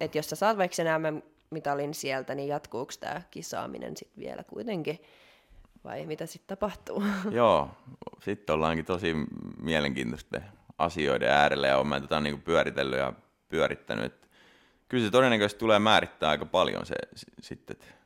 että 0.00 0.18
jos 0.18 0.30
sä 0.30 0.36
saat 0.36 0.58
vaikka 0.58 0.74
sen 0.74 0.86
mitalin 1.50 1.94
sieltä, 1.94 2.34
niin 2.34 2.48
jatkuuko 2.48 2.92
tämä 3.00 3.22
kisaaminen 3.30 3.96
sitten 3.96 4.24
vielä 4.24 4.44
kuitenkin? 4.44 4.98
Vai 5.84 6.06
mitä 6.06 6.26
sitten 6.26 6.56
tapahtuu? 6.58 7.02
Joo, 7.30 7.70
sitten 8.20 8.54
ollaankin 8.54 8.84
tosi 8.84 9.14
mielenkiintoisten 9.62 10.44
asioiden 10.78 11.30
äärellä 11.30 11.66
ja 11.66 11.78
olen 11.78 12.02
tota, 12.02 12.20
niin 12.20 12.42
pyöritellyt 12.42 12.98
ja 12.98 13.12
pyörittänyt. 13.48 14.04
Et 14.04 14.30
kyllä 14.88 15.04
se 15.04 15.10
todennäköisesti 15.10 15.58
tulee 15.58 15.78
määrittää 15.78 16.30
aika 16.30 16.46
paljon 16.46 16.86
se 16.86 16.94
sitten, 17.40 17.76
että 17.76 17.99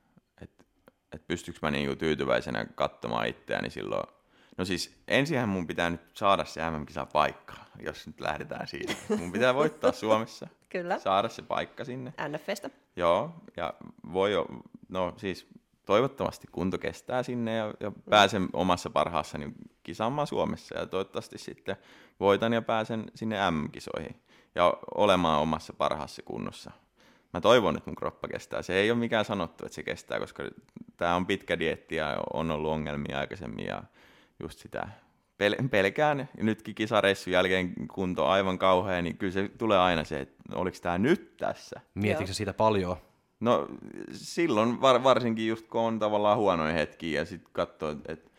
et, 1.14 1.20
et 1.20 1.26
pystyykö 1.26 1.58
mä 1.62 1.70
niinku 1.70 1.96
tyytyväisenä 1.96 2.66
katsomaan 2.74 3.26
itseäni 3.26 3.70
silloin. 3.70 4.08
No 4.56 4.64
siis 4.64 5.02
ensinhän 5.08 5.48
mun 5.48 5.66
pitää 5.66 5.90
nyt 5.90 6.00
saada 6.14 6.44
se 6.44 6.70
MM-kisa 6.70 7.06
paikka, 7.06 7.54
jos 7.80 8.06
nyt 8.06 8.20
lähdetään 8.20 8.68
siitä. 8.68 8.92
Mun 9.18 9.32
pitää 9.32 9.54
voittaa 9.54 9.92
Suomessa. 9.92 10.48
Kyllä. 10.68 10.98
Saada 10.98 11.28
se 11.28 11.42
paikka 11.42 11.84
sinne. 11.84 12.12
NFstä. 12.28 12.70
Joo, 12.96 13.34
ja 13.56 13.74
voi 14.12 14.32
jo, 14.32 14.46
no 14.88 15.14
siis 15.16 15.48
toivottavasti 15.86 16.46
kunto 16.52 16.78
kestää 16.78 17.22
sinne 17.22 17.54
ja, 17.56 17.74
ja 17.80 17.92
pääsen 18.10 18.48
omassa 18.52 18.90
parhaassani 18.90 19.52
kisaamaan 19.82 20.26
Suomessa 20.26 20.78
ja 20.78 20.86
toivottavasti 20.86 21.38
sitten 21.38 21.76
voitan 22.20 22.52
ja 22.52 22.62
pääsen 22.62 23.04
sinne 23.14 23.50
M-kisoihin 23.50 24.22
ja 24.54 24.74
olemaan 24.94 25.40
omassa 25.40 25.72
parhaassa 25.72 26.22
kunnossa. 26.22 26.70
Mä 27.34 27.40
toivon, 27.40 27.76
että 27.76 27.90
mun 27.90 27.96
kroppa 27.96 28.28
kestää. 28.28 28.62
Se 28.62 28.74
ei 28.74 28.90
ole 28.90 28.98
mikään 28.98 29.24
sanottu, 29.24 29.66
että 29.66 29.74
se 29.74 29.82
kestää, 29.82 30.18
koska 30.18 30.42
tämä 30.96 31.16
on 31.16 31.26
pitkä 31.26 31.58
dietti 31.58 31.94
ja 31.94 32.16
on 32.32 32.50
ollut 32.50 32.70
ongelmia 32.70 33.18
aikaisemmin 33.18 33.66
ja 33.66 33.82
just 34.40 34.58
sitä 34.58 34.88
pel- 35.42 35.68
pelkään. 35.68 36.28
Nytkin 36.42 36.74
kisareissun 36.74 37.32
jälkeen 37.32 37.88
kunto 37.88 38.26
aivan 38.26 38.58
kauhea, 38.58 39.02
niin 39.02 39.18
kyllä 39.18 39.32
se 39.32 39.50
tulee 39.58 39.78
aina 39.78 40.04
se, 40.04 40.20
että 40.20 40.42
oliko 40.54 40.76
tämä 40.82 40.98
nyt 40.98 41.36
tässä. 41.36 41.80
Mietitkö 41.94 42.32
siitä 42.32 42.54
paljon? 42.54 42.96
No 43.40 43.68
silloin 44.12 44.80
var, 44.80 45.04
varsinkin 45.04 45.46
just 45.46 45.66
kun 45.66 45.80
on 45.80 45.98
tavallaan 45.98 46.38
huonoja 46.38 46.72
hetkiä 46.72 47.20
ja 47.20 47.24
sitten 47.24 47.52
katsoo, 47.52 47.96
että 48.08 48.30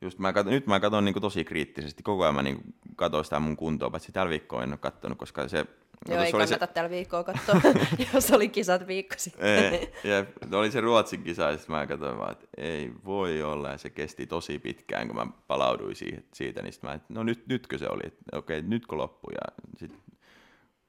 just 0.00 0.18
mä 0.18 0.32
katon, 0.32 0.52
nyt 0.52 0.66
mä 0.66 0.80
katson 0.80 1.04
niin 1.04 1.20
tosi 1.20 1.44
kriittisesti, 1.44 2.02
koko 2.02 2.22
ajan 2.22 2.34
mä 2.34 2.42
niin 2.42 2.74
katson 2.96 3.24
sitä 3.24 3.40
mun 3.40 3.56
kuntoa, 3.56 3.90
paitsi 3.90 4.12
tällä 4.12 4.30
viikkoa 4.30 4.62
en 4.62 4.72
ole 4.72 4.78
katsonut, 4.78 5.18
koska 5.18 5.48
se... 5.48 5.66
Joo, 6.08 6.22
ei 6.22 6.32
kannata 6.32 6.66
se... 6.66 6.72
tällä 6.72 6.90
viikkoa 6.90 7.24
katsoa, 7.24 7.60
jos 8.14 8.30
oli 8.30 8.48
kisat 8.48 8.86
viikko 8.86 9.14
sitten. 9.18 9.48
Ei, 9.74 9.92
ja 10.04 10.26
oli 10.58 10.70
se 10.70 10.80
Ruotsin 10.80 11.22
kisa, 11.22 11.42
ja 11.42 11.56
sitten 11.56 11.76
mä 11.76 11.86
katsoin 11.86 12.18
vaan, 12.18 12.32
että 12.32 12.46
ei 12.56 12.92
voi 13.04 13.42
olla, 13.42 13.70
ja 13.70 13.78
se 13.78 13.90
kesti 13.90 14.26
tosi 14.26 14.58
pitkään, 14.58 15.06
kun 15.06 15.16
mä 15.16 15.26
palauduin 15.46 15.96
siitä, 15.96 16.22
siitä 16.34 16.62
niin 16.62 16.72
sitten 16.72 16.90
mä, 16.90 16.94
että 16.94 17.14
no 17.14 17.22
nyt, 17.22 17.46
nytkö 17.46 17.78
se 17.78 17.88
oli, 17.88 18.02
että 18.04 18.38
okei, 18.38 18.62
nytkö 18.62 18.96
loppui, 18.96 19.32
ja 19.34 19.68
sitten 19.76 20.00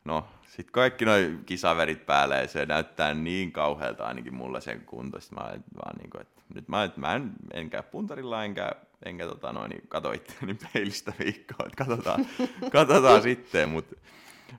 no, 0.05 0.27
sitten 0.47 0.71
kaikki 0.71 1.05
noi 1.05 1.39
kisaverit 1.45 2.05
päälle, 2.05 2.37
ja 2.37 2.47
se 2.47 2.65
näyttää 2.65 3.13
niin 3.13 3.51
kauhealta 3.51 4.05
ainakin 4.05 4.33
mulle 4.33 4.61
sen 4.61 4.81
kunto, 4.85 5.19
sitten 5.19 5.39
mä 5.39 5.43
vaan 5.85 5.97
niin 5.97 6.09
kuin, 6.09 6.21
että 6.21 6.41
nyt 6.53 6.67
mä, 6.67 6.89
mä 6.95 7.15
en, 7.15 7.31
en 7.53 7.69
käy 7.69 7.83
puntarilla, 7.83 8.43
enkä 8.43 8.71
enkä 9.05 9.27
tota 9.27 9.53
noin, 9.53 9.69
niin 9.69 9.81
kato 9.87 10.11
itseäni 10.11 10.53
peilistä 10.73 11.13
viikkoa, 11.19 11.65
että 11.65 11.85
katsotaan, 11.85 12.27
katsotaan 12.71 13.21
sitten, 13.21 13.69
mutta 13.69 13.95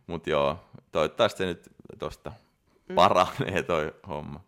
mut 0.06 0.26
joo, 0.26 0.58
toivottavasti 0.92 1.38
se 1.38 1.46
nyt 1.46 1.68
tuosta 1.98 2.32
mm. 2.88 2.94
paranee 2.94 3.62
toi 3.62 3.94
homma. 4.08 4.40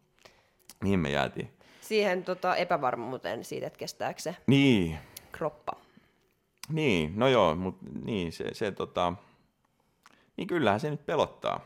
Mihin 0.82 0.98
me 0.98 1.10
jäätiin? 1.10 1.50
Siihen 1.80 2.24
tota, 2.24 2.56
epävarmuuteen 2.56 3.44
siitä, 3.44 3.66
että 3.66 3.78
kestääkö 3.78 4.20
se 4.20 4.36
niin. 4.46 4.98
kroppa. 5.32 5.72
Niin, 6.68 7.12
no 7.16 7.28
joo, 7.28 7.54
mutta 7.54 7.86
niin, 8.04 8.32
se, 8.32 8.44
se 8.52 8.72
tota, 8.72 9.12
niin 10.36 10.48
kyllähän 10.48 10.80
se 10.80 10.90
nyt 10.90 11.06
pelottaa. 11.06 11.60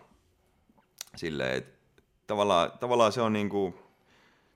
Silleen, 1.17 1.57
että 1.57 2.03
tavallaan, 2.27 2.73
tavallaan 2.81 3.13
se 3.13 3.21
on 3.21 3.33
niinku, 3.33 3.75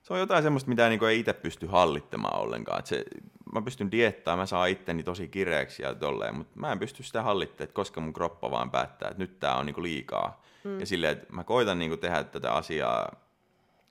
se 0.03 0.13
on 0.13 0.19
jotain 0.19 0.43
semmoista, 0.43 0.69
mitä 0.69 0.89
niinku 0.89 1.05
ei 1.05 1.19
itse 1.19 1.33
pysty 1.33 1.67
hallittamaan 1.67 2.39
ollenkaan. 2.39 2.79
Et 2.79 2.85
se, 2.85 3.05
mä 3.53 3.61
pystyn 3.61 3.91
diettaamaan, 3.91 4.41
mä 4.41 4.45
saan 4.45 4.69
itteni 4.69 5.03
tosi 5.03 5.27
kireäksi 5.27 5.83
ja 5.83 5.95
tolleen, 5.95 6.35
mutta 6.35 6.59
mä 6.59 6.71
en 6.71 6.79
pysty 6.79 7.03
sitä 7.03 7.23
hallittamaan, 7.23 7.73
koska 7.73 8.01
mun 8.01 8.13
kroppa 8.13 8.51
vaan 8.51 8.71
päättää, 8.71 9.09
että 9.09 9.23
nyt 9.23 9.39
tää 9.39 9.55
on 9.55 9.65
niinku 9.65 9.83
liikaa. 9.83 10.41
Mm. 10.63 10.79
Ja 10.79 10.85
silleen, 10.85 11.11
että 11.11 11.33
mä 11.33 11.43
koitan 11.43 11.79
niinku 11.79 11.97
tehdä 11.97 12.23
tätä 12.23 12.53
asiaa 12.53 13.15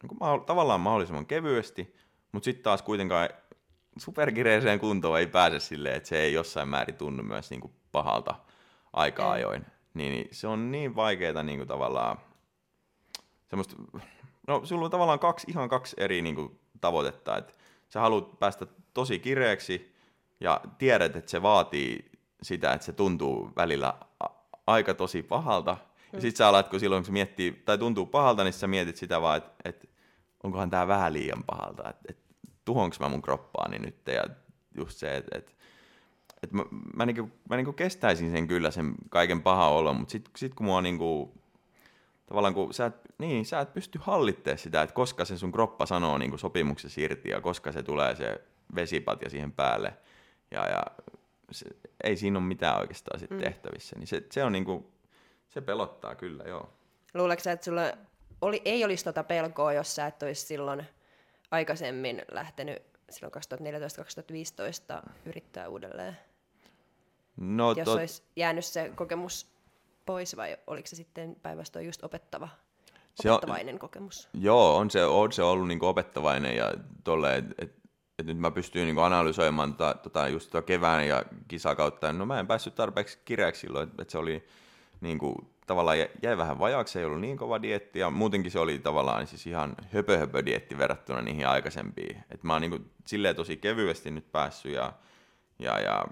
niinku 0.03 0.45
tavallaan 0.47 0.81
mahdollisimman 0.81 1.27
kevyesti, 1.27 1.97
mutta 2.33 2.45
sitten 2.45 2.63
taas 2.63 2.83
kuitenkaan 2.83 3.29
superkireeseen 3.99 4.81
kuntoon 4.81 5.19
ei 5.19 5.27
pääse 5.27 5.61
silleen, 5.61 5.97
että 5.97 6.09
se 6.09 6.21
ei 6.21 6.33
jossain 6.33 6.69
määrin 6.69 6.95
tunnu 6.95 7.23
myös 7.23 7.51
niin 7.51 7.61
kuin 7.61 7.73
pahalta 7.93 8.35
aika 8.93 9.31
ajoin. 9.31 9.67
Niin, 9.95 10.13
niin 10.13 10.29
se 10.31 10.47
on 10.47 10.73
niin 10.73 10.97
vaikeaa 10.97 11.43
niin 11.43 11.59
kuin 11.59 11.69
tavallaan 11.69 12.19
semmoista, 13.49 13.77
no 14.47 14.61
sulla 14.65 14.85
on 14.85 14.91
tavallaan 14.91 15.19
kaksi, 15.19 15.47
ihan 15.51 15.69
kaksi 15.69 15.97
eri 15.99 16.23
niin 16.23 16.35
kuin, 16.35 16.61
tavoitetta, 16.81 17.37
että 17.37 17.53
sä 17.89 18.01
haluat 18.01 18.39
päästä 18.39 18.67
tosi 18.95 19.19
kireeksi 19.19 19.95
ja 20.41 20.61
tiedät, 20.79 21.17
että 21.17 21.31
se 21.31 21.43
vaatii 21.43 22.11
sitä, 22.43 22.73
että 22.73 22.85
se 22.87 22.93
tuntuu 22.93 23.51
välillä 23.57 23.95
aika 24.67 24.95
tosi 24.95 25.23
pahalta. 25.23 25.73
Mm. 25.73 26.17
Ja 26.17 26.21
sit 26.21 26.37
sä 26.37 26.49
alat, 26.49 26.69
kun 26.69 26.81
silloin 26.81 27.01
kun 27.01 27.07
se 27.07 27.13
miettii, 27.13 27.63
tai 27.65 27.79
tuntuu 27.79 28.07
pahalta, 28.07 28.45
niin 28.45 28.53
sä 28.53 28.67
mietit 28.67 28.97
sitä 28.97 29.21
vaan, 29.21 29.37
että, 29.37 29.53
että 29.65 29.89
onkohan 30.43 30.71
tää 30.71 30.89
vähän 30.89 31.13
liian 31.13 31.45
pahalta, 31.47 31.91
että, 31.91 32.03
että 32.09 32.23
tuhonko 32.65 32.97
mä 33.01 33.09
mun 33.09 33.23
kroppaani 33.23 33.79
nyt 33.79 34.07
ja 34.07 34.25
just 34.75 34.99
se, 34.99 35.17
että, 35.17 35.39
että 35.39 35.53
että 36.43 36.57
mä, 36.57 36.65
mä, 36.95 37.07
niinku, 37.07 37.31
mä 37.49 37.57
niinku 37.57 37.73
kestäisin 37.73 38.31
sen 38.31 38.47
kyllä 38.47 38.71
sen 38.71 38.95
kaiken 39.11 39.43
paha 39.43 39.69
olon, 39.69 39.97
mutta 39.97 40.13
sitten 40.13 40.33
sit 40.37 40.55
kun 40.55 40.67
mua 40.67 40.83
niinku, 40.83 41.35
tavallaan 42.27 42.55
kun 42.55 42.75
sä 42.75 42.87
et, 42.87 42.95
niin, 43.19 43.45
sä 43.45 43.61
et 43.61 43.75
pysty 43.75 43.99
hallittemaan 44.03 44.59
sitä, 44.59 44.83
että 44.83 44.95
koska 44.95 45.25
se 45.25 45.39
sun 45.39 45.53
kroppa 45.53 45.87
sanoo 45.87 46.19
niinku 46.19 46.39
sopimuksessa 46.39 47.01
irti 47.01 47.29
ja 47.29 47.41
koska 47.41 47.73
se 47.73 47.83
tulee 47.83 48.17
se 48.17 48.41
vesipatja 48.75 49.31
siihen 49.31 49.53
päälle 49.53 49.93
ja, 50.51 50.69
ja 50.69 50.83
se, 51.51 51.67
ei 52.05 52.17
siinä 52.17 52.39
ole 52.39 52.47
mitään 52.47 52.81
oikeastaan 52.81 53.21
sit 53.21 53.31
mm. 53.31 53.39
tehtävissä, 53.39 53.97
niin 53.99 54.07
se, 54.07 54.23
se 54.31 54.45
on 54.45 54.53
niinku, 54.53 54.93
se 55.49 55.61
pelottaa 55.61 56.15
kyllä, 56.15 56.45
joo. 56.45 56.73
Luuleeko 57.15 57.51
että 57.51 57.65
sulla 57.65 57.83
oli, 58.41 58.63
ei 58.65 58.85
olisi 58.85 59.05
tota 59.05 59.25
pelkoa, 59.25 59.73
jos 59.73 59.95
sä 59.95 60.07
et 60.07 60.23
olisi 60.23 60.47
silloin 60.47 60.85
aikaisemmin 61.51 62.23
lähtenyt 62.31 62.83
silloin 63.11 63.33
2014-2015 65.05 65.11
yrittää 65.25 65.69
uudelleen? 65.69 66.17
No, 67.37 67.73
jos 67.73 67.85
tot... 67.85 67.99
olisi 67.99 68.23
jäänyt 68.37 68.65
se 68.65 68.93
kokemus 68.95 69.53
pois 70.07 70.37
vai 70.37 70.57
oliko 70.67 70.87
se 70.87 70.97
sitten 70.97 71.37
päinvastoin 71.43 71.87
just 71.87 72.05
opettava, 72.05 72.49
Se 73.15 73.31
on- 73.31 73.37
opettavainen 73.37 73.79
kokemus? 73.79 74.29
Joo, 74.35 74.77
on 74.77 74.91
se, 74.91 75.05
on 75.05 75.33
se 75.33 75.43
ollut 75.43 75.69
niinku 75.69 75.87
opettavainen 75.87 76.57
ja 76.57 76.73
tolle, 77.05 77.37
että 77.37 77.55
et, 77.59 77.82
et 78.19 78.27
nyt 78.27 78.39
mä 78.39 78.51
pystyin 78.51 78.87
niinku 78.87 79.01
analysoimaan 79.01 79.75
tota, 79.75 79.95
tota 80.03 80.29
just 80.29 80.51
tota 80.51 80.63
kevään 80.63 81.09
ja 81.09 81.25
kisakautta. 81.49 82.13
No 82.13 82.27
mä 82.27 82.41
en 82.41 82.47
päässyt 82.47 82.75
tarpeeksi 82.75 83.19
kireäksi 83.25 83.61
silloin, 83.61 83.89
että 83.89 84.03
et 84.03 84.11
se 84.11 84.19
oli 84.19 84.45
niinku, 85.01 85.53
tavallaan 85.67 85.99
jä- 85.99 86.09
jäi 86.23 86.37
vähän 86.37 86.59
vajaaksi, 86.59 86.99
ei 86.99 87.05
ollut 87.05 87.21
niin 87.21 87.37
kova 87.37 87.63
dietti 87.63 87.99
ja 87.99 88.11
muutenkin 88.11 88.53
se 88.53 88.59
oli 88.59 88.79
tavallaan 88.79 89.27
siis 89.27 89.47
ihan 89.47 89.75
höpö, 89.93 90.19
höpö 90.19 90.45
dietti 90.45 90.79
verrattuna 90.79 91.23
niihin 91.23 91.49
aikaisempiin. 91.49 92.25
Et 92.31 92.43
mä 92.43 92.53
oon 92.53 92.63
niinku 92.63 92.79
silleen 93.07 93.37
tosi 93.37 93.57
kevyesti 93.57 94.11
nyt 94.11 94.33
päässyt 94.33 94.73
ja, 94.73 94.93
ja, 95.59 95.81
ja 95.81 96.05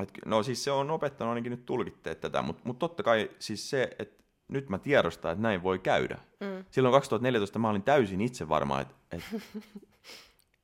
et, 0.00 0.10
no 0.26 0.42
siis 0.42 0.64
se 0.64 0.70
on 0.70 0.90
opettanut 0.90 1.30
ainakin 1.30 1.50
nyt 1.50 1.66
tulkitteet 1.66 2.20
tätä, 2.20 2.42
mutta 2.42 2.62
mut 2.64 2.78
totta 2.78 3.02
kai 3.02 3.30
siis 3.38 3.70
se, 3.70 3.90
että 3.98 4.22
nyt 4.48 4.68
mä 4.68 4.78
tiedostan, 4.78 5.32
että 5.32 5.42
näin 5.42 5.62
voi 5.62 5.78
käydä. 5.78 6.18
Mm. 6.40 6.64
Silloin 6.70 6.92
2014 6.92 7.58
mä 7.58 7.70
olin 7.70 7.82
täysin 7.82 8.20
itse 8.20 8.48
varma, 8.48 8.80
että 8.80 8.94
et, 9.12 9.22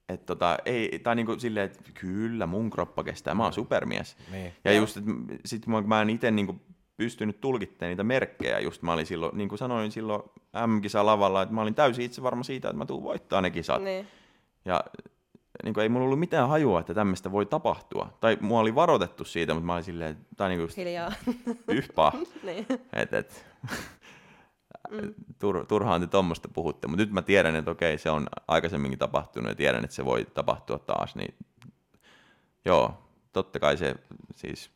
et 0.08 0.26
tota, 0.26 0.58
ei, 0.64 0.98
tai 0.98 1.16
niinku 1.16 1.38
silleen, 1.38 1.66
että 1.66 1.90
kyllä 1.94 2.46
mun 2.46 2.70
kroppa 2.70 3.04
kestää, 3.04 3.34
mä 3.34 3.42
oon 3.42 3.52
supermies. 3.52 4.16
Niin. 4.30 4.52
Ja 4.64 4.72
just, 4.72 4.96
että 4.96 5.10
sit 5.44 5.66
mä, 5.66 5.80
mä 5.80 6.02
en 6.02 6.10
itse 6.10 6.30
niinku 6.30 6.60
pystynyt 6.96 7.40
tulkitteen 7.40 7.88
niitä 7.88 8.04
merkkejä, 8.04 8.60
just 8.60 8.82
mä 8.82 8.92
olin 8.92 9.06
silloin, 9.06 9.36
niin 9.38 9.48
kuin 9.48 9.58
sanoin 9.58 9.92
silloin 9.92 10.22
M-kisa 10.66 11.06
lavalla, 11.06 11.42
että 11.42 11.54
mä 11.54 11.62
olin 11.62 11.74
täysin 11.74 12.04
itse 12.04 12.22
varma 12.22 12.42
siitä, 12.42 12.68
että 12.68 12.78
mä 12.78 12.86
tuun 12.86 13.02
voittaa 13.02 13.40
ne 13.40 13.50
kisat. 13.50 13.82
Niin. 13.82 14.06
Ja 14.64 14.84
niin 15.64 15.74
kuin, 15.74 15.82
ei 15.82 15.88
mulla 15.88 16.04
ollut 16.04 16.18
mitään 16.18 16.48
hajua, 16.48 16.80
että 16.80 16.94
tämmöistä 16.94 17.32
voi 17.32 17.46
tapahtua. 17.46 18.16
Tai 18.20 18.38
mua 18.40 18.60
oli 18.60 18.74
varoitettu 18.74 19.24
siitä, 19.24 19.54
mutta 19.54 19.66
mä 19.66 19.72
olin 19.72 19.84
silleen, 19.84 20.16
tai 20.36 20.48
niin 20.48 20.60
kuin 20.60 20.70
Hiljaa. 20.76 21.12
yhpaa. 21.68 22.12
niin. 22.42 22.66
et, 22.92 23.12
et, 23.12 23.46
tur, 25.38 25.66
turhaan 25.66 26.00
te 26.00 26.06
tuommoista 26.06 26.48
puhutte, 26.48 26.86
mutta 26.88 27.02
nyt 27.02 27.12
mä 27.12 27.22
tiedän, 27.22 27.56
että 27.56 27.70
okei, 27.70 27.98
se 27.98 28.10
on 28.10 28.26
aikaisemminkin 28.48 28.98
tapahtunut 28.98 29.48
ja 29.48 29.54
tiedän, 29.54 29.84
että 29.84 29.96
se 29.96 30.04
voi 30.04 30.26
tapahtua 30.34 30.78
taas, 30.78 31.14
niin 31.16 31.34
joo, 32.64 33.02
totta 33.32 33.58
kai 33.58 33.76
se 33.76 33.94
siis 34.36 34.70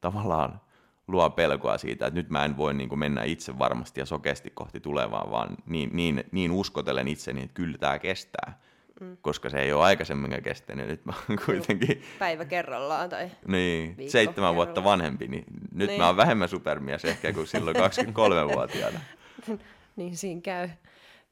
tavallaan 0.00 0.60
luo 1.08 1.30
pelkoa 1.30 1.78
siitä, 1.78 2.06
että 2.06 2.20
nyt 2.20 2.30
mä 2.30 2.44
en 2.44 2.56
voi 2.56 2.74
niin 2.74 2.88
kuin 2.88 2.98
mennä 2.98 3.24
itse 3.24 3.58
varmasti 3.58 4.00
ja 4.00 4.06
sokeasti 4.06 4.50
kohti 4.50 4.80
tulevaa, 4.80 5.30
vaan 5.30 5.56
niin, 5.66 5.90
niin, 5.92 6.24
niin 6.32 6.50
uskotelen 6.50 7.08
itseni, 7.08 7.42
että 7.42 7.54
kyllä 7.54 7.78
tämä 7.78 7.98
kestää, 7.98 8.60
mm. 9.00 9.16
koska 9.22 9.50
se 9.50 9.60
ei 9.60 9.72
ole 9.72 9.84
aikaisemmin 9.84 10.42
kestänyt. 10.42 10.88
Nyt 10.88 11.04
mä 11.04 11.12
oon 11.28 11.38
kuitenkin 11.46 12.02
Päivä 12.18 12.44
kerrallaan 12.44 13.08
tai... 13.08 13.30
niin, 13.46 14.10
seitsemän 14.10 14.54
vuotta 14.54 14.84
vanhempi, 14.84 15.28
niin 15.28 15.44
nyt 15.72 15.88
Niin. 15.88 16.00
mä 16.00 16.06
oon 16.06 16.16
vähemmän 16.16 16.48
supermies 16.48 17.04
ehkä 17.04 17.32
kuin 17.32 17.46
silloin 17.46 17.76
23-vuotiaana. 17.76 19.00
Niin 19.96 20.16
siinä 20.16 20.40
käy. 20.40 20.68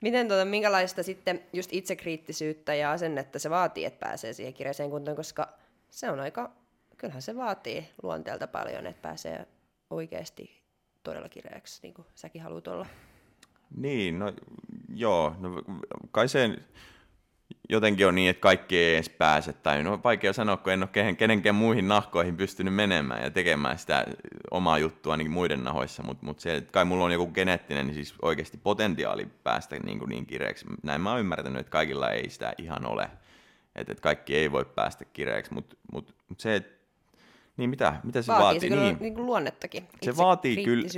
Miten 0.01 0.29
tuota, 0.29 0.45
minkälaista 0.45 1.03
sitten 1.03 1.41
just 1.53 1.73
itsekriittisyyttä 1.73 2.75
ja 2.75 2.91
asennetta 2.93 3.39
se 3.39 3.51
vaatii, 3.51 3.85
että 3.85 4.07
pääsee 4.07 4.33
siihen 4.33 4.55
kireeseen 4.55 4.91
kuntoon, 4.91 5.17
koska 5.17 5.49
se 5.91 6.11
on 6.11 6.21
aika, 6.21 6.53
kyllähän 6.97 7.23
se 7.23 7.37
vaatii 7.37 7.89
luonteelta 8.03 8.47
paljon, 8.47 8.87
että 8.87 9.03
pääsee 9.03 9.47
oikeasti 9.91 10.63
todella 11.03 11.29
kireäksi, 11.29 11.81
niin 11.83 11.95
kuin 11.95 12.07
säkin 12.15 12.43
haluat 12.43 12.69
olla. 12.69 12.87
Niin, 13.77 14.19
no 14.19 14.33
joo, 14.95 15.35
no, 15.39 15.63
kai 16.11 16.29
se 16.29 16.59
jotenkin 17.69 18.07
on 18.07 18.15
niin, 18.15 18.31
että 18.31 18.41
kaikki 18.41 18.79
ei 18.79 18.95
edes 18.95 19.09
pääse, 19.09 19.53
tai 19.53 19.83
no 19.83 20.01
vaikea 20.05 20.33
sanoa, 20.33 20.57
kun 20.57 20.73
en 20.73 20.83
ole 20.83 20.89
kehen- 20.93 21.17
kenenkään 21.17 21.55
muihin 21.55 21.89
nahkoihin 21.89 22.37
pystynyt 22.37 22.75
menemään 22.75 23.23
ja 23.23 23.31
tekemään 23.31 23.79
sitä 23.79 24.07
omaa 24.51 24.79
juttua 24.79 25.13
ainakin 25.13 25.31
muiden 25.33 25.65
nahoissa, 25.65 26.03
mutta 26.03 26.27
mut 26.27 26.41
se, 26.41 26.57
että 26.57 26.73
kai 26.73 26.85
mulla 26.85 27.05
on 27.05 27.13
joku 27.13 27.27
geneettinen 27.27 27.87
niin 27.87 27.95
siis 27.95 28.15
oikeasti 28.23 28.59
potentiaali 28.59 29.27
päästä 29.45 29.77
niin, 29.79 29.99
kuin 29.99 30.09
niin 30.09 30.27
kireeksi. 30.27 30.67
Näin 30.83 31.01
mä 31.01 31.11
oon 31.11 31.21
ymmärtänyt, 31.21 31.61
että 31.61 31.71
kaikilla 31.71 32.11
ei 32.11 32.31
sitä 32.31 32.53
ihan 32.59 32.87
ole, 32.87 33.03
että, 33.77 33.93
että 33.93 34.03
kaikki 34.03 34.37
ei 34.37 34.53
voi 34.53 34.65
päästä 34.65 35.05
kireeksi, 35.05 35.55
mutta 35.55 35.77
mut, 35.93 36.15
mut 36.29 36.41
se, 36.41 36.57
että 36.57 36.77
niin 37.57 37.71
mitä, 37.71 37.95
mitä 38.05 38.23
se 38.23 38.29
Vaatii, 38.33 38.45
vaatii? 38.45 38.61
se 38.61 38.69
kyllä 38.69 38.83
niin. 38.83 38.97
niin 39.01 39.15
kuin 39.15 39.27
luonnettakin. 39.27 39.89
Se 40.03 40.17
vaatii 40.17 40.65
kyllä- 40.65 40.89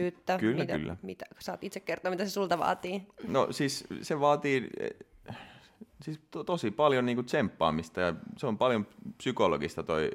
kyllä, 0.40 0.56
mitä, 0.60 0.78
kyllä. 0.78 0.96
Mitä, 1.02 1.24
saat 1.38 1.64
itse 1.64 1.80
kertoa, 1.80 2.10
mitä 2.10 2.24
se 2.24 2.30
sulta 2.30 2.58
vaatii. 2.58 3.02
No 3.28 3.48
siis 3.50 3.84
se 4.02 4.20
vaatii 4.20 4.70
siis 6.02 6.20
to, 6.30 6.44
tosi 6.44 6.70
paljon 6.70 7.06
niinku 7.06 7.22
tsemppaamista 7.22 8.00
ja 8.00 8.14
se 8.36 8.46
on 8.46 8.58
paljon 8.58 8.86
psykologista 9.18 9.82
toi 9.82 10.10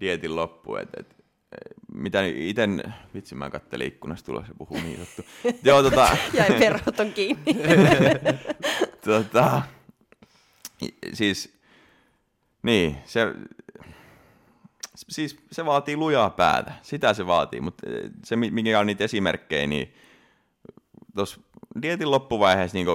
dietin 0.00 0.36
loppu. 0.36 0.76
Et, 0.76 0.88
et, 0.96 1.16
eh, 1.52 1.76
mitä 1.94 2.22
itse, 2.24 2.68
vitsi 3.14 3.34
mä 3.34 3.50
kattelin 3.50 3.86
ikkunasta 3.86 4.26
tulossa 4.26 4.50
ja 4.50 4.54
puhuu 4.58 4.80
niin 4.80 4.98
juttu. 4.98 5.22
Joo, 5.68 5.82
tota, 5.82 6.16
Jäi 6.32 6.58
perhot 6.58 7.00
on 7.00 7.12
kiinni. 7.12 7.56
tota, 9.04 9.62
siis, 11.12 11.58
niin, 12.62 12.96
se, 13.04 13.34
siis 14.94 15.36
se 15.52 15.64
vaatii 15.64 15.96
lujaa 15.96 16.30
päätä, 16.30 16.72
sitä 16.82 17.14
se 17.14 17.26
vaatii, 17.26 17.60
mutta 17.60 17.86
se 18.24 18.36
mi- 18.36 18.50
mikä 18.50 18.80
on 18.80 18.86
niitä 18.86 19.04
esimerkkejä, 19.04 19.66
niin 19.66 19.94
tuossa 21.16 21.40
dietin 21.82 22.10
loppuvaiheessa, 22.10 22.78
niin 22.78 22.86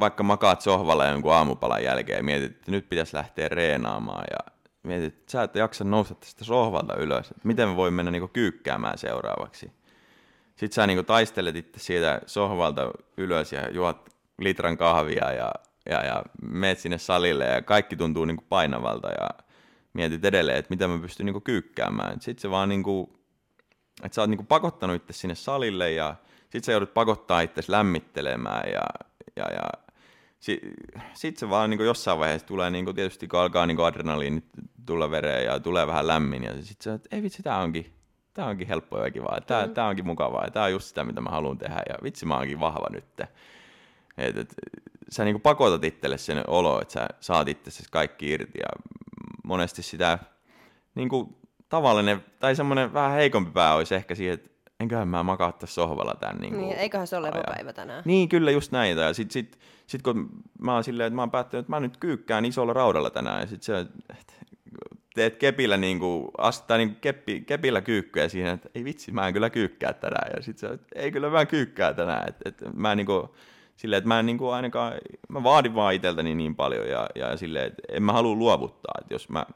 vaikka 0.00 0.22
makaat 0.22 0.60
sohvalla 0.60 1.06
jonkun 1.06 1.32
aamupalan 1.32 1.84
jälkeen 1.84 2.16
ja 2.16 2.24
mietit, 2.24 2.52
että 2.52 2.70
nyt 2.70 2.88
pitäisi 2.88 3.16
lähteä 3.16 3.48
reenaamaan 3.48 4.24
ja 4.30 4.52
mietit, 4.82 5.14
että 5.14 5.32
sä 5.32 5.42
et 5.42 5.54
jaksa 5.54 5.84
nousta 5.84 6.14
tästä 6.14 6.44
sohvalta 6.44 6.96
ylös, 6.96 7.30
että 7.30 7.48
miten 7.48 7.68
mä 7.68 7.76
voin 7.76 7.94
mennä 7.94 8.10
niin 8.10 8.30
kyykkäämään 8.30 8.98
seuraavaksi. 8.98 9.72
Sitten 10.56 10.72
sä 10.72 10.86
niin 10.86 11.04
taistelet 11.04 11.56
itse 11.56 11.80
siitä 11.80 12.20
sohvalta 12.26 12.90
ylös 13.16 13.52
ja 13.52 13.70
juot 13.70 14.08
litran 14.38 14.78
kahvia 14.78 15.32
ja, 15.32 15.52
ja, 15.90 16.04
ja 16.04 16.22
meet 16.42 16.78
sinne 16.78 16.98
salille 16.98 17.44
ja 17.44 17.62
kaikki 17.62 17.96
tuntuu 17.96 18.24
niin 18.24 18.46
painavalta 18.48 19.08
ja 19.08 19.28
mietit 19.92 20.24
edelleen, 20.24 20.58
että 20.58 20.70
mitä 20.70 20.88
mä 20.88 20.98
pystyn 20.98 21.26
niin 21.26 21.42
kyykkäämään. 21.42 22.20
Sitten 22.20 22.42
se 22.42 22.50
vaan 22.50 22.68
niin 22.68 22.82
kuin, 22.82 23.10
että 24.02 24.14
sä 24.14 24.20
oot 24.20 24.30
niin 24.30 24.46
pakottanut 24.46 24.96
itse 24.96 25.12
sinne 25.12 25.34
salille 25.34 25.92
ja 25.92 26.16
sitten 26.46 26.64
sä 26.64 26.72
joudut 26.72 26.94
pakottaa 26.94 27.40
itse 27.40 27.62
lämmittelemään 27.68 28.72
ja, 28.72 28.82
ja, 29.36 29.44
ja 29.52 29.70
sitten 30.40 30.72
sit 31.14 31.36
se 31.36 31.50
vaan 31.50 31.70
niin 31.70 31.84
jossain 31.84 32.18
vaiheessa 32.18 32.46
tulee, 32.46 32.70
niin 32.70 32.94
tietysti 32.94 33.28
kun 33.28 33.40
alkaa 33.40 33.66
niin 33.66 33.80
adrenaliinit 33.80 34.44
tulla 34.86 35.10
vereen 35.10 35.44
ja 35.44 35.60
tulee 35.60 35.86
vähän 35.86 36.06
lämmin 36.06 36.44
ja 36.44 36.52
sitten 36.54 36.84
sä, 36.84 36.94
että 36.94 37.16
ei 37.16 37.22
vitsi, 37.22 37.42
tää 37.42 37.58
onkin, 37.58 37.92
tää 38.34 38.46
onkin 38.46 38.68
helppoa 38.68 39.04
ja 39.04 39.10
kivaa, 39.10 39.40
tää, 39.40 39.66
mm. 39.66 39.74
tää 39.74 39.86
onkin 39.86 40.06
mukavaa 40.06 40.44
ja 40.44 40.50
tää 40.50 40.64
on 40.64 40.72
just 40.72 40.86
sitä, 40.86 41.04
mitä 41.04 41.20
mä 41.20 41.30
haluan 41.30 41.58
tehdä 41.58 41.82
ja 41.88 41.94
vitsi 42.02 42.26
mä 42.26 42.36
oonkin 42.36 42.60
vahva 42.60 42.86
nyt. 42.90 43.04
Et, 44.18 44.36
et, 44.36 44.54
sä 45.10 45.24
niin 45.24 45.40
pakotat 45.40 45.84
itselle 45.84 46.18
sen 46.18 46.44
olo, 46.46 46.80
että 46.82 46.92
sä 46.92 47.08
saat 47.20 47.48
itse 47.48 47.84
kaikki 47.90 48.30
irti 48.30 48.58
ja 48.58 48.96
monesti 49.44 49.82
sitä 49.82 50.18
niin 50.94 51.08
kuin 51.08 51.36
tavallinen 51.68 52.24
tai 52.38 52.56
semmoinen 52.56 52.92
vähän 52.92 53.12
heikompi 53.12 53.50
pää 53.50 53.74
olisi 53.74 53.94
ehkä 53.94 54.14
siihen, 54.14 54.34
että 54.34 54.50
enköhän 54.80 55.08
mä 55.08 55.22
makaa 55.22 55.52
tässä 55.52 55.74
sohvalla 55.74 56.14
tän. 56.20 56.36
Niin, 56.36 56.58
Niin, 56.58 56.76
eiköhän 56.76 57.06
se 57.06 57.16
ole 57.16 57.26
ajan. 57.28 57.36
lepopäivä 57.36 57.72
tänään. 57.72 58.02
Niin, 58.06 58.28
kyllä 58.28 58.50
just 58.50 58.72
näitä. 58.72 59.00
Ja 59.00 59.14
sit, 59.14 59.30
sit, 59.30 59.58
sit 59.86 60.02
kun 60.02 60.28
mä 60.58 60.74
oon 60.74 60.84
silleen, 60.84 61.06
että 61.06 61.14
mä 61.14 61.22
oon 61.22 61.30
päättänyt, 61.30 61.64
että 61.64 61.70
mä 61.70 61.80
nyt 61.80 61.96
kyykkään 61.96 62.44
isolla 62.44 62.72
raudalla 62.72 63.10
tänään, 63.10 63.40
ja 63.40 63.46
sit 63.46 63.62
se, 63.62 63.80
että 63.80 64.32
teet 65.14 65.36
kepillä, 65.36 65.76
niin 65.76 65.98
kuin, 65.98 66.28
astaa 66.38 66.76
niin 66.76 66.96
keppi, 66.96 67.40
kepillä 67.40 67.80
kyykkyä 67.80 68.28
siihen, 68.28 68.54
että 68.54 68.68
ei 68.74 68.84
vitsi, 68.84 69.12
mä 69.12 69.26
en 69.26 69.32
kyllä 69.32 69.50
kyykkää 69.50 69.92
tänään. 69.92 70.30
Ja 70.36 70.42
sit 70.42 70.58
se, 70.58 70.66
että 70.66 70.86
ei 70.94 71.12
kyllä 71.12 71.30
mä 71.30 71.46
kyykkää 71.46 71.94
tänään. 71.94 72.28
Että, 72.28 72.48
että 72.48 72.70
mä 72.74 72.94
niin 72.94 73.06
kuin, 73.06 73.28
silleen, 73.76 73.98
että 73.98 74.08
mä 74.08 74.18
en 74.20 74.26
niin 74.26 74.38
kuin 74.38 74.54
ainakaan, 74.54 74.92
mä 75.28 75.42
vaadin 75.42 75.74
vaan 75.74 75.94
itseltäni 75.94 76.34
niin 76.34 76.56
paljon, 76.56 76.88
ja, 76.88 77.06
ja 77.14 77.36
silleen, 77.36 77.66
että 77.66 77.82
en 77.88 78.02
mä 78.02 78.12
halua 78.12 78.34
luovuttaa. 78.34 78.94
Että 79.00 79.14
jos 79.14 79.28
mä, 79.28 79.46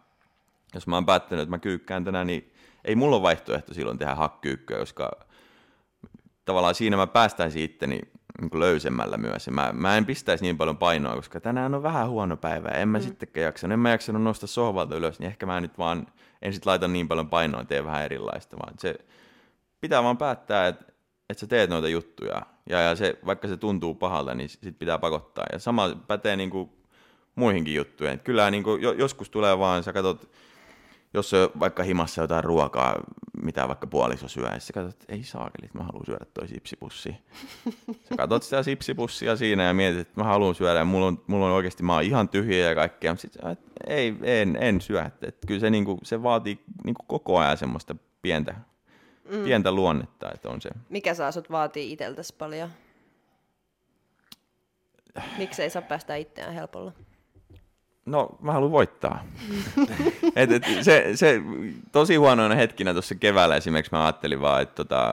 jos 0.74 0.86
mä 0.86 0.96
oon 0.96 1.06
päättänyt, 1.06 1.42
että 1.42 1.50
mä 1.50 1.58
kyykkään 1.58 2.04
tänään, 2.04 2.26
niin 2.26 2.49
ei 2.84 2.94
mulla 2.96 3.16
ole 3.16 3.22
vaihtoehto 3.22 3.74
silloin 3.74 3.98
tehdä 3.98 4.14
hakkyykköä, 4.14 4.78
koska 4.78 5.10
tavallaan 6.44 6.74
siinä 6.74 6.96
mä 6.96 7.06
päästäisin 7.06 7.62
itteni 7.62 8.00
niin 8.40 8.60
löysemmällä 8.60 9.16
myös. 9.16 9.48
Mä, 9.48 9.70
mä 9.72 9.96
en 9.96 10.06
pistäisi 10.06 10.44
niin 10.44 10.56
paljon 10.56 10.76
painoa, 10.76 11.14
koska 11.14 11.40
tänään 11.40 11.74
on 11.74 11.82
vähän 11.82 12.08
huono 12.08 12.36
päivä. 12.36 12.68
En 12.68 12.88
mä 12.88 12.98
mm. 12.98 13.04
sittenkään 13.04 13.44
jaksanut. 13.44 13.72
En 13.72 13.78
mä 13.78 13.90
jaksanut 13.90 14.22
nostaa 14.22 14.46
sohvalta 14.46 14.96
ylös, 14.96 15.18
niin 15.18 15.26
ehkä 15.26 15.46
mä 15.46 15.60
nyt 15.60 15.78
vaan 15.78 16.06
en 16.42 16.52
sit 16.52 16.66
laita 16.66 16.88
niin 16.88 17.08
paljon 17.08 17.28
painoa, 17.28 17.64
tee 17.64 17.84
vähän 17.84 18.04
erilaista. 18.04 18.56
Vaan 18.58 18.74
se 18.78 18.94
pitää 19.80 20.02
vaan 20.02 20.18
päättää, 20.18 20.68
että, 20.68 20.84
että 21.30 21.40
sä 21.40 21.46
teet 21.46 21.70
noita 21.70 21.88
juttuja. 21.88 22.42
Ja, 22.68 22.80
ja 22.80 22.96
se, 22.96 23.18
vaikka 23.26 23.48
se 23.48 23.56
tuntuu 23.56 23.94
pahalta, 23.94 24.34
niin 24.34 24.48
sit 24.48 24.78
pitää 24.78 24.98
pakottaa. 24.98 25.44
Ja 25.52 25.58
sama 25.58 25.90
pätee 26.06 26.36
niin 26.36 26.50
kuin 26.50 26.70
muihinkin 27.34 27.74
juttuihin. 27.74 28.14
Et 28.14 28.22
kyllä 28.22 28.50
niin 28.50 28.62
kuin, 28.62 28.82
jo, 28.82 28.92
joskus 28.92 29.30
tulee 29.30 29.58
vaan, 29.58 29.82
sä 29.82 29.92
katsot, 29.92 30.30
jos 31.14 31.34
on 31.34 31.48
vaikka 31.60 31.82
himassa 31.82 32.20
jotain 32.22 32.44
ruokaa, 32.44 32.96
mitä 33.42 33.68
vaikka 33.68 33.86
puoliso 33.86 34.28
syö, 34.28 34.48
ja 34.48 34.60
sä 34.60 34.72
katsot, 34.72 35.02
että 35.02 35.12
ei 35.12 35.24
saakeli, 35.24 35.66
että 35.66 35.78
mä 35.78 35.84
haluan 35.84 36.06
syödä 36.06 36.24
toi 36.34 36.48
sipsipussi. 36.48 37.16
Sä 38.08 38.16
katsot 38.16 38.42
sitä 38.42 38.62
sipsipussia 38.62 39.36
siinä 39.36 39.64
ja 39.64 39.74
mietit, 39.74 40.00
että 40.00 40.20
mä 40.20 40.24
haluan 40.24 40.54
syödä, 40.54 40.78
ja 40.78 40.84
mulla 40.84 41.06
on, 41.06 41.22
mulla 41.26 41.46
on 41.46 41.52
oikeasti, 41.52 41.82
mä 41.82 41.94
oon 41.94 42.02
ihan 42.02 42.28
tyhjä 42.28 42.68
ja 42.68 42.74
kaikkea, 42.74 43.12
mutta 43.12 43.22
sit, 43.22 43.32
sä, 43.32 43.50
että 43.50 43.70
ei, 43.86 44.16
en, 44.22 44.56
en 44.60 44.80
syö. 44.80 45.02
Että, 45.02 45.28
että 45.28 45.46
kyllä 45.46 45.60
se, 45.60 45.70
niinku, 45.70 45.98
se 46.02 46.22
vaatii 46.22 46.60
niinku 46.84 47.02
koko 47.06 47.38
ajan 47.38 47.56
semmoista 47.56 47.96
pientä, 48.22 48.54
mm. 49.30 49.44
pientä 49.44 49.72
luonnetta, 49.72 50.30
että 50.34 50.48
on 50.48 50.60
se. 50.60 50.70
Mikä 50.88 51.14
saa 51.14 51.32
sut 51.32 51.50
vaatii 51.50 51.92
iteltäs 51.92 52.32
paljon? 52.32 52.70
Miksi 55.38 55.62
ei 55.62 55.70
saa 55.70 55.82
päästä 55.82 56.16
itseään 56.16 56.54
helpolla? 56.54 56.92
No, 58.06 58.38
mä 58.40 58.52
haluan 58.52 58.72
voittaa. 58.72 59.24
et, 60.36 60.52
et, 60.52 60.64
se, 60.82 61.10
se, 61.14 61.40
tosi 61.92 62.16
huonoina 62.16 62.54
hetkinä 62.54 62.92
tuossa 62.92 63.14
keväällä 63.14 63.56
esimerkiksi 63.56 63.92
mä 63.92 64.04
ajattelin 64.04 64.40
vaan, 64.40 64.62
että 64.62 64.74
tota, 64.74 65.12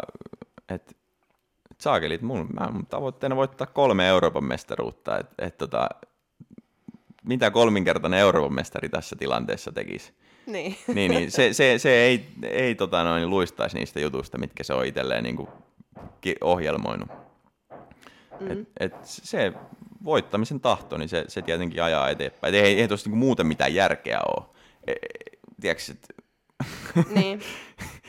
et, 0.70 0.98
et 1.72 1.82
saakelit, 1.82 2.22
mun, 2.22 2.48
mä, 2.60 2.70
mun 2.72 2.86
tavoitteena 2.86 3.36
voittaa 3.36 3.68
kolme 3.68 4.08
Euroopan 4.08 4.44
mestaruutta. 4.44 5.18
Et, 5.18 5.28
et, 5.40 5.58
tota, 5.58 5.90
mitä 7.24 7.52
kolminkertainen 7.52 8.20
Euroopan 8.20 8.54
mestari 8.54 8.90
tässä 8.90 9.16
tilanteessa 9.16 9.72
tekisi? 9.72 10.14
Niin. 10.46 10.78
niin, 10.96 11.12
niin 11.12 11.32
se, 11.32 11.54
se, 11.54 11.78
se 11.78 11.90
ei, 11.90 12.28
ei 12.44 12.76
tota 12.76 13.04
noin, 13.04 13.30
luistaisi 13.30 13.78
niistä 13.78 14.00
jutuista, 14.00 14.38
mitkä 14.38 14.64
se 14.64 14.74
on 14.74 14.86
itselleen 14.86 15.24
niin 15.24 15.36
kuin 15.36 15.50
ohjelmoinut. 16.42 17.10
Mm. 18.40 18.52
Et, 18.52 18.60
et 18.80 18.94
se 19.04 19.54
voittamisen 20.04 20.60
tahto, 20.60 20.98
niin 20.98 21.10
se, 21.10 21.26
se 21.28 21.42
tietenkin 21.42 21.84
ajaa 21.84 22.10
eteenpäin. 22.10 22.56
Et 22.56 22.66
ei, 22.66 22.82
ei 22.82 22.88
tuossa 22.88 23.10
niinku 23.10 23.18
muuten 23.18 23.48
mitään 23.48 23.74
järkeä 23.74 24.20
ole. 24.22 24.46
E, 24.88 24.94
tiedätkö, 25.62 25.84
et... 25.92 26.16
Niin. 27.16 27.42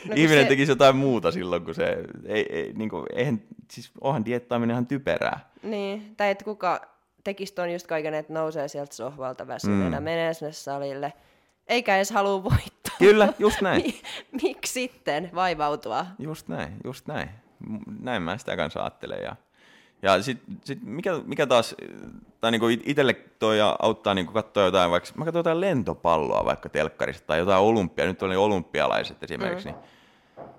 No, 0.09 0.15
Ihminen 0.17 0.45
se... 0.45 0.49
tekisi 0.49 0.73
jotain 0.73 0.97
muuta 0.97 1.33
silloin, 1.33 1.65
kun 1.65 1.75
se... 1.75 1.99
Ei, 2.27 2.47
ei, 2.51 2.73
niin 2.73 2.91
kuin, 2.91 3.07
eihän, 3.15 3.43
siis 3.71 3.91
onhan 4.01 4.25
diettaaminen 4.25 4.75
ihan 4.75 4.87
typerää. 4.87 5.51
Niin, 5.63 6.15
tai 6.17 6.31
että 6.31 6.45
kuka 6.45 6.81
tekisi 7.25 7.55
ton 7.55 7.73
just 7.73 7.87
kaiken, 7.87 8.15
että 8.15 8.33
nousee 8.33 8.69
sieltä 8.69 8.95
sohvalta 8.95 9.47
väsyneenä, 9.47 10.01
mm. 10.01 10.05
menee 10.05 10.35
sinne 10.35 10.53
salille, 10.53 11.13
eikä 11.67 11.97
edes 11.97 12.11
halua 12.11 12.45
voittaa. 12.45 12.97
Kyllä, 12.99 13.33
just 13.39 13.61
näin. 13.61 13.95
Miksi 14.43 14.73
sitten 14.73 15.31
vaivautua? 15.35 16.07
Just 16.19 16.49
näin, 16.49 16.77
just 16.85 17.07
näin. 17.07 17.31
Näin 18.01 18.23
mä 18.23 18.39
sitä 18.39 18.57
kanssa 18.57 18.81
ajattelen. 18.81 19.23
Ja 19.23 19.37
ja 20.03 20.23
sitten 20.23 20.59
sit 20.65 20.79
mikä, 20.83 21.21
mikä 21.25 21.47
taas, 21.47 21.75
tai 22.41 22.51
niinku 22.51 22.67
itselle 22.69 23.15
toi 23.39 23.59
auttaa 23.79 24.15
niinku 24.15 24.33
katsoa 24.33 24.65
jotain, 24.65 24.91
vaikka 24.91 25.11
mä 25.15 25.25
katson 25.25 25.39
jotain 25.39 25.61
lentopalloa 25.61 26.45
vaikka 26.45 26.69
telkkarista 26.69 27.27
tai 27.27 27.39
jotain 27.39 27.63
olympia, 27.63 28.07
nyt 28.07 28.23
oli 28.23 28.37
olympialaiset 28.37 29.23
esimerkiksi, 29.23 29.69
mm. 29.69 29.75
niin 29.75 29.85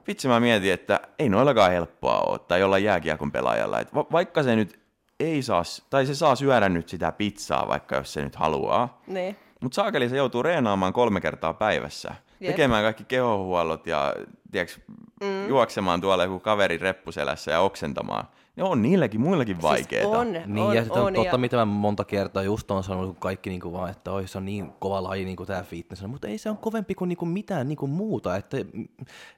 vitsi 0.08 0.28
mä 0.28 0.40
mietin, 0.40 0.74
että 0.74 1.00
ei 1.20 1.30
noillakaan 1.30 1.72
helppoa 1.72 2.20
ole, 2.20 2.40
tai 2.40 2.60
jollain 2.60 2.84
jääkiekon 2.84 3.32
pelaajalla, 3.32 3.80
että 3.80 3.96
va- 3.96 4.08
vaikka 4.12 4.44
se 4.44 4.56
nyt 4.56 4.80
ei 5.20 5.42
saa, 5.42 5.64
tai 5.90 6.06
se 6.06 6.16
saa 6.16 6.36
syödä 6.36 6.70
nyt 6.70 6.90
sitä 6.90 7.12
pizzaa, 7.12 7.68
vaikka 7.68 7.96
jos 7.96 8.14
se 8.14 8.22
nyt 8.22 8.36
haluaa, 8.36 9.02
niin. 9.08 9.36
mutta 9.62 9.76
saakeli 9.76 10.10
se 10.10 10.18
joutuu 10.18 10.44
reenaamaan 10.44 10.94
kolme 10.94 11.22
kertaa 11.22 11.54
päivässä, 11.54 12.16
Jep. 12.40 12.52
tekemään 12.52 12.84
kaikki 12.84 13.04
kehohuollot 13.04 13.88
ja 13.88 14.16
tiiäks, 14.52 14.80
mm. 15.22 15.48
juoksemaan 15.48 16.02
tuolla 16.02 16.24
joku 16.24 16.40
kaveri 16.40 16.78
reppuselässä 16.78 17.52
ja 17.52 17.60
oksentamaan. 17.60 18.28
Ne 18.60 18.66
on 18.66 18.82
niilläkin 18.82 19.22
muillakin 19.22 19.62
vaikeita. 19.62 20.08
Siis 20.08 20.18
on, 20.18 20.34
niin, 20.34 20.66
on, 20.66 20.76
ja 20.76 20.84
sitten 20.84 21.02
on, 21.02 21.08
on, 21.08 21.14
totta, 21.14 21.36
ja... 21.36 21.38
mitä 21.38 21.58
mä 21.58 21.66
monta 21.66 22.04
kertaa 22.06 22.44
just 22.44 22.72
on 22.72 22.84
sanonut, 22.84 23.10
kun 23.10 23.20
kaikki 23.20 23.50
niinku 23.50 23.74
vaan, 23.74 23.90
että 23.92 24.12
oi, 24.12 24.28
se 24.28 24.38
on 24.38 24.46
niin 24.46 24.72
kova 24.80 25.04
laji 25.04 25.26
niin 25.26 25.38
tämä 25.48 25.64
fitness, 25.64 26.08
mutta 26.08 26.28
ei 26.28 26.38
se 26.38 26.50
on 26.50 26.58
kovempi 26.58 26.96
kuin 26.96 27.10
niinku 27.10 27.26
mitään 27.26 27.68
niinku 27.68 27.88
muuta, 27.88 28.36
että, 28.36 28.58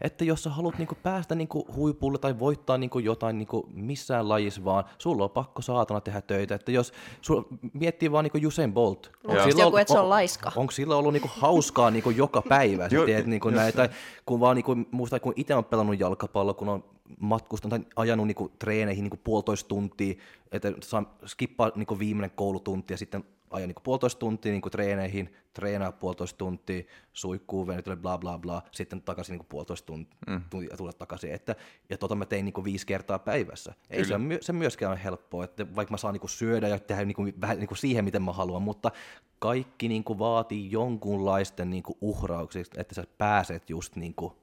että 0.02 0.26
jos 0.26 0.43
sä 0.43 0.49
haluat 0.49 0.77
niinku 0.77 0.98
päästä 1.03 1.35
niinku 1.35 1.68
huipulle 1.76 2.18
tai 2.18 2.39
voittaa 2.39 2.77
niinku 2.77 2.99
jotain 2.99 3.38
niinku 3.38 3.69
missään 3.73 4.30
lajissa 4.30 4.65
vaan, 4.65 4.84
sulla 4.98 5.23
on 5.23 5.30
pakko 5.30 5.61
saatana 5.61 6.02
tehdä 6.02 6.22
töitä, 6.22 6.56
että 6.56 6.72
jos 6.72 6.93
sulla 7.22 7.45
miettii 7.73 8.11
vaan 8.11 8.23
niinku 8.23 8.48
Usain 8.48 8.73
Bolt, 8.73 9.11
onko 9.27 9.43
sillä 9.43 9.64
joku, 9.64 9.77
että 9.77 9.93
se 9.93 9.99
on 9.99 10.10
laiska? 10.10 10.52
On, 10.56 10.61
onko 10.61 10.72
sillä 10.72 10.95
ollut 10.95 11.14
niinku 11.14 11.30
hauskaa 11.34 11.91
niinku 11.91 12.10
joka 12.10 12.41
päivä, 12.41 12.89
sä 12.89 12.95
teet 13.06 13.26
niinku 13.26 13.49
näin, 13.49 13.73
tai 13.73 13.89
kun 14.26 14.39
vaan 14.39 14.56
niinku, 14.56 14.76
muista, 14.91 15.19
kun 15.19 15.34
itse 15.35 15.56
on 15.56 15.65
pelannut 15.65 15.99
jalkapalloa, 15.99 16.53
kun 16.53 16.69
on 16.69 16.84
matkustanut 17.19 17.81
tai 17.81 17.91
ajanut 17.95 18.27
niinku 18.27 18.51
treeneihin 18.59 19.03
niinku 19.03 19.19
puolitoista 19.23 19.67
tuntia, 19.67 20.13
että 20.51 20.73
saa 20.83 21.17
skippaa 21.25 21.71
niinku 21.75 21.99
viimeinen 21.99 22.31
koulutunti 22.35 22.93
ja 22.93 22.97
sitten 22.97 23.23
ajan 23.51 23.67
niinku 23.67 23.81
puolitoista 23.83 24.19
tuntia 24.19 24.51
niinku 24.51 24.69
treeneihin, 24.69 25.33
treenaa 25.53 25.91
puolitoista 25.91 26.38
tuntia, 26.38 26.83
suikkuu, 27.13 27.67
venytellä, 27.67 27.95
bla 27.95 28.17
bla 28.17 28.38
bla, 28.38 28.61
sitten 28.71 29.01
takaisin 29.01 29.33
niinku 29.33 29.45
puolitoista 29.49 29.85
tuntia 29.85 30.17
mm. 30.27 30.41
ja 30.71 30.77
tulla 30.77 30.93
takaisin. 30.93 31.31
Että, 31.31 31.55
ja 31.89 31.97
tota 31.97 32.15
mä 32.15 32.25
tein 32.25 32.45
niinku 32.45 32.63
viisi 32.63 32.85
kertaa 32.85 33.19
päivässä. 33.19 33.73
Ei 33.89 34.03
Kyllä. 34.03 34.07
se, 34.07 34.15
on, 34.15 34.29
se 34.41 34.53
myöskään 34.53 34.91
ole 34.91 35.03
helppoa, 35.03 35.43
että 35.43 35.75
vaikka 35.75 35.93
mä 35.93 35.97
saan 35.97 36.13
niinku 36.13 36.27
syödä 36.27 36.67
ja 36.67 36.79
tehdä 36.79 37.05
niinku, 37.05 37.27
vähän 37.41 37.57
niinku 37.57 37.75
siihen, 37.75 38.05
miten 38.05 38.21
mä 38.21 38.33
haluan, 38.33 38.61
mutta 38.61 38.91
kaikki 39.39 39.88
niinku 39.88 40.19
vaatii 40.19 40.71
jonkunlaisten 40.71 41.69
niinku 41.69 41.97
uhrauksista, 42.01 42.81
että 42.81 42.95
sä 42.95 43.03
pääset 43.17 43.69
just 43.69 43.95
niinku 43.95 44.35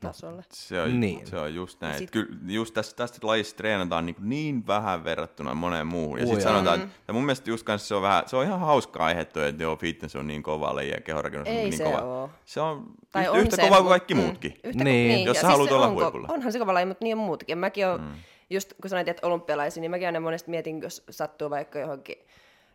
tasolle. 0.00 0.42
Se 0.52 0.82
on, 0.82 1.00
niin. 1.00 1.26
se 1.26 1.38
on 1.38 1.54
just 1.54 1.80
näin. 1.80 1.98
Sit... 1.98 2.10
Kyllä 2.10 2.36
just 2.46 2.74
tästä, 2.74 2.96
tästä 2.96 3.26
lajista 3.26 3.56
treenataan 3.56 4.06
niin, 4.06 4.16
niin 4.20 4.66
vähän 4.66 5.04
verrattuna 5.04 5.54
moneen 5.54 5.86
muuhun. 5.86 6.18
Ja 6.18 6.26
sitten 6.26 6.42
sanotaan, 6.42 6.80
että 6.80 6.96
ja 7.08 7.14
mun 7.14 7.24
mielestä 7.24 7.50
just 7.50 7.64
kanssa 7.64 7.88
se 7.88 7.94
on, 7.94 8.02
vähän, 8.02 8.22
se 8.26 8.36
on 8.36 8.44
ihan 8.44 8.60
hauska 8.60 9.04
aihe 9.04 9.24
toi, 9.24 9.48
että 9.48 9.62
joo, 9.62 9.76
fitness 9.76 10.16
on 10.16 10.26
niin 10.26 10.42
kova 10.42 10.74
laji 10.74 10.90
ja 10.90 11.00
kehonrakennus 11.00 11.48
on 11.48 11.54
niin 11.54 11.76
se 11.76 11.84
kova. 11.84 11.98
Oo. 11.98 12.30
Se 12.44 12.60
on 12.60 12.86
tai 13.12 13.22
yhtä, 13.22 13.32
on 13.32 13.40
yhtä 13.40 13.56
se, 13.56 13.62
kova 13.62 13.76
kuin 13.76 13.88
kaikki 13.88 14.14
mm, 14.14 14.20
muutkin. 14.20 14.60
Yhtä, 14.64 14.84
niin. 14.84 15.08
niin. 15.08 15.26
Jos 15.26 15.36
ja 15.36 15.40
sä 15.40 15.48
haluat 15.48 15.68
siis 15.68 15.76
olla 15.76 15.86
onko, 15.86 16.02
huipulla. 16.02 16.28
Onhan 16.30 16.52
se 16.52 16.58
kova 16.58 16.74
laji, 16.74 16.86
mutta 16.86 17.04
niin 17.04 17.18
on 17.18 17.24
muutkin. 17.24 17.58
Mäkin 17.58 17.86
olen, 17.86 18.00
mm. 18.00 18.14
just 18.50 18.74
kun 18.82 18.90
sanoit, 18.90 19.08
että 19.08 19.26
olympialaisia, 19.26 19.80
niin 19.80 19.90
mäkin 19.90 20.08
aina 20.08 20.20
monesti 20.20 20.50
mietin, 20.50 20.82
jos 20.82 21.04
sattuu 21.10 21.50
vaikka 21.50 21.78
johonkin 21.78 22.16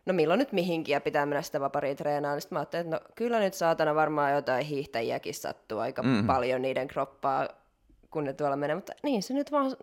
no 0.06 0.12
milloin 0.12 0.38
nyt 0.38 0.52
mihinkin 0.52 0.92
ja 0.92 1.00
pitää 1.00 1.26
mennä 1.26 1.42
sitä 1.42 1.60
vaparia 1.60 1.94
treenaan, 1.94 2.34
niin 2.34 2.40
sitten 2.40 2.56
mä 2.56 2.60
ajattelin, 2.60 2.86
että 2.86 2.96
no 2.96 3.12
kyllä 3.14 3.40
nyt 3.40 3.54
saatana 3.54 3.94
varmaan 3.94 4.32
jotain 4.32 4.66
hiihtäjiäkin 4.66 5.34
sattuu 5.34 5.78
aika 5.78 6.02
mm. 6.02 6.26
paljon 6.26 6.62
niiden 6.62 6.88
kroppaa 6.88 7.48
kun 8.12 8.24
ne 8.24 8.32
tuolla 8.32 8.56
menee, 8.56 8.76
mutta 8.76 8.92
niin 9.02 9.22
se 9.22 9.34
nyt 9.34 9.52
vaan, 9.52 9.76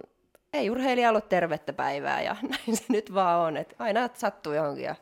ei 0.53 0.69
urheilija 0.69 1.09
ollut 1.09 1.29
tervettä 1.29 1.73
päivää 1.73 2.21
ja 2.21 2.35
näin 2.49 2.77
se 2.77 2.83
nyt 2.89 3.13
vaan 3.13 3.39
on, 3.39 3.57
että 3.57 3.75
aina 3.79 4.09
sattuu 4.13 4.53
johonkin 4.53 4.83
ja 4.83 4.95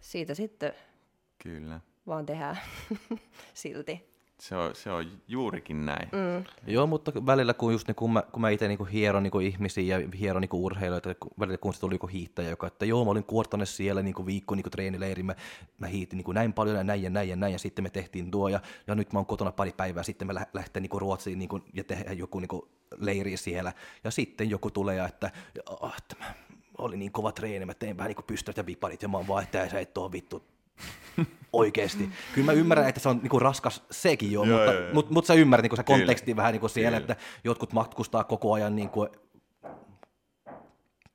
siitä 0.00 0.34
sitten 0.34 0.72
Kyllä. 1.42 1.80
vaan 2.06 2.26
tehdään 2.26 2.58
silti. 3.54 4.09
Se 4.40 4.56
on, 4.56 4.74
se 4.74 4.90
on 4.90 5.06
juurikin 5.28 5.86
näin. 5.86 6.08
Mm. 6.12 6.44
Joo, 6.66 6.86
mutta 6.86 7.26
välillä 7.26 7.54
kun, 7.54 7.72
just, 7.72 7.86
niin, 7.86 7.94
kun 7.94 8.12
mä, 8.12 8.22
kun 8.32 8.40
mä 8.40 8.50
itse 8.50 8.68
niin 8.68 8.86
hieron 8.86 9.22
niin 9.22 9.42
ihmisiä 9.42 9.98
ja 9.98 10.08
hieron 10.18 10.40
niin 10.40 10.50
urheilijoita, 10.52 11.14
kun, 11.14 11.30
välillä 11.40 11.58
kun 11.58 11.74
se 11.74 11.80
tuli 11.80 11.94
joku 11.94 12.06
hiihtäjä, 12.06 12.50
joka, 12.50 12.66
että 12.66 12.84
joo, 12.84 13.04
mä 13.04 13.10
olin 13.10 13.24
kuortane 13.24 13.66
siellä 13.66 14.02
niin 14.02 14.26
viikko 14.26 14.54
niin 14.54 14.70
treenileiri, 14.70 15.22
mä, 15.22 15.34
mä 15.78 15.86
hiitin 15.86 16.16
niin 16.16 16.34
näin 16.34 16.52
paljon 16.52 16.76
ja 16.76 16.84
näin 16.84 17.02
ja 17.02 17.10
näin 17.10 17.28
ja 17.28 17.36
näin, 17.36 17.52
ja 17.52 17.58
sitten 17.58 17.84
me 17.84 17.90
tehtiin 17.90 18.30
tuo, 18.30 18.48
ja, 18.48 18.60
ja 18.86 18.94
nyt 18.94 19.12
mä 19.12 19.18
oon 19.18 19.26
kotona 19.26 19.52
pari 19.52 19.72
päivää, 19.72 20.02
sitten 20.02 20.28
me 20.28 20.34
lähtee 20.52 20.80
niin 20.80 21.00
Ruotsiin 21.00 21.38
niin 21.38 21.48
kuin, 21.48 21.62
ja 21.74 21.84
tehdään 21.84 22.18
joku 22.18 22.40
niin 22.40 22.62
leiri 22.98 23.36
siellä, 23.36 23.72
ja 24.04 24.10
sitten 24.10 24.50
joku 24.50 24.70
tulee, 24.70 24.96
ja 24.96 25.06
että, 25.06 25.30
oh, 25.80 25.94
että 25.98 26.16
mä, 26.18 26.34
oli 26.78 26.96
niin 26.96 27.12
kova 27.12 27.32
treeni, 27.32 27.66
mä 27.66 27.74
tein 27.74 27.96
vähän 27.96 28.08
niin 28.08 28.24
pystyt 28.26 28.56
ja 28.56 28.66
viparit, 28.66 29.02
ja 29.02 29.08
mä 29.08 29.16
oon 29.16 29.28
vaan, 29.28 29.42
että 29.42 29.68
sä 29.68 29.80
et 29.80 29.98
oo 29.98 30.12
vittu 30.12 30.44
Oikeesti. 31.52 32.10
Kyllä 32.34 32.44
mä 32.44 32.52
ymmärrän, 32.52 32.88
että 32.88 33.00
se 33.00 33.08
on 33.08 33.18
niinku 33.18 33.38
raskas 33.38 33.82
sekin 33.90 34.32
jo, 34.32 34.44
Joo, 34.44 34.56
mutta, 34.56 34.72
joo, 34.72 34.82
joo. 34.82 34.94
mutta, 34.94 35.12
mutta 35.12 35.28
sä 35.28 35.34
ymmärrät 35.34 35.62
niinku 35.62 35.76
se 35.76 35.84
Kyllä. 35.84 35.98
konteksti 35.98 36.36
vähän 36.36 36.52
niinku 36.52 36.68
siellä, 36.68 37.00
Kyllä. 37.00 37.12
että 37.12 37.24
jotkut 37.44 37.72
matkustaa 37.72 38.24
koko 38.24 38.52
ajan 38.52 38.76
niinku 38.76 39.08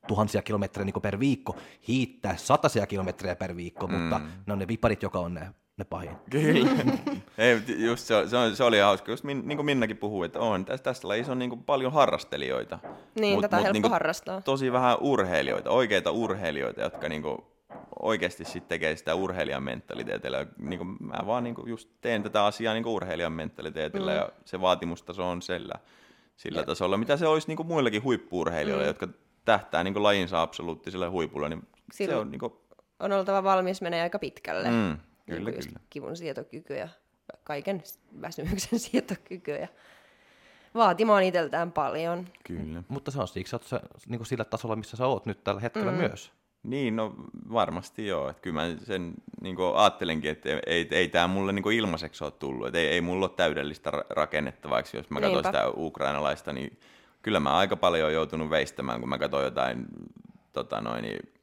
tuhansia 0.07 0.41
kilometrejä 0.41 0.85
niinku 0.85 0.99
per 0.99 1.19
viikko, 1.19 1.55
hiittää 1.87 2.37
satasia 2.37 2.87
kilometrejä 2.87 3.35
per 3.35 3.55
viikko, 3.55 3.87
mm. 3.87 3.93
mutta 3.93 4.21
ne 4.45 4.53
on 4.53 4.59
ne 4.59 4.67
viparit, 4.67 5.03
joka 5.03 5.19
on 5.19 5.33
ne, 5.33 5.47
ne 5.77 5.85
pahin. 5.85 6.11
Kyllä. 6.29 6.69
Ei, 7.37 7.55
mut 7.55 7.69
just 7.77 8.05
se, 8.05 8.15
se, 8.27 8.55
se 8.55 8.63
oli 8.63 8.79
hauska. 8.79 9.11
Just 9.11 9.23
min, 9.23 9.47
niin 9.47 9.57
kuin 9.57 9.65
Minnakin 9.65 9.97
puhuu, 9.97 10.23
että 10.23 10.39
on 10.39 10.65
tässä, 10.65 10.83
tässä 10.83 11.07
lajissa 11.07 11.31
on 11.31 11.39
niin 11.39 11.49
kuin 11.49 11.63
paljon 11.63 11.93
harrastelijoita. 11.93 12.79
Niin, 13.19 13.41
tätä 13.41 13.57
on 13.57 13.63
helppo 13.63 13.73
niinku 13.73 13.89
harrastaa. 13.89 14.41
Tosi 14.41 14.71
vähän 14.71 14.97
urheilijoita, 15.01 15.69
oikeita 15.69 16.11
urheilijoita, 16.11 16.81
jotka 16.81 17.09
niin 17.09 17.21
kuin 17.21 17.37
oikeasti 17.99 18.45
sit 18.45 18.67
tekee 18.67 18.95
sitä 18.95 19.15
urheilijan 19.15 19.63
mentaliteetillä. 19.63 20.45
Niin 20.57 20.77
kuin 20.77 20.97
mä 20.99 21.27
vaan 21.27 21.43
niin 21.43 21.55
kuin 21.55 21.69
just 21.69 21.89
teen 22.01 22.23
tätä 22.23 22.45
asiaa 22.45 22.73
niin 22.73 22.83
kuin 22.83 22.93
urheilijan 22.93 23.33
mentaliteetillä 23.33 24.11
mm. 24.11 24.17
ja 24.17 24.29
se 24.45 24.61
vaatimustaso 24.61 25.29
on 25.29 25.41
sillä, 25.41 25.73
sillä 26.37 26.63
tasolla, 26.63 26.97
mitä 26.97 27.17
se 27.17 27.27
olisi 27.27 27.47
niin 27.47 27.57
kuin 27.57 27.67
muillakin 27.67 28.03
huippuurheilijoilla, 28.03 28.83
mm. 28.83 28.87
jotka 28.87 29.07
tähtää 29.45 29.83
niin 29.83 29.93
kuin 29.93 30.03
lajinsa 30.03 30.41
absoluuttiselle 30.41 31.07
huipulle, 31.07 31.49
niin 31.49 31.67
se 31.93 32.15
on 32.15 32.31
niin 32.31 32.39
kuin, 32.39 32.53
On 32.99 33.11
oltava 33.11 33.43
valmis 33.43 33.81
menee 33.81 34.01
aika 34.01 34.19
pitkälle. 34.19 34.69
mm, 34.69 34.75
Niin 34.75 34.99
kyllä, 35.25 35.43
kuin 35.43 35.55
just 35.55 35.67
kyllä. 35.67 35.79
Kivun 35.89 36.17
sietokyky 36.17 36.73
ja 36.73 36.87
kaiken 37.43 37.83
väsymyksen 38.21 38.79
sietokyky 38.89 39.51
ja 39.51 39.67
vaatimaan 40.75 41.23
itseltään 41.23 41.71
paljon. 41.71 42.27
Kyllä. 42.43 42.83
Mutta 42.87 43.11
se 43.11 43.21
on 43.21 43.27
siksi, 43.27 43.51
sä 43.51 43.55
oot 43.55 43.63
se, 43.63 43.79
niinku 44.07 44.25
sillä 44.25 44.45
tasolla, 44.45 44.75
missä 44.75 44.97
sä 44.97 45.07
oot 45.07 45.25
nyt 45.25 45.43
tällä 45.43 45.61
hetkellä 45.61 45.91
mm. 45.91 45.97
myös. 45.97 46.31
Niin, 46.65 46.95
no 46.95 47.15
varmasti 47.53 48.07
joo. 48.07 48.29
Että 48.29 48.41
kyllä 48.41 48.61
mä 48.61 48.75
sen 48.83 49.13
niin 49.41 49.55
ajattelenkin, 49.75 50.31
että 50.31 50.49
ei, 50.49 50.59
ei, 50.65 50.87
ei 50.91 51.07
tämä 51.07 51.27
mulle 51.27 51.53
niin 51.53 51.71
ilmaiseksi 51.71 52.23
ole 52.23 52.31
tullut. 52.31 52.67
Että 52.67 52.79
ei, 52.79 52.87
ei 52.87 53.01
mulla 53.01 53.25
ole 53.25 53.33
täydellistä 53.35 53.91
ra- 53.91 54.05
rakennetta, 54.09 54.69
vaikka 54.69 54.97
jos 54.97 55.09
mä 55.09 55.19
katson 55.19 55.33
Niinpä. 55.33 55.49
sitä 55.49 55.71
ukrainalaista, 55.77 56.53
niin 56.53 56.79
kyllä 57.21 57.39
mä 57.39 57.57
aika 57.57 57.75
paljon 57.75 58.05
oon 58.05 58.13
joutunut 58.13 58.49
veistämään, 58.49 58.99
kun 58.99 59.09
mä 59.09 59.17
katson 59.17 59.43
jotain 59.43 59.85
tota 60.53 60.81
noin, 60.81 61.01
niin, 61.01 61.34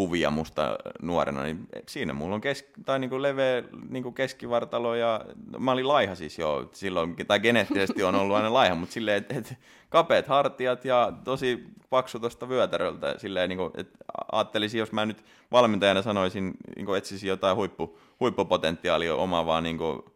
kuvia 0.00 0.30
musta 0.30 0.78
nuorena, 1.02 1.42
niin 1.42 1.66
siinä 1.88 2.12
mulla 2.12 2.34
on 2.34 2.40
kes- 2.40 2.70
tai 2.84 2.98
niinku 2.98 3.22
leveä 3.22 3.62
niinku 3.88 4.12
keskivartalo 4.12 4.94
ja 4.94 5.20
mä 5.58 5.72
olin 5.72 5.88
laiha 5.88 6.14
siis 6.14 6.38
jo 6.38 6.68
silloin, 6.72 7.16
tai 7.26 7.40
geneettisesti 7.40 8.02
on 8.02 8.14
ollut 8.14 8.36
aina 8.36 8.52
laiha, 8.52 8.74
mutta 8.74 8.92
silleen, 8.92 9.16
että 9.16 9.34
et, 9.38 9.54
kapeat 9.88 10.26
hartiat 10.26 10.84
ja 10.84 11.12
tosi 11.24 11.64
paksu 11.90 12.18
tuosta 12.18 12.48
vyötäröltä, 12.48 13.14
silleen 13.18 13.48
niinku, 13.48 13.70
että 13.76 13.98
ajattelisin, 14.32 14.78
jos 14.78 14.92
mä 14.92 15.06
nyt 15.06 15.24
valmentajana 15.52 16.02
sanoisin, 16.02 16.54
niinku 16.76 16.94
etsisin 16.94 17.28
jotain 17.28 17.56
huippu, 17.56 17.98
huippupotentiaalia 18.20 19.14
omaavaa 19.14 19.60
niinku, 19.60 20.12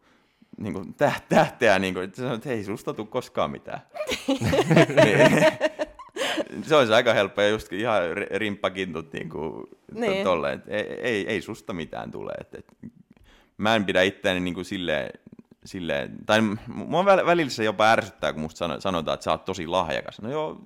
niinku 0.57 0.79
täh- 0.79 1.21
tähteä, 1.29 1.79
niinku, 1.79 1.99
että 1.99 2.17
sanoit, 2.17 2.35
että 2.35 2.49
hei, 2.49 2.63
susta 2.63 2.93
tuu 2.93 3.05
koskaan 3.05 3.51
mitään. 3.51 3.81
Se 6.61 6.75
olisi 6.75 6.93
aika 6.93 7.13
helppo 7.13 7.41
ja 7.41 7.49
just 7.49 7.73
ihan 7.73 8.01
ri- 8.01 8.37
rimppakintut 8.37 9.13
niin 9.13 9.29
kuin 9.29 9.63
Niin. 9.91 10.23
tolleen, 10.23 10.53
että 10.53 10.71
ei, 10.71 10.81
ei, 11.01 11.27
ei 11.27 11.41
susta 11.41 11.73
mitään 11.73 12.11
tule. 12.11 12.31
Et, 12.41 12.55
et, 12.55 12.65
mä 13.57 13.75
en 13.75 13.85
pidä 13.85 14.01
itseäni 14.01 14.39
niin 14.39 14.53
kuin 14.53 14.65
silleen, 14.65 15.09
silleen, 15.65 16.11
tai 16.25 16.41
mua 16.67 17.03
väl- 17.03 17.25
välillä 17.25 17.49
se 17.49 17.63
jopa 17.63 17.85
ärsyttää, 17.91 18.33
kun 18.33 18.41
musta 18.41 18.57
sano- 18.57 18.81
sanotaan, 18.81 19.13
että 19.13 19.23
sä 19.23 19.31
oot 19.31 19.45
tosi 19.45 19.67
lahjakas. 19.67 20.21
No 20.21 20.29
joo, 20.31 20.61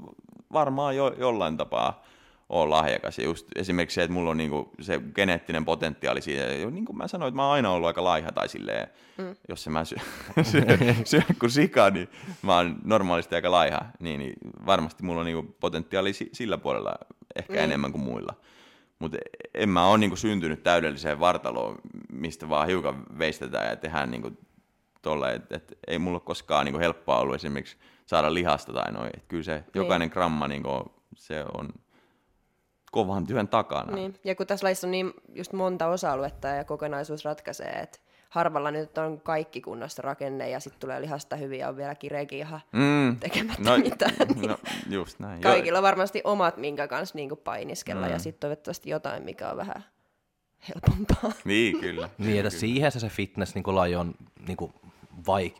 varmaan 0.53 0.95
jo, 0.95 1.15
jollain 1.17 1.57
tapaa 1.57 2.03
on 2.49 2.69
lahjakas. 2.69 3.17
Ja 3.17 3.23
just 3.23 3.47
esimerkiksi 3.55 3.95
se, 3.95 4.03
että 4.03 4.13
mulla 4.13 4.29
on 4.29 4.37
niinku 4.37 4.71
se 4.81 5.01
geneettinen 5.15 5.65
potentiaali 5.65 6.21
siitä. 6.21 6.43
Ja 6.43 6.69
niin 6.69 6.85
kuin 6.85 6.97
mä 6.97 7.07
sanoin, 7.07 7.27
että 7.27 7.35
mä 7.35 7.45
oon 7.45 7.53
aina 7.53 7.71
ollut 7.71 7.87
aika 7.87 8.03
laiha 8.03 8.31
tai 8.31 8.49
silleen, 8.49 8.87
mm. 9.17 9.35
jos 9.49 9.63
se 9.63 9.69
mä 9.69 9.85
syö, 9.85 9.97
syö, 10.51 10.61
syö 11.03 11.21
kuin 11.39 11.51
sika, 11.51 11.89
niin 11.89 12.09
mä 12.41 12.55
oon 12.55 12.75
normaalisti 12.83 13.35
aika 13.35 13.51
laiha. 13.51 13.79
Niin, 13.99 14.19
niin 14.19 14.33
varmasti 14.65 15.03
mulla 15.03 15.19
on 15.19 15.25
niinku 15.25 15.55
potentiaali 15.59 16.13
si- 16.13 16.29
sillä 16.33 16.57
puolella 16.57 16.95
ehkä 17.35 17.53
mm. 17.53 17.59
enemmän 17.59 17.91
kuin 17.91 18.03
muilla. 18.03 18.33
Mutta 18.99 19.17
en 19.53 19.69
mä 19.69 19.87
ole 19.87 19.97
niinku 19.97 20.15
syntynyt 20.15 20.63
täydelliseen 20.63 21.19
vartaloon, 21.19 21.77
mistä 22.11 22.49
vaan 22.49 22.67
hiukan 22.67 23.03
veistetään 23.19 23.69
ja 23.69 23.75
tehdään 23.75 24.11
niinku 24.11 24.31
tolle, 25.01 25.33
että 25.33 25.55
et 25.55 25.77
ei 25.87 25.99
mulla 25.99 26.15
ole 26.15 26.25
koskaan 26.25 26.65
niinku 26.65 26.79
helppoa 26.79 27.19
ollut 27.19 27.35
esimerkiksi 27.35 27.77
saada 28.05 28.33
lihasta 28.33 28.73
tai 28.73 28.91
noin. 28.91 29.11
Kyllä 29.27 29.43
se 29.43 29.63
jokainen 29.73 30.09
gramma 30.09 30.47
niinku, 30.47 30.91
se 31.15 31.45
on 31.53 31.69
kovan 32.91 33.25
työn 33.27 33.47
takana. 33.47 33.95
Niin. 33.95 34.15
Ja 34.23 34.35
kun 34.35 34.47
tässä 34.47 34.65
lajissa 34.65 34.87
on 34.87 34.91
niin 34.91 35.13
just 35.35 35.53
monta 35.53 35.87
osa-aluetta 35.87 36.47
ja 36.47 36.63
kokonaisuus 36.63 37.25
ratkaisee, 37.25 37.69
että 37.71 37.99
harvalla 38.29 38.71
nyt 38.71 38.97
on 38.97 39.21
kaikki 39.21 39.61
kunnossa 39.61 40.01
rakenne 40.01 40.49
ja 40.49 40.59
sitten 40.59 40.79
tulee 40.79 41.01
lihasta 41.01 41.35
hyvin 41.35 41.59
ja 41.59 41.69
on 41.69 41.77
vielä 41.77 41.95
kireekin 41.95 42.39
ihan 42.39 42.61
Mm. 42.71 43.19
tekemättä 43.19 43.63
No, 43.63 43.77
mitään. 43.77 44.13
Niin 44.35 44.49
no, 44.49 44.57
just 44.89 45.19
näin. 45.19 45.41
Kaikilla 45.41 45.79
on 45.79 45.83
varmasti 45.83 46.21
omat, 46.23 46.57
minkä 46.57 46.87
kanssa 46.87 47.15
niinku 47.15 47.35
painiskella 47.35 48.05
Mm. 48.05 48.11
ja 48.11 48.19
sitten 48.19 48.39
toivottavasti 48.39 48.89
jotain, 48.89 49.23
mikä 49.23 49.49
on 49.49 49.57
vähän 49.57 49.83
helpompaa. 50.69 51.31
Niin, 51.45 51.79
kyllä. 51.79 52.09
Niin, 52.17 52.37
että 52.45 52.49
siihen 52.59 52.91
se, 52.91 52.99
se 52.99 53.09
fitness 53.09 53.55
niin 53.55 53.63
laji 53.75 53.95
on 53.95 54.15
niin 54.47 54.57
kuin 54.57 54.73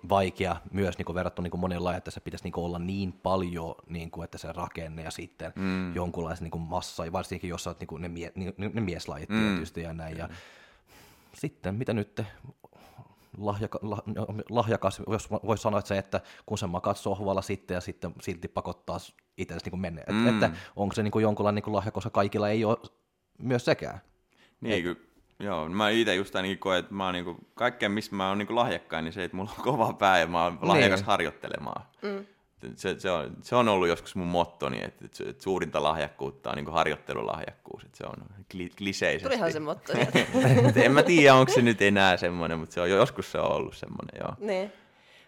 vaikea 0.10 0.56
myös 0.72 0.98
niin 0.98 1.06
kuin 1.06 1.16
verrattuna 1.16 1.44
niin 1.44 1.52
kuin 1.52 1.62
moneen 1.62 1.84
lajiin, 1.84 1.98
että 1.98 2.12
se 2.12 2.20
pitäisi 2.20 2.44
niin 2.44 2.52
kuin 2.52 2.66
olla 2.66 2.80
niin 2.80 3.14
paljon, 3.14 3.76
niin 3.88 4.12
kuin, 4.12 4.24
että 4.24 4.38
se 4.38 4.54
rakenne 4.54 5.04
ja 5.04 5.12
sitten 5.12 5.54
mm. 5.56 5.96
jonkunlaisen 5.96 6.44
niin 6.44 6.52
kuin 6.52 6.62
massa, 6.62 7.06
ja 7.06 7.12
varsinkin 7.12 7.50
jos 7.50 7.68
olet 7.68 7.80
niin 7.80 7.88
kuin 7.88 8.02
ne, 8.02 8.08
mie- 8.08 8.32
niin, 8.36 8.54
ne 8.58 8.82
mieslajit 8.82 9.30
mm. 9.30 9.40
tietysti 9.40 9.82
ja 9.82 9.94
näin. 9.94 10.18
Ja 10.18 10.30
sitten, 11.34 11.76
mitä 11.76 11.94
nyt 11.94 12.16
te, 12.16 12.26
lahjaka, 13.38 13.80
lah, 13.82 14.02
lahjakas, 14.50 15.02
jos 15.08 15.32
voisi 15.32 15.62
sanoa, 15.62 15.80
että 15.80 15.88
se, 15.88 15.98
että 15.98 16.22
kun 16.46 16.58
sä 16.58 16.68
makaat 16.68 16.98
sohvalla 16.98 17.42
sitten 17.42 17.76
ja 17.76 17.82
sitten 17.82 18.14
silti 18.22 18.48
pakottaa 18.48 18.98
itsellesi 19.38 19.70
niin 19.70 19.82
mennä, 19.82 20.04
mm. 20.10 20.28
että, 20.28 20.46
että 20.46 20.60
onko 20.76 20.96
se 20.96 21.04
niin 21.04 21.12
kuin 21.12 21.24
jonkunlainen 21.24 21.64
niin 21.66 21.94
kuin 21.94 22.12
kaikilla 22.12 22.50
ei 22.50 22.66
ole 22.66 22.78
myös 23.38 23.66
sekään. 23.66 24.02
Niin, 24.62 24.84
kyllä. 24.84 25.09
Joo, 25.40 25.70
mä 25.70 25.90
itse 25.90 26.16
just 26.16 26.36
ainakin 26.36 26.60
koen, 26.60 26.80
että 26.80 26.94
mä 26.94 27.06
oon 27.06 27.14
niinku, 27.14 27.38
kaikkeen 27.56 27.92
missä 27.92 28.16
mä 28.16 28.30
oon 28.30 28.38
niinku 28.38 28.56
lahjakkain, 28.56 29.06
niin 29.06 29.14
se, 29.14 29.24
että 29.24 29.38
mulla 29.38 29.52
on 29.58 29.64
kova 29.64 29.94
pää 29.94 30.20
ja 30.20 30.28
mä 30.28 30.44
oon 30.44 30.58
lahjakas 30.62 31.00
Niin. 31.00 31.08
harjoittelemaan. 31.08 31.86
Mm. 32.02 32.26
Se, 32.76 33.00
se, 33.00 33.12
on, 33.12 33.32
se 33.42 33.56
on 33.56 33.68
ollut 33.70 33.88
joskus 33.88 34.16
mun 34.16 34.28
mottoni, 34.28 34.84
että, 34.84 35.06
että, 35.06 35.24
että 35.30 35.44
suurinta 35.44 35.84
lahjakkuutta 35.84 36.50
on 36.50 36.56
niinku 36.56 36.72
harjoittelulahjakkuus, 36.72 37.84
että 37.84 37.98
se 37.98 38.04
on 38.06 38.26
kli, 38.52 38.70
kliseisesti. 38.78 39.30
Tulihan 39.30 39.52
se 39.52 39.60
motto 39.60 39.94
en 40.84 40.92
mä 40.92 41.04
tiedä, 41.04 41.36
onko 41.36 41.52
se 41.54 41.62
nyt 41.62 41.82
enää 41.82 42.18
semmoinen, 42.18 42.60
mutta 42.60 42.74
se 42.74 42.82
on, 42.82 42.90
joskus 42.90 43.32
se 43.32 43.38
on 43.40 43.52
ollut 43.52 43.76
semmoinen, 43.78 44.22
joo. 44.24 44.36
niin. 44.40 44.72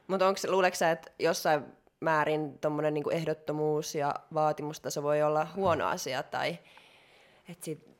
Mutta 0.07 0.25
luuleeko 0.47 0.75
sä, 0.75 0.91
että 0.91 1.11
jossain 1.19 1.63
määrin 1.99 2.59
tuommoinen 2.59 2.93
niinku 2.93 3.09
ehdottomuus 3.09 3.95
ja 3.95 4.15
vaatimustaso 4.33 5.03
voi 5.03 5.21
olla 5.21 5.47
huono 5.55 5.87
asia, 5.87 6.23
tai 6.23 6.57
et 7.49 7.63
sit, 7.63 7.79
sit- 7.79 7.90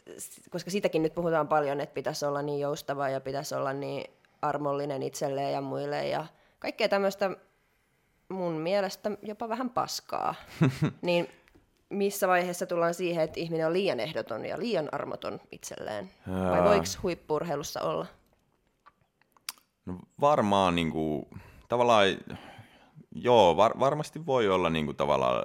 koska 0.49 0.71
siitäkin 0.71 1.03
nyt 1.03 1.15
puhutaan 1.15 1.47
paljon, 1.47 1.81
että 1.81 1.93
pitäisi 1.93 2.25
olla 2.25 2.41
niin 2.41 2.59
joustava 2.59 3.09
ja 3.09 3.21
pitäisi 3.21 3.55
olla 3.55 3.73
niin 3.73 4.11
armollinen 4.41 5.03
itselleen 5.03 5.53
ja 5.53 5.61
muille 5.61 6.07
ja 6.07 6.25
kaikkea 6.59 6.89
tämmöistä 6.89 7.31
mun 8.29 8.53
mielestä 8.53 9.11
jopa 9.21 9.49
vähän 9.49 9.69
paskaa. 9.69 10.35
niin 11.01 11.27
missä 11.89 12.27
vaiheessa 12.27 12.65
tullaan 12.65 12.93
siihen, 12.93 13.23
että 13.23 13.39
ihminen 13.39 13.67
on 13.67 13.73
liian 13.73 13.99
ehdoton 13.99 14.45
ja 14.45 14.59
liian 14.59 14.89
armoton 14.91 15.39
itselleen? 15.51 16.09
Vai 16.49 16.63
voiko 16.63 16.85
huippurheilussa 17.03 17.81
olla? 17.81 18.05
No 19.85 19.95
varmaan 20.21 20.75
niinku, 20.75 21.27
tavallaan, 21.69 22.07
joo, 23.11 23.57
var, 23.57 23.79
varmasti 23.79 24.25
voi 24.25 24.49
olla 24.49 24.69
niinku 24.69 24.93
tavallaan 24.93 25.43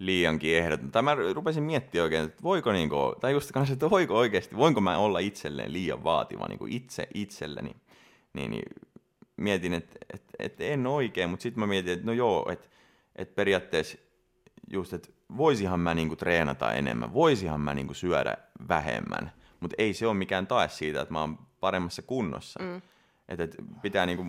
liiankin 0.00 0.56
ehdoton. 0.56 0.90
Tai 0.90 1.02
mä 1.02 1.16
rupesin 1.34 1.62
miettimään 1.62 2.04
oikein, 2.04 2.24
että 2.24 2.42
voiko 2.42 2.72
niinku, 2.72 2.96
tai 3.20 3.32
just 3.32 3.52
kanssa, 3.52 3.72
että 3.72 3.90
voiko 3.90 4.14
oikeasti, 4.14 4.56
voinko 4.56 4.80
mä 4.80 4.98
olla 4.98 5.18
itselleen 5.18 5.72
liian 5.72 6.04
vaativa 6.04 6.46
niinku 6.48 6.66
itse 6.68 7.08
itselleni. 7.14 7.76
Niin, 8.32 8.50
niin 8.50 8.62
mietin, 9.36 9.74
että, 9.74 9.98
että, 10.14 10.32
että 10.38 10.64
en 10.64 10.86
oikein, 10.86 11.30
mutta 11.30 11.42
sitten 11.42 11.60
mä 11.60 11.66
mietin, 11.66 11.92
että 11.92 12.06
no 12.06 12.12
joo, 12.12 12.48
että, 12.52 12.68
että 13.16 13.34
periaatteessa 13.34 13.98
just, 14.72 14.92
että 14.92 15.08
voisihan 15.36 15.80
mä 15.80 15.94
niinku 15.94 16.16
treenata 16.16 16.72
enemmän, 16.72 17.14
voisihan 17.14 17.60
mä 17.60 17.74
niinku 17.74 17.94
syödä 17.94 18.36
vähemmän, 18.68 19.32
mutta 19.60 19.74
ei 19.78 19.94
se 19.94 20.06
ole 20.06 20.14
mikään 20.14 20.46
tae 20.46 20.68
siitä, 20.68 21.00
että 21.00 21.12
mä 21.12 21.20
oon 21.20 21.38
paremmassa 21.60 22.02
kunnossa. 22.02 22.62
Mm. 22.62 22.82
Että 23.28 23.44
et 23.44 23.56
pitää 23.82 24.06
niinku 24.06 24.24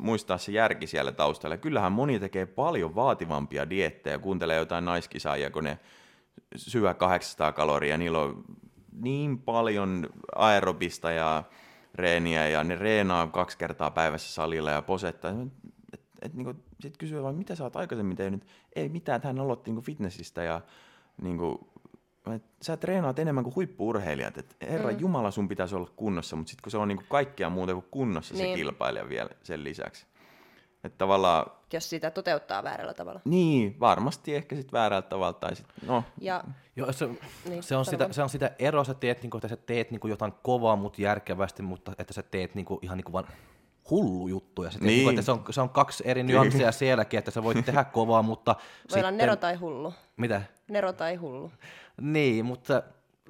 muistaa 0.00 0.38
se 0.38 0.52
järki 0.52 0.86
siellä 0.86 1.12
taustalla. 1.12 1.56
Kyllähän 1.56 1.92
moni 1.92 2.20
tekee 2.20 2.46
paljon 2.46 2.94
vaativampia 2.94 3.70
diettejä, 3.70 4.18
kuuntelee 4.18 4.56
jotain 4.56 4.84
naiskisaajia, 4.84 5.50
kun 5.50 5.64
ne 5.64 5.78
syö 6.56 6.94
800 6.94 7.52
kaloria, 7.52 7.98
niillä 7.98 8.18
on 8.18 8.44
niin 8.92 9.38
paljon 9.38 10.08
aerobista 10.34 11.10
ja 11.10 11.44
reeniä 11.94 12.48
ja 12.48 12.64
ne 12.64 12.74
reenaa 12.74 13.26
kaksi 13.26 13.58
kertaa 13.58 13.90
päivässä 13.90 14.32
salilla 14.32 14.70
ja 14.70 14.82
posettaa. 14.82 15.30
Et, 15.92 16.00
et, 16.22 16.34
niinku, 16.34 16.54
sitten 16.70 16.98
kysyy 16.98 17.22
vaan, 17.22 17.34
mitä 17.34 17.54
sä 17.54 17.64
oot 17.64 17.76
aikaisemmin 17.76 18.16
tehnyt? 18.16 18.46
Ei 18.76 18.88
mitään, 18.88 19.20
hän 19.24 19.40
aloitti 19.40 19.70
niinku 19.70 19.82
fitnessistä 19.82 20.42
ja 20.42 20.60
niinku, 21.22 21.69
sä 22.62 22.76
treenaat 22.76 23.18
enemmän 23.18 23.44
kuin 23.44 23.54
huippuurheilijat, 23.54 24.38
että 24.38 24.54
herra 24.66 24.92
mm. 24.92 25.00
Jumala 25.00 25.30
sun 25.30 25.48
pitäisi 25.48 25.74
olla 25.76 25.90
kunnossa, 25.96 26.36
mutta 26.36 26.50
sitten 26.50 26.62
kun 26.62 26.70
se 26.70 26.78
on 26.78 26.88
niinku 26.88 27.04
kaikkea 27.08 27.50
muuta 27.50 27.72
kuin 27.72 27.86
kunnossa 27.90 28.34
niin. 28.34 28.52
se 28.52 28.54
kilpailija 28.54 29.08
vielä 29.08 29.30
sen 29.42 29.64
lisäksi. 29.64 30.06
Että 30.84 30.98
tavallaan... 30.98 31.46
Jos 31.72 31.90
sitä 31.90 32.10
toteuttaa 32.10 32.64
väärällä 32.64 32.94
tavalla. 32.94 33.20
Niin, 33.24 33.80
varmasti 33.80 34.34
ehkä 34.34 34.56
sitten 34.56 34.72
väärällä 34.72 35.02
tavalla. 35.02 35.32
Tai 35.32 35.56
sit, 35.56 35.66
no. 35.86 36.04
Ja, 36.20 36.44
Joo, 36.76 36.92
se, 36.92 37.08
niin, 37.48 37.62
se, 37.62 37.76
on 37.76 37.84
sitä, 37.84 38.08
se 38.10 38.22
on 38.22 38.28
sitä 38.28 38.50
eroa, 38.58 38.84
sä 38.84 38.94
teet, 38.94 39.22
niin 39.22 39.30
kuin, 39.30 39.38
että 39.38 39.48
sä 39.48 39.56
teet 39.56 39.90
niin 39.90 40.00
kuin 40.00 40.10
jotain 40.10 40.32
kovaa, 40.42 40.76
mutta 40.76 41.02
järkevästi, 41.02 41.62
mutta 41.62 41.92
että 41.98 42.14
sä 42.14 42.22
teet 42.22 42.54
niin 42.54 42.64
kuin, 42.64 42.78
ihan 42.82 42.96
niin 42.96 43.04
kuin 43.04 43.12
vaan 43.12 43.26
hullu 43.90 44.28
juttu. 44.28 44.62
Ja 44.62 44.70
sitten 44.70 44.86
niin. 44.86 44.98
niin 44.98 45.08
että 45.08 45.22
se, 45.22 45.32
on, 45.32 45.44
se 45.50 45.60
on 45.60 45.70
kaksi 45.70 46.02
eri 46.06 46.22
nyansseja 46.22 46.72
sielläkin, 46.72 47.18
että 47.18 47.30
sä 47.30 47.42
voit 47.42 47.64
tehdä 47.64 47.84
kovaa, 47.84 48.22
mutta... 48.22 48.56
Voi 48.90 48.98
olla 48.98 49.10
nero 49.10 49.36
tai 49.36 49.54
hullu. 49.54 49.94
Mitä? 50.16 50.42
Nero 50.70 50.92
tai 50.92 51.14
hullu. 51.14 51.52
Niin, 52.00 52.44
mutta 52.44 52.82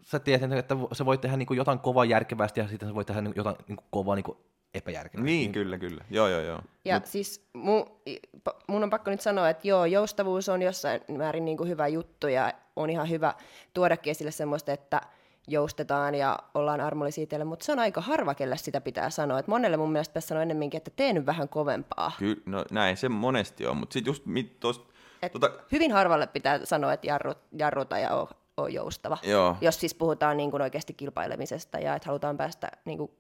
sä 0.03 0.19
tiedät, 0.19 0.53
että 0.53 0.77
sä 0.93 1.07
voit 1.07 1.21
tehdä 1.21 1.37
niin 1.37 1.47
kuin 1.47 1.59
jotain 1.59 1.79
kovaa 1.79 2.05
järkevästi 2.05 2.61
ja 2.61 2.69
sitten 2.69 2.89
sä 2.89 2.95
voit 2.95 3.07
tehdä 3.07 3.21
niin 3.21 3.33
jotain 3.37 3.57
niin 3.69 3.77
kuin 3.77 3.87
kovaa 3.91 4.15
niin 4.15 4.25
kuin 4.25 4.39
epäjärkevästi. 4.75 5.31
Niin, 5.31 5.53
kyllä, 5.53 5.79
kyllä. 5.79 6.05
Joo, 6.11 6.29
joo, 6.29 6.41
joo. 6.41 6.61
Ja 6.85 6.95
Mut... 6.95 7.07
siis 7.07 7.49
mu, 7.53 7.85
mun 8.67 8.83
on 8.83 8.91
pakko 8.91 9.11
nyt 9.11 9.21
sanoa, 9.21 9.49
että 9.49 9.69
joo, 9.69 9.85
joustavuus 9.85 10.49
on 10.49 10.63
jossain 10.63 11.01
määrin 11.09 11.45
niin 11.45 11.57
kuin 11.57 11.69
hyvä 11.69 11.89
juttu 11.89 12.29
ja 12.29 12.53
on 12.77 12.91
ihan 12.91 13.11
hyvä 13.11 13.35
tuoda 13.75 13.97
esille 14.07 14.31
semmoista, 14.31 14.73
että 14.73 15.01
joustetaan 15.49 16.15
ja 16.15 16.39
ollaan 16.55 16.81
armollisia 16.81 17.27
teille, 17.27 17.45
mutta 17.45 17.65
se 17.65 17.73
on 17.73 17.79
aika 17.79 18.01
harva, 18.01 18.35
kelle 18.35 18.57
sitä 18.57 18.81
pitää 18.81 19.11
sanoa. 19.11 19.39
Et 19.39 19.47
monelle 19.47 19.77
mun 19.77 19.93
mielestä 19.93 20.15
tässä 20.15 20.29
sanoa 20.29 20.43
ennemminkin, 20.43 20.79
että 20.79 20.91
tee 20.97 21.13
nyt 21.13 21.27
vähän 21.27 21.49
kovempaa. 21.49 22.13
Kyllä, 22.19 22.43
no 22.47 22.65
näin 22.71 22.97
se 22.97 23.09
monesti 23.09 23.67
on, 23.67 23.77
mutta 23.77 23.93
sitten 23.93 24.11
just 24.11 24.27
mit, 24.27 24.61
tost, 25.21 25.33
tota... 25.33 25.51
Hyvin 25.73 25.93
harvalle 25.93 26.27
pitää 26.27 26.65
sanoa, 26.65 26.93
että 26.93 27.07
jarru, 27.07 27.35
jarruta 27.53 27.99
ja 27.99 28.15
ole, 28.15 28.29
ole 28.57 28.71
joustava. 28.71 29.19
Joo. 29.23 29.57
Jos 29.61 29.81
siis 29.81 29.95
puhutaan 29.95 30.37
niin 30.37 30.51
kuin 30.51 30.63
oikeasti 30.63 30.95
kilpailemisesta 30.95 31.79
ja 31.79 31.95
että 31.95 32.09
halutaan 32.09 32.37
päästä 32.37 32.71
niin 32.85 32.99
kuin 32.99 33.11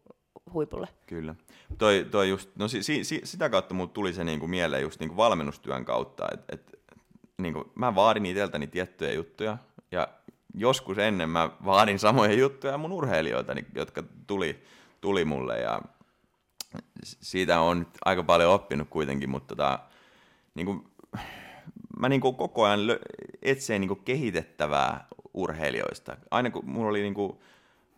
huipulle. 0.53 0.89
Kyllä. 1.07 1.35
Toi, 1.79 2.07
toi 2.11 2.29
just, 2.29 2.51
no 2.57 2.69
si, 2.69 2.83
si, 2.83 3.21
sitä 3.25 3.51
kautta 3.51 3.75
mulle 3.75 3.91
tuli 3.91 4.13
se 4.13 4.25
niinku 4.25 4.47
mieleen 4.47 4.83
just 4.83 5.01
niinku 5.01 5.17
valmennustyön 5.17 5.85
kautta, 5.85 6.29
että 6.33 6.55
et, 6.55 6.81
niinku, 7.39 7.73
mä 7.75 7.95
vaadin 7.95 8.27
itseltäni 8.27 8.67
tiettyjä 8.67 9.13
juttuja, 9.13 9.59
ja 9.91 10.09
joskus 10.55 10.99
ennen 10.99 11.29
mä 11.29 11.51
vaadin 11.65 11.99
samoja 11.99 12.33
juttuja 12.33 12.79
mun 12.79 12.93
urheilijoilta, 12.93 13.53
jotka 13.75 14.03
tuli, 14.27 14.65
tuli 15.01 15.25
mulle, 15.25 15.59
ja 15.59 15.81
siitä 17.05 17.61
on 17.61 17.87
aika 18.05 18.23
paljon 18.23 18.53
oppinut 18.53 18.89
kuitenkin, 18.91 19.31
mutta 19.31 19.57
tota, 19.57 19.79
niinku, 20.55 20.85
mä 22.01 22.09
niinku 22.09 22.33
koko 22.33 22.65
ajan 22.65 22.81
etsin 23.43 23.81
niinku 23.81 23.95
kehitettävää 23.95 25.07
urheilijoista. 25.35 26.17
Aina 26.31 26.51
kun 26.51 26.71
mulla 26.71 26.91
oli 26.91 27.03
niinku, 27.03 27.43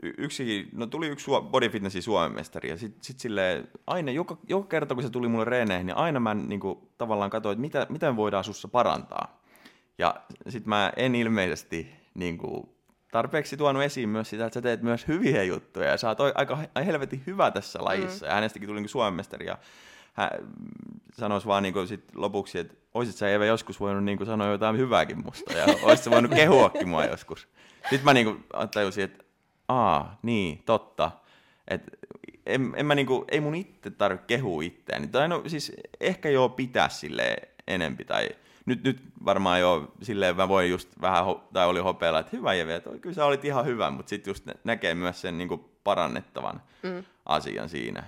yksi, 0.02 0.68
no 0.72 0.86
tuli 0.86 1.08
yksi 1.08 1.30
body 1.50 1.68
fitnessin 1.68 2.02
Suomen 2.02 2.32
mestari 2.32 2.68
ja 2.68 2.76
sitten 2.76 3.04
sit 3.04 3.20
silleen, 3.20 3.68
aina 3.86 4.12
joka, 4.12 4.36
joka 4.48 4.68
kerta 4.68 4.94
kun 4.94 5.02
se 5.02 5.10
tuli 5.10 5.28
mulle 5.28 5.44
reeneihin, 5.44 5.86
niin 5.86 5.96
aina 5.96 6.20
mä 6.20 6.34
niinku, 6.34 6.88
tavallaan 6.98 7.30
katsoin, 7.30 7.52
että 7.52 7.60
mitä, 7.60 7.86
mitä 7.88 8.10
me 8.10 8.16
voidaan 8.16 8.44
sussa 8.44 8.68
parantaa. 8.68 9.42
Ja 9.98 10.14
sitten 10.48 10.68
mä 10.68 10.92
en 10.96 11.14
ilmeisesti 11.14 11.90
niinku, 12.14 12.76
tarpeeksi 13.12 13.56
tuonut 13.56 13.82
esiin 13.82 14.08
myös 14.08 14.30
sitä, 14.30 14.46
että 14.46 14.54
sä 14.54 14.62
teet 14.62 14.82
myös 14.82 15.08
hyviä 15.08 15.42
juttuja 15.42 15.88
ja 15.88 15.96
sä 15.96 16.08
oot 16.08 16.18
aika 16.20 16.58
helvetin 16.84 17.22
hyvä 17.26 17.50
tässä 17.50 17.78
lajissa. 17.84 18.26
Mm. 18.26 18.28
Ja 18.28 18.34
hänestäkin 18.34 18.68
tuli 18.68 18.80
niin 18.80 18.88
Suomen 18.88 19.14
mestari 19.14 19.46
ja 19.46 19.58
hän 20.12 20.30
sanoisi 21.12 21.46
vaan 21.46 21.62
niin 21.62 21.88
sit 21.88 22.04
lopuksi, 22.14 22.58
että 22.58 22.74
olisit 22.94 23.16
sä 23.16 23.28
Eve 23.28 23.46
joskus 23.46 23.80
voinut 23.80 24.04
niin 24.04 24.26
sanoa 24.26 24.46
jotain 24.46 24.76
hyvääkin 24.76 25.24
musta 25.24 25.52
ja 25.52 25.66
olisit 25.82 26.10
voinut 26.10 26.34
kehuakin 26.34 26.88
mua 26.88 27.04
joskus. 27.04 27.48
Sitten 27.82 28.04
mä 28.04 28.14
niin 28.14 28.44
tajusin, 28.74 29.04
että 29.04 29.24
aa, 29.68 30.18
niin, 30.22 30.62
totta. 30.66 31.10
Et 31.68 31.82
en, 32.46 32.72
en 32.76 32.86
mä 32.86 32.94
niinku, 32.94 33.24
ei 33.30 33.40
mun 33.40 33.54
itse 33.54 33.90
tarvitse 33.90 34.26
kehua 34.26 34.62
itseäni. 34.62 35.06
Tai 35.06 35.28
no 35.28 35.42
siis 35.46 35.72
ehkä 36.00 36.28
joo 36.28 36.48
pitää 36.48 36.88
sille 36.88 37.36
enempi. 37.68 38.04
Tai 38.04 38.28
nyt, 38.66 38.84
nyt 38.84 39.00
varmaan 39.24 39.60
jo 39.60 39.92
silleen 40.02 40.36
mä 40.36 40.48
voin 40.48 40.70
just 40.70 40.88
vähän, 41.00 41.24
tai 41.52 41.66
oli 41.66 41.80
hopeella, 41.80 42.18
että 42.18 42.36
hyvä 42.36 42.54
Jevi, 42.54 42.72
että 42.72 42.90
kyllä 43.00 43.14
sä 43.14 43.24
olit 43.24 43.44
ihan 43.44 43.66
hyvä, 43.66 43.90
mutta 43.90 44.10
sitten 44.10 44.30
just 44.30 44.44
näkee 44.64 44.94
myös 44.94 45.20
sen 45.20 45.38
niinku 45.38 45.70
parannettavan 45.84 46.62
mm. 46.82 47.04
asian 47.26 47.68
siinä. 47.68 48.04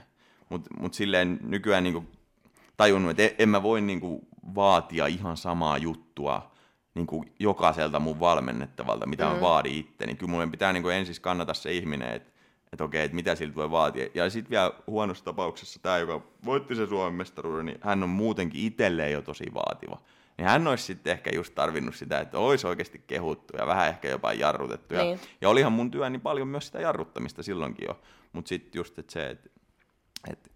Mutta 0.54 0.70
mut 0.80 0.94
silleen 0.94 1.38
nykyään 1.42 1.84
niinku 1.84 2.04
tajunnut, 2.76 3.20
että 3.20 3.42
en 3.42 3.48
mä 3.48 3.62
voi 3.62 3.80
niinku 3.80 4.28
vaatia 4.54 5.06
ihan 5.06 5.36
samaa 5.36 5.78
juttua 5.78 6.50
niin 6.94 7.06
kuin 7.06 7.32
jokaiselta 7.38 8.00
mun 8.00 8.20
valmennettavalta, 8.20 9.06
mitä 9.06 9.24
mm. 9.24 9.30
mä 9.30 9.40
vaadin 9.40 9.74
itse, 9.74 10.06
niin 10.06 10.16
kyllä 10.16 10.30
mun 10.30 10.50
pitää 10.50 10.72
niin 10.72 10.82
kuin 10.82 10.94
ensin 10.94 11.16
kannata 11.20 11.54
se 11.54 11.72
ihminen, 11.72 12.12
että 12.14 12.34
että 12.72 12.84
okei, 12.84 13.04
että 13.04 13.14
mitä 13.14 13.34
siltä 13.34 13.54
voi 13.54 13.70
vaatia. 13.70 14.08
Ja 14.14 14.30
sitten 14.30 14.50
vielä 14.50 14.72
huonossa 14.86 15.24
tapauksessa 15.24 15.80
tämä, 15.82 15.98
joka 15.98 16.26
voitti 16.44 16.74
se 16.74 16.86
Suomen 16.86 17.14
mestaruuden, 17.14 17.66
niin 17.66 17.78
hän 17.80 18.02
on 18.02 18.08
muutenkin 18.08 18.66
itselleen 18.66 19.12
jo 19.12 19.22
tosi 19.22 19.44
vaativa. 19.54 20.00
Niin 20.38 20.48
hän 20.48 20.66
olisi 20.66 20.84
sitten 20.84 21.12
ehkä 21.12 21.30
just 21.34 21.54
tarvinnut 21.54 21.94
sitä, 21.94 22.20
että 22.20 22.38
olisi 22.38 22.66
oikeasti 22.66 23.04
kehuttu 23.06 23.56
ja 23.56 23.66
vähän 23.66 23.88
ehkä 23.88 24.08
jopa 24.08 24.32
jarrutettu. 24.32 24.94
Niin. 24.94 25.10
Ja, 25.10 25.18
ja 25.40 25.48
olihan 25.48 25.72
mun 25.72 25.90
työ 25.90 26.10
niin 26.10 26.20
paljon 26.20 26.48
myös 26.48 26.66
sitä 26.66 26.80
jarruttamista 26.80 27.42
silloinkin 27.42 27.86
jo. 27.88 28.00
Mutta 28.32 28.48
sitten 28.48 28.78
just 28.78 28.98
että 28.98 29.12
se, 29.12 29.30
että, 29.30 29.50
että 30.32 30.50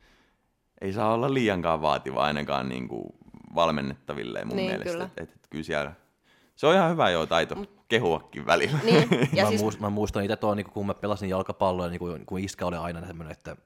ei 0.81 0.93
saa 0.93 1.15
olla 1.15 1.35
liiankaan 1.35 1.82
vaativa 1.82 2.23
ainakaan 2.23 2.69
niin 2.69 2.89
kuin 2.89 3.05
valmennettaville 3.55 4.45
mun 4.45 4.57
niin, 4.57 4.70
mielestä. 4.70 5.05
Että, 5.05 5.23
että, 5.23 5.35
että 5.35 5.49
kyllä 5.51 5.65
siellä 5.65 5.93
se 6.57 6.66
on 6.66 6.74
ihan 6.74 6.90
hyvä 6.90 7.11
joo 7.11 7.27
taito, 7.27 7.55
Mut, 7.55 7.85
kehuakin 7.89 8.47
välillä. 8.47 8.78
Niin, 8.85 9.09
ja 9.32 9.45
mä, 9.45 9.49
siis... 9.49 9.62
muistan, 9.62 9.82
mä 9.82 9.90
muistan 9.90 10.24
itse 10.24 10.36
tuon, 10.36 10.57
niin 10.57 10.70
kun 10.70 10.86
mä 10.86 10.95
pelasin 10.95 11.28
jalkapalloa, 11.28 11.89
niin 11.89 11.99
kun, 11.99 12.20
kun 12.27 12.39
iskä 12.39 12.66
oli 12.66 12.77
aina 12.77 13.07
semmoinen, 13.07 13.32
että 13.32 13.57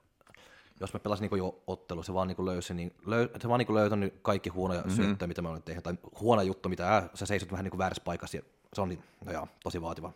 jos 0.81 0.93
mä 0.93 1.01
pelasin 1.01 1.29
niin 1.31 1.39
jo 1.39 1.63
ottelu, 1.67 2.03
se 2.03 2.15
vaan 2.15 2.29
niin 2.29 2.45
löysi, 2.45 2.75
niin 2.75 2.93
löy, 3.07 3.31
se 3.41 3.49
vaan 3.49 3.59
niin 3.59 3.75
löytänyt 3.75 4.15
kaikki 4.23 4.51
huonoja 4.51 4.81
mm-hmm. 4.81 4.97
syöttöjä, 4.97 5.27
mitä 5.27 5.43
mä 5.43 5.49
olen 5.49 5.63
tehnyt, 5.63 5.85
tai 5.85 5.95
huono 6.21 6.43
juttu, 6.43 6.69
mitä 6.69 6.97
äh, 6.97 7.11
sä 7.15 7.27
seisot 7.27 7.53
vähän 7.53 7.65
niin 7.65 7.79
väärässä 7.79 8.03
paikassa, 8.05 8.37
ja 8.37 8.43
se 8.75 8.81
on 8.81 8.89
niin, 8.89 9.03
no 9.25 9.33
joo, 9.33 9.49
tosi 9.63 9.83
vaativa. 9.83 10.13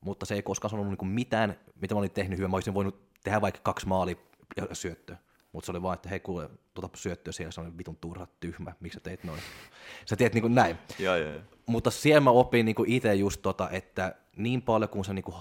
Mutta 0.00 0.26
se 0.26 0.34
ei 0.34 0.42
koskaan 0.42 0.70
sanonut 0.70 0.98
niin 1.00 1.10
mitään, 1.10 1.56
mitä 1.80 1.94
mä 1.94 1.98
olin 1.98 2.10
tehnyt 2.10 2.38
hyvää. 2.38 2.48
Mä 2.48 2.56
olisin 2.56 2.74
voinut 2.74 3.00
tehdä 3.24 3.40
vaikka 3.40 3.60
kaksi 3.62 3.88
maalia 3.88 4.16
ja 4.56 4.74
syöttöä. 4.74 5.16
Mutta 5.52 5.66
se 5.66 5.72
oli 5.72 5.82
vaan, 5.82 5.94
että 5.94 6.08
hei 6.08 6.20
kuule, 6.20 6.50
tuota 6.74 6.96
syöttöä 6.96 7.32
siellä, 7.32 7.52
se 7.52 7.60
on 7.60 7.78
vitun 7.78 7.96
turha 7.96 8.26
tyhmä, 8.40 8.72
miksi 8.80 8.96
sä 8.96 9.00
teet 9.00 9.24
noin. 9.24 9.40
Sä 10.06 10.16
teet 10.16 10.34
niin 10.34 10.42
kuin 10.42 10.54
näin. 10.54 10.78
ja, 10.98 11.16
ja, 11.16 11.34
ja. 11.34 11.40
Mutta 11.66 11.90
siellä 11.90 12.20
mä 12.20 12.30
opin 12.30 12.66
niin 12.66 12.76
itse 12.86 13.14
just 13.14 13.42
tota, 13.42 13.70
että 13.70 14.14
niin 14.36 14.62
paljon 14.62 14.88
kuin 14.88 15.04
se 15.04 15.14
niin 15.14 15.22
kuin 15.22 15.36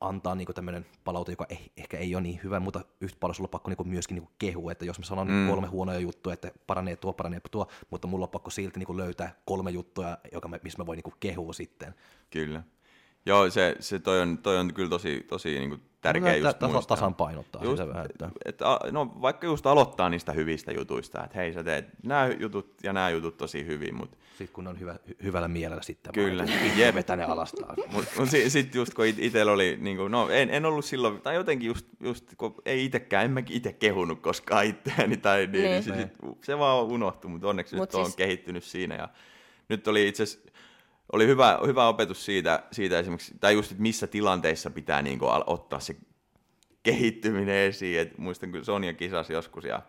antaa 0.00 0.34
niin 0.34 0.48
tämmöinen 0.54 0.86
palaute, 1.04 1.32
joka 1.32 1.46
ei, 1.48 1.72
ehkä 1.76 1.96
ei 1.96 2.14
ole 2.14 2.22
niin 2.22 2.40
hyvä, 2.44 2.60
mutta 2.60 2.84
yhtä 3.00 3.16
paljon 3.20 3.34
sulla 3.34 3.46
on 3.46 3.50
pakko 3.50 3.70
niin 3.70 3.88
myöskin 3.88 4.14
niin 4.14 4.28
kehua, 4.38 4.72
että 4.72 4.84
jos 4.84 4.98
mä 4.98 5.04
sanon 5.04 5.28
mm. 5.30 5.48
kolme 5.48 5.66
huonoja 5.66 5.98
juttuja, 5.98 6.34
että 6.34 6.52
paranee 6.66 6.96
tuo, 6.96 7.12
paranee 7.12 7.40
tuo, 7.50 7.66
mutta 7.90 8.08
mulla 8.08 8.24
on 8.24 8.30
pakko 8.30 8.50
silti 8.50 8.78
niin 8.78 8.96
löytää 8.96 9.34
kolme 9.44 9.70
juttua, 9.70 10.16
joka 10.32 10.48
mä, 10.48 10.58
missä 10.62 10.78
mä 10.78 10.86
voin 10.86 11.00
niin 11.04 11.14
kehua 11.20 11.52
sitten. 11.52 11.94
Kyllä. 12.30 12.62
Joo, 13.26 13.50
se, 13.50 13.76
se 13.80 13.98
toi, 13.98 14.20
on, 14.20 14.38
toi 14.38 14.58
on 14.58 14.74
kyllä 14.74 14.90
tosi, 14.90 15.24
tosi 15.28 15.58
niin 15.58 15.68
kuin 15.68 15.82
tärkeä 16.00 16.36
just 16.36 16.58
tasa, 16.58 16.72
muistaa. 16.72 16.96
Tasan 16.96 17.14
painottaa 17.14 17.64
just, 17.64 17.82
sitä 17.82 17.88
vähän. 17.88 18.06
Että... 18.10 18.30
Et, 18.44 18.60
no, 18.90 19.12
vaikka 19.22 19.46
just 19.46 19.66
aloittaa 19.66 20.08
niistä 20.08 20.32
hyvistä 20.32 20.72
jutuista, 20.72 21.24
että 21.24 21.38
hei 21.38 21.52
sä 21.52 21.64
teet 21.64 21.86
nämä 22.02 22.28
jutut 22.38 22.74
ja 22.82 22.92
nämä 22.92 23.10
jutut 23.10 23.36
tosi 23.36 23.66
hyvin. 23.66 23.94
Mut... 23.94 24.18
Sitten 24.28 24.54
kun 24.54 24.66
on 24.66 24.80
hyvä, 24.80 24.96
hyvällä 25.22 25.48
mielellä 25.48 25.82
sitten. 25.82 26.12
Kyllä. 26.12 26.44
Jeevetään 26.76 27.18
ne 27.18 27.24
alastaan. 27.24 27.76
Mutta 27.92 28.10
mut 28.20 28.28
sitten 28.48 28.78
just 28.78 28.94
kun 28.94 29.04
itsellä 29.06 29.52
oli, 29.52 29.78
niin 29.80 29.96
kuin, 29.96 30.12
no 30.12 30.28
en, 30.28 30.50
en 30.50 30.66
ollut 30.66 30.84
silloin, 30.84 31.20
tai 31.20 31.34
jotenkin 31.34 31.66
just, 31.66 31.86
just 32.00 32.24
kun 32.36 32.54
ei 32.64 32.84
itsekään, 32.84 33.24
en 33.24 33.30
mäkin 33.30 33.56
itse 33.56 33.72
kehunut 33.72 34.20
koskaan 34.20 34.66
itseäni, 34.66 35.16
tai 35.16 35.38
niin, 35.38 35.52
niin, 35.52 35.64
niin 35.64 35.82
se, 35.82 35.96
sit, 35.96 36.44
se 36.44 36.58
vaan 36.58 36.84
unohtui, 36.84 37.30
mutta 37.30 37.48
onneksi 37.48 37.76
Mut 37.76 37.82
nyt 37.82 37.92
siis... 37.92 38.06
on 38.06 38.12
kehittynyt 38.16 38.64
siinä. 38.64 38.94
Ja 38.94 39.08
nyt 39.68 39.88
oli 39.88 40.08
itse 40.08 40.22
asiassa 40.22 40.52
oli 41.12 41.26
hyvä, 41.26 41.58
hyvä 41.66 41.88
opetus 41.88 42.24
siitä, 42.24 42.62
siitä 42.72 42.98
esimerkiksi, 42.98 43.34
tai 43.40 43.54
just, 43.54 43.70
että 43.70 43.82
missä 43.82 44.06
tilanteissa 44.06 44.70
pitää 44.70 45.02
niin 45.02 45.18
kuin, 45.18 45.30
ottaa 45.46 45.80
se 45.80 45.96
kehittyminen 46.82 47.56
esiin. 47.56 48.00
Et 48.00 48.18
muistan, 48.18 48.52
kun 48.52 48.64
Sonja 48.64 48.92
kisasi 48.92 49.32
joskus 49.32 49.64
ja 49.64 49.82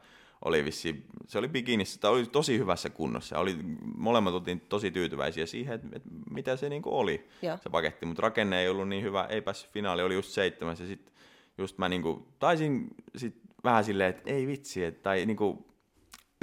oli 0.45 0.65
vissi, 0.65 1.05
se 1.27 1.37
oli 1.37 1.47
bikinissä, 1.47 1.99
tai 1.99 2.11
oli 2.11 2.25
tosi 2.25 2.57
hyvässä 2.59 2.89
kunnossa. 2.89 3.39
Oli, 3.39 3.57
molemmat 3.97 4.33
oltiin 4.33 4.61
tosi 4.69 4.91
tyytyväisiä 4.91 5.45
siihen, 5.45 5.75
että, 5.75 5.87
että 5.91 6.09
mitä 6.29 6.55
se 6.55 6.69
niin 6.69 6.81
kuin 6.81 6.95
oli, 6.95 7.27
ja. 7.41 7.57
se 7.57 7.69
paketti. 7.69 8.05
Mutta 8.05 8.21
rakenne 8.21 8.61
ei 8.61 8.69
ollut 8.69 8.89
niin 8.89 9.03
hyvä, 9.03 9.25
ei 9.29 9.41
päässyt 9.41 9.71
finaali, 9.71 10.01
oli 10.01 10.13
just 10.13 10.29
seitsemäs. 10.29 10.79
Ja 10.79 10.87
sitten 10.87 11.13
just 11.57 11.77
mä 11.77 11.89
niin 11.89 12.01
kuin, 12.01 12.25
taisin 12.39 12.87
sit 13.15 13.35
vähän 13.63 13.83
silleen, 13.83 14.09
että 14.09 14.31
ei 14.31 14.47
vitsi, 14.47 14.83
että, 14.83 15.03
tai 15.03 15.25
niin 15.25 15.37
kuin, 15.37 15.65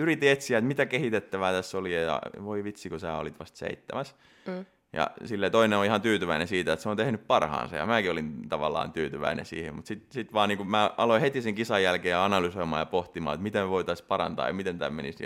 yritin 0.01 0.31
etsiä, 0.31 0.59
että 0.59 0.69
mitä 0.69 0.87
kehitettävää 0.87 1.53
tässä 1.53 1.79
oli, 1.79 2.05
ja 2.05 2.21
voi 2.45 2.65
vitsi, 2.65 2.89
kun 2.89 3.01
sä 3.01 3.17
olit 3.17 3.41
vasta 3.41 3.59
seitsemäs. 3.59 4.17
Mm. 4.47 4.65
Ja 4.93 5.11
sille 5.25 5.51
toinen 5.51 5.79
on 5.79 5.85
ihan 5.85 6.03
tyytyväinen 6.03 6.49
siitä, 6.49 6.73
että 6.73 6.83
se 6.83 6.89
on 6.89 6.97
tehnyt 6.97 7.27
parhaansa, 7.27 7.77
ja 7.77 7.87
mäkin 7.87 8.11
olin 8.11 8.49
tavallaan 8.49 8.93
tyytyväinen 8.93 9.47
siihen, 9.47 9.75
mutta 9.75 9.89
sitten 9.89 10.13
sit 10.13 10.33
vaan 10.33 10.49
niin 10.49 10.71
mä 10.71 10.91
aloin 10.97 11.21
heti 11.21 11.43
sen 11.43 11.55
kisan 11.55 11.83
jälkeen 11.83 12.19
analysoimaan 12.19 12.81
ja 12.81 12.87
pohtimaan, 12.87 13.35
että 13.35 13.43
miten 13.43 13.63
me 13.63 13.71
voitaisiin 13.71 14.09
parantaa 14.09 14.47
ja 14.47 14.53
miten 14.55 14.79
tämä 14.79 14.91
menisi. 14.91 15.19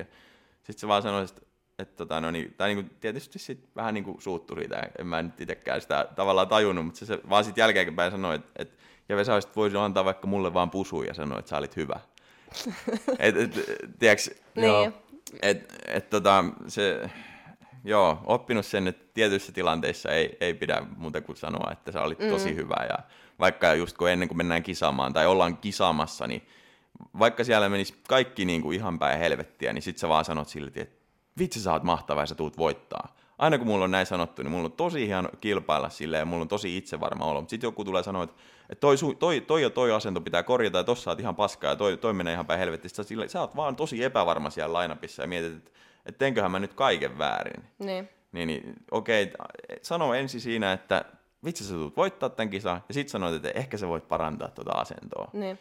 Sitten 0.62 0.78
se 0.80 0.88
vaan 0.88 1.02
sanoi, 1.02 1.24
että 1.24 1.42
et 1.78 1.96
tota, 1.96 2.20
no 2.20 2.30
niin, 2.30 2.54
tai 2.56 2.74
niinku, 2.74 2.94
tietysti 3.00 3.38
sit 3.38 3.68
vähän 3.76 3.94
niinku 3.94 4.16
suuttui 4.18 4.68
tai 4.68 4.82
en 4.98 5.06
mä 5.06 5.22
nyt 5.22 5.40
itsekään 5.40 5.80
sitä 5.80 6.08
tavallaan 6.16 6.48
tajunnut, 6.48 6.84
mutta 6.84 6.98
se, 6.98 7.06
se 7.06 7.20
vaan 7.30 7.44
sitten 7.44 7.62
jälkeenpäin 7.62 8.10
sanoi, 8.10 8.34
että 8.34 8.50
et, 8.58 8.78
ja 9.08 9.16
olisit 9.16 9.56
voinut 9.56 9.82
antaa 9.82 10.04
vaikka 10.04 10.26
mulle 10.26 10.54
vaan 10.54 10.70
pusu 10.70 11.02
ja 11.02 11.14
sanoa, 11.14 11.38
että 11.38 11.48
sä 11.48 11.58
olit 11.58 11.76
hyvä. 11.76 12.00
Et, 13.18 13.36
et, 13.36 13.50
tiiäks, 13.98 14.30
Niin. 14.54 14.66
joo, 14.66 14.92
et, 15.42 15.82
et, 15.86 16.10
tota, 16.10 16.44
se, 16.68 17.10
joo, 17.84 18.18
oppinut 18.24 18.66
sen, 18.66 18.88
että 18.88 19.04
tietyissä 19.14 19.52
tilanteissa 19.52 20.10
ei, 20.10 20.36
ei 20.40 20.54
pidä 20.54 20.82
muuta 20.96 21.20
kuin 21.20 21.36
sanoa, 21.36 21.72
että 21.72 21.92
sä 21.92 22.02
olit 22.02 22.18
tosi 22.18 22.50
Mm. 22.50 22.56
hyvä. 22.56 22.86
Ja 22.88 22.98
vaikka 23.38 23.74
just 23.74 23.96
kun 23.96 24.10
ennen 24.10 24.28
kuin 24.28 24.36
mennään 24.38 24.62
kisaamaan 24.62 25.12
tai 25.12 25.26
ollaan 25.26 25.56
kisaamassa, 25.56 26.26
niin 26.26 26.48
vaikka 27.18 27.44
siellä 27.44 27.68
menisi 27.68 27.94
kaikki 28.08 28.44
niin 28.44 28.62
kuin 28.62 28.76
ihan 28.76 28.98
päin 28.98 29.18
helvettiä, 29.18 29.72
niin 29.72 29.82
sit 29.82 29.98
sä 29.98 30.08
vaan 30.08 30.24
sanot 30.24 30.48
sille, 30.48 30.70
että 30.76 30.96
vitsi 31.38 31.60
sä 31.60 31.72
oot 31.72 31.82
mahtava 31.82 32.20
ja 32.20 32.26
sä 32.26 32.34
tuut 32.34 32.58
voittaa. 32.58 33.16
Aina 33.38 33.58
kun 33.58 33.66
mulla 33.66 33.84
on 33.84 33.90
näin 33.90 34.06
sanottu, 34.06 34.42
niin 34.42 34.50
mulla 34.50 34.64
on 34.64 34.72
tosi 34.72 35.06
hieno 35.06 35.28
kilpailla 35.40 35.88
silleen 35.88 36.20
ja 36.20 36.24
mulla 36.24 36.42
on 36.42 36.48
tosi 36.48 36.76
itsevarma 36.76 37.24
olo. 37.24 37.40
Mutta 37.40 37.50
sitten 37.50 37.68
joku 37.68 37.84
tulee 37.84 38.02
sanoa, 38.02 38.24
että 38.24 38.42
että 38.70 38.80
toi, 38.80 38.96
su- 38.96 39.16
toi, 39.18 39.40
toi 39.40 39.62
ja 39.62 39.70
toi 39.70 39.92
asento 39.92 40.20
pitää 40.20 40.42
korjata 40.42 40.78
ja 40.78 40.84
tossa 40.84 41.10
oot 41.10 41.20
ihan 41.20 41.36
paskaa 41.36 41.70
ja 41.70 41.76
toi, 41.76 41.96
toi 41.96 42.12
menee 42.12 42.32
ihan 42.32 42.46
päin 42.46 42.58
helvettiä. 42.60 42.88
Sä, 42.88 43.02
sille, 43.02 43.28
sä 43.28 43.40
oot 43.40 43.56
vaan 43.56 43.76
tosi 43.76 44.04
epävarma 44.04 44.50
siellä 44.50 44.72
lainapissa 44.72 45.22
ja 45.22 45.28
mietit, 45.28 45.52
että, 45.52 45.70
että 46.06 46.18
teenköhän 46.18 46.50
mä 46.50 46.58
nyt 46.58 46.74
kaiken 46.74 47.18
väärin. 47.18 47.64
Niin. 47.78 48.08
Niin, 48.32 48.46
niin 48.46 48.74
okei, 48.90 49.32
sano 49.82 50.14
ensin 50.14 50.40
siinä, 50.40 50.72
että 50.72 51.04
vitsi 51.44 51.64
sä 51.64 51.74
tulet 51.74 51.96
voittaa 51.96 52.28
tämän 52.28 52.50
kisan, 52.50 52.82
ja 52.88 52.94
sitten 52.94 53.10
sanoit, 53.10 53.34
että 53.34 53.58
ehkä 53.58 53.76
sä 53.76 53.88
voit 53.88 54.08
parantaa 54.08 54.48
tuota 54.48 54.72
asentoa. 54.72 55.30
Niin. 55.32 55.58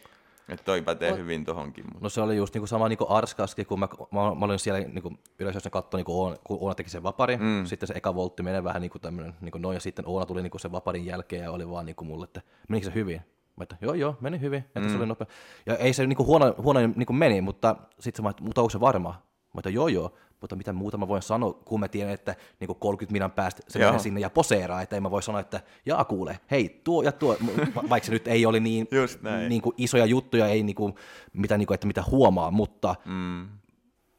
Että 0.48 0.64
toi 0.64 0.82
pätee 0.82 1.16
hyvin 1.16 1.44
tohonkin. 1.44 1.84
Mutta... 1.84 1.98
No 2.02 2.08
se 2.08 2.20
oli 2.20 2.36
just 2.36 2.54
niinku 2.54 2.66
sama 2.66 2.88
niinku 2.88 3.06
Arskaski, 3.08 3.64
kun 3.64 3.80
mä, 3.80 3.88
mä, 4.10 4.34
mä 4.34 4.44
olin 4.44 4.58
siellä 4.58 4.80
niinku, 4.80 5.12
yleensä 5.38 5.56
jos 5.56 5.64
ne 5.64 5.70
katsoi, 5.70 5.98
niinku 5.98 6.22
Oona, 6.22 6.36
kun 6.44 6.58
Oona 6.60 6.74
teki 6.74 6.90
sen 6.90 7.02
vapari, 7.02 7.36
mm. 7.36 7.66
sitten 7.66 7.86
se 7.86 7.94
eka 7.94 8.14
voltti 8.14 8.42
menee 8.42 8.64
vähän 8.64 8.82
niinku 8.82 8.98
tämmönen, 8.98 9.34
niinku 9.40 9.58
noin, 9.58 9.74
ja 9.74 9.80
sitten 9.80 10.04
Oona 10.08 10.26
tuli 10.26 10.42
niinku 10.42 10.58
sen 10.58 10.72
vaparin 10.72 11.06
jälkeen 11.06 11.42
ja 11.42 11.50
oli 11.50 11.70
vaan 11.70 11.86
niinku 11.86 12.04
mulle, 12.04 12.24
että 12.24 12.40
menikö 12.68 12.86
se 12.86 12.94
hyvin? 12.94 13.20
Mä 13.56 13.62
että 13.62 13.76
joo 13.80 13.94
joo, 13.94 14.16
meni 14.20 14.40
hyvin, 14.40 14.58
että 14.58 14.80
mm. 14.80 14.88
se 14.88 14.96
oli 14.96 15.06
nopea. 15.06 15.26
Ja 15.66 15.76
ei 15.76 15.92
se 15.92 16.06
niinku 16.06 16.24
huono, 16.24 16.54
huono 16.58 16.80
niinku 16.96 17.12
meni, 17.12 17.40
mutta 17.40 17.76
sitten 18.00 18.16
se 18.16 18.22
vaan, 18.22 18.34
mutta 18.40 18.60
onko 18.60 18.70
se 18.70 18.80
varma? 18.80 19.22
Mä 19.54 19.58
että 19.58 19.70
joo 19.70 19.88
joo, 19.88 20.14
mutta 20.44 20.56
mitä 20.56 20.72
muuta 20.72 20.98
mä 20.98 21.08
voin 21.08 21.22
sanoa, 21.22 21.52
kun 21.52 21.80
mä 21.80 21.88
tiedän, 21.88 22.12
että 22.14 22.34
niinku 22.60 22.74
30 22.74 23.12
minan 23.12 23.30
päästä 23.30 23.62
se 23.68 23.78
menee 23.78 23.98
sinne 23.98 24.20
ja 24.20 24.30
poseeraa, 24.30 24.82
että 24.82 24.96
ei 24.96 25.00
mä 25.00 25.10
voi 25.10 25.22
sanoa, 25.22 25.40
että 25.40 25.60
jaa 25.86 26.04
kuule, 26.04 26.38
hei 26.50 26.80
tuo 26.84 27.02
ja 27.02 27.12
tuo, 27.12 27.36
va- 27.76 27.84
vaikka 27.90 28.06
se 28.06 28.12
nyt 28.12 28.28
ei 28.28 28.46
oli 28.46 28.60
niin, 28.60 28.88
niin 29.48 29.62
kuin 29.62 29.74
isoja 29.78 30.06
juttuja, 30.06 30.46
ei 30.46 30.62
niin 30.62 30.74
kuin, 30.76 30.94
mitä, 31.32 31.58
niin 31.58 31.66
kuin, 31.66 31.74
että 31.74 31.86
mitä 31.86 32.04
huomaa, 32.10 32.50
mutta, 32.50 32.94
Mm. 33.04 33.48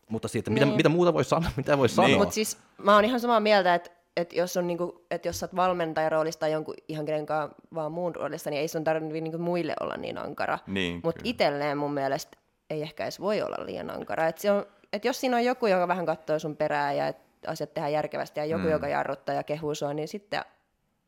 mutta 0.10 0.28
siitä, 0.28 0.52
mitä, 0.52 0.66
Niin. 0.66 0.76
mitä 0.78 0.90
muuta 0.90 1.14
voi 1.14 1.24
sanoa, 1.24 1.50
mitä 1.58 1.78
voi 1.78 1.90
sanoa. 1.90 2.18
Mutta 2.18 2.34
siis 2.34 2.58
mä 2.78 2.96
oon 2.96 3.06
ihan 3.06 3.20
samaa 3.20 3.40
mieltä, 3.40 3.76
että 3.76 3.92
että 4.18 4.36
jos, 4.36 4.58
on 4.58 4.68
niinku, 4.68 5.06
että 5.12 5.28
jos 5.28 5.40
sä 5.40 5.46
oot 5.46 5.56
valmentajan 5.56 6.12
roolista 6.12 6.40
tai 6.40 6.52
jonkun 6.52 6.74
ihan 6.88 7.06
kenenkaan 7.06 7.50
vaan 7.74 7.92
muun 7.92 8.16
roolista, 8.16 8.50
niin 8.50 8.60
ei 8.62 8.68
sun 8.68 8.84
tarvitse 8.84 9.22
niinku 9.22 9.38
muille 9.38 9.74
olla 9.80 9.98
niin 9.98 10.18
ankara. 10.18 10.60
Niin, 10.68 11.00
Mutta 11.04 11.22
itselleen 11.24 11.78
mun 11.78 11.94
mielestä 11.94 12.38
ei 12.70 12.82
ehkä 12.82 13.04
edes 13.04 13.20
voi 13.20 13.42
olla 13.42 13.66
liian 13.66 13.90
ankara. 13.90 14.28
Et 14.28 14.38
se 14.38 14.52
on, 14.52 14.66
et 14.96 15.06
jos 15.06 15.20
siinä 15.20 15.38
on 15.38 15.46
joku, 15.46 15.68
joka 15.68 15.88
vähän 15.88 16.06
katsoo 16.06 16.40
sun 16.40 16.56
perää 16.56 16.94
ja 16.94 17.08
et 17.08 17.18
asiat 17.48 17.74
tehdään 17.74 17.94
järkevästi 17.94 18.40
ja 18.40 18.46
joku, 18.46 18.64
mm. 18.64 18.72
joka 18.72 18.88
jarruttaa 18.88 19.36
ja 19.36 19.44
kehuu 19.44 19.76
sua, 19.76 19.94
niin 19.94 20.08
sitten 20.08 20.42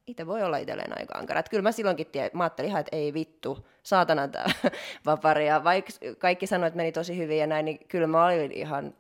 itse 0.08 0.28
voi 0.28 0.44
olla 0.44 0.58
itselleen 0.58 0.98
aika 1.00 1.18
ankara. 1.18 1.40
Et 1.40 1.50
kyllä 1.50 1.62
mä 1.62 1.72
silloinkin 1.72 2.08
tie, 2.08 2.30
mä 2.34 2.44
ajattelin 2.44 2.70
ihan, 2.70 2.80
että 2.80 2.96
ei 2.96 3.14
vittu, 3.14 3.68
saatana 3.84 4.28
tämä 4.28 4.46
vapari. 5.06 5.48
Ja 5.48 5.64
vaikka 5.64 5.94
kaikki 6.18 6.48
sanoivat, 6.48 6.68
että 6.68 6.78
meni 6.78 6.92
tosi 6.92 7.18
hyvin 7.18 7.40
ja 7.40 7.48
näin, 7.48 7.66
niin 7.66 7.80
kyllä 7.88 8.08
mä 8.08 8.26
olin 8.26 8.52
ihan... 8.52 8.94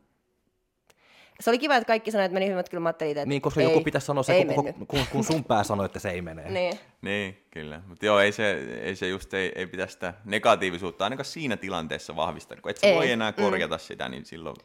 Se 1.39 1.49
oli 1.49 1.59
kiva, 1.59 1.75
että 1.75 1.87
kaikki 1.87 2.11
sanoivat, 2.11 2.25
että 2.25 2.33
meni 2.33 2.45
hyvin, 2.45 2.57
mutta 2.57 2.69
kyllä 2.69 2.81
mä 2.81 2.89
ajattelin, 2.89 3.17
että 3.17 3.25
Niin, 3.25 3.41
koska 3.41 3.61
ei, 3.61 3.67
joku 3.67 3.83
pitäisi 3.83 4.07
sanoa 4.07 4.23
se, 4.23 4.33
ei 4.33 4.45
kun, 4.45 4.73
kun, 4.87 5.05
kun 5.11 5.23
sun 5.23 5.43
pää 5.43 5.63
sanoi, 5.63 5.85
että 5.85 5.99
se 5.99 6.09
ei 6.09 6.21
mene. 6.21 6.43
Niin. 6.57 6.79
Niin, 7.01 7.45
kyllä. 7.51 7.81
Mutta 7.87 8.05
joo, 8.05 8.19
ei 8.19 8.31
se, 8.31 8.51
ei 8.81 8.95
se 8.95 9.07
just, 9.07 9.33
ei, 9.33 9.51
ei 9.55 9.67
pidä 9.67 9.87
sitä 9.87 10.13
negatiivisuutta 10.25 11.03
ainakaan 11.03 11.25
siinä 11.25 11.57
tilanteessa 11.57 12.15
vahvistaa. 12.15 12.57
Kun 12.61 12.71
et 12.71 12.77
sä 12.77 12.87
Ei. 12.87 12.95
voi 12.95 13.11
enää 13.11 13.31
korjata 13.31 13.75
mm. 13.75 13.79
sitä, 13.79 14.09
niin 14.09 14.25
silloin 14.25 14.55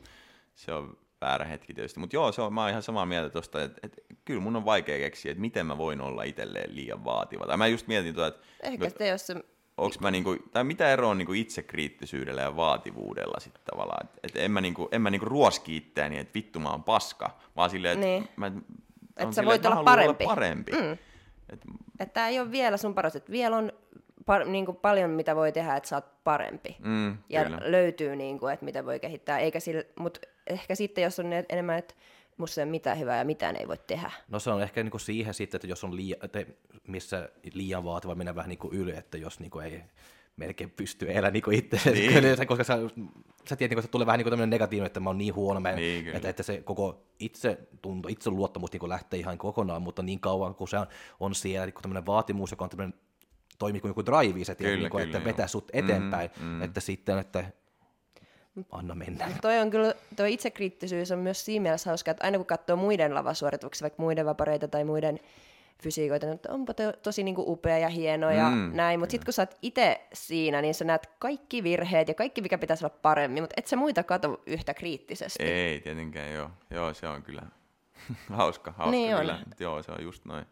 se 0.55 0.73
on 0.73 0.97
väärä 1.21 1.45
hetki 1.45 1.75
tietysti. 1.75 2.01
Mutta 2.01 2.17
joo, 2.17 2.33
se 2.33 2.43
on, 2.43 2.53
mä 2.53 2.61
oon 2.61 2.71
ihan 2.71 2.83
samaa 2.83 3.07
mieltä 3.07 3.31
tuosta, 3.31 3.63
että, 3.63 3.81
että 3.83 4.03
kyllä 4.25 4.41
mun 4.41 4.57
on 4.57 4.65
vaikea 4.65 4.99
keksiä, 4.99 5.33
että 5.33 5.41
miten 5.41 5.67
mä 5.67 5.79
voin 5.79 6.01
olla 6.01 6.23
itselleen 6.23 6.77
liian 6.77 7.05
vaativa. 7.05 7.47
Tai 7.47 7.57
mä 7.57 7.67
just 7.67 7.87
mietin 7.87 8.15
tuota, 8.15 8.37
että 8.37 8.47
Ehkä 8.63 8.89
sitten, 8.89 9.09
jos 9.09 9.27
se... 9.27 9.35
onks 9.85 10.01
mä 10.01 10.11
niinku, 10.11 10.37
tai 10.53 10.65
mitä 10.65 10.93
ero 10.93 11.09
on 11.09 11.19
niinku 11.19 11.33
itsekriittisyydellä 11.33 12.43
ja 12.43 12.57
vaativuudella 12.57 13.41
sitten 13.41 13.63
tavallaan. 13.71 14.07
Että 14.07 14.19
et 14.23 14.37
en 14.45 14.51
mä, 14.51 14.61
niinku, 14.61 14.89
en 14.93 15.03
mä 15.03 15.11
niinku 15.11 15.27
ruoski 15.27 15.77
itseäni, 15.77 16.19
että 16.19 16.35
vittu 16.35 16.61
mä 16.61 16.71
oon 16.71 16.83
paska, 16.85 17.31
vaan 17.57 17.71
silleen, 17.71 17.93
että 17.95 18.07
Niin. 18.07 18.29
mä, 18.37 18.53
Et 19.17 19.33
sä 19.33 19.45
voit 19.45 19.57
että 19.57 19.69
mä 19.69 19.75
olla 19.75 19.85
parempi. 19.85 20.25
parempi. 20.25 20.73
Mm. 20.73 20.93
Et, 21.53 21.61
Että 22.01 22.13
tämä 22.15 22.29
ei 22.29 22.41
ole 22.41 22.51
vielä 22.51 22.77
sun 22.77 22.95
paras, 22.95 23.17
että 23.17 23.33
vielä 23.33 23.57
on 23.57 23.73
par, 24.27 24.45
niin 24.45 24.67
kuin 24.67 24.77
paljon, 24.77 25.11
mitä 25.11 25.37
voi 25.37 25.53
tehdä, 25.53 25.77
että 25.77 25.89
sä 25.89 25.97
oot 25.97 26.25
parempi. 26.25 26.77
mm, 26.79 27.17
ja 27.29 27.45
kyllä. 27.45 27.59
löytyy, 27.63 28.17
niin 28.17 28.39
kuin, 28.39 28.53
että 28.53 28.65
mitä 28.65 28.85
voi 28.87 29.01
kehittää. 29.01 29.39
Eikä 29.39 29.61
sillä, 29.61 29.83
mutta 29.99 30.21
ehkä 30.47 30.75
sitten, 30.75 31.05
jos 31.05 31.19
on 31.19 31.31
ne- 31.31 31.45
enemmän, 31.49 31.79
että 31.79 31.95
musta 32.37 32.61
ei 32.61 32.65
ole 32.65 32.71
mitään 32.71 32.99
hyvää 32.99 33.19
ja 33.19 33.25
mitään 33.25 33.57
ei 33.57 33.69
voi 33.69 33.79
tehdä. 33.87 34.11
No 34.29 34.39
se 34.39 34.51
on 34.51 34.63
ehkä 34.63 34.83
niinku 34.83 34.99
siihen 34.99 35.35
sitten, 35.35 35.59
että 35.59 35.67
jos 35.69 35.85
on 35.85 35.97
liian, 35.97 36.19
että 36.23 36.45
missä 36.89 37.29
liian 37.55 37.85
vaativa 37.85 38.15
mennä 38.15 38.35
vähän 38.35 38.49
niinku 38.49 38.69
yli, 38.73 38.97
että 38.97 39.19
jos 39.19 39.41
niinku 39.41 39.59
ei 39.59 39.83
melkein 40.37 40.71
pysty 40.71 41.11
elämään 41.11 41.33
niinku 41.33 41.51
itse, 41.51 41.91
Niin. 41.91 42.23
niin. 42.23 42.47
koska 42.47 42.65
sä, 42.65 42.79
sä 43.49 43.57
tiedät, 43.57 43.71
niinku, 43.71 43.79
että 43.81 43.89
tulee 43.91 44.07
vähän 44.07 44.19
niinku 44.19 44.31
tämmöinen 44.31 44.51
negatiivinen, 44.51 44.87
että 44.87 45.01
mä 45.01 45.09
oon 45.11 45.19
niin 45.19 45.35
huono, 45.35 45.61
mä 45.61 45.71
en, 45.71 45.77
Niin, 45.77 46.05
kyllä. 46.05 46.17
että, 46.17 46.29
että, 46.29 46.43
se 46.43 46.61
koko 46.65 47.03
itse 47.19 47.59
tunto, 47.83 48.09
itse 48.09 48.31
luottamus 48.31 48.73
niinku 48.73 48.89
lähtee 48.89 49.21
ihan 49.21 49.39
kokonaan, 49.39 49.83
mutta 49.83 50.03
niin 50.03 50.21
kauan 50.21 50.55
kun 50.55 50.69
se 50.69 50.79
on, 50.79 50.87
on 51.21 51.35
siellä 51.35 51.67
niin 51.67 51.75
tämmöinen 51.83 52.07
vaatimus, 52.07 52.51
joka 52.51 52.65
on 52.65 52.71
tämmöinen 52.71 52.95
toimii 53.59 53.81
kuin 53.81 53.91
joku 53.91 54.07
drive, 54.07 54.45
se 54.45 54.55
tiedät, 54.55 54.73
Kyllä, 54.75 54.83
niinku, 54.85 54.97
kyllä, 54.97 55.05
että 55.17 55.25
vetää 55.25 55.43
joo. 55.45 55.49
sut 55.49 55.71
eteenpäin, 55.73 56.31
Mm, 56.41 56.47
mm. 56.47 56.63
että 56.63 56.81
sitten, 56.81 57.19
että 57.19 57.45
anna 58.73 58.95
mennä. 58.95 59.29
Toi 59.43 59.59
on 59.59 59.71
kyllä, 59.71 59.95
toi 60.17 60.33
itsekriittisyys 60.33 61.11
on 61.13 61.19
myös 61.19 61.45
siinä 61.45 61.63
mielessä 61.63 61.91
hauska, 61.91 62.11
että 62.11 62.25
aina 62.25 62.39
kun 62.39 62.47
katsoo 62.47 62.77
muiden 62.77 63.15
lavasuorituksia, 63.15 63.85
vaikka 63.85 64.03
muiden 64.03 64.27
vapareita 64.27 64.69
tai 64.69 64.85
muiden 64.85 65.21
fysiikoita, 65.83 66.27
niin 66.27 66.35
että 66.35 66.53
onpa 66.53 66.75
to, 66.75 66.93
tosi 67.03 67.23
niinku 67.23 67.45
upea 67.53 67.79
ja 67.79 67.89
hieno 67.89 68.31
ja 68.31 68.51
Mm, 68.51 68.71
näin, 68.75 69.01
mutta 69.01 69.11
sitten 69.11 69.25
kun 69.25 69.33
sä 69.33 69.43
oot 69.43 69.57
itse 69.63 70.07
siinä, 70.13 70.63
niin 70.63 70.75
sä 70.75 70.85
näet 70.85 71.07
kaikki 71.19 71.63
virheet 71.63 72.09
ja 72.09 72.15
kaikki, 72.15 72.41
mikä 72.43 72.59
pitäisi 72.59 72.85
olla 72.85 72.97
paremmin, 73.03 73.43
mutta 73.43 73.55
et 73.57 73.67
sä 73.67 73.77
muita 73.77 74.03
kato 74.03 74.43
yhtä 74.47 74.75
kriittisesti. 74.75 75.43
Ei 75.43 75.81
tietenkään, 75.81 76.33
joo. 76.33 76.51
Joo, 76.71 76.95
se 76.95 77.09
on 77.09 77.23
kyllä 77.23 77.43
hauska, 78.31 78.71
hauska 78.73 78.91
Niin 78.91 79.15
on. 79.15 79.21
kyllä. 79.21 79.39
Mut 79.47 79.61
Joo, 79.61 79.83
se 79.83 79.93
on 79.93 80.03
just 80.03 80.25
noin. 80.25 80.47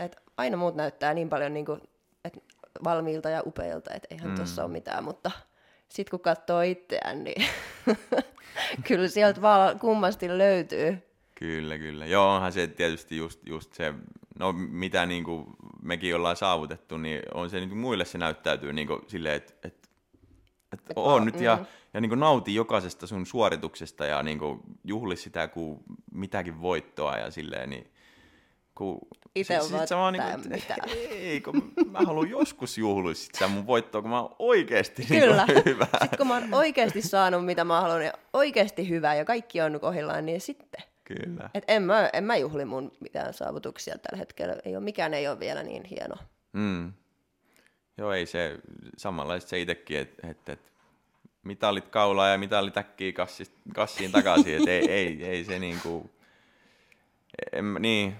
Et 0.00 0.16
aina 0.36 0.56
muut 0.56 0.74
näyttää 0.76 1.14
niin 1.14 1.28
paljon 1.28 1.54
niinku, 1.54 1.78
et 2.24 2.38
valmiilta 2.84 3.30
ja 3.30 3.42
upeilta, 3.46 3.94
että 3.94 4.08
eihän 4.10 4.28
mm. 4.30 4.34
tuossa 4.34 4.64
ole 4.64 4.72
mitään, 4.72 5.04
mutta 5.04 5.30
sitten 5.88 6.10
kun 6.10 6.20
katsoo 6.20 6.60
itseään, 6.60 7.24
niin 7.24 7.46
kyllä 8.88 9.08
sieltä 9.08 9.42
vaan 9.42 9.78
kummasti 9.78 10.38
löytyy. 10.38 10.98
Kyllä, 11.34 11.78
kyllä. 11.78 12.06
Joo, 12.06 12.34
onhan 12.34 12.52
se 12.52 12.66
tietysti 12.66 13.16
just, 13.16 13.40
just 13.46 13.74
se, 13.74 13.94
no 14.38 14.52
mitä 14.52 15.06
niin 15.06 15.24
kuin 15.24 15.46
mekin 15.82 16.16
ollaan 16.16 16.36
saavutettu, 16.36 16.98
niin 16.98 17.22
on 17.34 17.50
se 17.50 17.56
niin 17.56 17.68
kuin 17.68 17.78
muille 17.78 18.04
se 18.04 18.18
näyttäytyy 18.18 18.72
niin 18.72 18.86
kuin 18.86 19.00
silleen, 19.06 19.34
että 19.34 19.54
et, 19.62 19.88
et 20.72 20.90
Et 20.90 20.92
on 20.96 21.24
nyt 21.24 21.40
ja, 21.40 21.56
mm. 21.56 21.66
ja 21.94 22.00
niin 22.00 22.08
kuin 22.08 22.20
nauti 22.20 22.54
jokaisesta 22.54 23.06
sun 23.06 23.26
suorituksesta 23.26 24.06
ja 24.06 24.22
niin 24.22 24.38
kuin 24.38 24.60
juhli 24.84 25.16
sitä 25.16 25.48
kuin 25.48 25.80
mitäkin 26.12 26.62
voittoa 26.62 27.16
ja 27.16 27.30
silleen, 27.30 27.70
niin 27.70 27.90
kun, 28.78 28.98
Ite 29.34 29.44
sit- 29.44 29.56
on 29.56 29.62
sit 29.64 29.76
vaan 29.76 29.88
sä 29.88 29.96
vaan 29.96 30.14
tää 30.14 30.36
niinku, 30.36 30.48
mitä. 30.48 30.76
ei, 31.10 31.40
kun 31.40 31.72
mä 31.90 31.98
haluan 31.98 32.30
joskus 32.30 32.78
juhlia 32.78 33.14
sit 33.14 33.34
sitä 33.34 33.48
mun 33.48 33.66
voittoa, 33.66 34.02
kun 34.02 34.10
mä 34.10 34.20
oon 34.20 34.36
oikeesti 34.38 35.04
Kyllä. 35.06 35.44
Niin 35.46 35.62
hyvä. 35.74 35.86
Sitten 36.00 36.18
kun 36.18 36.26
mä 36.26 36.34
oon 36.34 36.54
oikeasti 36.54 37.02
saanut, 37.02 37.44
mitä 37.44 37.64
mä 37.64 37.80
haluan, 37.80 38.04
ja 38.04 38.12
oikeasti 38.32 38.88
hyvä, 38.88 39.14
ja 39.14 39.24
kaikki 39.24 39.60
on 39.60 39.80
kohdillaan, 39.80 40.26
niin 40.26 40.40
sitten. 40.40 40.82
Kyllä. 41.04 41.50
Et 41.54 41.64
en, 41.68 41.82
mä, 41.82 42.10
en 42.12 42.24
mä 42.24 42.36
juhli 42.36 42.64
mun 42.64 42.92
mitään 43.00 43.34
saavutuksia 43.34 43.98
tällä 43.98 44.18
hetkellä. 44.18 44.56
Ei 44.64 44.76
ole, 44.76 44.84
mikään 44.84 45.14
ei 45.14 45.28
ole 45.28 45.40
vielä 45.40 45.62
niin 45.62 45.84
hieno. 45.84 46.16
Mm. 46.52 46.92
Joo, 47.98 48.12
ei 48.12 48.26
se, 48.26 48.58
samanlaista 48.96 49.48
se 49.50 49.60
itsekin, 49.60 49.98
että 49.98 50.26
et, 50.28 50.48
et, 50.48 50.72
mitalit 51.42 51.88
kaulaa 51.88 52.28
ja 52.28 52.38
mitalit 52.38 52.76
äkkiä 52.76 53.12
kassist, 53.12 53.52
kassiin 53.74 54.12
takaisin, 54.12 54.56
että 54.56 54.70
ei, 54.70 54.90
ei, 54.90 55.24
ei 55.24 55.44
se 55.44 55.58
niinku, 55.58 56.10
en, 57.52 57.74
niin, 57.78 58.16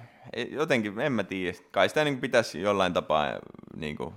jotenkin, 0.51 1.01
en 1.01 1.13
mä 1.13 1.25
tiedä, 1.25 1.59
kai 1.71 1.89
sitä 1.89 2.05
niinku 2.05 2.21
pitäisi 2.21 2.61
jollain 2.61 2.93
tapaa, 2.93 3.27
niinku, 3.77 4.15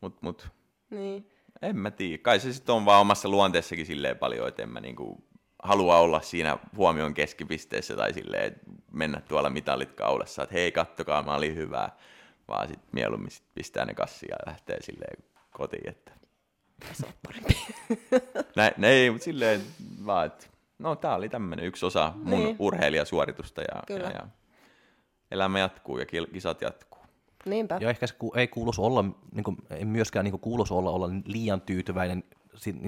mut, 0.00 0.22
mut 0.22 0.48
Niin. 0.90 1.30
en 1.62 1.76
mä 1.76 1.90
tiedä, 1.90 2.22
kai 2.22 2.40
se 2.40 2.52
sitten 2.52 2.74
on 2.74 2.84
vaan 2.84 3.00
omassa 3.00 3.28
luonteessakin 3.28 3.86
silleen 3.86 4.18
paljon, 4.18 4.48
että 4.48 4.62
en 4.62 4.68
mä 4.68 4.80
niinku 4.80 5.24
halua 5.62 5.98
olla 5.98 6.20
siinä 6.20 6.58
huomion 6.76 7.14
keskipisteessä 7.14 7.96
tai 7.96 8.12
silleen, 8.14 8.56
mennä 8.92 9.20
tuolla 9.28 9.50
mitalit 9.50 9.92
kaulassa, 9.92 10.42
että 10.42 10.54
hei 10.54 10.72
kattokaa, 10.72 11.22
mä 11.22 11.34
olin 11.34 11.54
hyvä, 11.56 11.88
vaan 12.48 12.68
sitten 12.68 12.88
mieluummin 12.92 13.30
sit 13.30 13.44
pistää 13.54 13.84
ne 13.84 13.94
kassiin 13.94 14.30
ja 14.30 14.36
lähtee 14.46 14.82
silleen 14.82 15.24
kotiin, 15.50 15.88
että 15.88 16.12
Se 16.92 17.06
on 17.06 17.12
parempi. 17.26 17.56
näin, 18.56 18.72
ne 18.76 18.88
ei, 18.88 19.10
mutta 19.10 19.24
silleen 19.24 19.60
vaan, 20.06 20.26
että 20.26 20.46
no 20.78 20.96
tää 20.96 21.14
oli 21.14 21.28
tämmönen 21.28 21.64
yksi 21.64 21.86
osa 21.86 22.12
mun 22.16 22.38
Niin. 22.44 22.56
urheilijasuoritusta 22.58 23.60
ja, 23.60 23.82
Kyllä. 23.86 24.04
ja, 24.04 24.10
ja 24.10 24.26
elämä 25.30 25.58
jatkuu 25.58 25.98
ja 25.98 26.06
kisat 26.06 26.62
jatkuu. 26.62 26.98
Niinpä. 27.44 27.78
Ja 27.80 27.90
ehkä 27.90 28.06
se 28.06 28.14
ku- 28.14 28.32
ei 28.36 28.48
kuuluisi 28.48 28.80
olla, 28.80 29.04
niin 29.34 29.44
kuin, 29.44 29.56
ei 29.70 29.84
myöskään 29.84 30.24
niin 30.24 30.32
kuin 30.32 30.40
kuuluisi 30.40 30.74
olla, 30.74 30.90
olla 30.90 31.10
liian 31.24 31.60
tyytyväinen 31.60 32.24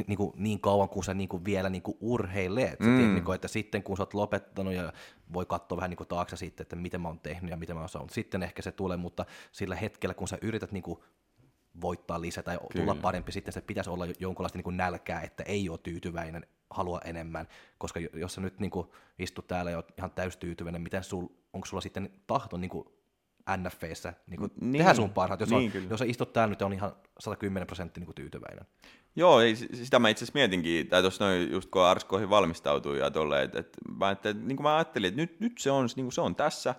niin, 0.07 0.17
kuin, 0.17 0.33
niin 0.37 0.61
kauan, 0.61 0.89
kun 0.89 1.05
sä 1.05 1.15
niin 1.15 1.29
kuin 1.29 1.45
vielä 1.45 1.69
niin 1.69 1.83
kuin. 1.83 1.97
Mm. 2.01 2.97
Tiedät, 2.97 3.13
niin 3.13 3.25
kuin, 3.25 3.35
että 3.35 3.49
sitten 3.49 3.83
kun 3.83 3.97
sä 3.97 4.03
oot 4.03 4.15
lopettanut 4.15 4.75
ja 4.75 4.93
voi 5.33 5.47
katsoa 5.47 5.77
vähän 5.77 5.91
niin 5.91 5.97
kuin 5.97 6.09
taakse 6.09 6.37
sitten, 6.37 6.65
että 6.65 6.77
miten 6.77 7.01
mä 7.01 7.09
oon 7.09 7.21
tehnyt 7.21 7.51
ja 7.51 7.57
miten 7.57 7.77
mä 7.77 7.81
oon 7.81 7.89
saanut, 7.89 8.11
sitten 8.11 8.43
ehkä 8.43 8.63
se 8.63 8.73
tulee, 8.73 8.97
mutta 8.97 9.27
sillä 9.53 9.77
hetkellä, 9.77 10.15
kun 10.15 10.29
sä 10.29 10.39
yrität 10.43 10.73
niin 10.73 10.83
kuin 10.83 11.01
voittaa 11.81 12.21
lisää 12.21 12.43
tai 12.43 12.59
Kyllä. 12.59 12.85
tulla 12.85 13.03
parempi, 13.03 13.33
sitten 13.33 13.53
se 13.53 13.61
pitäisi 13.61 13.91
olla 13.91 14.07
jonkunlaista 14.19 14.59
niin 14.59 14.65
kuin 14.65 14.77
nälkää, 14.77 15.21
että 15.21 15.43
ei 15.43 15.69
ole 15.69 15.79
tyytyväinen, 15.83 16.47
halua 16.71 17.01
enemmän, 17.05 17.49
koska 17.79 18.01
jo- 18.01 18.09
jos 18.15 18.35
sä 18.35 18.41
nyt 18.41 18.61
niin 18.61 18.71
kuin 18.71 18.87
istut 19.19 19.47
täällä 19.47 19.71
ja 19.71 19.77
oot 19.77 19.93
ihan 19.99 20.11
täystyytyväinen, 20.11 20.83
miten 20.83 21.05
sul, 21.05 21.27
onko 21.53 21.67
sulla 21.67 21.81
sitten 21.81 22.11
tahto 22.27 22.57
niin 22.57 22.71
kuin 22.71 22.85
NFVssä 23.57 24.13
niin 24.27 24.39
kuin 24.39 24.51
Niin. 24.61 24.79
tehdä 24.79 24.95
sun 24.95 25.11
parhaat, 25.11 25.41
jos, 25.41 25.51
Niin, 25.51 25.65
on, 25.67 25.73
kyllä. 25.73 25.87
jos 25.91 25.99
sä 25.99 26.05
istut 26.05 26.33
täällä 26.33 26.51
nyt 26.51 26.61
ja 26.61 26.67
on 26.67 26.73
ihan 26.73 26.93
110 27.19 27.67
prosenttia 27.67 28.05
niin 28.05 28.15
tyytyväinen. 28.15 28.65
Joo, 29.17 29.41
ei, 29.41 29.57
si- 29.57 29.69
sitä 29.85 29.99
mä 29.99 30.09
itse 30.09 30.25
asiassa 30.25 30.39
mietinkin, 30.39 30.89
tai 30.89 31.03
tuossa 31.03 31.25
noin 31.25 31.53
just 31.53 31.71
kun 31.71 31.83
Arskoihin 31.83 32.31
valmistautui 32.31 32.99
ja 32.99 33.11
tolleen, 33.11 33.45
että, 33.45 33.59
että, 33.59 33.79
mä, 33.99 34.11
että 34.11 34.33
niin 34.33 34.57
kuin 34.57 34.63
mä 34.63 34.77
ajattelin, 34.77 35.09
että 35.09 35.21
nyt, 35.21 35.41
nyt 35.41 35.59
se, 35.59 35.71
on, 35.71 35.89
niin 35.97 36.05
kuin 36.05 36.13
se 36.13 36.21
on 36.21 36.35
tässä, 36.37 36.75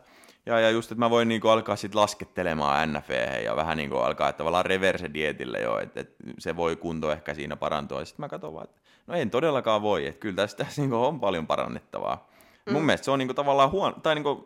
ja, 0.45 0.59
ja 0.59 0.69
just, 0.69 0.91
että 0.91 0.99
mä 0.99 1.09
voin 1.09 1.27
niin 1.27 1.41
kuin 1.41 1.51
alkaa 1.51 1.75
sitten 1.75 2.01
laskettelemaan 2.01 2.93
NFV 2.93 3.43
ja 3.45 3.55
vähän 3.55 3.77
niin 3.77 3.89
kuin 3.89 4.03
alkaa 4.03 4.29
että 4.29 4.37
tavallaan 4.37 4.65
reverse-dietille 4.65 5.59
jo, 5.61 5.79
että, 5.79 5.99
että 5.99 6.23
se 6.39 6.55
voi 6.55 6.75
kunto 6.75 7.11
ehkä 7.11 7.33
siinä 7.33 7.55
parantua, 7.55 7.99
ja 7.99 8.05
sitten 8.05 8.23
mä 8.23 8.29
katson 8.29 8.53
vaan, 8.53 8.63
että 8.69 8.81
no 9.11 9.17
en 9.17 9.29
todellakaan 9.29 9.81
voi, 9.81 10.07
että 10.07 10.19
kyllä 10.19 10.35
tässä 10.35 10.65
niin 10.77 10.89
kuin 10.89 10.99
on 10.99 11.19
paljon 11.19 11.47
parannettavaa. 11.47 12.27
Mm. 12.65 12.73
Mun 12.73 12.83
mielestä 12.83 13.05
se 13.05 13.11
on 13.11 13.19
niin 13.19 13.27
kuin 13.27 13.35
tavallaan 13.35 13.71
huono, 13.71 13.95
tai 14.03 14.15
niin 14.15 14.23
kuin 14.23 14.45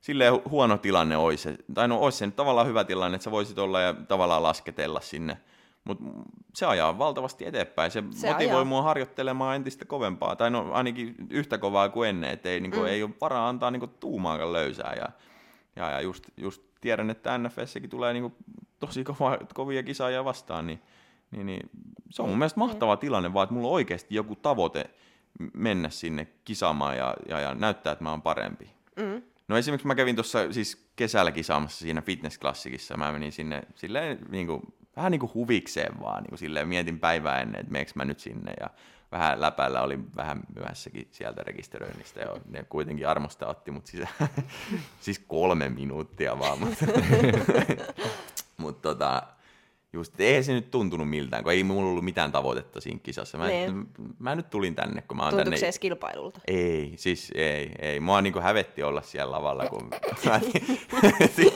silleen 0.00 0.34
hu- 0.34 0.50
huono 0.50 0.78
tilanne 0.78 1.16
olisi, 1.16 1.48
tai 1.74 1.88
no 1.88 1.98
olisi 1.98 2.18
se 2.18 2.26
nyt 2.26 2.36
tavallaan 2.36 2.66
hyvä 2.66 2.84
tilanne, 2.84 3.16
että 3.16 3.24
sä 3.24 3.30
voisit 3.30 3.58
olla 3.58 3.80
ja 3.80 3.94
tavallaan 3.94 4.42
lasketella 4.42 5.00
sinne, 5.00 5.38
mutta 5.84 6.04
se 6.54 6.66
ajaa 6.66 6.98
valtavasti 6.98 7.46
eteenpäin. 7.46 7.90
Se, 7.90 8.02
Se 8.10 8.32
motivoi 8.32 8.54
ajaa. 8.54 8.64
mua 8.64 8.82
harjoittelemaan 8.82 9.56
entistä 9.56 9.84
kovempaa, 9.84 10.36
tai 10.36 10.50
no 10.50 10.72
ainakin 10.72 11.14
yhtä 11.30 11.58
kovaa 11.58 11.88
kuin 11.88 12.08
ennen, 12.08 12.30
että 12.30 12.48
ei, 12.48 12.60
niinku, 12.60 12.80
mm. 12.80 12.86
ei 12.86 13.02
ole 13.02 13.10
varaa 13.20 13.48
antaa 13.48 13.70
niinku, 13.70 13.86
tuumaakaan 13.86 14.52
löysää. 14.52 14.94
Ja, 14.96 15.08
ja, 15.76 15.90
ja 15.90 16.00
just, 16.00 16.24
just 16.36 16.62
tiedän, 16.80 17.10
että 17.10 17.38
NFSsäkin 17.38 17.90
tulee 17.90 18.12
niinku, 18.12 18.32
tosi 18.80 19.04
kova, 19.04 19.38
kovia 19.54 19.82
kisaajia 19.82 20.24
vastaan, 20.24 20.66
niin, 20.66 20.82
niin, 21.30 21.46
niin 21.46 21.70
se 22.10 22.22
on 22.22 22.28
mun 22.28 22.38
mielestä 22.38 22.60
mahtava 22.60 22.96
tilanne, 22.96 23.34
vaan 23.34 23.44
että 23.44 23.54
mulla 23.54 23.68
on 23.68 23.74
oikeasti 23.74 24.14
joku 24.14 24.36
tavoite 24.36 24.90
mennä 25.54 25.90
sinne 25.90 26.26
kisaamaan 26.44 26.96
ja, 26.96 27.14
ja, 27.28 27.40
ja 27.40 27.54
näyttää, 27.54 27.92
että 27.92 28.04
mä 28.04 28.10
oon 28.10 28.22
parempi. 28.22 28.70
Mm. 28.96 29.22
No 29.48 29.56
esimerkiksi 29.56 29.86
mä 29.86 29.94
kävin 29.94 30.16
tuossa 30.16 30.52
siis 30.52 30.90
kesällä 30.96 31.32
kisaamassa 31.32 31.78
siinä 31.78 32.02
fitnessklassikissa. 32.02 32.96
Mä 32.96 33.12
menin 33.12 33.32
sinne 33.32 33.62
silleen 33.74 34.18
niin 34.28 34.46
kuin, 34.46 34.62
vähän 34.96 35.10
niin 35.10 35.20
kuin 35.20 35.34
huvikseen 35.34 36.00
vaan. 36.00 36.22
Niin 36.22 36.28
kuin 36.28 36.38
silleen 36.38 36.68
mietin 36.68 36.98
päivää 36.98 37.40
ennen, 37.40 37.60
että 37.60 37.72
meneekö 37.72 37.92
mä 37.94 38.04
nyt 38.04 38.20
sinne. 38.20 38.52
Ja 38.60 38.70
vähän 39.12 39.40
läpällä 39.40 39.82
oli 39.82 39.98
vähän 40.16 40.40
myöhässäkin 40.56 41.08
sieltä 41.10 41.42
rekisteröinnistä. 41.42 42.20
Ja 42.20 42.36
ne 42.48 42.64
kuitenkin 42.68 43.08
armosta 43.08 43.46
otti 43.46 43.70
mut 43.70 43.86
siis, 43.86 44.08
siis 45.00 45.18
kolme 45.18 45.68
minuuttia 45.68 46.38
vaan. 46.38 46.58
Mutta 46.58 46.84
mut 48.56 48.82
tota, 48.82 49.22
just 49.92 50.20
ei 50.20 50.42
se 50.42 50.52
nyt 50.52 50.70
tuntunut 50.70 51.10
miltään, 51.10 51.42
kun 51.42 51.52
ei 51.52 51.64
mulla 51.64 51.90
ollut 51.90 52.04
mitään 52.04 52.32
tavoitetta 52.32 52.80
siinä 52.80 53.00
kisassa. 53.02 53.38
Mä, 53.38 53.48
Niin. 53.48 53.86
mä 54.18 54.34
nyt 54.34 54.50
tulin 54.50 54.74
tänne, 54.74 55.02
kun 55.02 55.16
mä 55.16 55.22
oon 55.22 55.30
Tuntuuko 55.30 55.44
tänne... 55.44 55.56
se 55.56 55.66
edes 55.66 55.78
kilpailulta? 55.78 56.40
Ei, 56.46 56.92
siis 56.96 57.32
ei, 57.34 57.72
ei. 57.78 58.00
Mua 58.00 58.22
niinku 58.22 58.40
hävetti 58.40 58.82
olla 58.82 59.02
siellä 59.02 59.32
lavalla, 59.32 59.66
kun 59.66 59.90
mä 60.24 60.40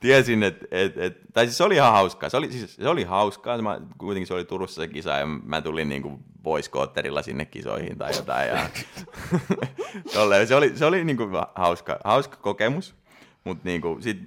tiesin, 0.00 0.42
että, 0.42 0.66
et, 0.70 0.98
et, 0.98 1.18
tai 1.32 1.46
siis 1.46 1.58
se 1.58 1.64
oli 1.64 1.74
ihan 1.74 1.92
hauskaa. 1.92 2.28
Se 2.28 2.36
oli, 2.36 2.52
siis, 2.52 2.76
se 2.76 2.88
oli 2.88 3.04
hauskaa, 3.04 3.62
mä, 3.62 3.80
kuitenkin 3.98 4.26
se 4.26 4.34
oli 4.34 4.44
Turussa 4.44 4.82
se 4.82 4.88
kisa 4.88 5.10
ja 5.10 5.26
mä 5.26 5.60
tulin 5.60 5.88
niinku 5.88 6.20
voiskootterilla 6.44 7.22
sinne 7.22 7.44
kisoihin 7.44 7.98
tai 7.98 8.16
jotain. 8.16 8.48
Ja, 8.48 8.70
tolleen. 10.14 10.46
se 10.46 10.54
oli, 10.54 10.76
se 10.76 10.84
oli 10.84 11.04
niinku 11.04 11.28
hauska, 11.54 11.98
hauska 12.04 12.36
kokemus, 12.36 12.94
mutta 13.44 13.68
niinku, 13.68 13.96
sit, 14.00 14.18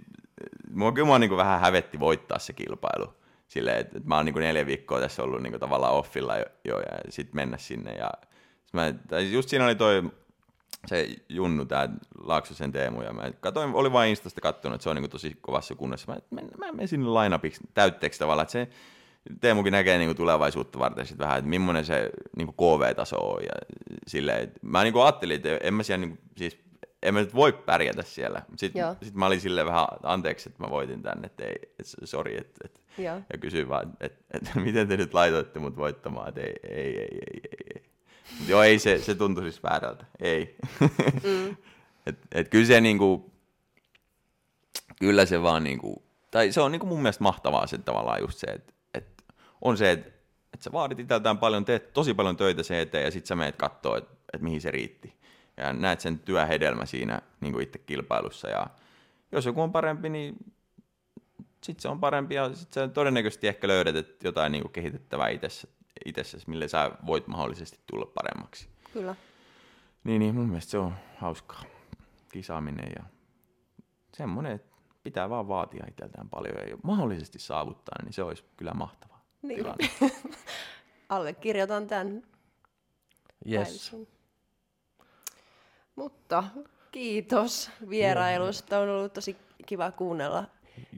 mua, 0.71 0.91
kyllä 0.91 1.05
mua 1.05 1.19
niinku 1.19 1.37
vähän 1.37 1.59
hävetti 1.59 1.99
voittaa 1.99 2.39
se 2.39 2.53
kilpailu. 2.53 3.13
Silleen, 3.47 3.77
että, 3.77 3.97
että 3.97 4.09
mä 4.09 4.15
oon 4.15 4.25
niinku 4.25 4.39
neljä 4.39 4.65
viikkoa 4.65 4.99
tässä 4.99 5.23
ollut 5.23 5.41
niinku 5.41 5.59
tavallaan 5.59 5.93
offilla 5.93 6.37
jo, 6.37 6.45
jo 6.65 6.79
ja 6.79 6.99
sitten 7.09 7.35
mennä 7.35 7.57
sinne. 7.57 7.91
Ja, 7.91 8.11
sit 8.65 8.73
mä, 8.73 8.93
tai 9.07 9.33
just 9.33 9.49
siinä 9.49 9.65
oli 9.65 9.75
toi 9.75 10.03
se 10.87 11.09
Junnu, 11.29 11.65
tämä 11.65 11.89
Laaksosen 12.23 12.71
Teemu, 12.71 13.01
ja 13.01 13.13
mä 13.13 13.31
katsoin, 13.39 13.75
oli 13.75 13.91
vain 13.91 14.09
Instasta 14.09 14.41
kattonut, 14.41 14.75
että 14.75 14.83
se 14.83 14.89
on 14.89 14.95
niin 14.95 15.09
tosi 15.09 15.37
kovassa 15.41 15.75
kunnossa. 15.75 16.11
Mä, 16.11 16.41
mä, 16.41 16.41
mä 16.57 16.71
menen 16.71 16.87
sinne 16.87 17.07
lainapiksi 17.07 17.61
täytteeksi 17.73 18.19
tavallaan, 18.19 18.43
että 18.43 18.51
se 18.51 18.67
Teemukin 19.41 19.71
näkee 19.71 19.97
niin 19.97 20.15
tulevaisuutta 20.15 20.79
varten 20.79 21.05
sit 21.05 21.17
vähän, 21.17 21.37
että 21.37 21.49
millainen 21.49 21.85
se 21.85 22.09
niin 22.37 22.47
KV-taso 22.47 23.17
on. 23.17 23.43
Ja 23.43 23.77
silleen, 24.07 24.43
että 24.43 24.59
mä 24.61 24.83
niin 24.83 25.01
ajattelin, 25.03 25.35
että 25.35 25.57
en 25.61 25.73
mä 25.73 25.83
siellä, 25.83 26.05
niin 26.05 26.17
kuin, 26.17 26.29
siis 26.37 26.59
en 27.03 27.13
mä 27.13 27.19
nyt 27.19 27.35
voi 27.35 27.53
pärjätä 27.53 28.03
siellä. 28.03 28.41
Sitten 28.55 28.83
sit 29.01 29.13
mä 29.13 29.25
olin 29.25 29.41
silleen 29.41 29.67
vähän 29.67 29.87
anteeksi, 30.03 30.49
että 30.49 30.63
mä 30.63 30.69
voitin 30.69 31.01
tänne, 31.01 31.25
että 31.25 31.45
ei, 31.45 31.55
että 31.79 32.05
sori, 32.05 32.37
että, 32.37 32.59
että 32.65 32.79
Joo. 32.97 33.21
ja 33.33 33.37
kysyin 33.39 33.69
vaan, 33.69 33.93
että, 33.99 34.23
että 34.33 34.59
miten 34.59 34.87
te 34.87 34.97
nyt 34.97 35.13
laitoitte 35.13 35.59
mut 35.59 35.77
voittamaan, 35.77 36.29
että 36.29 36.41
ei, 36.41 36.55
ei, 36.63 36.97
ei, 36.97 37.07
ei, 37.11 37.41
ei, 37.43 37.65
ei. 37.75 37.83
Mut 38.39 38.49
Joo, 38.49 38.63
ei 38.63 38.79
se, 38.79 38.99
se 38.99 39.15
tuntui 39.15 39.43
siis 39.43 39.63
väärältä, 39.63 40.05
ei. 40.19 40.55
Mm. 41.23 41.57
et, 42.07 42.17
et 42.31 42.49
kyllä 42.49 42.65
se 42.65 42.81
niinku, 42.81 43.31
kyllä 44.99 45.25
se 45.25 45.41
vaan 45.41 45.63
niinku, 45.63 46.03
tai 46.31 46.51
se 46.51 46.61
on 46.61 46.71
niinku 46.71 46.85
mun 46.85 47.01
mielestä 47.01 47.23
mahtavaa 47.23 47.67
se 47.67 47.77
tavallaan 47.77 48.21
just 48.21 48.37
se, 48.37 48.47
että 48.47 48.73
et 48.93 49.23
on 49.61 49.77
se, 49.77 49.91
että 49.91 50.11
et 50.53 50.61
sä 50.61 50.71
vaadit 50.71 50.99
itseltään 50.99 51.37
paljon, 51.37 51.65
teet 51.65 51.93
tosi 51.93 52.13
paljon 52.13 52.37
töitä 52.37 52.63
se 52.63 52.81
eteen 52.81 53.03
ja 53.03 53.11
sit 53.11 53.25
sä 53.25 53.35
meet 53.35 53.55
kattoo, 53.55 53.97
että 53.97 54.15
et 54.33 54.41
mihin 54.41 54.61
se 54.61 54.71
riitti. 54.71 55.20
Ja 55.61 55.73
näet 55.73 55.99
sen 55.99 56.19
työhedelmä 56.19 56.85
siinä 56.85 57.21
niinku 57.41 57.59
itse 57.59 57.79
kilpailussa 57.79 58.49
ja 58.49 58.67
jos 59.31 59.45
joku 59.45 59.61
on 59.61 59.71
parempi, 59.71 60.09
niin 60.09 60.35
sitten 61.63 61.81
se 61.81 61.87
on 61.87 61.99
parempi 61.99 62.35
ja 62.35 62.53
sitten 62.55 62.89
sä 62.89 62.93
todennäköisesti 62.93 63.47
ehkä 63.47 63.67
löydät 63.67 63.95
että 63.95 64.27
jotain 64.27 64.51
niinku 64.51 64.69
kehitettävää 64.69 65.29
itsessä, 65.29 65.67
itsessäsi, 66.05 66.49
millä 66.49 66.67
sä 66.67 66.91
voit 67.05 67.27
mahdollisesti 67.27 67.79
tulla 67.91 68.05
paremmaksi. 68.05 68.69
Kyllä. 68.93 69.15
Niin, 70.03 70.19
niin 70.19 70.35
mun 70.35 70.47
mielestä 70.47 70.71
se 70.71 70.77
on 70.77 70.93
hauskaa 71.17 71.63
kisaaminen 72.31 72.91
ja 72.95 73.03
semmoinen, 74.13 74.51
että 74.51 74.71
pitää 75.03 75.29
vaan 75.29 75.47
vaatia 75.47 75.85
itseltään 75.89 76.29
paljon 76.29 76.69
ja 76.69 76.77
mahdollisesti 76.83 77.39
saavuttaa, 77.39 77.95
niin 78.03 78.13
se 78.13 78.23
olisi 78.23 78.43
kyllä 78.57 78.73
mahtavaa. 78.73 79.25
Niin. 79.41 79.57
tilanne. 79.57 79.89
Allekirjoitan 81.09 81.87
tämän 81.87 82.23
Yes. 83.49 83.67
täysin. 83.67 84.07
Mutta 86.01 86.43
kiitos 86.91 87.71
vierailusta. 87.89 88.79
On 88.79 88.89
ollut 88.89 89.13
tosi 89.13 89.35
kiva 89.65 89.91
kuunnella. 89.91 90.43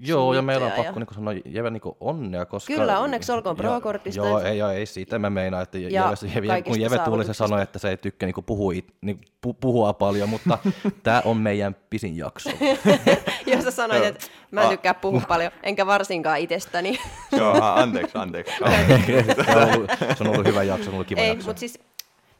Joo, 0.01 0.33
ja 0.33 0.41
meillä 0.41 0.65
on 0.65 0.71
pakko 0.71 0.99
niin 0.99 1.07
sanoa 1.15 1.33
Jeve 1.45 1.69
niin 1.69 1.81
onnea, 1.99 2.45
koska... 2.45 2.73
Kyllä, 2.73 2.99
onneksi 2.99 3.31
olkoon 3.31 3.57
Ja- 3.57 3.63
Pro-kortista. 3.63 4.21
Joo, 4.21 4.39
ei, 4.39 4.57
joo, 4.57 4.69
ei 4.69 4.85
siitä 4.85 5.19
mä 5.19 5.29
meinaa, 5.29 5.61
että 5.61 5.77
Ja 5.77 5.89
Jeve, 5.89 6.47
Jeve, 6.47 6.61
kun 6.61 6.81
Jeve 6.81 6.97
tuli, 6.99 7.25
se 7.25 7.33
sanoi, 7.33 7.61
että 7.61 7.79
se 7.79 7.89
ei 7.89 7.97
tykkää 7.97 8.27
niin 8.27 8.45
puhua, 8.45 8.73
niin, 9.01 9.21
pu, 9.41 9.53
puhua 9.53 9.93
paljon, 9.93 10.29
mutta 10.29 10.57
tämä 11.03 11.21
on 11.25 11.37
meidän 11.37 11.75
pisin 11.89 12.17
jakso. 12.17 12.49
Jos 13.51 13.63
sä 13.63 13.71
sanoit, 13.71 14.03
että 14.03 14.27
mä 14.51 14.63
en 14.63 14.69
tykkää 14.69 14.93
puhua 14.93 15.21
paljon, 15.27 15.51
enkä 15.63 15.85
varsinkaan 15.85 16.39
itsestäni. 16.39 16.99
Joo, 17.31 17.61
anteeksi, 17.61 18.17
anteeksi. 18.17 18.53
se, 19.45 19.55
on 19.55 19.73
ollut, 19.73 19.91
se 20.17 20.23
on 20.23 20.27
ollut 20.29 20.47
hyvä 20.47 20.63
jakso, 20.63 20.83
se 20.83 20.89
on 20.89 20.93
ollut 20.93 21.07
kiva 21.07 21.21
Ei, 21.21 21.29
jakso. 21.29 21.47
mutta 21.47 21.59
siis, 21.59 21.79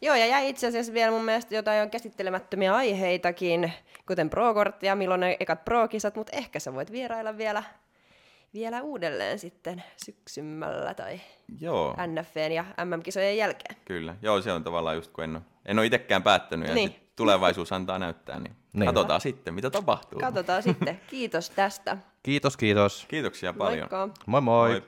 joo, 0.04 0.16
ja 0.16 0.26
jäi 0.26 0.50
itse 0.50 0.68
asiassa 0.68 0.94
vielä 0.94 1.12
mun 1.12 1.26
mielestä 1.26 1.56
jotain 1.56 1.90
käsittelemättömiä 1.90 2.76
aiheitakin, 2.76 3.74
kuten 4.08 4.30
pro-korttia, 4.30 4.96
milloin 4.96 5.20
ne 5.22 5.38
ekat 5.40 5.66
pro-kisat, 5.66 6.16
mutta 6.16 6.38
ehkä 6.38 6.60
sä 6.60 6.74
voit 6.74 6.92
vierailla 6.92 7.38
vielä, 7.38 7.64
vielä 8.54 8.82
uudelleen 8.82 9.40
sitten 9.40 9.84
syksymällä 10.06 10.94
tai 10.94 11.20
Joo, 11.60 11.96
NFVn 12.08 12.52
ja 12.52 12.66
MM-kisojen 12.86 13.38
jälkeen. 13.38 13.76
kyllä. 13.86 14.16
Joo, 14.22 14.42
se 14.42 14.52
on 14.52 14.64
tavallaan 14.64 14.96
just 14.96 15.12
kun 15.12 15.24
en 15.24 15.36
ole, 15.36 15.42
en 15.66 15.80
ole 15.80 15.86
itsekään 15.86 16.24
päättänyt 16.24 16.68
ja 16.70 16.76
Niin. 16.76 16.90
sit 16.90 17.16
tulevaisuus 17.16 17.72
antaa 17.74 18.00
näyttää, 18.00 18.40
niin, 18.40 18.56
Niin. 18.74 18.86
katsotaan 18.86 19.22
sitten, 19.22 19.54
mitä 19.54 19.70
tapahtuu. 19.70 20.20
Katsotaan 20.20 20.64
sitten. 20.64 21.02
Kiitos 21.08 21.50
tästä. 21.50 21.98
Kiitos, 22.24 22.58
kiitos. 22.58 23.06
Kiitoksia 23.08 23.54
paljon. 23.54 23.80
Moikka! 23.92 24.10
Moi 24.26 24.42
moi. 24.42 24.70
Moi. 24.70 24.82